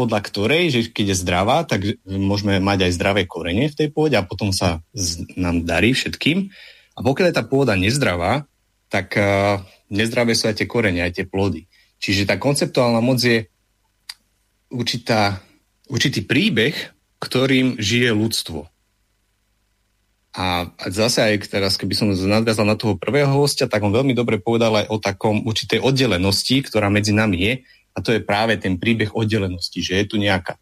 podľa 0.00 0.20
ktorej, 0.24 0.64
že 0.72 0.80
keď 0.88 1.12
je 1.12 1.20
zdravá, 1.20 1.68
tak 1.68 2.00
môžeme 2.08 2.56
mať 2.56 2.88
aj 2.88 2.96
zdravé 2.96 3.22
korene 3.28 3.68
v 3.68 3.76
tej 3.76 3.92
pôde 3.92 4.16
a 4.16 4.24
potom 4.24 4.48
sa 4.48 4.80
z, 4.96 5.28
nám 5.36 5.68
darí 5.68 5.92
všetkým. 5.92 6.48
A 6.96 7.00
pokiaľ 7.04 7.28
je 7.28 7.36
tá 7.36 7.44
pôda 7.44 7.76
nezdravá, 7.76 8.48
tak 8.88 9.12
uh, 9.20 9.60
nezdravé 9.92 10.32
sú 10.32 10.48
aj 10.48 10.64
tie 10.64 10.64
korene, 10.64 11.04
aj 11.04 11.20
tie 11.20 11.26
plody. 11.28 11.68
Čiže 12.00 12.24
tá 12.24 12.40
konceptuálna 12.40 13.04
moc 13.04 13.20
je 13.20 13.44
určitá, 14.72 15.44
určitý 15.92 16.24
príbeh, 16.24 16.72
ktorým 17.20 17.76
žije 17.76 18.16
ľudstvo. 18.16 18.64
A 20.30 20.70
zase 20.88 21.26
aj 21.26 21.50
teraz, 21.50 21.76
keby 21.76 21.92
som 21.92 22.08
nadviazal 22.08 22.64
na 22.64 22.78
toho 22.78 22.94
prvého 22.96 23.28
hostia, 23.28 23.68
tak 23.68 23.82
on 23.82 23.92
veľmi 23.92 24.14
dobre 24.16 24.40
povedal 24.40 24.72
aj 24.80 24.86
o 24.88 24.96
takom 24.96 25.42
určitej 25.44 25.82
oddelenosti, 25.82 26.64
ktorá 26.64 26.88
medzi 26.88 27.12
nami 27.12 27.36
je. 27.36 27.54
A 28.00 28.04
to 28.04 28.16
je 28.16 28.24
práve 28.24 28.56
ten 28.56 28.80
príbeh 28.80 29.12
oddelenosti, 29.12 29.84
že 29.84 30.00
je 30.00 30.06
tu 30.08 30.16
nejaká 30.16 30.56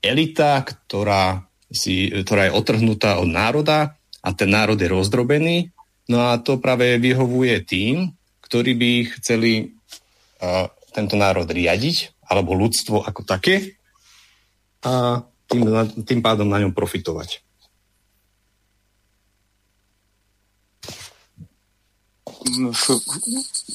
elita, 0.00 0.64
ktorá, 0.64 1.44
si, 1.68 2.08
ktorá 2.08 2.48
je 2.48 2.56
otrhnutá 2.56 3.20
od 3.20 3.28
národa 3.28 4.00
a 4.24 4.32
ten 4.32 4.48
národ 4.48 4.80
je 4.80 4.88
rozdrobený. 4.88 5.68
No 6.08 6.32
a 6.32 6.40
to 6.40 6.56
práve 6.56 6.96
vyhovuje 6.96 7.60
tým, 7.68 8.16
ktorí 8.40 8.72
by 8.72 8.90
chceli 9.20 9.76
uh, 10.40 10.72
tento 10.96 11.20
národ 11.20 11.44
riadiť, 11.44 12.24
alebo 12.24 12.56
ľudstvo 12.56 13.04
ako 13.04 13.28
také, 13.28 13.76
a 14.80 15.20
tým, 15.44 15.68
tým 16.08 16.20
pádom 16.24 16.48
na 16.48 16.64
ňom 16.64 16.72
profitovať. 16.72 17.44
V, 22.48 22.84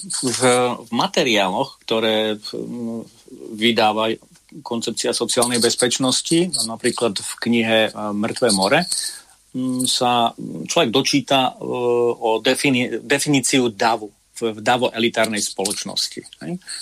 v, 0.09 0.41
v 0.83 0.89
materiáloch, 0.91 1.81
ktoré 1.85 2.37
vydáva 3.53 4.13
koncepcia 4.61 5.15
sociálnej 5.15 5.57
bezpečnosti, 5.57 6.53
napríklad 6.69 7.17
v 7.17 7.31
knihe 7.41 7.79
e, 7.89 7.91
Mŕtve 8.13 8.53
more, 8.53 8.85
sa 9.89 10.33
človek 10.69 10.89
dočíta 10.93 11.57
e, 11.57 11.65
o 12.13 12.37
defini- 12.37 13.01
definíciu 13.01 13.73
davu 13.73 14.13
v 14.33 14.59
davo 14.59 14.89
elitárnej 14.89 15.45
spoločnosti. 15.45 16.25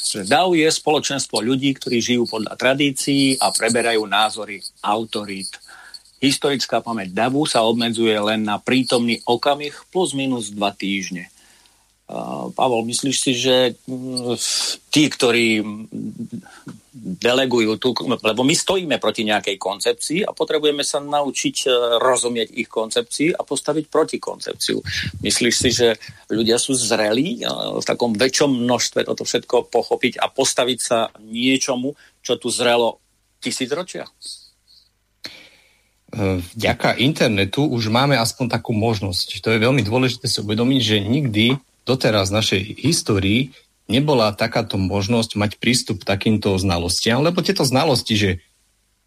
Že 0.07 0.23
je 0.55 0.69
spoločenstvo 0.71 1.43
ľudí, 1.43 1.75
ktorí 1.75 1.99
žijú 1.99 2.23
podľa 2.25 2.55
tradícií 2.55 3.35
a 3.37 3.51
preberajú 3.51 4.07
názory 4.07 4.63
autorít. 4.79 5.59
Historická 6.23 6.79
pamäť 6.79 7.11
davu 7.11 7.43
sa 7.43 7.67
obmedzuje 7.67 8.15
len 8.23 8.47
na 8.47 8.55
prítomný 8.55 9.19
okamih 9.27 9.73
plus 9.91 10.15
minus 10.15 10.47
dva 10.47 10.71
týždne. 10.71 11.27
Pavol, 12.51 12.83
myslíš 12.87 13.17
si, 13.17 13.31
že 13.37 13.55
mm, 13.87 14.35
tí, 14.91 15.07
ktorí 15.07 15.63
delegujú 17.01 17.79
tu, 17.79 17.95
lebo 18.03 18.43
my 18.43 18.51
stojíme 18.51 18.99
proti 18.99 19.23
nejakej 19.23 19.55
koncepcii 19.55 20.27
a 20.27 20.35
potrebujeme 20.35 20.83
sa 20.83 20.99
naučiť 20.99 21.55
e, 21.63 21.67
rozumieť 21.97 22.51
ich 22.51 22.67
koncepcii 22.67 23.31
a 23.31 23.47
postaviť 23.47 23.87
proti 23.87 24.19
koncepciu. 24.19 24.83
Myslíš 25.23 25.55
si, 25.55 25.71
že 25.71 25.95
ľudia 26.27 26.59
sú 26.59 26.75
zrelí 26.75 27.39
e, 27.39 27.47
v 27.79 27.85
takom 27.87 28.11
väčšom 28.11 28.67
množstve 28.67 29.07
toto 29.07 29.23
všetko 29.23 29.71
pochopiť 29.71 30.19
a 30.19 30.27
postaviť 30.27 30.79
sa 30.83 31.07
niečomu, 31.23 31.95
čo 32.19 32.35
tu 32.35 32.51
zrelo 32.51 32.99
tisícročia? 33.39 34.03
E, 34.05 34.11
vďaka 36.43 36.99
internetu 36.99 37.63
už 37.63 37.87
máme 37.87 38.19
aspoň 38.19 38.59
takú 38.59 38.75
možnosť. 38.75 39.39
To 39.41 39.49
je 39.55 39.63
veľmi 39.63 39.79
dôležité 39.79 40.27
si 40.27 40.43
uvedomiť, 40.43 40.81
že 40.83 40.99
nikdy 40.99 41.55
doteraz 41.91 42.31
v 42.31 42.37
našej 42.39 42.61
histórii 42.79 43.51
nebola 43.91 44.31
takáto 44.31 44.79
možnosť 44.79 45.35
mať 45.35 45.51
prístup 45.59 46.07
k 46.07 46.09
takýmto 46.15 46.55
znalostiam, 46.55 47.19
lebo 47.19 47.43
tieto 47.43 47.67
znalosti, 47.67 48.15
že 48.15 48.31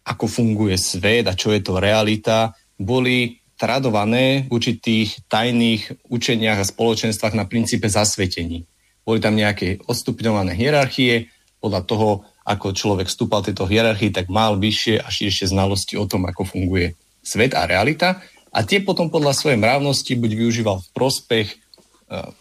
ako 0.05 0.29
funguje 0.29 0.77
svet 0.77 1.25
a 1.25 1.33
čo 1.33 1.49
je 1.49 1.65
to 1.65 1.81
realita, 1.81 2.53
boli 2.77 3.41
tradované 3.57 4.45
v 4.45 4.53
určitých 4.53 5.25
tajných 5.25 6.05
učeniach 6.11 6.61
a 6.61 6.69
spoločenstvách 6.69 7.33
na 7.33 7.49
princípe 7.49 7.89
zasvetení. 7.89 8.69
Boli 9.01 9.17
tam 9.17 9.33
nejaké 9.33 9.81
odstupňované 9.89 10.53
hierarchie, 10.53 11.33
podľa 11.65 11.81
toho, 11.89 12.09
ako 12.45 12.77
človek 12.77 13.09
vstúpal 13.09 13.41
tieto 13.41 13.65
hierarchii, 13.65 14.13
tak 14.13 14.29
mal 14.29 14.61
vyššie 14.61 15.01
a 15.01 15.09
širšie 15.09 15.49
znalosti 15.49 15.97
o 15.97 16.05
tom, 16.05 16.29
ako 16.29 16.45
funguje 16.45 16.93
svet 17.25 17.57
a 17.57 17.65
realita. 17.65 18.21
A 18.53 18.61
tie 18.61 18.85
potom 18.85 19.09
podľa 19.09 19.33
svojej 19.33 19.57
mravnosti 19.57 20.13
buď 20.13 20.31
využíval 20.45 20.77
v 20.77 20.91
prospech 20.93 21.47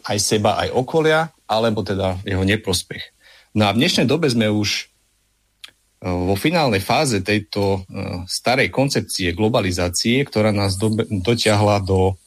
aj 0.04 0.18
seba, 0.20 0.60
aj 0.60 0.76
okolia, 0.76 1.32
alebo 1.48 1.80
teda 1.80 2.20
jeho 2.24 2.44
neprospech. 2.44 3.14
No 3.54 3.70
a 3.70 3.72
v 3.72 3.80
dnešnej 3.80 4.04
dobe 4.10 4.26
sme 4.28 4.50
už 4.50 4.68
eh, 4.82 6.10
vo 6.10 6.34
finálnej 6.34 6.82
fáze 6.82 7.22
tejto 7.22 7.80
eh, 7.80 8.26
starej 8.26 8.68
koncepcie 8.74 9.32
globalizácie, 9.32 10.26
ktorá 10.26 10.50
nás 10.50 10.76
do, 10.76 10.92
dotiahla 11.08 11.80
do 11.80 12.18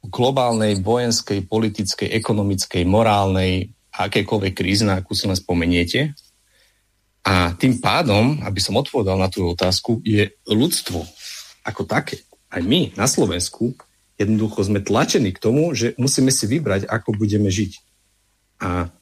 globálnej 0.00 0.80
vojenskej, 0.80 1.44
politickej, 1.44 2.08
ekonomickej, 2.16 2.88
morálnej 2.88 3.68
akékoľvek 3.92 4.52
krízy, 4.56 4.88
na 4.88 5.04
akú 5.04 5.12
si 5.12 5.28
len 5.28 5.36
spomeniete. 5.36 6.16
A 7.20 7.52
tým 7.52 7.84
pádom, 7.84 8.40
aby 8.40 8.64
som 8.64 8.80
odpovedal 8.80 9.20
na 9.20 9.28
tú 9.28 9.52
otázku, 9.52 10.00
je 10.00 10.32
ľudstvo 10.48 11.04
ako 11.68 11.84
také, 11.84 12.24
aj 12.48 12.64
my 12.64 12.96
na 12.96 13.04
Slovensku, 13.04 13.76
Jednoducho 14.20 14.60
sme 14.68 14.84
tlačení 14.84 15.32
k 15.32 15.40
tomu, 15.40 15.72
že 15.72 15.96
musíme 15.96 16.28
si 16.28 16.44
vybrať, 16.44 16.84
ako 16.84 17.16
budeme 17.16 17.48
žiť. 17.48 17.72
A 18.60 18.92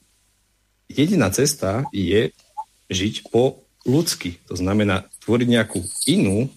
jediná 0.87 1.27
cesta 1.27 1.83
je 1.91 2.31
žiť 2.87 3.27
po 3.27 3.67
ľudsky. 3.83 4.39
To 4.47 4.55
znamená 4.55 5.11
tvoriť 5.27 5.47
nejakú 5.51 5.83
inú 6.07 6.47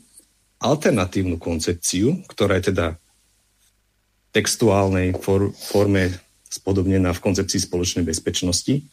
alternatívnu 0.63 1.43
koncepciu, 1.43 2.23
ktorá 2.31 2.63
je 2.63 2.71
teda 2.71 2.87
v 2.95 4.29
textuálnej 4.31 5.19
for, 5.19 5.51
forme 5.51 6.15
spodobnená 6.47 7.11
v 7.11 7.23
koncepcii 7.25 7.67
spoločnej 7.67 8.07
bezpečnosti 8.07 8.87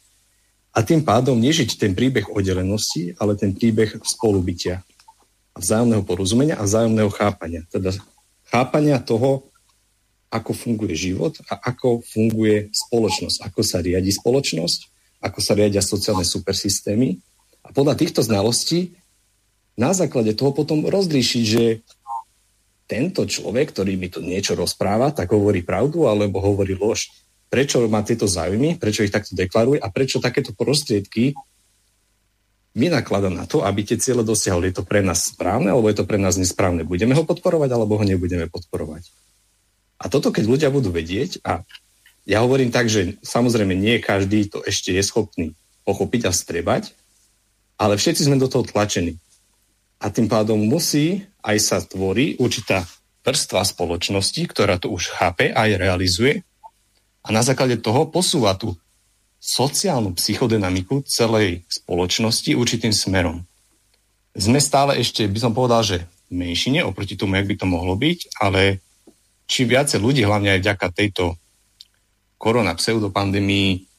a 0.74 0.82
tým 0.82 1.06
pádom 1.06 1.38
nežiť 1.38 1.78
ten 1.78 1.94
príbeh 1.94 2.26
oddelenosti, 2.30 3.14
ale 3.22 3.38
ten 3.38 3.54
príbeh 3.54 4.02
spolubytia 4.02 4.82
vzájomného 5.58 6.04
porozumenia 6.08 6.56
a 6.58 6.66
vzájomného 6.66 7.12
chápania. 7.14 7.62
Teda 7.70 7.94
chápania 8.50 8.98
toho, 9.02 9.50
ako 10.30 10.54
funguje 10.54 10.94
život 10.94 11.42
a 11.50 11.58
ako 11.58 12.06
funguje 12.06 12.70
spoločnosť, 12.70 13.38
ako 13.50 13.62
sa 13.66 13.82
riadi 13.82 14.14
spoločnosť, 14.14 14.80
ako 15.26 15.40
sa 15.42 15.58
riadia 15.58 15.82
sociálne 15.82 16.24
supersystémy. 16.24 17.18
A 17.66 17.74
podľa 17.74 17.98
týchto 17.98 18.22
znalostí 18.22 18.96
na 19.74 19.92
základe 19.92 20.38
toho 20.38 20.54
potom 20.54 20.86
rozlíšiť, 20.86 21.44
že 21.44 21.82
tento 22.90 23.22
človek, 23.26 23.70
ktorý 23.70 23.94
mi 24.02 24.10
tu 24.10 24.26
niečo 24.26 24.58
rozpráva, 24.58 25.14
tak 25.14 25.30
hovorí 25.30 25.62
pravdu 25.62 26.10
alebo 26.10 26.42
hovorí 26.42 26.74
lož. 26.74 27.14
Prečo 27.50 27.82
má 27.86 28.02
tieto 28.02 28.26
záujmy, 28.26 28.82
prečo 28.82 29.06
ich 29.06 29.14
takto 29.14 29.38
deklaruje 29.38 29.82
a 29.82 29.90
prečo 29.94 30.22
takéto 30.22 30.54
prostriedky 30.54 31.38
vynaklada 32.78 33.30
na 33.30 33.46
to, 33.50 33.66
aby 33.66 33.82
tie 33.86 33.98
ciele 33.98 34.22
dosiahli. 34.22 34.70
Je 34.70 34.82
to 34.82 34.86
pre 34.86 35.02
nás 35.02 35.34
správne 35.34 35.74
alebo 35.74 35.90
je 35.90 35.98
to 36.02 36.06
pre 36.06 36.22
nás 36.22 36.38
nesprávne? 36.38 36.86
Budeme 36.86 37.18
ho 37.18 37.26
podporovať 37.26 37.70
alebo 37.74 37.98
ho 37.98 38.06
nebudeme 38.06 38.46
podporovať? 38.50 39.10
A 40.00 40.08
toto, 40.08 40.32
keď 40.32 40.44
ľudia 40.48 40.70
budú 40.72 40.90
vedieť, 40.96 41.44
a 41.44 41.68
ja 42.24 42.40
hovorím 42.40 42.72
tak, 42.72 42.88
že 42.88 43.20
samozrejme 43.20 43.76
nie 43.76 44.00
každý 44.00 44.48
to 44.48 44.64
ešte 44.64 44.96
je 44.96 45.04
schopný 45.04 45.48
pochopiť 45.84 46.30
a 46.30 46.32
strebať, 46.32 46.96
ale 47.76 48.00
všetci 48.00 48.28
sme 48.28 48.40
do 48.40 48.48
toho 48.48 48.64
tlačení. 48.64 49.20
A 50.00 50.08
tým 50.08 50.32
pádom 50.32 50.56
musí 50.56 51.28
aj 51.44 51.58
sa 51.60 51.78
tvorí 51.84 52.40
určitá 52.40 52.88
vrstva 53.28 53.68
spoločnosti, 53.68 54.42
ktorá 54.48 54.80
to 54.80 54.88
už 54.88 55.12
chápe 55.12 55.52
a 55.52 55.68
aj 55.68 55.72
realizuje 55.76 56.34
a 57.24 57.36
na 57.36 57.44
základe 57.44 57.78
toho 57.78 58.08
posúva 58.08 58.56
tú 58.56 58.74
sociálnu 59.40 60.16
psychodynamiku 60.16 61.04
celej 61.08 61.64
spoločnosti 61.72 62.56
určitým 62.56 62.92
smerom. 62.92 63.44
Sme 64.36 64.60
stále 64.60 65.00
ešte, 65.00 65.28
by 65.28 65.40
som 65.40 65.56
povedal, 65.56 65.84
že 65.84 65.98
menšine 66.32 66.84
oproti 66.84 67.16
tomu, 67.16 67.40
jak 67.40 67.48
by 67.48 67.56
to 67.60 67.66
mohlo 67.68 67.96
byť, 67.96 68.40
ale 68.40 68.84
čím 69.50 69.74
viacej 69.74 69.98
ľudí, 69.98 70.22
hlavne 70.22 70.54
aj 70.54 70.62
vďaka 70.62 70.88
tejto 70.94 71.34
korona 72.38 72.78
pseudopandémii, 72.78 73.90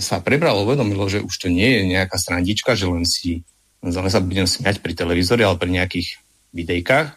sa 0.00 0.24
prebralo, 0.24 0.64
uvedomilo, 0.64 1.04
že 1.04 1.20
už 1.20 1.34
to 1.36 1.48
nie 1.52 1.68
je 1.68 1.82
nejaká 1.92 2.16
srandička, 2.16 2.72
že 2.72 2.88
len 2.88 3.04
si 3.04 3.44
len 3.82 3.90
sa 3.90 4.22
budem 4.22 4.46
smiať 4.46 4.78
pri 4.78 4.94
televízore, 4.94 5.42
ale 5.42 5.58
pri 5.58 5.74
nejakých 5.74 6.22
videjkách, 6.54 7.08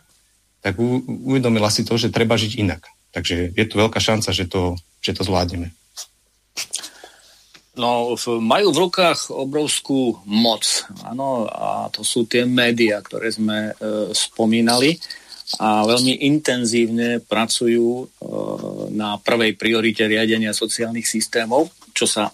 tak 0.65 0.73
uvedomila 0.82 1.69
si 1.69 1.86
to, 1.86 1.94
že 1.94 2.10
treba 2.10 2.41
žiť 2.41 2.57
inak. 2.57 2.82
Takže 3.14 3.53
je 3.53 3.65
tu 3.69 3.77
veľká 3.77 4.02
šanca, 4.02 4.34
že 4.34 4.49
to, 4.49 4.73
že 4.98 5.14
to 5.14 5.22
zvládneme. 5.22 5.69
No, 7.76 8.15
majú 8.41 8.68
v 8.72 8.82
rukách 8.88 9.30
obrovskú 9.30 10.23
moc, 10.26 10.64
áno, 11.03 11.45
a 11.45 11.91
to 11.91 12.07
sú 12.07 12.23
tie 12.23 12.48
médiá, 12.48 13.03
ktoré 13.03 13.30
sme 13.30 13.76
e, 13.76 14.11
spomínali. 14.15 14.95
A 15.62 15.86
veľmi 15.86 16.26
intenzívne 16.26 17.22
pracujú 17.22 18.02
e, 18.02 18.06
na 18.98 19.22
prvej 19.22 19.54
priorite 19.54 20.10
riadenia 20.10 20.58
sociálnych 20.58 21.06
systémov, 21.06 21.70
čo 21.94 22.10
sa 22.10 22.34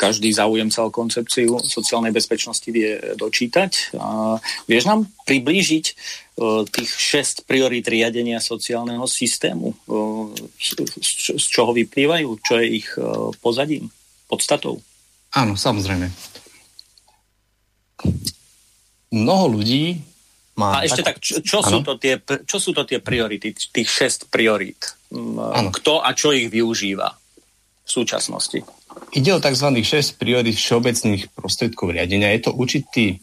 každý 0.00 0.32
záujemca 0.32 0.88
o 0.88 0.94
koncepciu 0.94 1.60
sociálnej 1.60 2.16
bezpečnosti 2.16 2.64
vie 2.72 2.96
dočítať. 3.20 3.92
Vieš 4.64 4.84
nám 4.88 5.04
priblížiť 5.28 5.84
tých 6.74 6.90
šest 6.90 7.46
priorít 7.46 7.86
riadenia 7.86 8.42
sociálneho 8.42 9.06
systému? 9.06 9.76
Z 11.38 11.46
čoho 11.46 11.70
vyplývajú? 11.76 12.28
Čo 12.42 12.58
je 12.58 12.66
ich 12.82 12.88
pozadím, 13.38 13.86
podstatou? 14.26 14.82
Áno, 15.30 15.54
samozrejme. 15.54 16.10
Mnoho 19.14 19.62
ľudí 19.62 20.02
má... 20.54 20.80
A 20.80 20.86
ešte 20.86 21.02
tak, 21.02 21.18
čo, 21.18 21.42
čo, 21.42 21.58
sú 21.62 21.82
to 21.82 21.98
tie, 21.98 22.18
čo 22.22 22.58
sú 22.62 22.70
to 22.70 22.86
tie 22.86 23.02
priority, 23.02 23.54
tých 23.54 23.88
šest 23.90 24.30
priorít? 24.30 24.94
Ano. 25.10 25.70
Mm, 25.70 25.74
kto 25.74 26.02
a 26.02 26.10
čo 26.14 26.30
ich 26.30 26.50
využíva 26.50 27.10
v 27.84 27.90
súčasnosti? 27.90 28.62
Ide 29.14 29.30
o 29.34 29.42
tzv. 29.42 29.68
6 29.82 30.18
priorít 30.18 30.58
všeobecných 30.58 31.34
prostriedkov 31.34 31.94
riadenia. 31.94 32.34
Je 32.34 32.50
to 32.50 32.52
určitý, 32.54 33.18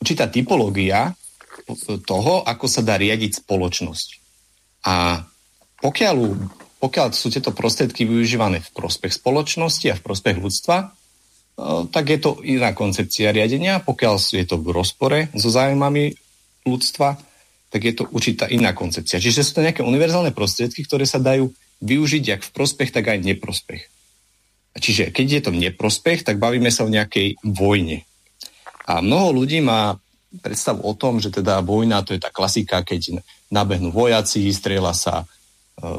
určitá 0.00 0.28
typológia 0.28 1.16
toho, 2.04 2.44
ako 2.44 2.66
sa 2.68 2.80
dá 2.84 2.96
riadiť 2.96 3.44
spoločnosť. 3.44 4.08
A 4.88 5.24
pokiaľ, 5.80 6.16
pokiaľ 6.80 7.06
sú 7.12 7.28
tieto 7.28 7.52
prostriedky 7.52 8.04
využívané 8.04 8.60
v 8.60 8.70
prospech 8.72 9.20
spoločnosti 9.20 9.86
a 9.92 9.98
v 9.98 10.04
prospech 10.04 10.36
ľudstva, 10.40 10.76
e, 10.80 10.86
tak 11.92 12.04
je 12.08 12.18
to 12.20 12.40
iná 12.44 12.72
koncepcia 12.72 13.32
riadenia. 13.32 13.84
Pokiaľ 13.84 14.14
je 14.16 14.44
to 14.48 14.56
v 14.60 14.68
rozpore 14.72 15.18
so 15.36 15.48
zájmami 15.52 16.12
ľudstva, 16.66 17.18
tak 17.72 17.80
je 17.80 17.94
to 17.96 18.04
určitá 18.12 18.46
iná 18.52 18.76
koncepcia. 18.76 19.22
Čiže 19.22 19.42
sú 19.42 19.52
to 19.56 19.64
nejaké 19.64 19.80
univerzálne 19.80 20.36
prostriedky, 20.36 20.84
ktoré 20.84 21.08
sa 21.08 21.16
dajú 21.16 21.48
využiť 21.80 22.22
jak 22.22 22.42
v 22.44 22.54
prospech, 22.54 22.90
tak 22.92 23.08
aj 23.08 23.24
neprospech. 23.24 23.82
Čiže 24.76 25.12
keď 25.12 25.26
je 25.28 25.40
to 25.44 25.50
v 25.52 25.62
neprospech, 25.68 26.24
tak 26.24 26.40
bavíme 26.40 26.68
sa 26.72 26.84
o 26.84 26.92
nejakej 26.92 27.40
vojne. 27.44 28.04
A 28.88 29.00
mnoho 29.04 29.42
ľudí 29.42 29.60
má 29.60 29.96
predstavu 30.40 30.80
o 30.80 30.96
tom, 30.96 31.20
že 31.20 31.28
teda 31.28 31.60
vojna 31.60 32.00
to 32.04 32.16
je 32.16 32.20
tá 32.20 32.32
klasika, 32.32 32.80
keď 32.80 33.20
nabehnú 33.52 33.92
vojaci, 33.92 34.48
strieľa 34.48 34.96
sa 34.96 35.14
e, 35.20 35.26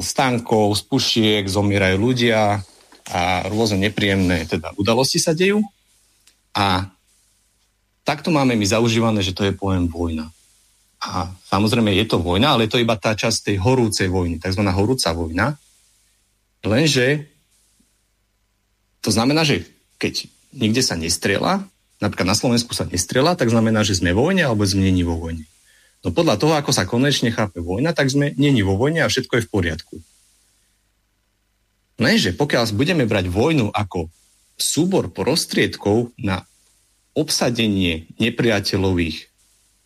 z 0.01 0.09
tankov, 0.17 0.73
z 0.73 0.81
pušiek, 0.89 1.43
zomierajú 1.45 1.97
ľudia 2.01 2.65
a 3.13 3.21
rôzne 3.45 3.77
nepríjemné 3.89 4.49
teda 4.49 4.73
udalosti 4.73 5.21
sa 5.21 5.37
dejú. 5.37 5.61
A 6.57 6.89
takto 8.01 8.33
máme 8.33 8.57
my 8.57 8.65
zaužívané, 8.65 9.21
že 9.21 9.37
to 9.37 9.45
je 9.45 9.53
pojem 9.53 9.85
vojna. 9.85 10.33
A 11.03 11.27
samozrejme 11.51 11.91
je 11.91 12.07
to 12.07 12.23
vojna, 12.23 12.55
ale 12.55 12.65
je 12.65 12.79
to 12.79 12.83
iba 12.83 12.95
tá 12.95 13.11
časť 13.11 13.51
tej 13.51 13.57
horúcej 13.59 14.07
vojny, 14.07 14.39
tzv. 14.39 14.63
horúca 14.63 15.11
vojna. 15.11 15.59
Lenže 16.63 17.27
to 19.03 19.11
znamená, 19.11 19.43
že 19.43 19.67
keď 19.99 20.31
nikde 20.55 20.79
sa 20.79 20.95
nestrela, 20.95 21.67
napríklad 21.99 22.31
na 22.31 22.39
Slovensku 22.39 22.71
sa 22.71 22.87
nestrela, 22.87 23.35
tak 23.35 23.51
znamená, 23.51 23.83
že 23.83 23.99
sme 23.99 24.15
vo 24.15 24.31
vojne 24.31 24.47
alebo 24.47 24.63
sme 24.63 24.87
není 24.87 25.03
vo 25.03 25.19
vojne. 25.19 25.43
No 26.03 26.15
podľa 26.15 26.39
toho, 26.39 26.55
ako 26.55 26.71
sa 26.71 26.87
konečne 26.87 27.35
chápe 27.35 27.59
vojna, 27.59 27.91
tak 27.91 28.11
sme 28.11 28.31
není 28.39 28.63
vo 28.63 28.79
vojne 28.79 29.03
a 29.03 29.11
všetko 29.11 29.39
je 29.39 29.45
v 29.47 29.51
poriadku. 29.51 29.95
Lenže 31.99 32.31
pokiaľ 32.35 32.63
budeme 32.75 33.03
brať 33.03 33.27
vojnu 33.27 33.71
ako 33.71 34.07
súbor 34.55 35.11
prostriedkov 35.11 36.15
na 36.15 36.47
obsadenie 37.13 38.07
nepriateľových 38.17 39.29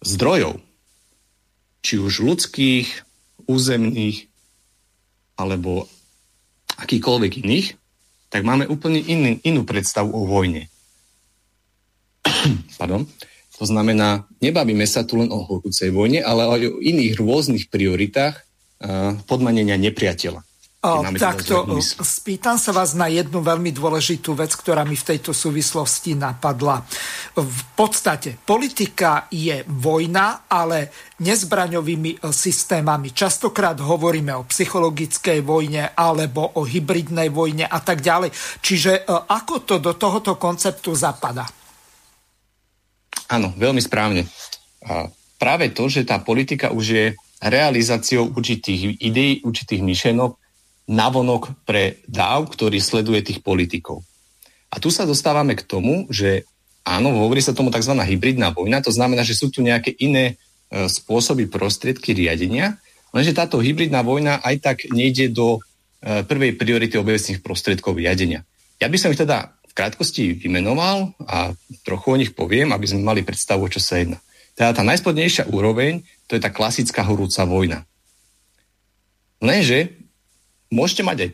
zdrojov, 0.06 0.66
či 1.88 1.96
už 1.96 2.20
ľudských, 2.20 2.88
územných 3.48 4.28
alebo 5.40 5.88
akýkoľvek 6.76 7.48
iných, 7.48 7.68
tak 8.28 8.44
máme 8.44 8.68
úplne 8.68 9.00
iný, 9.00 9.40
inú 9.48 9.64
predstavu 9.64 10.12
o 10.12 10.28
vojne. 10.28 10.68
Pardon. 12.82 13.08
To 13.58 13.64
znamená, 13.66 14.28
nebavíme 14.44 14.84
sa 14.84 15.08
tu 15.08 15.18
len 15.18 15.32
o 15.32 15.42
horúcej 15.48 15.90
vojne, 15.96 16.22
ale 16.22 16.46
aj 16.46 16.62
o 16.68 16.84
iných 16.84 17.18
rôznych 17.18 17.72
prioritách 17.74 18.46
podmanenia 19.26 19.80
nepriateľa. 19.82 20.46
Takto 21.18 21.68
spýtam 21.84 22.56
sa 22.56 22.72
vás 22.72 22.96
na 22.96 23.12
jednu 23.12 23.44
veľmi 23.44 23.76
dôležitú 23.76 24.34
vec, 24.38 24.56
ktorá 24.56 24.88
mi 24.88 24.96
v 24.96 25.08
tejto 25.14 25.36
súvislosti 25.36 26.16
napadla. 26.16 26.82
V 27.36 27.62
podstate 27.76 28.40
politika 28.40 29.28
je 29.28 29.62
vojna, 29.68 30.48
ale 30.48 30.90
nezbraňovými 31.20 32.12
e, 32.16 32.32
systémami. 32.32 33.12
Častokrát 33.12 33.78
hovoríme 33.78 34.32
o 34.38 34.48
psychologickej 34.48 35.44
vojne 35.44 35.92
alebo 35.92 36.58
o 36.58 36.64
hybridnej 36.64 37.30
vojne 37.34 37.68
a 37.68 37.80
tak 37.84 38.00
ďalej. 38.00 38.32
Čiže 38.64 38.92
e, 38.94 39.12
ako 39.12 39.56
to 39.68 39.76
do 39.84 39.94
tohoto 40.00 40.40
konceptu 40.40 40.96
zapada? 40.96 41.44
Áno, 43.28 43.52
veľmi 43.60 43.84
správne. 43.84 44.24
A 44.88 45.12
práve 45.36 45.76
to, 45.76 45.92
že 45.92 46.08
tá 46.08 46.24
politika 46.24 46.72
už 46.72 46.86
je 46.88 47.06
realizáciou 47.44 48.34
určitých 48.34 48.98
ideí, 49.04 49.44
určitých 49.46 49.84
myšlenok, 49.84 50.47
navonok 50.88 51.52
pre 51.68 52.00
dáv, 52.08 52.48
ktorý 52.48 52.80
sleduje 52.80 53.20
tých 53.22 53.44
politikov. 53.44 54.08
A 54.72 54.80
tu 54.80 54.88
sa 54.88 55.04
dostávame 55.04 55.56
k 55.60 55.68
tomu, 55.68 56.08
že 56.08 56.48
áno, 56.88 57.12
hovorí 57.12 57.44
sa 57.44 57.52
tomu 57.52 57.68
tzv. 57.68 57.92
hybridná 57.92 58.56
vojna, 58.56 58.80
to 58.80 58.92
znamená, 58.96 59.28
že 59.28 59.36
sú 59.36 59.52
tu 59.52 59.60
nejaké 59.60 59.92
iné 60.00 60.40
e, 60.72 60.88
spôsoby, 60.88 61.52
prostriedky 61.52 62.16
riadenia, 62.16 62.80
lenže 63.12 63.36
táto 63.36 63.60
hybridná 63.60 64.00
vojna 64.04 64.40
aj 64.40 64.56
tak 64.64 64.78
nejde 64.92 65.32
do 65.36 65.60
e, 66.00 66.24
prvej 66.24 66.56
priority 66.56 66.96
obecných 66.96 67.44
prostriedkov 67.44 68.00
riadenia. 68.00 68.48
Ja 68.80 68.88
by 68.88 68.96
som 68.96 69.12
ich 69.12 69.20
teda 69.20 69.52
v 69.68 69.74
krátkosti 69.76 70.40
vymenoval 70.40 71.12
a 71.28 71.52
trochu 71.84 72.08
o 72.16 72.20
nich 72.20 72.32
poviem, 72.32 72.72
aby 72.72 72.88
sme 72.88 73.04
mali 73.04 73.28
predstavu, 73.28 73.68
čo 73.68 73.84
sa 73.84 74.00
jedná. 74.00 74.20
Teda 74.56 74.72
tá 74.74 74.82
najspodnejšia 74.88 75.52
úroveň, 75.52 76.02
to 76.26 76.40
je 76.40 76.42
tá 76.42 76.50
klasická 76.50 77.04
horúca 77.06 77.44
vojna. 77.46 77.84
Lenže 79.38 80.07
môžete 80.73 81.03
mať 81.03 81.18
aj 81.27 81.30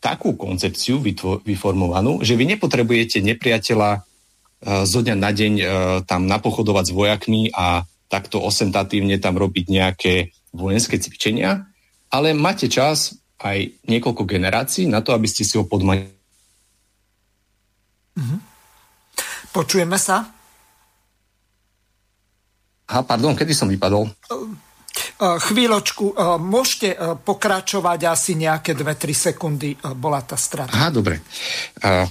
takú 0.00 0.36
koncepciu 0.36 1.00
vytvo- 1.00 1.40
vyformovanú, 1.42 2.22
že 2.22 2.38
vy 2.38 2.56
nepotrebujete 2.56 3.24
nepriateľa 3.24 3.90
uh, 3.98 4.84
zo 4.86 5.00
dňa 5.02 5.16
na 5.16 5.30
deň 5.32 5.52
uh, 5.58 5.66
tam 6.04 6.28
napochodovať 6.28 6.84
s 6.90 6.92
vojakmi 6.94 7.42
a 7.50 7.82
takto 8.06 8.38
osentatívne 8.38 9.18
tam 9.18 9.34
robiť 9.34 9.66
nejaké 9.66 10.14
vojenské 10.54 10.96
cvičenia, 11.02 11.66
ale 12.12 12.32
máte 12.32 12.70
čas 12.70 13.18
aj 13.42 13.82
niekoľko 13.84 14.22
generácií 14.24 14.86
na 14.86 15.02
to, 15.02 15.12
aby 15.12 15.26
ste 15.26 15.42
si 15.42 15.58
ho 15.58 15.66
podmanili. 15.66 16.14
Mm-hmm. 18.16 18.40
Počujeme 19.52 19.98
sa? 20.00 20.24
Aha, 22.86 23.02
pardon, 23.02 23.34
kedy 23.34 23.52
som 23.52 23.66
vypadol? 23.66 24.06
Uh, 24.30 24.46
Eh, 24.46 24.65
chvíľočku, 25.16 26.12
eh, 26.12 26.36
môžete 26.36 26.88
eh, 26.92 26.98
pokračovať 27.16 28.00
asi 28.04 28.36
nejaké 28.36 28.76
2-3 28.76 29.16
sekundy, 29.16 29.76
bola 29.96 30.20
tá 30.20 30.36
strata. 30.36 30.72
Aha, 30.76 30.92
dobre. 30.92 31.24
Uh, 31.80 32.04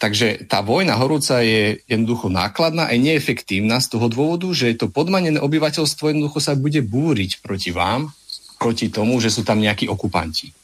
takže 0.00 0.48
tá 0.48 0.64
vojna 0.64 0.96
horúca 0.96 1.44
je 1.44 1.84
jednoducho 1.84 2.32
nákladná 2.32 2.88
a 2.88 2.94
neefektívna 2.96 3.82
z 3.82 3.92
toho 3.92 4.06
dôvodu, 4.08 4.48
že 4.56 4.78
to 4.78 4.88
podmanené 4.88 5.42
obyvateľstvo 5.42 6.14
jednoducho 6.14 6.38
sa 6.40 6.56
bude 6.56 6.80
búriť 6.80 7.44
proti 7.44 7.74
vám, 7.74 8.14
proti 8.56 8.88
tomu, 8.88 9.20
že 9.20 9.28
sú 9.28 9.44
tam 9.44 9.60
nejakí 9.60 9.90
okupanti. 9.90 10.54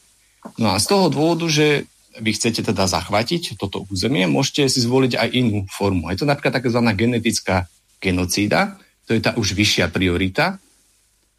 No 0.57 0.73
a 0.73 0.81
z 0.81 0.85
toho 0.89 1.09
dôvodu, 1.13 1.45
že 1.49 1.85
vy 2.15 2.31
chcete 2.31 2.63
teda 2.63 2.87
zachvátiť 2.87 3.59
toto 3.59 3.83
územie, 3.91 4.23
môžete 4.25 4.71
si 4.71 4.79
zvoliť 4.79 5.19
aj 5.19 5.29
inú 5.35 5.67
formu. 5.67 6.07
Je 6.15 6.23
to 6.23 6.29
napríklad 6.29 6.63
tzv. 6.63 6.79
genetická 6.95 7.67
genocída, 7.99 8.79
to 9.05 9.13
je 9.13 9.21
tá 9.21 9.35
už 9.35 9.53
vyššia 9.53 9.91
priorita, 9.91 10.57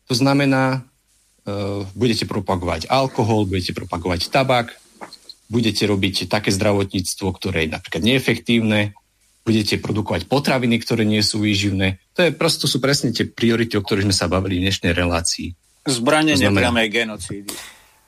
to 0.07 0.15
znamená, 0.15 0.83
uh, 1.47 1.87
budete 1.99 2.25
propagovať 2.27 2.91
alkohol, 2.91 3.47
budete 3.47 3.75
propagovať 3.75 4.31
tabak, 4.31 4.75
budete 5.47 5.87
robiť 5.87 6.27
také 6.27 6.51
zdravotníctvo, 6.51 7.27
ktoré 7.31 7.67
je 7.67 7.75
napríklad 7.79 8.03
neefektívne, 8.03 8.95
budete 9.47 9.79
produkovať 9.79 10.27
potraviny, 10.27 10.83
ktoré 10.83 11.07
nie 11.07 11.23
sú 11.23 11.39
výživné. 11.39 12.03
To 12.19 12.27
je 12.27 12.31
prosto 12.35 12.67
sú 12.67 12.83
presne 12.83 13.15
tie 13.15 13.31
priority, 13.31 13.79
o 13.79 13.83
ktorých 13.83 14.11
sme 14.11 14.17
sa 14.17 14.27
bavili 14.27 14.59
v 14.59 14.67
dnešnej 14.67 14.91
relácii. 14.91 15.55
Zbranie 15.87 16.35
nepriamej 16.35 16.91
genocídy. 16.91 17.55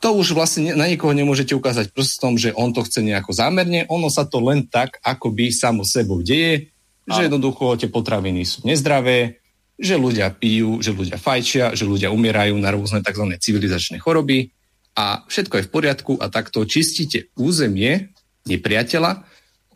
To 0.02 0.14
už 0.14 0.34
vlastne 0.34 0.74
na 0.78 0.86
nikoho 0.86 1.10
nemôžete 1.14 1.54
ukázať 1.54 1.90
prstom, 1.90 2.38
že 2.38 2.54
on 2.54 2.70
to 2.70 2.86
chce 2.86 3.02
nejako 3.02 3.34
zámerne, 3.34 3.86
ono 3.90 4.10
sa 4.10 4.26
to 4.26 4.38
len 4.42 4.66
tak, 4.66 4.98
ako 5.02 5.30
by 5.34 5.50
samo 5.50 5.82
sebou 5.82 6.22
deje, 6.22 6.70
že 7.06 7.26
jednoducho 7.26 7.78
tie 7.78 7.90
potraviny 7.90 8.46
sú 8.46 8.66
nezdravé, 8.66 9.37
že 9.78 9.94
ľudia 9.94 10.34
pijú, 10.34 10.82
že 10.82 10.90
ľudia 10.90 11.16
fajčia, 11.16 11.72
že 11.78 11.86
ľudia 11.86 12.10
umierajú 12.10 12.58
na 12.58 12.74
rôzne 12.74 12.98
tzv. 12.98 13.30
civilizačné 13.38 14.02
choroby 14.02 14.50
a 14.98 15.22
všetko 15.30 15.54
je 15.62 15.66
v 15.66 15.72
poriadku 15.72 16.12
a 16.18 16.26
takto 16.26 16.66
čistíte 16.66 17.30
územie 17.38 18.10
nepriateľa 18.50 19.22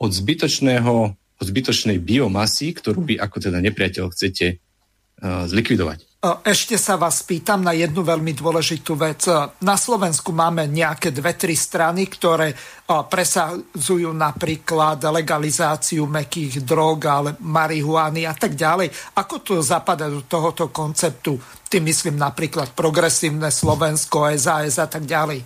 od 0.02 0.10
zbytočného, 0.10 0.94
od 1.14 1.46
zbytočnej 1.46 2.02
biomasy, 2.02 2.74
ktorú 2.74 3.06
vy 3.06 3.14
ako 3.22 3.38
teda 3.38 3.62
nepriateľ 3.62 4.10
chcete 4.10 4.58
uh, 4.58 5.46
zlikvidovať. 5.46 6.11
Ešte 6.22 6.78
sa 6.78 6.94
vás 6.94 7.26
pýtam 7.26 7.66
na 7.66 7.74
jednu 7.74 8.06
veľmi 8.06 8.30
dôležitú 8.30 8.94
vec. 8.94 9.26
Na 9.58 9.74
Slovensku 9.74 10.30
máme 10.30 10.70
nejaké 10.70 11.10
dve, 11.10 11.34
tri 11.34 11.58
strany, 11.58 12.06
ktoré 12.06 12.54
presadzujú 12.86 14.14
napríklad 14.14 15.02
legalizáciu 15.02 16.06
mekých 16.06 16.62
drog, 16.62 16.98
ale 17.10 17.30
marihuany 17.42 18.22
a 18.22 18.38
tak 18.38 18.54
ďalej. 18.54 19.18
Ako 19.18 19.42
to 19.42 19.66
zapadá 19.66 20.06
do 20.06 20.22
tohoto 20.22 20.70
konceptu? 20.70 21.42
Tým 21.66 21.90
myslím 21.90 22.22
napríklad 22.22 22.70
progresívne 22.70 23.50
Slovensko, 23.50 24.30
SAS 24.38 24.78
a 24.78 24.86
tak 24.86 25.02
ďalej. 25.02 25.42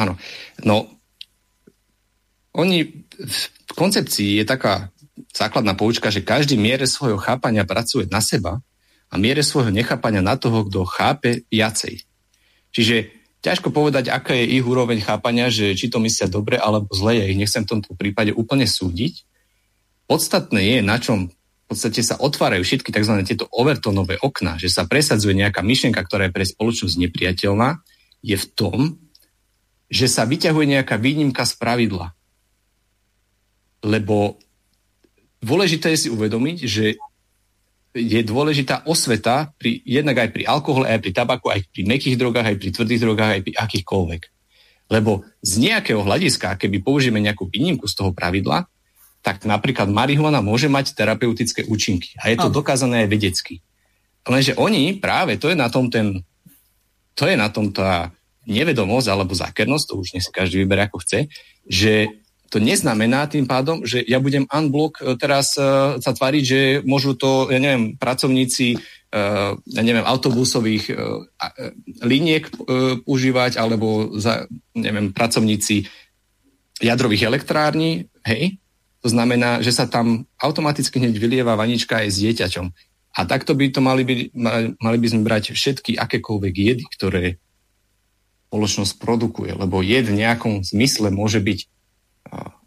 Áno. 0.00 0.16
No, 0.64 0.88
oni 2.56 2.80
v 3.12 3.72
koncepcii 3.76 4.40
je 4.40 4.44
taká 4.48 4.88
základná 5.36 5.76
poučka, 5.76 6.08
že 6.08 6.24
každý 6.24 6.56
miere 6.56 6.88
svojho 6.88 7.20
chápania 7.20 7.68
pracuje 7.68 8.08
na 8.08 8.24
seba 8.24 8.56
a 9.14 9.16
miere 9.16 9.46
svojho 9.46 9.70
nechápania 9.70 10.18
na 10.18 10.34
toho, 10.34 10.66
kto 10.66 10.82
chápe 10.82 11.46
viacej. 11.46 12.02
Čiže 12.74 13.14
ťažko 13.46 13.70
povedať, 13.70 14.10
aká 14.10 14.34
je 14.34 14.58
ich 14.58 14.66
úroveň 14.66 14.98
chápania, 14.98 15.54
že 15.54 15.78
či 15.78 15.86
to 15.86 16.02
myslia 16.02 16.26
dobre 16.26 16.58
alebo 16.58 16.90
zle, 16.90 17.22
ja 17.22 17.30
ich 17.30 17.38
nechcem 17.38 17.62
v 17.62 17.78
tomto 17.78 17.94
prípade 17.94 18.34
úplne 18.34 18.66
súdiť. 18.66 19.22
Podstatné 20.10 20.60
je, 20.66 20.78
na 20.82 20.98
čom 20.98 21.30
v 21.30 21.64
podstate 21.70 22.02
sa 22.02 22.18
otvárajú 22.18 22.66
všetky 22.66 22.90
tzv. 22.90 23.14
tieto 23.22 23.46
overtonové 23.54 24.18
okna, 24.18 24.58
že 24.58 24.66
sa 24.66 24.84
presadzuje 24.84 25.38
nejaká 25.38 25.62
myšlienka, 25.62 26.02
ktorá 26.02 26.26
je 26.28 26.34
pre 26.34 26.44
spoločnosť 26.44 26.98
nepriateľná, 26.98 27.80
je 28.20 28.34
v 28.34 28.46
tom, 28.52 28.78
že 29.86 30.10
sa 30.10 30.26
vyťahuje 30.26 30.74
nejaká 30.74 30.98
výnimka 30.98 31.46
z 31.46 31.54
pravidla. 31.54 32.12
Lebo 33.86 34.42
dôležité 35.38 35.94
je 35.94 36.08
si 36.08 36.08
uvedomiť, 36.10 36.58
že 36.66 36.98
je 37.94 38.20
dôležitá 38.26 38.82
osveta 38.90 39.54
pri, 39.54 39.78
jednak 39.86 40.18
aj 40.18 40.30
pri 40.34 40.42
alkohole, 40.50 40.90
aj 40.90 40.98
pri 40.98 41.12
tabaku, 41.14 41.46
aj 41.54 41.62
pri 41.70 41.82
mekých 41.86 42.18
drogách, 42.18 42.50
aj 42.50 42.56
pri 42.58 42.68
tvrdých 42.74 43.02
drogách, 43.06 43.32
aj 43.38 43.42
pri 43.46 43.52
akýchkoľvek. 43.54 44.22
Lebo 44.90 45.22
z 45.40 45.52
nejakého 45.62 46.02
hľadiska, 46.02 46.58
keby 46.58 46.82
použijeme 46.82 47.22
nejakú 47.22 47.46
výnimku 47.48 47.86
z 47.86 47.94
toho 47.94 48.10
pravidla, 48.10 48.66
tak 49.24 49.48
napríklad 49.48 49.88
marihuana 49.88 50.44
môže 50.44 50.68
mať 50.68 50.92
terapeutické 50.92 51.64
účinky. 51.64 52.12
A 52.20 52.28
je 52.28 52.36
to 52.36 52.52
dokázané 52.52 53.06
aj 53.06 53.08
vedecky. 53.08 53.64
Lenže 54.28 54.52
oni 54.60 55.00
práve, 55.00 55.40
to 55.40 55.48
je 55.48 55.56
na 55.56 55.72
tom 55.72 55.88
ten, 55.88 56.20
to 57.16 57.24
je 57.24 57.36
na 57.38 57.48
tom 57.48 57.72
tá 57.72 58.12
nevedomosť 58.44 59.08
alebo 59.08 59.32
zákernosť, 59.32 59.84
to 59.88 59.94
už 59.96 60.08
nech 60.12 60.24
si 60.26 60.32
každý 60.32 60.64
vyberie 60.64 60.84
ako 60.84 61.00
chce, 61.00 61.32
že 61.64 62.12
to 62.54 62.62
neznamená 62.62 63.26
tým 63.26 63.50
pádom, 63.50 63.82
že 63.82 64.06
ja 64.06 64.22
budem 64.22 64.46
unblock 64.46 65.02
e, 65.02 65.18
teraz 65.18 65.58
uh, 65.58 65.98
sa 65.98 66.14
tváriť, 66.14 66.42
že 66.46 66.60
môžu 66.86 67.18
to, 67.18 67.50
ja 67.50 67.58
neviem, 67.58 67.98
pracovníci 67.98 68.78
uh, 68.78 69.58
ja 69.58 69.82
neviem, 69.82 70.06
autobusových 70.06 70.94
liniek 72.02 72.50
užívať, 73.06 73.58
alebo 73.58 74.14
za, 74.18 74.46
neviem, 74.74 75.10
pracovníci 75.14 75.86
jadrových 76.82 77.30
elektrární, 77.30 78.10
hej? 78.26 78.58
To 79.06 79.08
znamená, 79.12 79.62
že 79.62 79.70
sa 79.70 79.86
tam 79.86 80.26
automaticky 80.40 80.98
hneď 80.98 81.14
vylieva 81.20 81.54
vanička 81.54 82.02
aj 82.02 82.08
s 82.10 82.16
dieťaťom. 82.24 82.66
A 83.14 83.20
takto 83.28 83.54
by 83.54 83.70
to 83.70 83.78
mali, 83.84 84.02
by, 84.02 84.14
mali 84.82 84.98
by 84.98 85.06
sme 85.06 85.22
brať 85.22 85.54
všetky 85.54 85.94
akékoľvek 85.94 86.54
jedy, 86.56 86.84
ktoré 86.90 87.38
spoločnosť 88.50 89.02
produkuje, 89.02 89.50
lebo 89.54 89.82
jed 89.82 90.06
v 90.10 90.22
nejakom 90.24 90.62
zmysle 90.62 91.10
môže 91.14 91.38
byť 91.42 91.73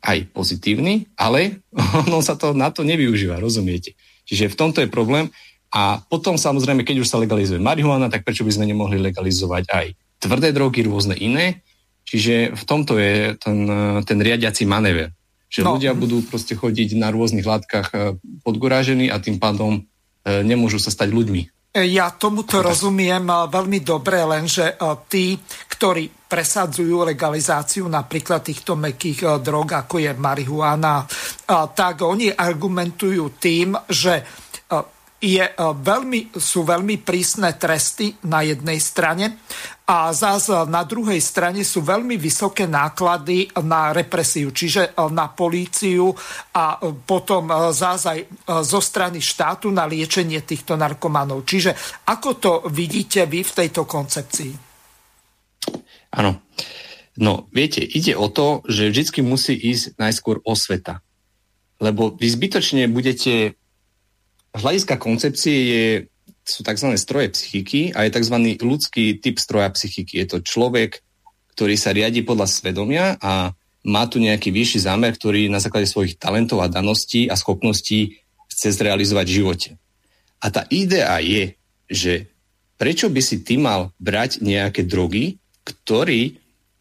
aj 0.08 0.18
pozitívny, 0.32 1.12
ale 1.20 1.64
ono 2.08 2.24
sa 2.24 2.40
to 2.40 2.56
na 2.56 2.72
to 2.72 2.88
nevyužíva, 2.88 3.42
rozumiete? 3.42 3.98
Čiže 4.28 4.52
v 4.52 4.60
tomto 4.60 4.80
je 4.84 4.92
problém. 4.92 5.32
A 5.68 6.00
potom 6.00 6.40
samozrejme, 6.40 6.88
keď 6.88 7.04
už 7.04 7.12
sa 7.12 7.20
legalizuje 7.20 7.60
marihuana, 7.60 8.08
tak 8.08 8.24
prečo 8.24 8.48
by 8.48 8.56
sme 8.56 8.72
nemohli 8.72 9.04
legalizovať 9.04 9.68
aj 9.68 9.86
tvrdé 10.24 10.56
drogy, 10.56 10.88
rôzne 10.88 11.16
iné? 11.20 11.64
Čiže 12.08 12.56
v 12.56 12.64
tomto 12.64 12.96
je 12.96 13.36
ten, 13.36 13.68
ten 14.08 14.20
riadiaci 14.24 14.64
manéver. 14.64 15.12
Že 15.52 15.62
no. 15.64 15.76
ľudia 15.76 15.92
budú 15.92 16.24
proste 16.24 16.56
chodiť 16.56 16.96
na 16.96 17.12
rôznych 17.12 17.44
látkach 17.44 17.92
eh, 17.92 18.16
podgorážení 18.48 19.12
a 19.12 19.20
tým 19.20 19.40
pádom 19.40 19.84
eh, 19.84 20.44
nemôžu 20.44 20.80
sa 20.80 20.92
stať 20.92 21.12
ľuďmi. 21.12 21.57
Ja 21.78 22.10
tomuto 22.10 22.66
rozumiem 22.66 23.30
veľmi 23.30 23.86
dobre, 23.86 24.26
lenže 24.26 24.82
tí, 25.06 25.38
ktorí 25.70 26.10
presadzujú 26.26 27.06
legalizáciu 27.06 27.86
napríklad 27.86 28.42
týchto 28.42 28.74
mekých 28.74 29.38
drog, 29.46 29.86
ako 29.86 30.02
je 30.02 30.12
marihuana, 30.18 31.06
tak 31.78 32.02
oni 32.02 32.34
argumentujú 32.34 33.38
tým, 33.38 33.78
že 33.86 34.26
je 35.18 35.46
veľmi, 35.60 36.34
sú 36.34 36.66
veľmi 36.66 37.02
prísne 37.02 37.54
tresty 37.58 38.14
na 38.26 38.42
jednej 38.42 38.82
strane 38.82 39.42
a 39.88 40.12
zás 40.12 40.52
na 40.68 40.84
druhej 40.84 41.24
strane 41.24 41.64
sú 41.64 41.80
veľmi 41.80 42.20
vysoké 42.20 42.68
náklady 42.68 43.48
na 43.64 43.96
represiu, 43.96 44.52
čiže 44.52 44.92
e, 44.92 45.08
na 45.16 45.32
políciu 45.32 46.12
a 46.52 46.76
e, 46.76 46.92
potom 47.08 47.48
zás 47.72 48.04
aj 48.04 48.28
zo 48.68 48.84
strany 48.84 49.24
štátu 49.24 49.72
na 49.72 49.88
liečenie 49.88 50.44
týchto 50.44 50.76
narkomanov. 50.76 51.48
Čiže 51.48 52.04
ako 52.04 52.30
to 52.36 52.52
vidíte 52.68 53.24
vy 53.32 53.48
v 53.48 53.56
tejto 53.64 53.88
koncepcii? 53.88 54.52
Áno. 56.20 56.44
No, 57.18 57.50
viete, 57.50 57.82
ide 57.82 58.14
o 58.14 58.30
to, 58.30 58.62
že 58.70 58.94
vždy 58.94 59.26
musí 59.26 59.58
ísť 59.58 59.98
najskôr 59.98 60.38
osveta. 60.46 61.02
Lebo 61.82 62.14
vy 62.14 62.30
zbytočne 62.30 62.86
budete 62.92 63.58
z 64.54 64.62
hľadiska 64.62 65.02
koncepcie 65.02 65.56
je, 65.58 65.84
sú 66.48 66.64
tzv. 66.64 66.96
stroje 66.96 67.36
psychiky 67.36 67.92
a 67.92 68.08
je 68.08 68.16
tzv. 68.16 68.36
ľudský 68.64 69.20
typ 69.20 69.36
stroja 69.38 69.68
psychiky. 69.76 70.24
Je 70.24 70.28
to 70.32 70.38
človek, 70.40 71.04
ktorý 71.54 71.76
sa 71.76 71.92
riadi 71.92 72.24
podľa 72.24 72.48
svedomia 72.48 73.20
a 73.20 73.52
má 73.88 74.04
tu 74.08 74.20
nejaký 74.20 74.52
vyšší 74.52 74.88
zámer, 74.88 75.16
ktorý 75.16 75.48
na 75.52 75.60
základe 75.60 75.88
svojich 75.88 76.20
talentov 76.20 76.64
a 76.64 76.72
daností 76.72 77.28
a 77.28 77.36
schopností 77.40 78.20
chce 78.52 78.76
zrealizovať 78.76 79.26
v 79.28 79.36
živote. 79.36 79.70
A 80.44 80.52
tá 80.52 80.68
idea 80.70 81.18
je, 81.24 81.56
že 81.88 82.14
prečo 82.76 83.08
by 83.08 83.22
si 83.24 83.42
ty 83.42 83.56
mal 83.58 83.96
brať 83.98 84.44
nejaké 84.44 84.84
drogy, 84.84 85.40
ktorý, 85.64 86.38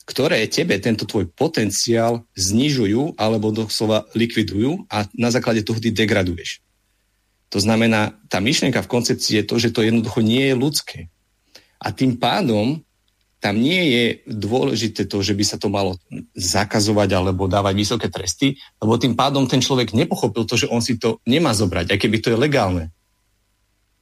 ktoré 0.06 0.46
tebe 0.46 0.78
tento 0.82 1.08
tvoj 1.08 1.30
potenciál 1.30 2.26
znižujú 2.38 3.18
alebo 3.18 3.54
doslova 3.54 4.06
likvidujú 4.14 4.86
a 4.90 5.06
na 5.16 5.30
základe 5.30 5.62
toho 5.62 5.78
ty 5.80 5.90
degraduješ. 5.90 6.65
To 7.54 7.58
znamená, 7.62 8.18
tá 8.26 8.42
myšlienka 8.42 8.82
v 8.82 8.90
koncepcii 8.90 9.42
je 9.42 9.44
to, 9.46 9.54
že 9.62 9.70
to 9.70 9.86
jednoducho 9.86 10.20
nie 10.20 10.50
je 10.50 10.54
ľudské. 10.58 10.98
A 11.78 11.94
tým 11.94 12.18
pádom 12.18 12.82
tam 13.36 13.60
nie 13.60 13.82
je 13.92 14.04
dôležité 14.26 15.06
to, 15.06 15.20
že 15.20 15.36
by 15.36 15.44
sa 15.44 15.60
to 15.60 15.68
malo 15.70 15.94
zakazovať 16.34 17.14
alebo 17.14 17.46
dávať 17.46 17.74
vysoké 17.76 18.08
tresty, 18.08 18.56
lebo 18.80 18.96
tým 18.96 19.14
pádom 19.14 19.44
ten 19.46 19.60
človek 19.60 19.92
nepochopil 19.92 20.48
to, 20.48 20.56
že 20.56 20.66
on 20.72 20.80
si 20.80 20.96
to 20.96 21.22
nemá 21.28 21.52
zobrať, 21.52 21.94
aj 21.94 21.98
keby 22.00 22.18
to 22.18 22.32
je 22.32 22.38
legálne. 22.40 22.90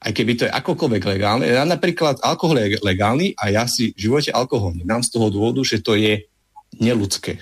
Aj 0.01 0.11
keby 0.13 0.33
to 0.37 0.45
je 0.47 0.51
akokoľvek 0.53 1.03
legálne. 1.17 1.45
Ja 1.45 1.65
napríklad 1.65 2.21
alkohol 2.25 2.61
je 2.61 2.81
legálny 2.81 3.37
a 3.37 3.51
ja 3.51 3.63
si 3.65 3.91
v 3.93 4.09
živote 4.09 4.31
alkohol 4.33 4.77
nemám 4.77 5.03
z 5.03 5.13
toho 5.13 5.27
dôvodu, 5.29 5.61
že 5.61 5.83
to 5.83 5.97
je 5.97 6.25
neludské. 6.79 7.41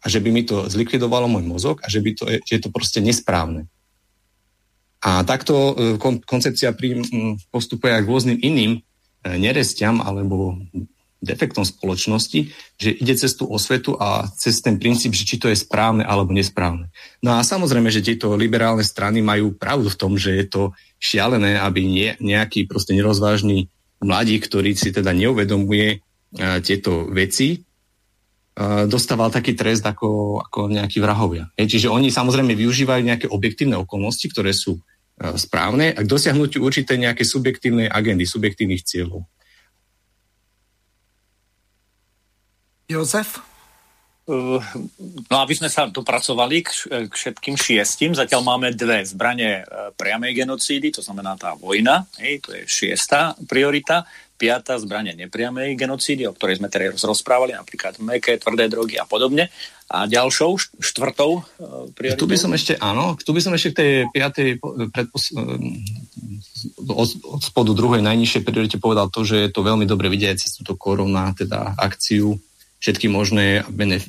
A 0.00 0.08
že 0.08 0.22
by 0.22 0.32
mi 0.32 0.42
to 0.46 0.70
zlikvidovalo 0.70 1.28
môj 1.28 1.44
mozog 1.44 1.76
a 1.84 1.90
že, 1.90 2.00
by 2.00 2.10
to 2.16 2.24
je, 2.30 2.38
že 2.46 2.52
je 2.56 2.62
to 2.62 2.70
proste 2.72 3.02
nesprávne. 3.04 3.68
A 5.00 5.24
takto 5.24 5.72
e, 5.72 5.72
kon, 5.96 6.20
koncepcia 6.20 6.76
postupuje 7.48 7.92
aj 7.92 8.04
k 8.04 8.10
rôznym 8.10 8.38
iným 8.40 8.76
e, 8.76 8.80
nerestiam 9.40 10.04
alebo 10.04 10.60
defektom 11.20 11.64
spoločnosti, 11.64 12.52
že 12.80 12.90
ide 12.96 13.12
cez 13.16 13.36
tú 13.36 13.48
osvetu 13.48 13.96
a 13.96 14.28
cez 14.40 14.60
ten 14.64 14.80
princíp, 14.80 15.12
že 15.12 15.28
či 15.28 15.36
to 15.36 15.52
je 15.52 15.56
správne 15.56 16.04
alebo 16.04 16.32
nesprávne. 16.32 16.88
No 17.20 17.36
a 17.36 17.44
samozrejme, 17.44 17.92
že 17.92 18.04
tieto 18.04 18.32
liberálne 18.36 18.84
strany 18.84 19.20
majú 19.20 19.52
pravdu 19.52 19.92
v 19.92 19.98
tom, 20.00 20.16
že 20.16 20.36
je 20.36 20.46
to 20.48 20.62
šialené, 20.96 21.60
aby 21.60 21.84
nejaký 22.20 22.64
proste 22.64 22.96
nerozvážny 22.96 23.68
mladí, 24.00 24.40
ktorý 24.40 24.72
si 24.72 24.96
teda 24.96 25.12
neuvedomuje 25.12 26.00
uh, 26.00 26.64
tieto 26.64 27.04
veci, 27.12 27.60
dostával 28.60 29.32
taký 29.32 29.56
trest 29.56 29.80
ako, 29.80 30.40
ako 30.44 30.68
nejakí 30.68 31.00
vrahovia. 31.00 31.48
Čiže 31.56 31.88
oni 31.88 32.12
samozrejme 32.12 32.52
využívajú 32.52 33.02
nejaké 33.08 33.26
objektívne 33.32 33.80
okolnosti, 33.80 34.28
ktoré 34.28 34.52
sú 34.52 34.76
E, 34.76 34.89
správne 35.36 35.92
a 35.92 36.00
k 36.00 36.08
dosiahnutiu 36.08 36.64
určitej 36.64 36.96
nejakej 36.96 37.26
subjektívnej 37.28 37.88
agendy, 37.92 38.24
subjektívnych 38.24 38.84
cieľov. 38.84 39.28
Jozef? 42.90 43.38
E, 44.26 44.34
no 45.30 45.36
aby 45.38 45.54
sme 45.54 45.70
sa 45.70 45.86
dopracovali 45.86 46.64
k, 46.64 46.70
k 47.06 47.12
všetkým 47.12 47.54
šiestim, 47.54 48.16
zatiaľ 48.16 48.42
máme 48.42 48.74
dve 48.74 49.04
zbranie 49.06 49.62
e, 49.62 49.94
priamej 49.94 50.42
genocídy, 50.42 50.90
to 50.90 51.04
znamená 51.04 51.36
tá 51.38 51.54
vojna, 51.54 52.08
hej, 52.18 52.42
to 52.42 52.56
je 52.56 52.62
šiesta 52.66 53.38
priorita 53.46 54.08
piata 54.40 54.80
zbranie 54.80 55.12
nepriamej 55.12 55.76
genocídy, 55.76 56.24
o 56.24 56.32
ktorej 56.32 56.64
sme 56.64 56.72
teraz 56.72 57.04
rozprávali, 57.04 57.52
napríklad 57.52 58.00
meké, 58.00 58.40
tvrdé 58.40 58.72
drogy 58.72 58.96
a 58.96 59.04
podobne. 59.04 59.52
A 59.90 60.06
ďalšou, 60.06 60.54
štvrtou 60.78 61.42
prioritou? 61.98 62.22
Tu 62.22 62.30
by 62.30 62.38
som 62.38 62.54
ešte, 62.54 62.78
áno, 62.78 63.18
tu 63.18 63.34
by 63.34 63.42
som 63.42 63.50
ešte 63.50 63.74
k 63.74 63.78
tej 63.82 63.92
piatej 64.14 64.48
predpos- 64.94 65.34
od, 66.78 67.10
od 67.26 67.40
spodu 67.42 67.74
druhej 67.74 67.98
najnižšej 67.98 68.46
priorite 68.46 68.78
povedal 68.78 69.10
to, 69.10 69.26
že 69.26 69.48
je 69.48 69.50
to 69.50 69.66
veľmi 69.66 69.90
dobre 69.90 70.06
vidieť 70.06 70.38
cez 70.38 70.54
túto 70.54 70.78
korona, 70.78 71.34
teda 71.34 71.74
akciu, 71.74 72.38
všetky 72.78 73.10
možné 73.10 73.66
benef- 73.66 74.08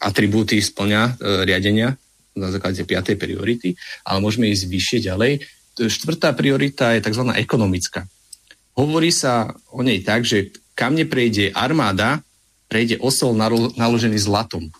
atribúty 0.00 0.60
splňa 0.60 1.02
e, 1.02 1.12
riadenia 1.48 1.96
na 2.32 2.48
základe 2.48 2.84
5. 2.84 3.16
priority, 3.20 3.76
ale 4.08 4.24
môžeme 4.24 4.48
ísť 4.48 4.64
vyššie 4.68 4.98
ďalej. 5.12 5.32
Štvrtá 5.76 6.32
priorita 6.32 6.96
je 6.96 7.04
tzv. 7.04 7.28
ekonomická. 7.36 8.08
Hovorí 8.72 9.12
sa 9.12 9.52
o 9.68 9.84
nej 9.84 10.00
tak, 10.00 10.24
že 10.24 10.52
kam 10.72 10.96
neprejde 10.96 11.52
armáda, 11.52 12.24
prejde 12.72 12.96
osol 13.04 13.36
naložený 13.76 14.16
zlatom. 14.16 14.72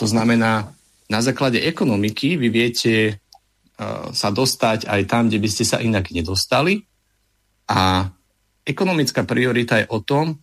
To 0.00 0.08
znamená, 0.08 0.72
na 1.12 1.20
základe 1.20 1.60
ekonomiky 1.60 2.40
vy 2.40 2.48
viete 2.48 2.94
uh, 3.12 4.08
sa 4.16 4.32
dostať 4.32 4.88
aj 4.88 5.00
tam, 5.04 5.28
kde 5.28 5.36
by 5.36 5.48
ste 5.52 5.68
sa 5.68 5.84
inak 5.84 6.08
nedostali. 6.08 6.88
A 7.68 8.08
ekonomická 8.64 9.28
priorita 9.28 9.84
je 9.84 9.86
o 9.92 10.00
tom, 10.00 10.40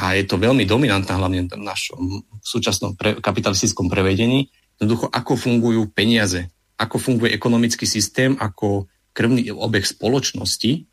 a 0.00 0.16
je 0.16 0.24
to 0.24 0.40
veľmi 0.40 0.64
dominantná 0.64 1.20
hlavne 1.20 1.44
v 1.44 1.60
našom 1.60 2.24
súčasnom 2.40 2.96
pre, 2.96 3.20
kapitalistickom 3.20 3.92
prevedení, 3.92 4.48
jednoducho 4.80 5.12
ako 5.12 5.36
fungujú 5.36 5.92
peniaze, 5.92 6.48
ako 6.80 6.96
funguje 6.96 7.36
ekonomický 7.36 7.84
systém, 7.84 8.32
ako 8.40 8.88
krvný 9.12 9.52
obeh 9.52 9.84
spoločnosti 9.84 10.88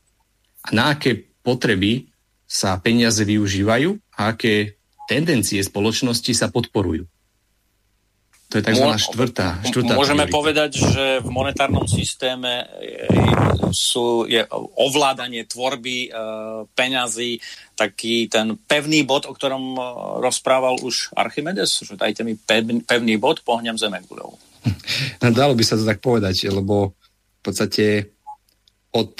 a 0.68 0.68
na 0.76 0.91
aké 0.91 1.23
potreby 1.39 2.11
sa 2.47 2.79
peniaze 2.79 3.21
využívajú 3.27 3.99
a 4.15 4.31
aké 4.31 4.79
tendencie 5.11 5.59
spoločnosti 5.59 6.31
sa 6.31 6.47
podporujú. 6.47 7.03
To 8.47 8.53
je 8.55 8.63
tzv. 8.63 8.87
štvrtá, 8.95 9.59
štvrtá 9.59 9.93
Môžeme 9.99 10.23
priorita. 10.23 10.37
povedať, 10.39 10.71
že 10.79 11.05
v 11.19 11.29
monetárnom 11.35 11.83
systéme 11.83 12.63
sú, 13.75 14.23
je 14.23 14.39
ovládanie 14.79 15.43
tvorby 15.43 16.07
e, 16.07 16.09
peňazí 16.71 17.43
taký 17.75 18.31
ten 18.31 18.55
pevný 18.55 19.03
bod, 19.03 19.27
o 19.27 19.35
ktorom 19.35 19.75
e, 19.75 19.81
rozprával 20.23 20.79
už 20.79 21.11
Archimedes, 21.11 21.83
že 21.83 21.99
dajte 21.99 22.23
mi 22.23 22.39
pevný, 22.39 22.87
pevný 22.87 23.19
bod, 23.19 23.43
pohnem 23.43 23.75
zeme 23.75 23.99
guľou. 24.07 24.39
No, 25.19 25.33
dalo 25.35 25.51
by 25.51 25.63
sa 25.67 25.75
to 25.75 25.83
tak 25.83 25.99
povedať, 25.99 26.47
lebo 26.47 26.95
v 26.95 27.41
podstate 27.43 28.15
od 28.95 29.11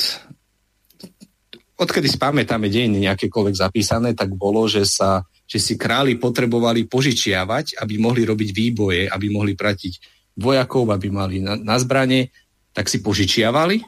odkedy 1.78 2.10
spamätáme 2.10 2.68
dejiny 2.68 3.06
nejakékoľvek 3.06 3.56
zapísané, 3.56 4.18
tak 4.18 4.34
bolo, 4.34 4.66
že, 4.66 4.84
sa, 4.84 5.22
že 5.46 5.62
si 5.62 5.78
králi 5.78 6.18
potrebovali 6.18 6.90
požičiavať, 6.90 7.78
aby 7.78 8.02
mohli 8.02 8.26
robiť 8.26 8.50
výboje, 8.50 9.06
aby 9.06 9.30
mohli 9.30 9.54
pratiť 9.54 9.94
vojakov, 10.38 10.90
aby 10.90 11.08
mali 11.14 11.38
na, 11.42 11.54
na 11.58 11.78
zbranie, 11.78 12.34
tak 12.74 12.90
si 12.90 13.02
požičiavali. 13.02 13.86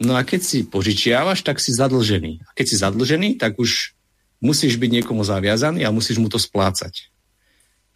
No 0.00 0.16
a 0.16 0.24
keď 0.24 0.40
si 0.44 0.58
požičiavaš, 0.64 1.40
tak 1.44 1.60
si 1.60 1.72
zadlžený. 1.72 2.44
A 2.44 2.50
keď 2.52 2.66
si 2.68 2.76
zadlžený, 2.80 3.28
tak 3.40 3.56
už 3.56 3.96
musíš 4.40 4.76
byť 4.76 4.90
niekomu 5.00 5.24
zaviazaný 5.24 5.84
a 5.84 5.94
musíš 5.94 6.20
mu 6.20 6.28
to 6.28 6.36
splácať. 6.36 7.08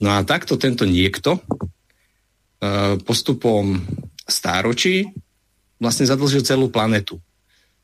No 0.00 0.16
a 0.16 0.24
takto 0.24 0.56
tento 0.56 0.88
niekto 0.88 1.36
e, 1.36 1.40
postupom 3.04 3.84
stáročí 4.24 5.12
vlastne 5.76 6.08
zadlžil 6.08 6.40
celú 6.40 6.72
planetu. 6.72 7.20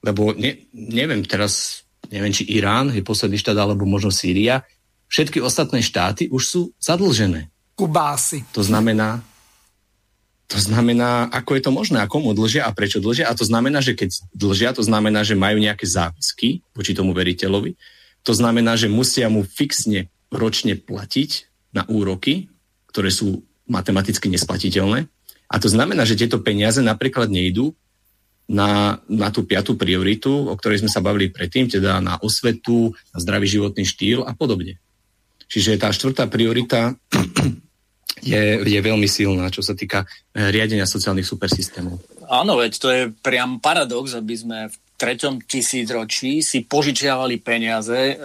Lebo 0.07 0.31
ne, 0.39 0.71
neviem 0.71 1.27
teraz, 1.27 1.83
neviem 2.07 2.31
či 2.31 2.47
Irán 2.47 2.95
je 2.95 3.03
posledný 3.03 3.35
štát, 3.43 3.59
alebo 3.59 3.83
možno 3.83 4.15
Sýria, 4.15 4.63
všetky 5.11 5.43
ostatné 5.43 5.83
štáty 5.83 6.31
už 6.31 6.43
sú 6.47 6.61
zadlžené. 6.79 7.51
Kubásy. 7.75 8.47
To 8.55 8.63
znamená, 8.63 9.21
to 10.47 10.63
znamená, 10.63 11.27
ako 11.35 11.59
je 11.59 11.63
to 11.67 11.71
možné, 11.75 11.99
ako 11.99 12.23
mu 12.23 12.31
dlžia 12.31 12.65
a 12.65 12.71
prečo 12.71 13.03
dlžia. 13.03 13.27
A 13.27 13.35
to 13.35 13.43
znamená, 13.43 13.83
že 13.83 13.99
keď 13.99 14.15
dlžia, 14.31 14.71
to 14.79 14.87
znamená, 14.87 15.27
že 15.27 15.35
majú 15.35 15.59
nejaké 15.59 15.91
záväzky 15.91 16.63
voči 16.71 16.95
tomu 16.95 17.11
veriteľovi. 17.11 17.75
To 18.23 18.31
znamená, 18.31 18.79
že 18.79 18.87
musia 18.87 19.27
mu 19.27 19.43
fixne 19.43 20.07
ročne 20.31 20.79
platiť 20.79 21.51
na 21.75 21.83
úroky, 21.91 22.47
ktoré 22.91 23.11
sú 23.11 23.43
matematicky 23.67 24.31
nesplatiteľné. 24.31 25.11
A 25.51 25.57
to 25.59 25.67
znamená, 25.67 26.07
že 26.07 26.19
tieto 26.19 26.39
peniaze 26.43 26.79
napríklad 26.79 27.27
nejdú 27.27 27.75
na, 28.47 29.03
na 29.11 29.29
tú 29.35 29.43
piatú 29.43 29.75
prioritu, 29.75 30.31
o 30.31 30.55
ktorej 30.55 30.87
sme 30.87 30.91
sa 30.91 31.03
bavili 31.03 31.31
predtým, 31.31 31.67
teda 31.67 31.99
na 31.99 32.15
osvetu, 32.23 32.95
na 33.11 33.19
zdravý 33.19 33.51
životný 33.51 33.83
štýl 33.83 34.23
a 34.23 34.33
podobne. 34.39 34.79
Čiže 35.47 35.79
tá 35.79 35.91
štvrtá 35.91 36.31
priorita 36.31 36.95
je, 38.23 38.43
je 38.63 38.81
veľmi 38.83 39.07
silná, 39.11 39.51
čo 39.51 39.67
sa 39.67 39.75
týka 39.75 40.07
eh, 40.07 40.51
riadenia 40.55 40.87
sociálnych 40.87 41.27
supersystémov. 41.27 41.99
Áno, 42.27 42.59
veď 42.59 42.73
to 42.79 42.89
je 42.91 43.03
priam 43.23 43.63
paradox, 43.63 44.15
aby 44.15 44.35
sme 44.35 44.59
v 44.67 44.77
treťom 44.97 45.45
tisícročí 45.45 46.41
si 46.41 46.65
požičiavali 46.65 47.39
peniaze 47.39 47.95
e, 47.95 48.17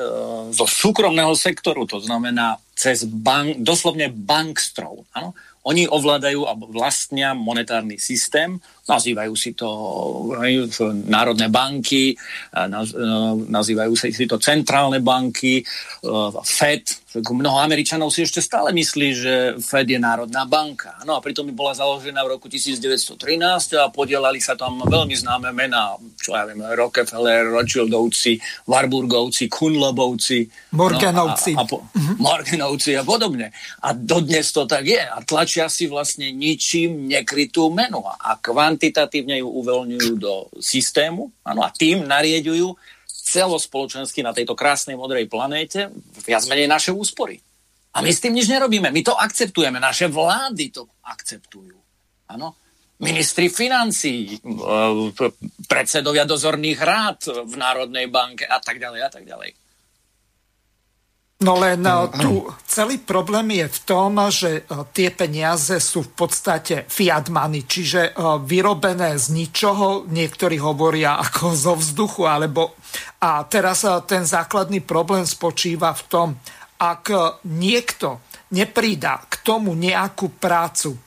zo 0.50 0.66
súkromného 0.66 1.36
sektoru, 1.36 1.84
to 1.84 2.00
znamená 2.00 2.58
cez 2.74 3.04
bank, 3.06 3.62
doslovne 3.62 4.10
bankstrov. 4.10 5.06
Áno? 5.14 5.36
Oni 5.68 5.86
ovládajú 5.86 6.50
a 6.50 6.58
vlastnia 6.58 7.38
monetárny 7.38 8.02
systém, 8.02 8.58
nazývajú 8.90 9.34
si 9.38 9.54
to 9.54 9.68
národné 11.06 11.54
banky, 11.54 12.18
nazývajú 13.50 13.94
si 13.94 14.26
to 14.26 14.42
centrálne 14.42 15.00
banky, 15.06 15.62
FED. 16.42 16.84
Mnoho 17.12 17.60
Američanov 17.60 18.08
si 18.08 18.24
ešte 18.24 18.40
stále 18.40 18.72
myslí, 18.72 19.08
že 19.12 19.34
FED 19.60 19.88
je 19.96 20.00
národná 20.00 20.48
banka. 20.48 20.96
No 21.04 21.20
a 21.20 21.24
pritom 21.24 21.44
bola 21.52 21.76
založená 21.76 22.24
v 22.24 22.40
roku 22.40 22.48
1913 22.48 23.20
a 23.76 23.92
podielali 23.92 24.40
sa 24.40 24.56
tam 24.56 24.80
veľmi 24.80 25.12
známe 25.20 25.52
mená, 25.52 26.00
čo 26.16 26.40
ja 26.40 26.48
viem, 26.48 26.64
Rockefeller, 26.64 27.52
Rothschildovci, 27.52 28.40
Warburgovci, 28.64 29.52
Kunlobovci. 29.52 30.48
Morganovci. 30.72 31.52
No 31.52 31.60
a, 31.60 31.64
a, 31.64 31.68
a 31.68 31.70
po, 31.70 31.78
mm-hmm. 31.84 32.16
Morganovci 32.24 32.92
a 32.96 33.04
podobne. 33.04 33.52
A 33.84 33.92
dodnes 33.92 34.48
to 34.56 34.64
tak 34.64 34.88
je. 34.88 35.04
A 35.04 35.20
tlačia 35.28 35.68
si 35.68 35.92
vlastne 35.92 36.32
ničím 36.32 37.12
nekrytú 37.12 37.68
menu. 37.76 38.00
A 38.08 38.40
kvantitatívne 38.72 39.44
ju 39.44 39.48
uvoľňujú 39.52 40.12
do 40.16 40.48
systému 40.64 41.28
ano, 41.44 41.68
a 41.68 41.76
tým 41.76 42.08
narieďujú 42.08 42.72
celospoločensky 43.04 44.24
na 44.24 44.32
tejto 44.32 44.56
krásnej 44.56 44.96
modrej 44.96 45.28
planéte 45.28 45.92
viac 46.24 46.48
menej 46.48 46.72
naše 46.72 46.96
úspory. 46.96 47.44
A 47.92 48.00
my 48.00 48.08
s 48.08 48.24
tým 48.24 48.32
nič 48.32 48.48
nerobíme. 48.48 48.88
My 48.88 49.04
to 49.04 49.12
akceptujeme. 49.12 49.76
Naše 49.76 50.08
vlády 50.08 50.72
to 50.72 50.88
akceptujú. 51.04 51.76
Áno. 52.32 52.56
Ministri 53.02 53.52
financí, 53.52 54.40
predsedovia 55.66 56.24
dozorných 56.24 56.80
rád 56.80 57.20
v 57.50 57.54
Národnej 57.58 58.08
banke 58.08 58.46
a 58.48 58.62
tak 58.62 58.78
ďalej 58.80 59.02
a 59.02 59.10
tak 59.10 59.26
ďalej. 59.26 59.52
No 61.42 61.58
len 61.58 61.82
no, 61.82 62.06
tu 62.14 62.46
celý 62.70 63.02
problém 63.02 63.66
je 63.66 63.68
v 63.68 63.80
tom, 63.82 64.14
že 64.30 64.62
tie 64.94 65.10
peniaze 65.10 65.82
sú 65.82 66.06
v 66.06 66.12
podstate 66.14 66.86
fiat 66.86 67.34
money, 67.34 67.66
čiže 67.66 68.14
vyrobené 68.46 69.18
z 69.18 69.34
ničoho, 69.34 70.06
niektorí 70.06 70.62
hovoria 70.62 71.18
ako 71.18 71.46
zo 71.66 71.74
vzduchu, 71.78 72.30
alebo... 72.30 72.78
A 73.22 73.46
teraz 73.48 73.88
ten 74.06 74.28
základný 74.28 74.84
problém 74.86 75.26
spočíva 75.26 75.94
v 75.98 76.04
tom, 76.10 76.28
ak 76.82 77.14
niekto 77.46 78.22
neprída 78.52 79.22
k 79.30 79.34
tomu 79.46 79.78
nejakú 79.78 80.38
prácu, 80.38 80.98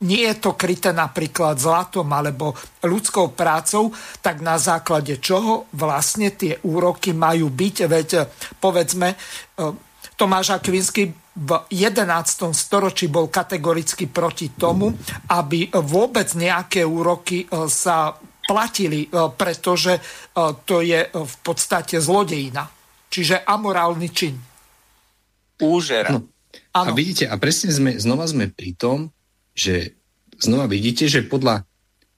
nie 0.00 0.24
je 0.24 0.36
to 0.40 0.56
kryté 0.56 0.96
napríklad 0.96 1.60
zlatom 1.60 2.08
alebo 2.08 2.56
ľudskou 2.80 3.36
prácou, 3.36 3.92
tak 4.24 4.40
na 4.40 4.56
základe 4.56 5.20
čoho 5.20 5.68
vlastne 5.76 6.32
tie 6.32 6.56
úroky 6.64 7.12
majú 7.12 7.52
byť. 7.52 7.76
Veď 7.84 8.08
povedzme, 8.56 9.12
Tomáš 10.16 10.56
Akvinsky 10.56 11.12
v 11.30 11.50
11. 11.68 12.52
storočí 12.52 13.12
bol 13.12 13.28
kategoricky 13.28 14.08
proti 14.08 14.56
tomu, 14.56 14.92
aby 15.30 15.68
vôbec 15.68 16.32
nejaké 16.32 16.80
úroky 16.84 17.44
sa 17.68 18.16
platili, 18.44 19.06
pretože 19.36 20.00
to 20.64 20.80
je 20.80 21.00
v 21.12 21.34
podstate 21.44 22.00
zlodejina. 22.00 22.66
Čiže 23.10 23.46
amorálny 23.46 24.08
čin. 24.10 24.34
Úžera. 25.60 26.16
No. 26.16 26.24
A 26.74 26.90
vidíte, 26.90 27.30
a 27.30 27.34
presne 27.38 27.70
sme, 27.70 27.94
znova 28.00 28.26
sme 28.26 28.50
pri 28.50 28.74
tom, 28.74 29.14
že 29.54 29.98
znova 30.40 30.70
vidíte, 30.70 31.06
že 31.06 31.26
podľa 31.26 31.68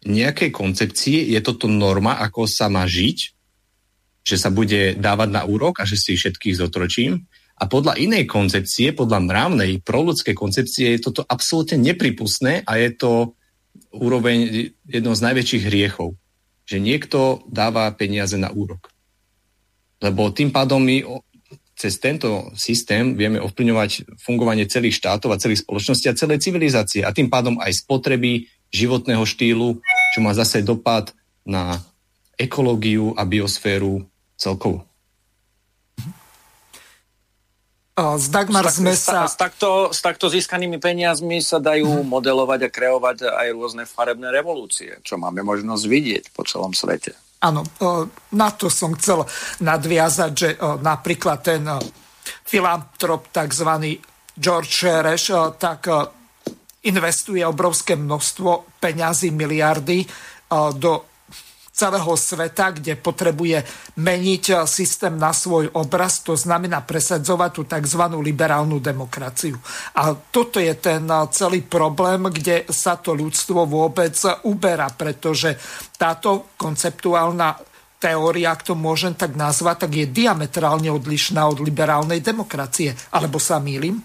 nejakej 0.02 0.50
koncepcie 0.50 1.30
je 1.30 1.40
toto 1.42 1.70
norma, 1.70 2.18
ako 2.18 2.50
sa 2.50 2.66
má 2.66 2.86
žiť, 2.86 3.18
že 4.22 4.36
sa 4.38 4.50
bude 4.50 4.94
dávať 4.98 5.28
na 5.30 5.42
úrok 5.46 5.82
a 5.82 5.84
že 5.86 5.98
si 5.98 6.14
všetkých 6.14 6.58
zotročím. 6.58 7.26
A 7.58 7.70
podľa 7.70 7.94
inej 7.98 8.26
koncepcie, 8.26 8.90
podľa 8.94 9.22
mravnej, 9.22 9.82
proludskej 9.86 10.34
koncepcie 10.34 10.98
je 10.98 11.04
toto 11.06 11.22
absolútne 11.22 11.78
nepripustné 11.78 12.66
a 12.66 12.72
je 12.78 12.90
to 12.94 13.12
úroveň 13.94 14.70
jednou 14.86 15.14
z 15.14 15.24
najväčších 15.30 15.66
hriechov. 15.70 16.18
Že 16.66 16.76
niekto 16.82 17.46
dáva 17.50 17.90
peniaze 17.94 18.34
na 18.38 18.50
úrok. 18.50 18.90
Lebo 20.02 20.34
tým 20.34 20.50
pádom 20.50 20.82
my 20.82 21.06
cez 21.82 21.98
tento 21.98 22.54
systém 22.54 23.18
vieme 23.18 23.42
ovplyvňovať 23.42 24.22
fungovanie 24.22 24.70
celých 24.70 25.02
štátov 25.02 25.34
a 25.34 25.42
celých 25.42 25.66
spoločností 25.66 26.06
a 26.06 26.14
celej 26.14 26.46
civilizácie 26.46 27.02
a 27.02 27.10
tým 27.10 27.26
pádom 27.26 27.58
aj 27.58 27.82
spotreby 27.82 28.46
životného 28.70 29.26
štýlu 29.26 29.82
čo 30.12 30.20
má 30.20 30.36
zase 30.36 30.60
dopad 30.60 31.16
na 31.48 31.80
ekológiu 32.36 33.16
a 33.16 33.24
biosféru 33.24 34.04
celkovo. 34.36 34.84
S 37.92 38.28
Dagmar 38.32 38.68
s, 38.68 38.80
sme 38.80 38.92
sa... 38.96 39.28
S, 39.28 39.36
takto, 39.36 39.92
s 39.92 40.00
takto 40.00 40.28
získanými 40.28 40.80
peniazmi 40.80 41.44
sa 41.44 41.60
dajú 41.60 42.04
modelovať 42.04 42.68
a 42.68 42.72
kreovať 42.72 43.16
aj 43.28 43.48
rôzne 43.52 43.84
farebné 43.84 44.32
revolúcie, 44.32 45.00
čo 45.04 45.20
máme 45.20 45.44
možnosť 45.44 45.84
vidieť 45.88 46.24
po 46.32 46.44
celom 46.44 46.72
svete. 46.72 47.12
Áno, 47.42 47.66
na 48.38 48.48
to 48.54 48.70
som 48.70 48.94
chcel 48.94 49.26
nadviazať, 49.66 50.30
že 50.30 50.48
napríklad 50.78 51.38
ten 51.42 51.66
filantrop 52.46 53.34
tzv. 53.34 53.98
George 54.32 54.70
Soros, 54.70 55.26
tak 55.58 55.90
investuje 56.86 57.42
obrovské 57.42 57.98
množstvo 57.98 58.78
peňazí, 58.78 59.34
miliardy 59.34 60.06
do 60.78 61.11
celého 61.82 62.14
sveta, 62.14 62.70
kde 62.78 62.94
potrebuje 62.94 63.66
meniť 63.98 64.62
systém 64.70 65.18
na 65.18 65.34
svoj 65.34 65.74
obraz, 65.74 66.22
to 66.22 66.38
znamená 66.38 66.86
presadzovať 66.86 67.50
tú 67.50 67.62
tzv. 67.66 68.02
liberálnu 68.22 68.78
demokraciu. 68.78 69.58
A 69.98 70.14
toto 70.14 70.62
je 70.62 70.70
ten 70.78 71.02
celý 71.34 71.66
problém, 71.66 72.30
kde 72.30 72.70
sa 72.70 72.94
to 72.94 73.18
ľudstvo 73.18 73.66
vôbec 73.66 74.14
uberá, 74.46 74.86
pretože 74.94 75.58
táto 75.98 76.54
konceptuálna 76.54 77.58
teória, 77.98 78.54
ak 78.54 78.66
to 78.66 78.74
môžem 78.78 79.18
tak 79.18 79.34
nazvať, 79.34 79.86
tak 79.86 79.92
je 79.94 80.06
diametrálne 80.10 80.90
odlišná 80.90 81.46
od 81.50 81.62
liberálnej 81.62 82.22
demokracie. 82.22 82.94
Alebo 83.10 83.42
sa 83.42 83.58
mýlim? 83.58 83.98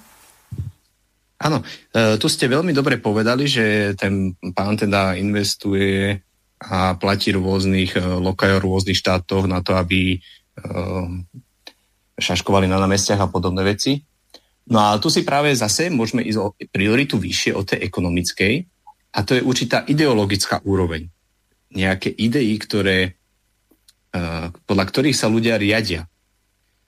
Áno, 1.37 1.61
tu 1.93 2.25
ste 2.25 2.49
veľmi 2.49 2.73
dobre 2.73 2.97
povedali, 2.97 3.45
že 3.45 3.93
ten 3.93 4.33
pán 4.57 4.73
teda 4.73 5.13
investuje 5.13 6.25
a 6.57 6.97
platí 6.97 7.33
rôznych 7.33 7.93
e, 7.93 8.01
lokajov, 8.01 8.65
rôznych 8.65 8.97
štátoch 8.97 9.45
na 9.45 9.61
to, 9.61 9.77
aby 9.77 10.17
e, 10.17 10.17
šaškovali 12.17 12.65
na 12.65 12.81
námestiach 12.81 13.21
a 13.21 13.29
podobné 13.29 13.61
veci. 13.61 14.01
No 14.67 14.81
a 14.81 14.97
tu 14.97 15.07
si 15.07 15.21
práve 15.21 15.53
zase 15.53 15.93
môžeme 15.93 16.25
ísť 16.25 16.39
o 16.41 16.51
prioritu 16.73 17.21
vyššie 17.21 17.51
od 17.55 17.65
tej 17.71 17.79
ekonomickej 17.87 18.53
a 19.15 19.19
to 19.23 19.37
je 19.37 19.45
určitá 19.45 19.85
ideologická 19.87 20.59
úroveň. 20.65 21.07
Nejaké 21.71 22.11
idei, 22.11 22.51
ktoré, 22.59 23.15
podľa 24.67 24.85
ktorých 24.91 25.15
sa 25.15 25.31
ľudia 25.31 25.55
riadia. 25.55 26.03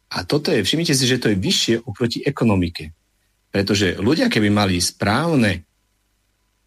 A 0.09 0.25
toto 0.25 0.51
je, 0.51 0.65
všimnite 0.65 0.91
si, 0.91 1.05
že 1.07 1.21
to 1.21 1.31
je 1.31 1.37
vyššie 1.39 1.75
oproti 1.85 2.19
ekonomike. 2.25 2.91
Pretože 3.53 3.97
ľudia, 4.01 4.27
keby 4.27 4.49
mali 4.49 4.81
správne 4.81 5.63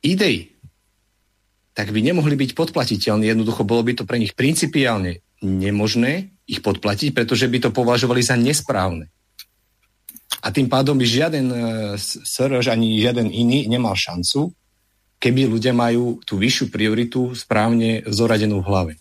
idei, 0.00 0.51
tak 1.72 1.88
by 1.88 2.00
nemohli 2.04 2.36
byť 2.36 2.52
podplatiteľní. 2.52 3.32
Jednoducho 3.32 3.64
bolo 3.64 3.82
by 3.84 3.92
to 3.96 4.04
pre 4.04 4.20
nich 4.20 4.36
principiálne 4.36 5.24
nemožné 5.40 6.30
ich 6.44 6.60
podplatiť, 6.60 7.16
pretože 7.16 7.48
by 7.48 7.68
to 7.68 7.70
považovali 7.74 8.20
za 8.20 8.36
nesprávne. 8.36 9.08
A 10.42 10.50
tým 10.50 10.66
pádom 10.66 10.98
by 10.98 11.06
žiaden 11.06 11.46
e, 11.48 11.56
Soros 12.02 12.66
ani 12.66 12.98
žiaden 12.98 13.30
iný 13.30 13.70
nemal 13.70 13.94
šancu, 13.94 14.50
keby 15.22 15.46
ľudia 15.46 15.70
majú 15.70 16.18
tú 16.26 16.34
vyššiu 16.34 16.66
prioritu 16.68 17.30
správne 17.32 18.02
zoradenú 18.10 18.58
v 18.58 18.66
hlave. 18.66 18.92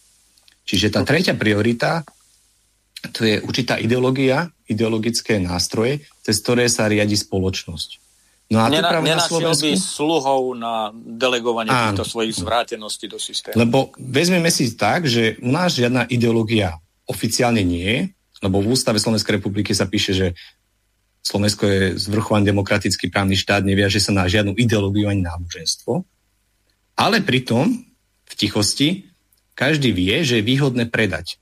Čiže 0.70 0.94
tá 0.94 1.02
tretia 1.02 1.34
priorita 1.34 2.06
to 3.10 3.26
je 3.26 3.42
určitá 3.42 3.82
ideológia, 3.82 4.54
ideologické 4.70 5.42
nástroje, 5.42 6.06
cez 6.22 6.38
ktoré 6.38 6.70
sa 6.70 6.86
riadi 6.86 7.18
spoločnosť. 7.18 7.98
No 8.52 8.60
a 8.60 8.68
Nena, 8.68 8.92
práve 8.92 9.08
na 9.08 9.56
by 9.56 9.72
sluhov 9.80 10.60
na 10.60 10.92
delegovanie 10.94 11.72
Áno. 11.72 11.96
týchto 11.96 12.04
svojich 12.04 12.36
zvráteností 12.36 13.08
do 13.08 13.16
systému. 13.16 13.56
Lebo 13.56 13.96
vezmeme 13.96 14.52
si 14.52 14.76
tak, 14.76 15.08
že 15.08 15.40
u 15.40 15.56
nás 15.56 15.72
žiadna 15.72 16.12
ideológia 16.12 16.76
oficiálne 17.08 17.64
nie 17.64 17.88
je, 17.88 18.00
lebo 18.44 18.60
v 18.60 18.76
ústave 18.76 19.00
Slovenskej 19.00 19.40
republiky 19.40 19.72
sa 19.72 19.88
píše, 19.88 20.12
že 20.12 20.28
Slovensko 21.24 21.64
je 21.64 21.82
zvrchovaný 21.96 22.52
demokratický 22.52 23.08
právny 23.08 23.40
štát, 23.40 23.64
neviaže 23.64 24.04
sa 24.04 24.12
na 24.12 24.28
žiadnu 24.28 24.60
ideológiu 24.60 25.08
ani 25.08 25.24
náboženstvo. 25.24 26.04
Ale 27.00 27.24
pritom 27.24 27.88
v 28.28 28.34
tichosti 28.36 29.08
každý 29.56 29.96
vie, 29.96 30.28
že 30.28 30.42
je 30.42 30.44
výhodné 30.44 30.92
predať 30.92 31.40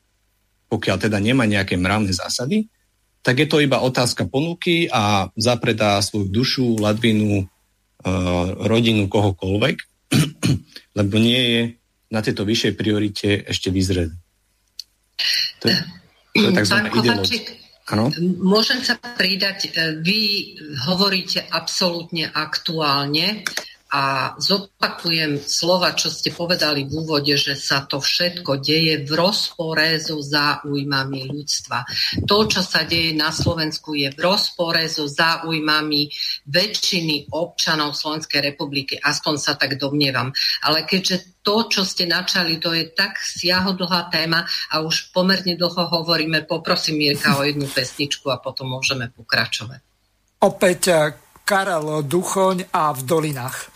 pokiaľ 0.69 0.98
teda 1.02 1.18
nemá 1.18 1.49
nejaké 1.49 1.76
mravné 1.76 2.14
zásady, 2.14 2.69
tak 3.21 3.35
je 3.39 3.47
to 3.47 3.59
iba 3.59 3.83
otázka 3.83 4.25
ponuky 4.25 4.87
a 4.87 5.27
zapredá 5.35 5.99
svoju 5.99 6.31
dušu, 6.31 6.67
ladvinu, 6.79 7.43
e, 7.43 7.45
rodinu, 8.63 9.11
kohokoľvek, 9.11 9.77
lebo 10.99 11.15
nie 11.19 11.41
je 11.51 11.61
na 12.09 12.19
tejto 12.25 12.47
vyššej 12.47 12.73
priorite 12.73 13.29
ešte 13.45 13.69
vyzrieť. 13.69 14.11
To 15.61 15.65
je, 15.67 15.77
to 16.33 16.47
je 16.47 16.51
tzv. 16.55 16.77
ideológia. 16.95 17.41
Môžem 18.37 18.85
sa 18.85 19.01
pridať, 19.01 19.73
e, 19.73 19.97
vy 19.99 20.21
hovoríte 20.85 21.41
absolútne 21.49 22.29
aktuálne 22.29 23.41
a 23.89 24.37
zopakujem 24.37 25.41
slova, 25.41 25.97
čo 25.97 26.13
ste 26.13 26.29
povedali 26.29 26.85
v 26.85 26.93
úvode, 26.93 27.33
že 27.33 27.57
sa 27.57 27.89
to 27.89 27.97
všetko 27.97 28.61
deje 28.61 29.01
v 29.01 29.11
rozpore 29.17 29.97
so 29.97 30.21
záujmami 30.21 31.25
ľudstva. 31.25 31.89
To, 32.29 32.45
čo 32.45 32.61
sa 32.61 32.85
deje 32.85 33.17
na 33.17 33.33
Slovensku, 33.33 33.97
je 33.97 34.13
v 34.13 34.19
rozpore 34.21 34.85
so 34.85 35.09
záujmami 35.09 36.05
väčšiny 36.45 37.33
občanov 37.33 37.97
Slovenskej 37.97 38.53
republiky. 38.53 39.01
Aspoň 39.01 39.33
sa 39.41 39.57
tak 39.57 39.81
domnievam. 39.81 40.29
Ale 40.61 40.85
keďže 40.85 41.41
to, 41.41 41.65
čo 41.65 41.81
ste 41.81 42.05
načali, 42.05 42.61
to 42.61 42.69
je 42.77 42.93
tak 42.93 43.17
siahodlhá 43.17 44.13
téma 44.13 44.45
a 44.69 44.85
už 44.85 45.09
pomerne 45.09 45.57
dlho 45.57 45.89
hovoríme, 45.89 46.45
poprosím 46.45 47.01
Mirka 47.01 47.41
o 47.41 47.41
jednu 47.41 47.65
pesničku 47.65 48.29
a 48.29 48.37
potom 48.37 48.69
môžeme 48.69 49.09
pokračovať. 49.09 49.81
Opäť 50.45 50.81
Karel 51.49 52.05
Duchoň 52.05 52.69
a 52.69 52.93
v 52.93 53.01
dolinách. 53.09 53.73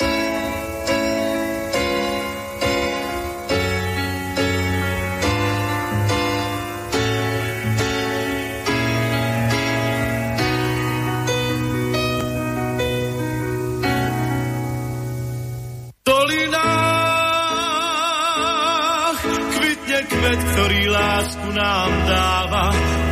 lásku 20.93 21.51
nám 21.51 21.89
dáva, 22.05 22.65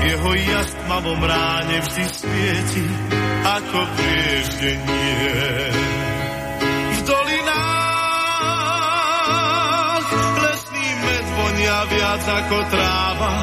jeho 0.06 0.34
jas 0.34 0.70
tmavom 0.86 1.22
ráne 1.24 1.82
vždy 1.82 2.06
svieti 2.14 3.21
ako 3.42 3.80
prieždenie. 3.98 5.34
V 6.92 7.00
dolinách 7.10 7.68
lesný 10.46 10.90
med 11.02 11.26
vonia 11.34 11.80
viac 11.90 12.22
ako 12.22 12.58
tráva, 12.70 13.34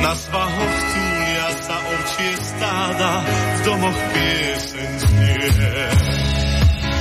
na 0.00 0.12
svahoch 0.14 0.76
túlia 0.94 1.48
sa 1.58 1.76
ovčie 1.82 2.32
stáda, 2.38 3.10
v 3.26 3.60
domoch 3.66 3.98
pieseň 4.14 4.90
znie. 5.02 5.50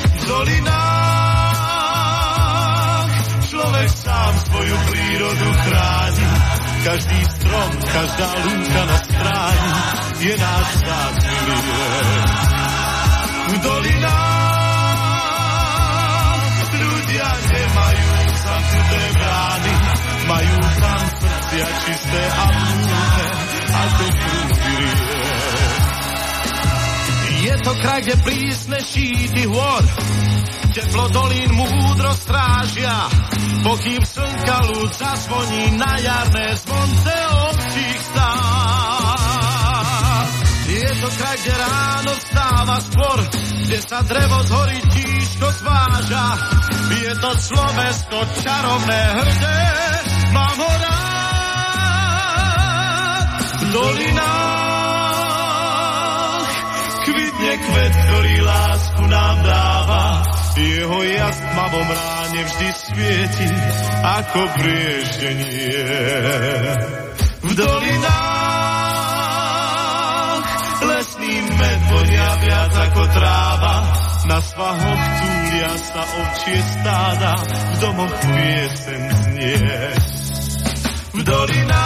V 0.10 0.24
dolinách 0.26 0.90
človek 3.46 3.90
sám 3.94 4.34
svoju 4.50 4.76
prírodu 4.90 5.50
chráni, 5.54 6.28
každý 6.82 7.20
strom, 7.38 7.72
každá 7.94 8.30
lúka 8.42 8.82
na 8.90 8.98
stráni 9.06 10.09
je 10.20 10.36
náš 10.36 10.68
vzácný 10.84 11.38
V 13.50 13.54
dolinách 13.64 14.70
ľudia 16.70 17.30
nemajú 17.50 18.10
zamknuté 18.40 19.02
brány, 19.16 19.74
majú 20.28 20.58
tam 20.80 21.02
srdcia 21.20 21.68
čisté 21.88 22.22
a 22.30 22.44
múdne, 22.52 23.28
ako 23.72 24.06
prúdy 24.12 24.76
Je 27.40 27.56
to 27.64 27.72
kraj, 27.80 28.00
kde 28.04 28.16
prísne 28.20 28.80
šíty 28.84 29.44
hôr, 29.48 29.84
teplo 30.76 31.06
dolín 31.16 31.52
múdro 31.56 32.12
strážia, 32.20 33.08
pokým 33.64 34.04
slnka 34.04 34.58
ľud 34.68 34.92
zazvoní 34.92 35.80
na 35.80 35.94
jarné 35.96 36.48
zvonce 36.60 37.16
obcích 37.48 38.00
stáv. 38.12 39.09
To 41.00 41.08
kraj, 41.16 41.40
ráno 41.48 42.12
stáva 42.28 42.76
skôr, 42.84 43.24
kde 43.64 43.80
sa 43.80 44.04
drevo 44.04 44.44
z 44.44 44.52
hory 44.52 44.84
tížko 44.92 45.48
zváža. 45.64 46.26
Je 46.92 47.16
to 47.24 47.32
Slovensko 47.40 48.20
čarovné 48.44 49.00
hrdé, 49.16 49.64
mám 50.36 50.60
ho 50.60 50.72
rád. 50.84 51.00
V 53.40 53.72
dolinách 53.80 54.90
kvitne 57.08 57.54
kvet, 57.64 57.94
ktorý 57.96 58.44
lásku 58.44 59.04
nám 59.08 59.40
dáva 59.48 60.28
jeho 60.60 61.00
jas 61.08 61.40
v 61.40 61.48
tmavom 61.56 61.88
ráne 61.88 62.44
vždy 62.44 62.70
svieti 62.76 63.48
ako 64.04 64.42
brieždenie. 64.60 65.80
V 67.40 67.52
dolinách 67.56 68.39
vonia 72.20 72.36
viac 72.44 72.76
ako 72.76 73.04
tráva, 73.16 73.76
na 74.28 74.44
svahoch 74.44 75.04
túlia 75.24 75.72
sa 75.80 76.04
ovčie 76.04 76.60
stáda, 76.60 77.32
v 77.48 77.80
domoch 77.80 78.12
piesen 78.20 79.08
znie. 79.24 79.96
V 81.16 81.24
dolinách 81.24 81.80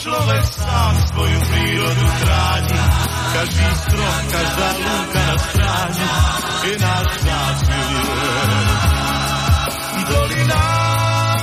človek 0.00 0.44
sám 0.56 0.94
svoju 1.12 1.38
prírodu 1.52 2.06
chráni, 2.16 2.80
každý 3.36 3.68
strom, 3.84 4.16
každá 4.32 4.68
lúka 4.80 5.20
na 5.20 5.36
stráni 5.36 6.08
je 6.66 6.74
náš 6.80 7.06
vzácný 7.20 7.80
V 9.76 10.02
dolinách 10.08 11.36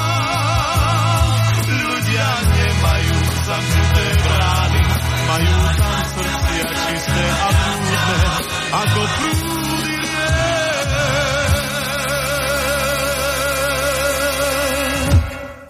ľudia 1.72 2.30
nemajú 2.42 3.18
zamknuté 3.46 4.06
brány, 4.18 4.82
majú 5.30 5.56
tam 5.78 6.03
srdcia 7.14 7.54
čisté 7.62 8.18
a 8.74 8.82
prúdne, 8.90 9.53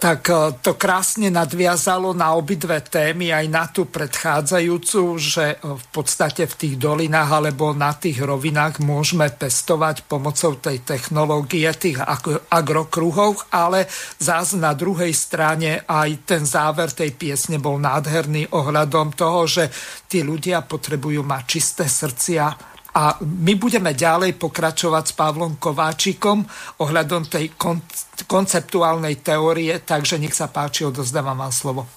tak 0.04 0.28
e, 0.28 0.52
to 0.60 0.76
krásne 0.76 1.32
nadviazalo 1.32 2.12
na 2.12 2.36
obidve 2.36 2.76
témy, 2.84 3.32
aj 3.32 3.46
na 3.48 3.64
tú 3.72 3.88
predchádzajúcu, 3.88 5.00
že 5.16 5.56
e, 5.56 5.80
v 5.80 5.86
podstate 5.88 6.44
v 6.44 6.54
tých 6.60 6.74
dolinách 6.76 7.30
alebo 7.32 7.72
na 7.72 7.96
tých 7.96 8.20
rovinách 8.20 8.84
môžeme 8.84 9.32
pestovať 9.32 10.04
pomocou 10.04 10.60
tej 10.60 10.84
technológie, 10.84 11.64
tých 11.72 12.04
agrokruhov, 12.52 13.48
ale 13.48 13.88
zás 14.20 14.52
na 14.52 14.76
druhej 14.76 15.16
strane 15.16 15.88
aj 15.88 16.28
ten 16.28 16.44
záver 16.44 16.92
tej 16.92 17.16
piesne 17.16 17.56
bol 17.56 17.80
nádherný 17.80 18.52
ohľadom 18.52 19.16
toho, 19.16 19.48
že 19.48 19.72
tí 20.04 20.20
ľudia 20.20 20.68
potrebujú 20.68 21.24
mať 21.24 21.42
čisté 21.48 21.88
srdcia, 21.88 22.73
a 22.94 23.18
my 23.18 23.58
budeme 23.58 23.90
ďalej 23.90 24.38
pokračovať 24.38 25.04
s 25.10 25.12
Pavlom 25.18 25.58
Kováčikom 25.58 26.46
ohľadom 26.78 27.26
tej 27.26 27.50
kon- 27.58 27.82
konceptuálnej 28.30 29.18
teórie, 29.18 29.82
takže 29.82 30.14
nech 30.22 30.30
sa 30.30 30.46
páči, 30.46 30.86
odozdávam 30.86 31.34
vám 31.34 31.50
slovo. 31.50 31.90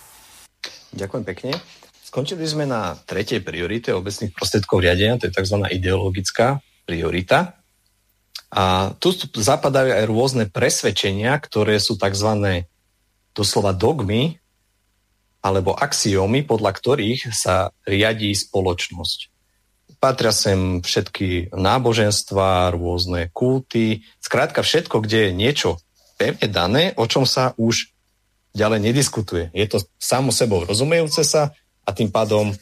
Ďakujem 0.98 1.24
pekne. 1.30 1.52
Skončili 2.02 2.50
sme 2.50 2.66
na 2.66 2.98
tretej 2.98 3.46
priorite 3.46 3.94
obecných 3.94 4.34
prostriedkov 4.34 4.82
riadenia, 4.82 5.22
to 5.22 5.30
je 5.30 5.38
tzv. 5.38 5.62
ideologická 5.70 6.66
priorita. 6.90 7.54
A 8.50 8.96
tu 8.98 9.14
zapadajú 9.38 9.94
aj 9.94 10.06
rôzne 10.10 10.46
presvedčenia, 10.50 11.38
ktoré 11.38 11.78
sú 11.78 11.94
tzv. 11.94 12.66
doslova 13.38 13.76
dogmy 13.76 14.42
alebo 15.46 15.78
axiómy, 15.78 16.42
podľa 16.42 16.74
ktorých 16.74 17.30
sa 17.30 17.70
riadí 17.86 18.34
spoločnosť 18.34 19.37
patria 19.98 20.30
sem 20.34 20.82
všetky 20.86 21.54
náboženstva, 21.54 22.74
rôzne 22.74 23.34
kulty, 23.34 24.06
skrátka 24.22 24.62
všetko, 24.62 25.02
kde 25.02 25.30
je 25.30 25.32
niečo 25.34 25.70
pevne 26.18 26.48
dané, 26.50 26.84
o 26.98 27.06
čom 27.06 27.26
sa 27.26 27.54
už 27.58 27.94
ďalej 28.58 28.80
nediskutuje. 28.90 29.54
Je 29.54 29.66
to 29.70 29.82
samo 30.02 30.34
sebou 30.34 30.66
rozumejúce 30.66 31.22
sa 31.22 31.54
a 31.86 31.90
tým 31.94 32.10
pádom, 32.10 32.54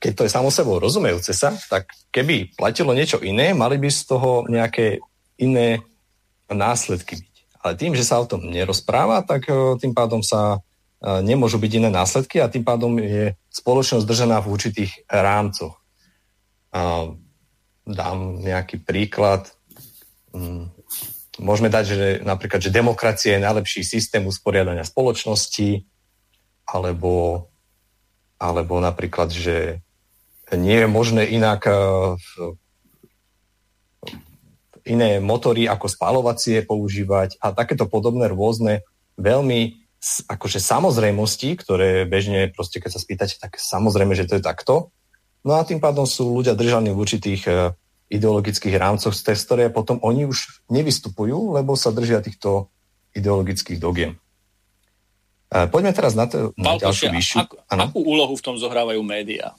keď 0.00 0.12
to 0.16 0.24
je 0.24 0.32
samo 0.32 0.48
sebou 0.48 0.80
rozumejúce 0.80 1.36
sa, 1.36 1.52
tak 1.68 1.92
keby 2.08 2.56
platilo 2.56 2.96
niečo 2.96 3.20
iné, 3.20 3.52
mali 3.52 3.76
by 3.76 3.88
z 3.92 4.00
toho 4.08 4.48
nejaké 4.48 5.04
iné 5.36 5.84
následky 6.48 7.20
byť. 7.20 7.34
Ale 7.60 7.72
tým, 7.76 7.92
že 7.92 8.06
sa 8.06 8.16
o 8.16 8.28
tom 8.28 8.48
nerozpráva, 8.48 9.20
tak 9.26 9.50
tým 9.82 9.92
pádom 9.92 10.24
sa 10.24 10.62
nemôžu 11.02 11.62
byť 11.62 11.72
iné 11.78 11.90
následky 11.94 12.42
a 12.42 12.50
tým 12.50 12.66
pádom 12.66 12.98
je 12.98 13.38
spoločnosť 13.54 14.04
držaná 14.06 14.42
v 14.42 14.50
určitých 14.50 14.92
rámcoch. 15.06 15.78
Dám 17.88 18.18
nejaký 18.42 18.82
príklad. 18.82 19.48
Mm, 20.34 20.68
môžeme 21.40 21.70
dať, 21.72 21.84
že 21.86 22.06
napríklad, 22.20 22.60
že 22.60 22.74
demokracia 22.74 23.38
je 23.38 23.46
najlepší 23.46 23.80
systém 23.86 24.26
usporiadania 24.26 24.84
spoločnosti, 24.84 25.86
alebo, 26.68 27.48
alebo 28.36 28.76
napríklad, 28.82 29.32
že 29.32 29.80
nie 30.52 30.76
je 30.84 30.88
možné 30.90 31.24
inak 31.32 31.64
iné 34.88 35.20
motory 35.20 35.68
ako 35.68 35.86
spalovacie 35.86 36.64
používať 36.64 37.36
a 37.44 37.52
takéto 37.52 37.84
podobné 37.84 38.32
rôzne 38.32 38.80
veľmi 39.20 39.87
akože 40.30 40.62
samozrejmosti, 40.62 41.58
ktoré 41.58 42.06
bežne 42.06 42.50
proste, 42.54 42.78
keď 42.78 42.90
sa 42.94 43.00
spýtate, 43.02 43.34
tak 43.42 43.58
samozrejme, 43.58 44.14
že 44.14 44.30
to 44.30 44.38
je 44.38 44.42
takto. 44.42 44.94
No 45.42 45.58
a 45.58 45.66
tým 45.66 45.82
pádom 45.82 46.06
sú 46.06 46.30
ľudia 46.38 46.54
držaní 46.54 46.94
v 46.94 47.00
určitých 47.02 47.42
uh, 47.50 47.74
ideologických 48.10 48.74
rámcoch, 48.78 49.14
z 49.14 49.22
ktoré 49.26 49.64
potom 49.74 49.98
oni 50.02 50.26
už 50.30 50.66
nevystupujú, 50.70 51.58
lebo 51.58 51.74
sa 51.74 51.90
držia 51.90 52.22
týchto 52.22 52.70
ideologických 53.14 53.78
dogiem. 53.82 54.18
Uh, 55.50 55.66
poďme 55.66 55.90
teraz 55.94 56.14
na, 56.14 56.30
to, 56.30 56.54
na 56.54 56.78
ďalšiu 56.78 57.10
vyššiu. 57.10 57.38
Ak, 57.42 57.50
akú 57.68 58.00
úlohu 58.02 58.38
v 58.38 58.44
tom 58.44 58.54
zohrávajú 58.54 59.02
médiá? 59.02 59.58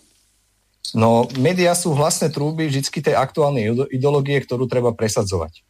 No, 0.96 1.28
médiá 1.38 1.76
sú 1.76 1.94
hlasné 1.94 2.32
trúby 2.34 2.66
vždy 2.72 3.12
tej 3.12 3.16
aktuálnej 3.20 3.92
ideológie, 3.92 4.42
ktorú 4.42 4.66
treba 4.66 4.96
presadzovať. 4.96 5.68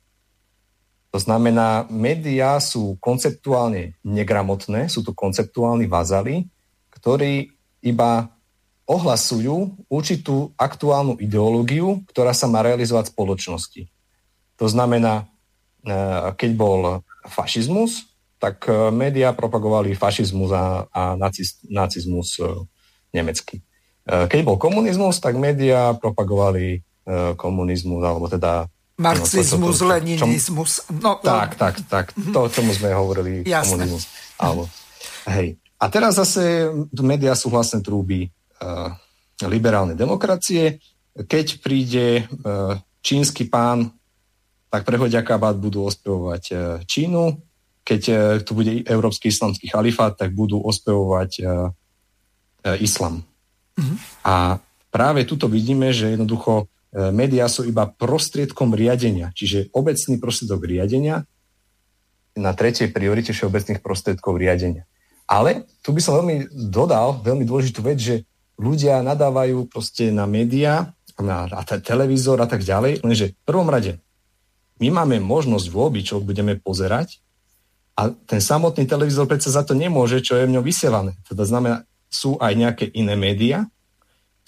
To 1.10 1.18
znamená, 1.18 1.90
médiá 1.90 2.61
sú 2.61 3.02
konceptuálne 3.02 3.98
negramotné, 4.06 4.94
sú 4.94 5.02
to 5.02 5.18
konceptuálni 5.18 5.90
vazali, 5.90 6.45
ktorí 6.94 7.49
iba 7.81 8.30
ohlasujú 8.90 9.86
určitú 9.90 10.53
aktuálnu 10.57 11.18
ideológiu, 11.22 12.02
ktorá 12.10 12.34
sa 12.34 12.45
má 12.45 12.65
realizovať 12.65 13.10
v 13.10 13.14
spoločnosti. 13.14 13.81
To 14.57 14.65
znamená, 14.65 15.30
e, 15.86 15.94
keď 16.34 16.52
bol 16.57 16.81
fašizmus, 17.30 18.10
tak 18.41 18.65
e, 18.65 18.90
médiá 18.90 19.34
propagovali 19.34 19.94
fašizmus 19.94 20.49
a, 20.53 20.90
a 20.90 21.02
nacizmus 21.69 22.41
e, 22.41 22.49
nemecký. 23.14 23.61
Keď 24.10 24.41
bol 24.41 24.57
komunizmus, 24.57 25.22
tak 25.22 25.38
médiá 25.38 25.94
propagovali 25.94 26.81
komunizmus, 27.38 28.02
alebo 28.02 28.26
teda 28.26 28.65
Marxizmus, 29.00 29.56
no, 29.56 29.72
to, 29.72 29.80
to, 29.80 29.80
to, 29.80 29.92
leninizmus. 29.96 30.72
No, 30.92 31.24
tak, 31.24 31.56
tak, 31.56 31.80
tak. 31.88 32.12
Mm-hmm. 32.12 32.34
To, 32.36 32.40
čomu 32.52 32.76
sme 32.76 32.92
hovorili, 32.92 33.48
komunizmus. 33.48 34.12
Áno. 34.36 34.68
Hej. 35.32 35.56
A 35.80 35.88
teraz 35.88 36.20
zase 36.20 36.68
médiá 37.00 37.32
sú 37.32 37.48
vlastne 37.48 37.80
trúby 37.80 38.28
uh, 38.60 38.92
liberálnej 39.48 39.96
demokracie. 39.96 40.84
Keď 41.16 41.64
príde 41.64 42.28
uh, 42.44 42.76
čínsky 43.00 43.48
pán, 43.48 43.96
tak 44.68 44.84
prehodia 44.84 45.24
kabát 45.24 45.56
budú 45.56 45.88
ospevovať 45.88 46.44
uh, 46.52 46.60
Čínu. 46.84 47.40
Keď 47.88 48.02
uh, 48.12 48.20
tu 48.44 48.52
bude 48.52 48.84
Európsky 48.84 49.32
islamský 49.32 49.72
chalifát, 49.72 50.20
tak 50.20 50.36
budú 50.36 50.60
ospevovať 50.60 51.32
uh, 51.40 51.72
uh, 52.68 52.76
islam. 52.84 53.24
Mm-hmm. 53.80 53.98
A 54.28 54.60
práve 54.92 55.24
tuto 55.24 55.48
vidíme, 55.48 55.96
že 55.96 56.20
jednoducho 56.20 56.68
médiá 56.94 57.45
sú 57.45 57.66
iba 57.66 57.86
prostriedkom 57.86 58.74
riadenia, 58.74 59.30
čiže 59.38 59.70
obecný 59.74 60.18
prostriedok 60.18 60.66
riadenia 60.66 61.26
na 62.34 62.52
tretej 62.56 62.90
priorite 62.90 63.34
všeobecných 63.34 63.84
prostriedkov 63.84 64.38
riadenia. 64.40 64.90
Ale 65.30 65.70
tu 65.86 65.94
by 65.94 66.02
som 66.02 66.18
veľmi 66.18 66.49
dodal, 66.74 67.22
veľmi 67.22 67.45
dôležitú 67.45 67.86
vec, 67.86 68.02
že 68.02 68.16
ľudia 68.57 69.06
nadávajú 69.06 69.70
proste 69.70 70.10
na 70.10 70.26
médiá, 70.26 70.90
na, 71.22 71.45
na 71.45 71.61
televízor 71.61 72.41
a 72.41 72.48
tak 72.49 72.66
ďalej, 72.66 73.06
lenže 73.06 73.38
v 73.38 73.44
prvom 73.45 73.70
rade 73.70 74.02
my 74.80 74.90
máme 74.90 75.20
možnosť 75.20 75.68
voľby, 75.70 76.02
čo 76.02 76.24
budeme 76.24 76.56
pozerať 76.56 77.20
a 77.99 78.16
ten 78.26 78.40
samotný 78.40 78.88
televízor 78.88 79.28
predsa 79.28 79.52
za 79.52 79.68
to 79.68 79.76
nemôže, 79.76 80.24
čo 80.24 80.40
je 80.40 80.48
v 80.48 80.56
ňom 80.56 80.64
vysielané. 80.64 81.20
Teda 81.28 81.44
znamená, 81.44 81.84
sú 82.07 82.40
aj 82.40 82.53
nejaké 82.56 82.86
iné 82.95 83.14
médiá, 83.20 83.68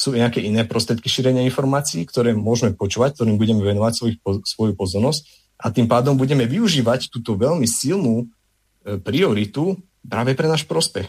sú 0.02 0.18
nejaké 0.18 0.42
iné 0.42 0.66
prostriedky 0.66 1.06
šírenia 1.06 1.46
informácií, 1.46 2.10
ktoré 2.10 2.34
môžeme 2.34 2.74
počúvať, 2.74 3.22
ktorým 3.22 3.38
budeme 3.38 3.62
venovať 3.62 3.94
svoj, 3.94 4.12
svoju 4.42 4.74
pozornosť 4.74 5.22
a 5.62 5.70
tým 5.70 5.86
pádom 5.86 6.18
budeme 6.18 6.50
využívať 6.50 7.14
túto 7.14 7.38
veľmi 7.38 7.70
silnú 7.70 8.26
e, 8.26 8.98
prioritu 8.98 9.78
práve 10.02 10.34
pre 10.34 10.50
náš 10.50 10.66
prospech. 10.66 11.06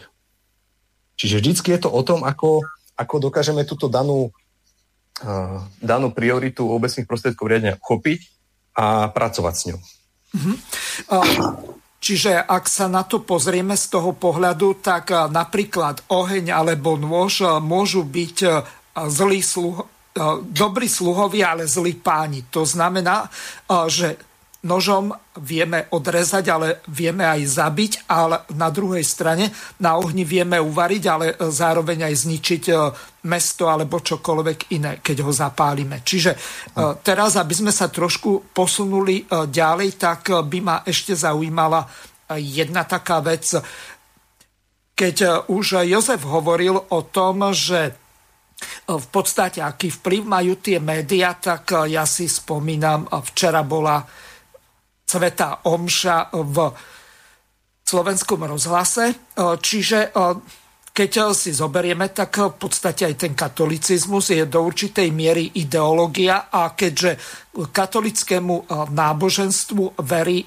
Čiže 1.17 1.41
vždycky 1.41 1.73
je 1.73 1.81
to 1.81 1.89
o 1.89 2.01
tom, 2.05 2.21
ako, 2.21 2.61
ako 2.93 3.15
dokážeme 3.29 3.65
túto 3.69 3.85
danú, 3.85 4.33
uh, 5.21 5.61
danú 5.77 6.09
prioritu 6.09 6.65
obecných 6.65 7.05
prostriedkov 7.05 7.53
riadenia 7.53 7.77
chopiť 7.77 8.19
a 8.73 9.13
pracovať 9.13 9.53
s 9.53 9.63
ňou. 9.69 9.79
Uh-huh. 10.33 10.55
Uh, 11.13 11.25
čiže 12.01 12.33
ak 12.33 12.65
sa 12.65 12.89
na 12.89 13.05
to 13.05 13.21
pozrieme 13.21 13.77
z 13.77 13.85
toho 13.93 14.17
pohľadu, 14.17 14.81
tak 14.81 15.13
napríklad 15.13 16.01
oheň 16.09 16.49
alebo 16.49 16.97
nôž 16.97 17.61
môžu 17.61 18.01
byť 18.01 18.37
zlý 18.93 19.41
sluh, 19.41 19.81
dobrí 20.53 20.85
sluhovia, 20.85 21.57
ale 21.57 21.65
zlí 21.65 21.97
páni. 21.97 22.45
To 22.53 22.61
znamená, 22.65 23.25
že 23.89 24.13
nožom 24.63 25.11
vieme 25.43 25.91
odrezať, 25.91 26.45
ale 26.47 26.67
vieme 26.87 27.27
aj 27.27 27.41
zabiť, 27.43 27.91
ale 28.07 28.47
na 28.55 28.71
druhej 28.71 29.03
strane 29.03 29.51
na 29.83 29.99
ohni 29.99 30.23
vieme 30.23 30.55
uvariť, 30.55 31.03
ale 31.07 31.35
zároveň 31.51 32.07
aj 32.07 32.15
zničiť 32.15 32.63
e, 32.71 32.73
mesto 33.27 33.67
alebo 33.67 33.99
čokoľvek 33.99 34.59
iné, 34.71 35.03
keď 35.03 35.17
ho 35.27 35.31
zapálime. 35.35 35.99
Čiže 35.99 36.31
e, 36.31 36.37
teraz, 37.03 37.35
aby 37.35 37.51
sme 37.51 37.75
sa 37.75 37.91
trošku 37.91 38.55
posunuli 38.55 39.27
e, 39.27 39.51
ďalej, 39.51 39.99
tak 39.99 40.31
by 40.31 40.59
ma 40.63 40.77
ešte 40.87 41.11
zaujímala 41.11 41.83
jedna 42.39 42.87
taká 42.87 43.19
vec. 43.19 43.51
Keď 44.95 45.49
už 45.51 45.83
Jozef 45.83 46.23
hovoril 46.23 46.77
o 46.77 47.01
tom, 47.03 47.51
že 47.51 48.02
v 48.87 49.07
podstate 49.11 49.63
aký 49.63 49.89
vplyv 49.89 50.21
majú 50.27 50.53
tie 50.59 50.79
médiá, 50.79 51.35
tak 51.39 51.87
ja 51.87 52.03
si 52.03 52.27
spomínam, 52.27 53.07
včera 53.33 53.63
bola 53.63 54.03
Sveta 55.03 55.67
Omša 55.69 56.33
v 56.33 56.57
slovenskom 57.85 58.49
rozhlase. 58.49 59.35
Čiže 59.37 60.09
keď 60.93 61.11
si 61.33 61.53
zoberieme, 61.53 62.09
tak 62.13 62.37
v 62.37 62.55
podstate 62.57 63.09
aj 63.09 63.15
ten 63.17 63.33
katolicizmus 63.33 64.33
je 64.33 64.45
do 64.45 64.61
určitej 64.61 65.09
miery 65.09 65.57
ideológia 65.57 66.49
a 66.53 66.73
keďže 66.73 67.17
katolickému 67.53 68.69
náboženstvu 68.93 70.01
verí 70.05 70.41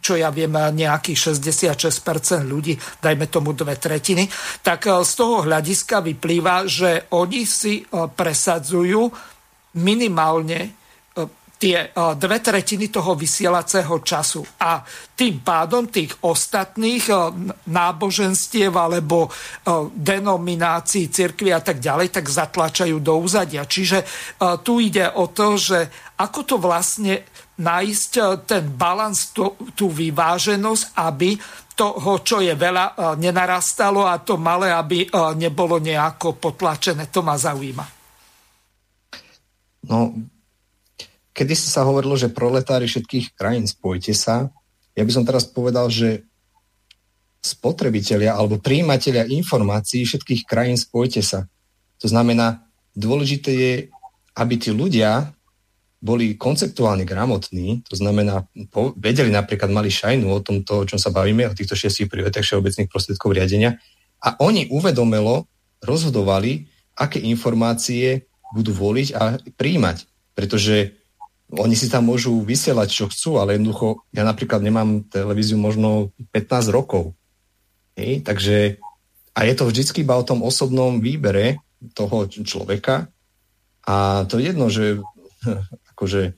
čo 0.00 0.16
ja 0.16 0.32
viem, 0.32 0.52
nejakých 0.52 1.36
66% 1.36 2.44
ľudí, 2.46 2.78
dajme 3.00 3.28
tomu 3.28 3.52
dve 3.52 3.76
tretiny, 3.76 4.26
tak 4.64 4.88
z 4.88 5.12
toho 5.12 5.44
hľadiska 5.44 6.00
vyplýva, 6.00 6.64
že 6.64 7.10
oni 7.12 7.42
si 7.44 7.84
presadzujú 7.90 9.10
minimálne 9.78 10.86
tie 11.54 11.96
dve 11.96 12.38
tretiny 12.44 12.92
toho 12.92 13.16
vysielacieho 13.16 14.02
času. 14.04 14.42
A 14.60 14.84
tým 15.16 15.40
pádom 15.40 15.88
tých 15.88 16.12
ostatných 16.26 17.08
náboženstiev 17.70 18.74
alebo 18.74 19.30
denominácií 19.94 21.08
cirkvi 21.08 21.54
a 21.54 21.62
tak 21.64 21.80
ďalej, 21.80 22.20
tak 22.20 22.26
zatlačajú 22.28 23.00
do 23.00 23.16
úzadia. 23.16 23.64
Čiže 23.64 24.04
tu 24.60 24.82
ide 24.82 25.08
o 25.14 25.30
to, 25.30 25.56
že 25.56 25.88
ako 26.20 26.40
to 26.44 26.56
vlastne 26.60 27.22
nájsť 27.54 28.12
ten 28.44 28.64
balans, 28.74 29.30
tú, 29.30 29.54
tú 29.78 29.90
vyváženosť, 29.90 30.84
aby 30.98 31.38
toho, 31.74 32.22
čo 32.22 32.38
je 32.38 32.54
veľa, 32.54 33.18
nenarastalo 33.18 34.06
a 34.06 34.22
to 34.22 34.38
malé, 34.38 34.70
aby 34.70 35.10
nebolo 35.34 35.82
nejako 35.82 36.38
potlačené. 36.38 37.10
To 37.10 37.22
ma 37.26 37.34
zaujíma. 37.34 37.86
No, 39.90 40.14
kedy 41.34 41.52
sa 41.58 41.82
hovorilo, 41.82 42.14
že 42.14 42.30
proletári 42.30 42.86
všetkých 42.86 43.34
krajín 43.34 43.66
spojte 43.66 44.14
sa. 44.14 44.54
Ja 44.94 45.02
by 45.02 45.10
som 45.10 45.26
teraz 45.26 45.50
povedal, 45.50 45.90
že 45.90 46.22
spotrebitelia 47.42 48.38
alebo 48.38 48.62
príjimatelia 48.62 49.26
informácií 49.28 50.06
všetkých 50.06 50.46
krajín 50.48 50.78
spojte 50.78 51.20
sa. 51.20 51.44
To 52.00 52.06
znamená, 52.08 52.64
dôležité 52.94 53.50
je, 53.50 53.74
aby 54.38 54.54
tí 54.56 54.70
ľudia 54.70 55.34
boli 56.04 56.36
konceptuálne 56.36 57.08
gramotní, 57.08 57.80
to 57.88 57.96
znamená, 57.96 58.44
po, 58.68 58.92
vedeli 59.00 59.32
napríklad, 59.32 59.72
mali 59.72 59.88
šajnu 59.88 60.28
o 60.28 60.44
tomto, 60.44 60.84
o 60.84 60.88
čom 60.88 61.00
sa 61.00 61.08
bavíme, 61.08 61.48
o 61.48 61.56
týchto 61.56 61.72
šiestich 61.72 62.12
prioritách 62.12 62.44
všeobecných 62.44 62.92
prostriedkov 62.92 63.32
riadenia 63.32 63.80
a 64.20 64.36
oni 64.44 64.68
uvedomelo 64.68 65.48
rozhodovali, 65.80 66.68
aké 66.92 67.24
informácie 67.24 68.28
budú 68.52 68.76
voliť 68.76 69.08
a 69.16 69.40
príjmať. 69.56 70.04
Pretože 70.36 70.92
oni 71.56 71.76
si 71.76 71.88
tam 71.88 72.08
môžu 72.08 72.36
vysielať, 72.44 72.88
čo 72.92 73.04
chcú, 73.08 73.40
ale 73.40 73.56
jednoducho, 73.56 74.04
ja 74.12 74.28
napríklad 74.28 74.60
nemám 74.60 75.08
televíziu 75.08 75.56
možno 75.56 76.12
15 76.32 76.68
rokov. 76.68 77.16
Hej? 77.96 78.24
Takže, 78.24 78.56
a 79.32 79.40
je 79.44 79.54
to 79.56 79.64
vždycky 79.68 80.04
iba 80.04 80.20
o 80.20 80.26
tom 80.26 80.44
osobnom 80.44 81.00
výbere 81.00 81.64
toho 81.96 82.28
človeka 82.28 83.08
a 83.84 84.24
to 84.24 84.40
je 84.40 84.44
jedno, 84.50 84.72
že 84.72 85.04
akože 85.94 86.34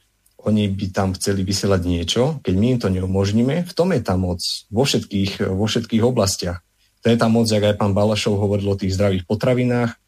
oni 0.47 0.71
by 0.71 0.87
tam 0.95 1.11
chceli 1.19 1.43
vysielať 1.43 1.83
niečo, 1.83 2.23
keď 2.47 2.55
my 2.55 2.67
im 2.77 2.79
to 2.79 2.89
neumožníme, 2.93 3.67
v 3.67 3.73
tom 3.75 3.91
je 3.91 4.01
tá 4.05 4.15
moc 4.15 4.39
vo 4.71 4.87
všetkých, 4.87 5.51
vo 5.51 5.67
všetkých 5.67 6.07
oblastiach. 6.07 6.63
To 7.03 7.11
je 7.11 7.19
tá 7.19 7.27
moc, 7.27 7.51
jak 7.51 7.67
aj 7.67 7.81
pán 7.83 7.97
Balašov 7.97 8.39
hovoril 8.39 8.71
o 8.71 8.79
tých 8.79 8.95
zdravých 8.95 9.27
potravinách, 9.27 9.99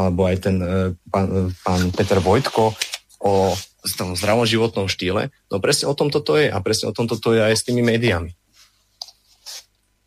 alebo 0.00 0.24
aj 0.24 0.36
ten 0.40 0.56
e, 0.64 0.96
pán, 1.12 1.26
e, 1.28 1.40
pán 1.60 1.92
Peter 1.92 2.24
Vojtko 2.24 2.72
o 3.20 3.52
tom 4.00 4.16
zdravom 4.16 4.48
životnom 4.48 4.88
štýle. 4.88 5.28
No 5.52 5.60
presne 5.60 5.92
o 5.92 5.96
tom 5.96 6.08
toto 6.08 6.40
je 6.40 6.48
a 6.48 6.56
presne 6.64 6.88
o 6.88 6.96
tom 6.96 7.04
toto 7.04 7.36
je 7.36 7.40
aj 7.44 7.52
s 7.52 7.64
tými 7.68 7.84
médiami. 7.84 8.32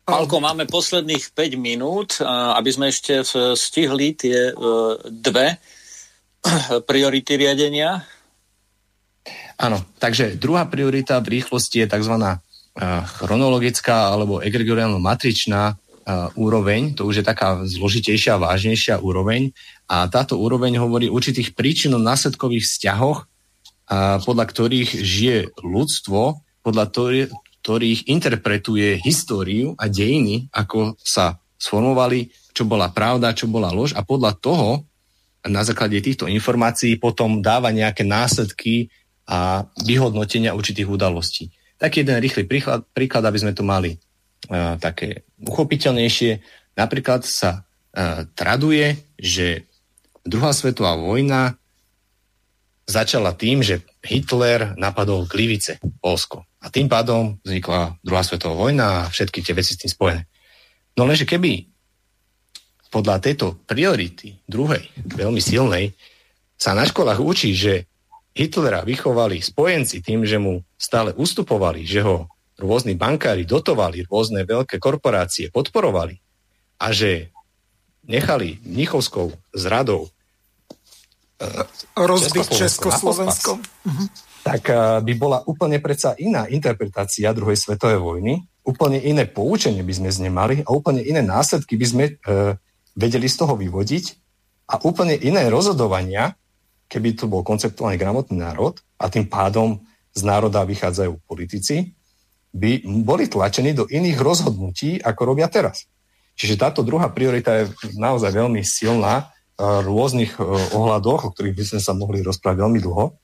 Palko, 0.04 0.36
máme 0.36 0.68
posledných 0.68 1.32
5 1.32 1.56
minút, 1.56 2.20
aby 2.20 2.68
sme 2.68 2.92
ešte 2.92 3.24
stihli 3.56 4.12
tie 4.12 4.50
e, 4.50 4.54
dve 5.08 5.56
priority 6.90 7.40
riadenia. 7.40 8.04
Áno, 9.54 9.78
takže 10.02 10.34
druhá 10.34 10.66
priorita 10.66 11.22
v 11.22 11.38
rýchlosti 11.38 11.84
je 11.84 11.90
tzv. 11.90 12.14
E, 12.18 12.36
chronologická 13.22 14.10
alebo 14.10 14.42
egregoriálno-matričná 14.42 15.62
e, 15.70 15.74
úroveň, 16.34 16.98
to 16.98 17.06
už 17.06 17.22
je 17.22 17.24
taká 17.24 17.62
zložitejšia 17.62 18.34
vážnejšia 18.34 18.98
úroveň 18.98 19.54
a 19.86 20.10
táto 20.10 20.40
úroveň 20.40 20.82
hovorí 20.82 21.06
o 21.06 21.14
určitých 21.14 21.54
príčinno-následkových 21.54 22.66
vzťahoch 22.66 23.18
a 23.84 24.16
podľa 24.24 24.44
ktorých 24.48 24.90
žije 24.96 25.38
ľudstvo, 25.60 26.40
podľa 26.64 26.84
ktorých 27.60 28.08
interpretuje 28.08 28.96
históriu 29.04 29.76
a 29.76 29.92
dejiny, 29.92 30.48
ako 30.50 30.96
sa 31.04 31.36
sformovali, 31.60 32.32
čo 32.56 32.64
bola 32.64 32.88
pravda, 32.90 33.36
čo 33.36 33.44
bola 33.46 33.68
lož 33.70 33.92
a 33.92 34.00
podľa 34.00 34.32
toho, 34.40 34.68
na 35.44 35.60
základe 35.60 36.00
týchto 36.00 36.24
informácií 36.24 36.96
potom 36.96 37.44
dáva 37.44 37.68
nejaké 37.68 38.00
následky 38.00 38.88
a 39.24 39.64
vyhodnotenia 39.84 40.56
určitých 40.56 40.88
udalostí. 40.88 41.48
Taký 41.80 42.04
jeden 42.04 42.20
rýchly 42.20 42.44
príklad, 42.44 42.84
príklad 42.92 43.24
aby 43.24 43.40
sme 43.40 43.56
to 43.56 43.64
mali 43.64 43.96
uh, 43.96 44.76
také 44.76 45.24
uchopiteľnejšie. 45.40 46.40
Napríklad 46.76 47.24
sa 47.24 47.64
uh, 47.64 48.28
traduje, 48.36 49.00
že 49.16 49.64
druhá 50.24 50.52
svetová 50.52 50.96
vojna 50.96 51.56
začala 52.84 53.32
tým, 53.32 53.64
že 53.64 53.80
Hitler 54.04 54.76
napadol 54.76 55.24
Glivice, 55.24 55.80
Polsko. 56.04 56.44
A 56.60 56.68
tým 56.68 56.88
pádom 56.88 57.40
vznikla 57.40 57.96
druhá 58.04 58.20
svetová 58.20 58.56
vojna 58.56 58.84
a 59.04 59.08
všetky 59.08 59.40
tie 59.40 59.56
veci 59.56 59.72
s 59.72 59.80
tým 59.80 59.92
spojené. 59.92 60.22
No 60.96 61.08
lenže 61.08 61.24
keby 61.24 61.64
podľa 62.92 63.18
tejto 63.18 63.58
priority, 63.66 64.38
druhej, 64.46 64.86
veľmi 65.02 65.42
silnej, 65.42 65.96
sa 66.54 66.76
na 66.78 66.86
školách 66.86 67.18
učí, 67.18 67.50
že 67.50 67.90
Hitlera 68.34 68.82
vychovali 68.82 69.38
spojenci 69.38 70.02
tým, 70.02 70.26
že 70.26 70.42
mu 70.42 70.66
stále 70.74 71.14
ustupovali, 71.14 71.86
že 71.86 72.02
ho 72.02 72.26
rôzni 72.58 72.98
bankári 72.98 73.46
dotovali, 73.46 74.06
rôzne 74.10 74.42
veľké 74.42 74.82
korporácie 74.82 75.54
podporovali 75.54 76.18
a 76.82 76.90
že 76.90 77.30
nechali 78.04 78.58
Mnichovskou 78.66 79.30
zradou 79.54 80.10
rozbiť 81.94 82.46
Československo. 82.66 83.58
Mhm. 83.86 84.04
Tak 84.44 84.62
eh, 84.68 84.76
by 85.00 85.12
bola 85.16 85.38
úplne 85.48 85.80
predsa 85.80 86.12
iná 86.20 86.44
interpretácia 86.46 87.32
druhej 87.32 87.56
svetovej 87.56 88.00
vojny, 88.00 88.44
úplne 88.64 89.00
iné 89.00 89.24
poučenie 89.24 89.80
by 89.80 89.92
sme 89.92 90.08
z 90.12 90.18
nej 90.26 90.32
mali 90.32 90.60
a 90.64 90.68
úplne 90.72 91.00
iné 91.00 91.20
následky 91.20 91.76
by 91.76 91.86
sme 91.86 92.04
uh, 92.08 92.56
vedeli 92.96 93.28
z 93.28 93.36
toho 93.44 93.60
vyvodiť 93.60 94.04
a 94.72 94.80
úplne 94.80 95.12
iné 95.20 95.52
rozhodovania, 95.52 96.32
keby 96.88 97.18
to 97.18 97.26
bol 97.26 97.42
konceptuálne 97.42 97.98
gramotný 97.98 98.38
národ 98.38 98.78
a 99.00 99.10
tým 99.10 99.26
pádom 99.26 99.82
z 100.14 100.20
národa 100.22 100.62
vychádzajú 100.62 101.26
politici, 101.26 101.96
by 102.54 102.86
boli 103.02 103.26
tlačení 103.26 103.74
do 103.74 103.90
iných 103.90 104.18
rozhodnutí, 104.22 105.02
ako 105.02 105.34
robia 105.34 105.50
teraz. 105.50 105.90
Čiže 106.38 106.58
táto 106.58 106.86
druhá 106.86 107.10
priorita 107.10 107.62
je 107.62 107.64
naozaj 107.98 108.30
veľmi 108.30 108.62
silná 108.62 109.34
rôznych 109.58 110.34
e, 110.38 110.42
ohľadoch, 110.74 111.30
o 111.30 111.32
ktorých 111.34 111.54
by 111.54 111.64
sme 111.66 111.80
sa 111.82 111.94
mohli 111.94 112.22
rozprávať 112.22 112.58
veľmi 112.58 112.80
dlho. 112.82 113.14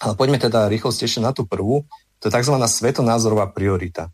Ale 0.00 0.14
poďme 0.16 0.40
teda 0.40 0.68
rýchlosti 0.68 1.04
ešte 1.04 1.20
na 1.20 1.36
tú 1.36 1.44
prvú. 1.44 1.84
To 2.20 2.24
je 2.28 2.32
tzv. 2.32 2.56
svetonázorová 2.56 3.52
priorita. 3.52 4.08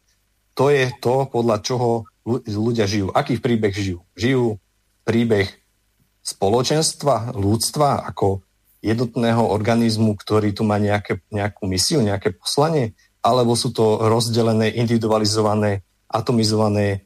To 0.59 0.71
je 0.71 0.91
to, 0.99 1.31
podľa 1.31 1.63
čoho 1.63 2.07
ľudia 2.27 2.87
žijú. 2.91 3.11
Aký 3.15 3.39
príbeh 3.39 3.75
žijú? 3.75 4.03
Žijú 4.19 4.59
príbeh 5.07 5.51
spoločenstva, 6.25 7.37
ľudstva 7.37 8.07
ako 8.09 8.43
jednotného 8.85 9.41
organizmu, 9.41 10.13
ktorý 10.21 10.53
tu 10.53 10.61
má 10.69 10.77
nejaké, 10.77 11.25
nejakú 11.33 11.65
misiu, 11.65 12.05
nejaké 12.05 12.37
poslanie, 12.37 12.93
alebo 13.25 13.57
sú 13.57 13.73
to 13.73 14.05
rozdelené, 14.05 14.77
individualizované, 14.77 15.81
atomizované 16.05 16.87
e, 16.93 16.99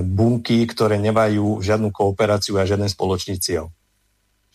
bunky, 0.00 0.64
ktoré 0.64 0.96
nemajú 0.96 1.60
žiadnu 1.60 1.92
kooperáciu 1.92 2.56
a 2.56 2.64
žiaden 2.64 2.88
spoločný 2.88 3.36
cieľ. 3.36 3.68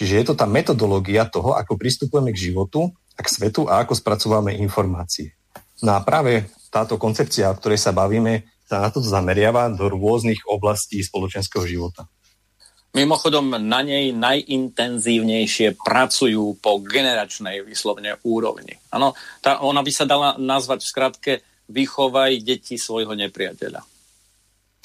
Čiže 0.02 0.14
je 0.18 0.26
to 0.26 0.34
tá 0.34 0.50
metodológia 0.50 1.30
toho, 1.30 1.54
ako 1.54 1.78
pristupujeme 1.78 2.34
k 2.34 2.50
životu 2.50 2.90
a 3.14 3.22
k 3.22 3.30
svetu 3.30 3.70
a 3.70 3.86
ako 3.86 3.94
spracovávame 3.94 4.58
informácie. 4.58 5.38
No 5.86 5.94
a 5.94 6.02
práve 6.02 6.50
táto 6.74 6.98
koncepcia, 6.98 7.54
o 7.54 7.58
ktorej 7.62 7.78
sa 7.78 7.94
bavíme, 7.94 8.50
sa 8.66 8.82
na 8.82 8.90
to 8.90 8.98
zameriava 9.06 9.70
do 9.70 9.94
rôznych 9.94 10.50
oblastí 10.50 10.98
spoločenského 11.06 11.62
života. 11.70 12.10
Mimochodom, 12.94 13.58
na 13.58 13.82
nej 13.82 14.14
najintenzívnejšie 14.14 15.82
pracujú 15.82 16.62
po 16.62 16.78
generačnej 16.78 17.66
vyslovne 17.66 18.22
úrovni. 18.22 18.78
Ano, 18.94 19.18
tá, 19.42 19.58
ona 19.66 19.82
by 19.82 19.90
sa 19.90 20.06
dala 20.06 20.38
nazvať 20.38 20.86
v 20.86 20.92
skratke 20.94 21.34
vychovaj 21.74 22.38
deti 22.46 22.78
svojho 22.78 23.18
nepriateľa. 23.18 23.82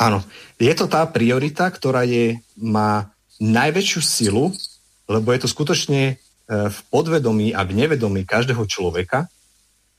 Áno, 0.01 0.25
je 0.57 0.73
to 0.73 0.89
tá 0.89 1.05
priorita, 1.05 1.69
ktorá 1.69 2.09
je, 2.09 2.41
má 2.57 3.13
najväčšiu 3.45 4.01
silu, 4.01 4.57
lebo 5.05 5.29
je 5.37 5.45
to 5.45 5.49
skutočne 5.53 6.03
e, 6.09 6.15
v 6.49 6.79
podvedomí 6.89 7.53
a 7.53 7.61
v 7.67 7.77
nevedomí 7.77 8.25
každého 8.25 8.65
človeka. 8.65 9.29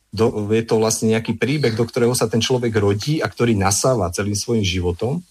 Do, 0.09 0.49
je 0.49 0.65
to 0.65 0.81
vlastne 0.81 1.13
nejaký 1.13 1.37
príbeh, 1.37 1.77
do 1.77 1.85
ktorého 1.85 2.17
sa 2.17 2.25
ten 2.25 2.41
človek 2.41 2.73
rodí 2.73 3.21
a 3.21 3.29
ktorý 3.29 3.53
nasáva 3.53 4.09
celým 4.09 4.33
svojim 4.33 4.65
životom 4.65 5.21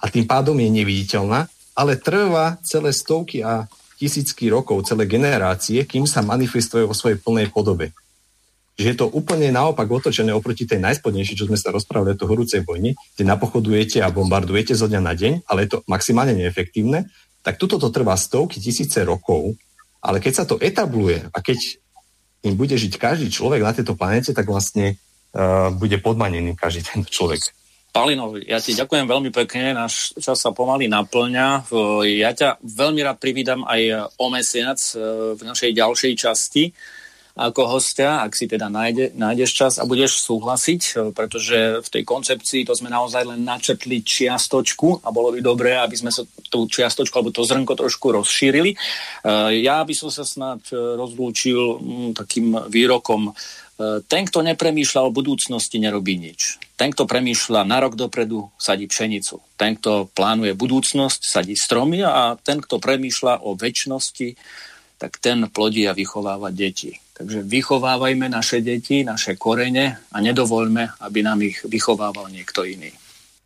a 0.00 0.08
tým 0.08 0.24
pádom 0.24 0.56
je 0.56 0.72
neviditeľná 0.72 1.52
ale 1.74 1.98
trvá 1.98 2.56
celé 2.62 2.94
stovky 2.94 3.42
a 3.42 3.66
tisícky 3.98 4.50
rokov, 4.50 4.86
celé 4.86 5.06
generácie, 5.06 5.86
kým 5.86 6.06
sa 6.06 6.22
manifestuje 6.22 6.86
vo 6.86 6.94
svojej 6.94 7.18
plnej 7.18 7.50
podobe. 7.50 7.94
Že 8.74 8.86
je 8.90 8.96
to 8.98 9.06
úplne 9.06 9.54
naopak 9.54 9.86
otočené 9.86 10.34
oproti 10.34 10.66
tej 10.66 10.82
najspodnejšej, 10.82 11.38
čo 11.38 11.46
sme 11.46 11.58
sa 11.58 11.70
rozprávali 11.70 12.14
o 12.14 12.18
to 12.18 12.26
horúcej 12.26 12.66
vojni, 12.66 12.98
kde 13.14 13.24
napochodujete 13.26 14.02
a 14.02 14.10
bombardujete 14.10 14.74
zo 14.74 14.90
dňa 14.90 15.00
na 15.02 15.14
deň, 15.14 15.32
ale 15.46 15.66
je 15.66 15.78
to 15.78 15.78
maximálne 15.86 16.34
neefektívne, 16.34 17.06
tak 17.46 17.54
tuto 17.54 17.78
to 17.78 17.94
trvá 17.94 18.18
stovky, 18.18 18.58
tisíce 18.58 18.98
rokov, 19.06 19.54
ale 20.02 20.18
keď 20.18 20.32
sa 20.32 20.44
to 20.44 20.58
etabluje 20.58 21.22
a 21.30 21.38
keď 21.38 21.78
im 22.44 22.58
bude 22.58 22.76
žiť 22.76 22.98
každý 23.00 23.30
človek 23.30 23.62
na 23.62 23.72
tejto 23.72 23.96
planete, 23.96 24.36
tak 24.36 24.44
vlastne 24.44 25.00
uh, 25.32 25.72
bude 25.72 25.96
podmanený 26.02 26.58
každý 26.58 26.84
tento 26.84 27.08
človek. 27.08 27.40
Palinovi, 27.94 28.42
ja 28.50 28.58
ti 28.58 28.74
ďakujem 28.74 29.06
veľmi 29.06 29.30
pekne, 29.30 29.70
náš 29.70 30.10
čas 30.18 30.42
sa 30.42 30.50
pomaly 30.50 30.90
naplňa. 30.90 31.62
Ja 32.18 32.34
ťa 32.34 32.58
veľmi 32.58 33.06
rád 33.06 33.22
privídam 33.22 33.62
aj 33.62 34.10
o 34.18 34.26
mesiac 34.34 34.82
e, 34.98 34.98
v 35.38 35.42
našej 35.46 35.70
ďalšej 35.70 36.12
časti 36.18 36.74
ako 37.34 37.66
hostia, 37.66 38.22
ak 38.22 38.34
si 38.34 38.46
teda 38.46 38.70
nájde, 38.70 39.10
nájdeš 39.18 39.50
čas 39.54 39.72
a 39.78 39.86
budeš 39.86 40.26
súhlasiť, 40.26 40.82
e, 40.82 40.90
pretože 41.14 41.86
v 41.86 41.88
tej 41.90 42.02
koncepcii 42.02 42.66
to 42.66 42.74
sme 42.74 42.90
naozaj 42.90 43.30
len 43.30 43.46
načetli 43.46 44.02
čiastočku 44.02 45.06
a 45.06 45.14
bolo 45.14 45.30
by 45.30 45.38
dobré, 45.38 45.78
aby 45.78 45.94
sme 45.94 46.10
sa 46.10 46.26
tú 46.50 46.66
čiastočku 46.66 47.14
alebo 47.14 47.30
to 47.30 47.46
zrnko 47.46 47.78
trošku 47.78 48.10
rozšírili. 48.10 48.74
E, 48.74 48.76
ja 49.62 49.86
by 49.86 49.94
som 49.94 50.10
sa 50.10 50.26
snad 50.26 50.66
rozlúčil 50.74 51.78
takým 52.10 52.58
výrokom 52.66 53.30
ten, 54.06 54.22
kto 54.30 54.46
nepremýšľa 54.46 55.00
o 55.02 55.10
budúcnosti, 55.10 55.82
nerobí 55.82 56.14
nič. 56.14 56.62
Ten, 56.78 56.94
kto 56.94 57.10
premýšľa 57.10 57.66
na 57.66 57.82
rok 57.82 57.98
dopredu, 57.98 58.50
sadí 58.54 58.86
pšenicu. 58.86 59.42
Ten, 59.58 59.74
kto 59.74 60.06
plánuje 60.14 60.54
budúcnosť, 60.54 61.20
sadí 61.26 61.58
stromy 61.58 62.06
a 62.06 62.38
ten, 62.38 62.62
kto 62.62 62.78
premýšľa 62.78 63.42
o 63.42 63.58
väčšnosti, 63.58 64.38
tak 64.98 65.18
ten 65.18 65.50
plodí 65.50 65.90
a 65.90 65.94
vychováva 65.94 66.54
deti. 66.54 66.94
Takže 67.14 67.46
vychovávajme 67.46 68.26
naše 68.26 68.62
deti, 68.62 69.06
naše 69.06 69.38
korene 69.38 70.02
a 70.10 70.16
nedovoľme, 70.18 70.98
aby 71.02 71.18
nám 71.22 71.42
ich 71.46 71.62
vychovával 71.62 72.30
niekto 72.30 72.66
iný. 72.66 72.90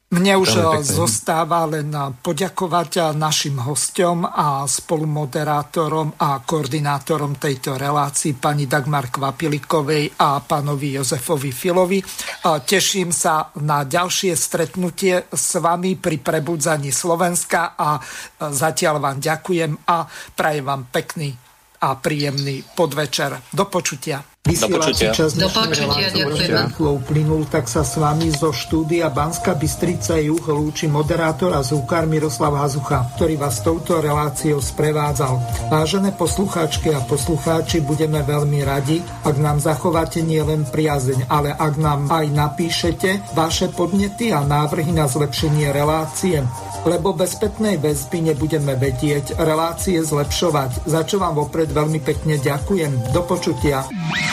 Mne 0.09 0.41
už 0.41 0.81
zostáva 0.89 1.69
len 1.69 1.93
poďakovať 2.25 3.13
našim 3.13 3.61
hostom 3.61 4.25
a 4.25 4.65
spolumoderátorom 4.65 6.17
a 6.17 6.41
koordinátorom 6.41 7.37
tejto 7.37 7.77
relácii 7.77 8.41
pani 8.41 8.65
Dagmar 8.65 9.13
Kvapilikovej 9.13 10.17
a 10.17 10.41
pánovi 10.41 10.97
Jozefovi 10.97 11.53
Filovi. 11.53 12.01
Teším 12.41 13.13
sa 13.13 13.53
na 13.61 13.85
ďalšie 13.85 14.33
stretnutie 14.33 15.29
s 15.29 15.61
vami 15.61 16.01
pri 16.01 16.17
prebudzaní 16.25 16.89
Slovenska 16.89 17.77
a 17.77 18.01
zatiaľ 18.49 19.05
vám 19.05 19.21
ďakujem 19.21 19.93
a 19.93 20.09
prajem 20.33 20.65
vám 20.65 20.89
pekný 20.89 21.37
a 21.85 22.01
príjemný 22.01 22.65
podvečer. 22.65 23.53
Do 23.53 23.69
počutia. 23.69 24.38
Vysielací 24.49 25.13
čas 25.13 25.37
ďakujem. 25.37 26.81
uplynul, 26.81 27.45
tak 27.53 27.69
sa 27.69 27.85
s 27.85 28.01
vami 28.01 28.33
zo 28.33 28.49
štúdia 28.49 29.13
Banska 29.13 29.53
Bystrica 29.53 30.17
Juh 30.17 30.41
lúči 30.41 30.89
moderátor 30.89 31.53
a 31.53 31.61
zúkar 31.61 32.09
Miroslav 32.09 32.57
Hazucha, 32.57 33.13
ktorý 33.21 33.37
vás 33.37 33.61
touto 33.61 34.01
reláciou 34.01 34.65
sprevádzal. 34.65 35.37
Vážené 35.69 36.17
poslucháčky 36.17 36.97
a 36.97 37.05
poslucháči, 37.05 37.85
budeme 37.85 38.25
veľmi 38.25 38.65
radi, 38.65 39.05
ak 39.29 39.37
nám 39.37 39.61
zachováte 39.61 40.25
nielen 40.25 40.65
priazeň, 40.65 41.29
ale 41.29 41.53
ak 41.53 41.75
nám 41.77 42.09
aj 42.09 42.27
napíšete 42.33 43.37
vaše 43.37 43.69
podnety 43.69 44.33
a 44.33 44.41
návrhy 44.41 44.97
na 44.97 45.05
zlepšenie 45.05 45.69
relácie 45.77 46.41
lebo 46.87 47.11
bez 47.13 47.35
spätnej 47.35 47.77
väzby 47.77 48.33
nebudeme 48.33 48.79
vedieť 48.79 49.37
relácie 49.43 49.99
zlepšovať, 49.99 50.87
za 50.87 51.03
čo 51.03 51.19
vám 51.19 51.37
vopred 51.37 51.69
veľmi 51.75 51.99
pekne 52.01 52.39
ďakujem. 52.39 53.13
Do 53.13 53.23
počutia. 53.27 53.83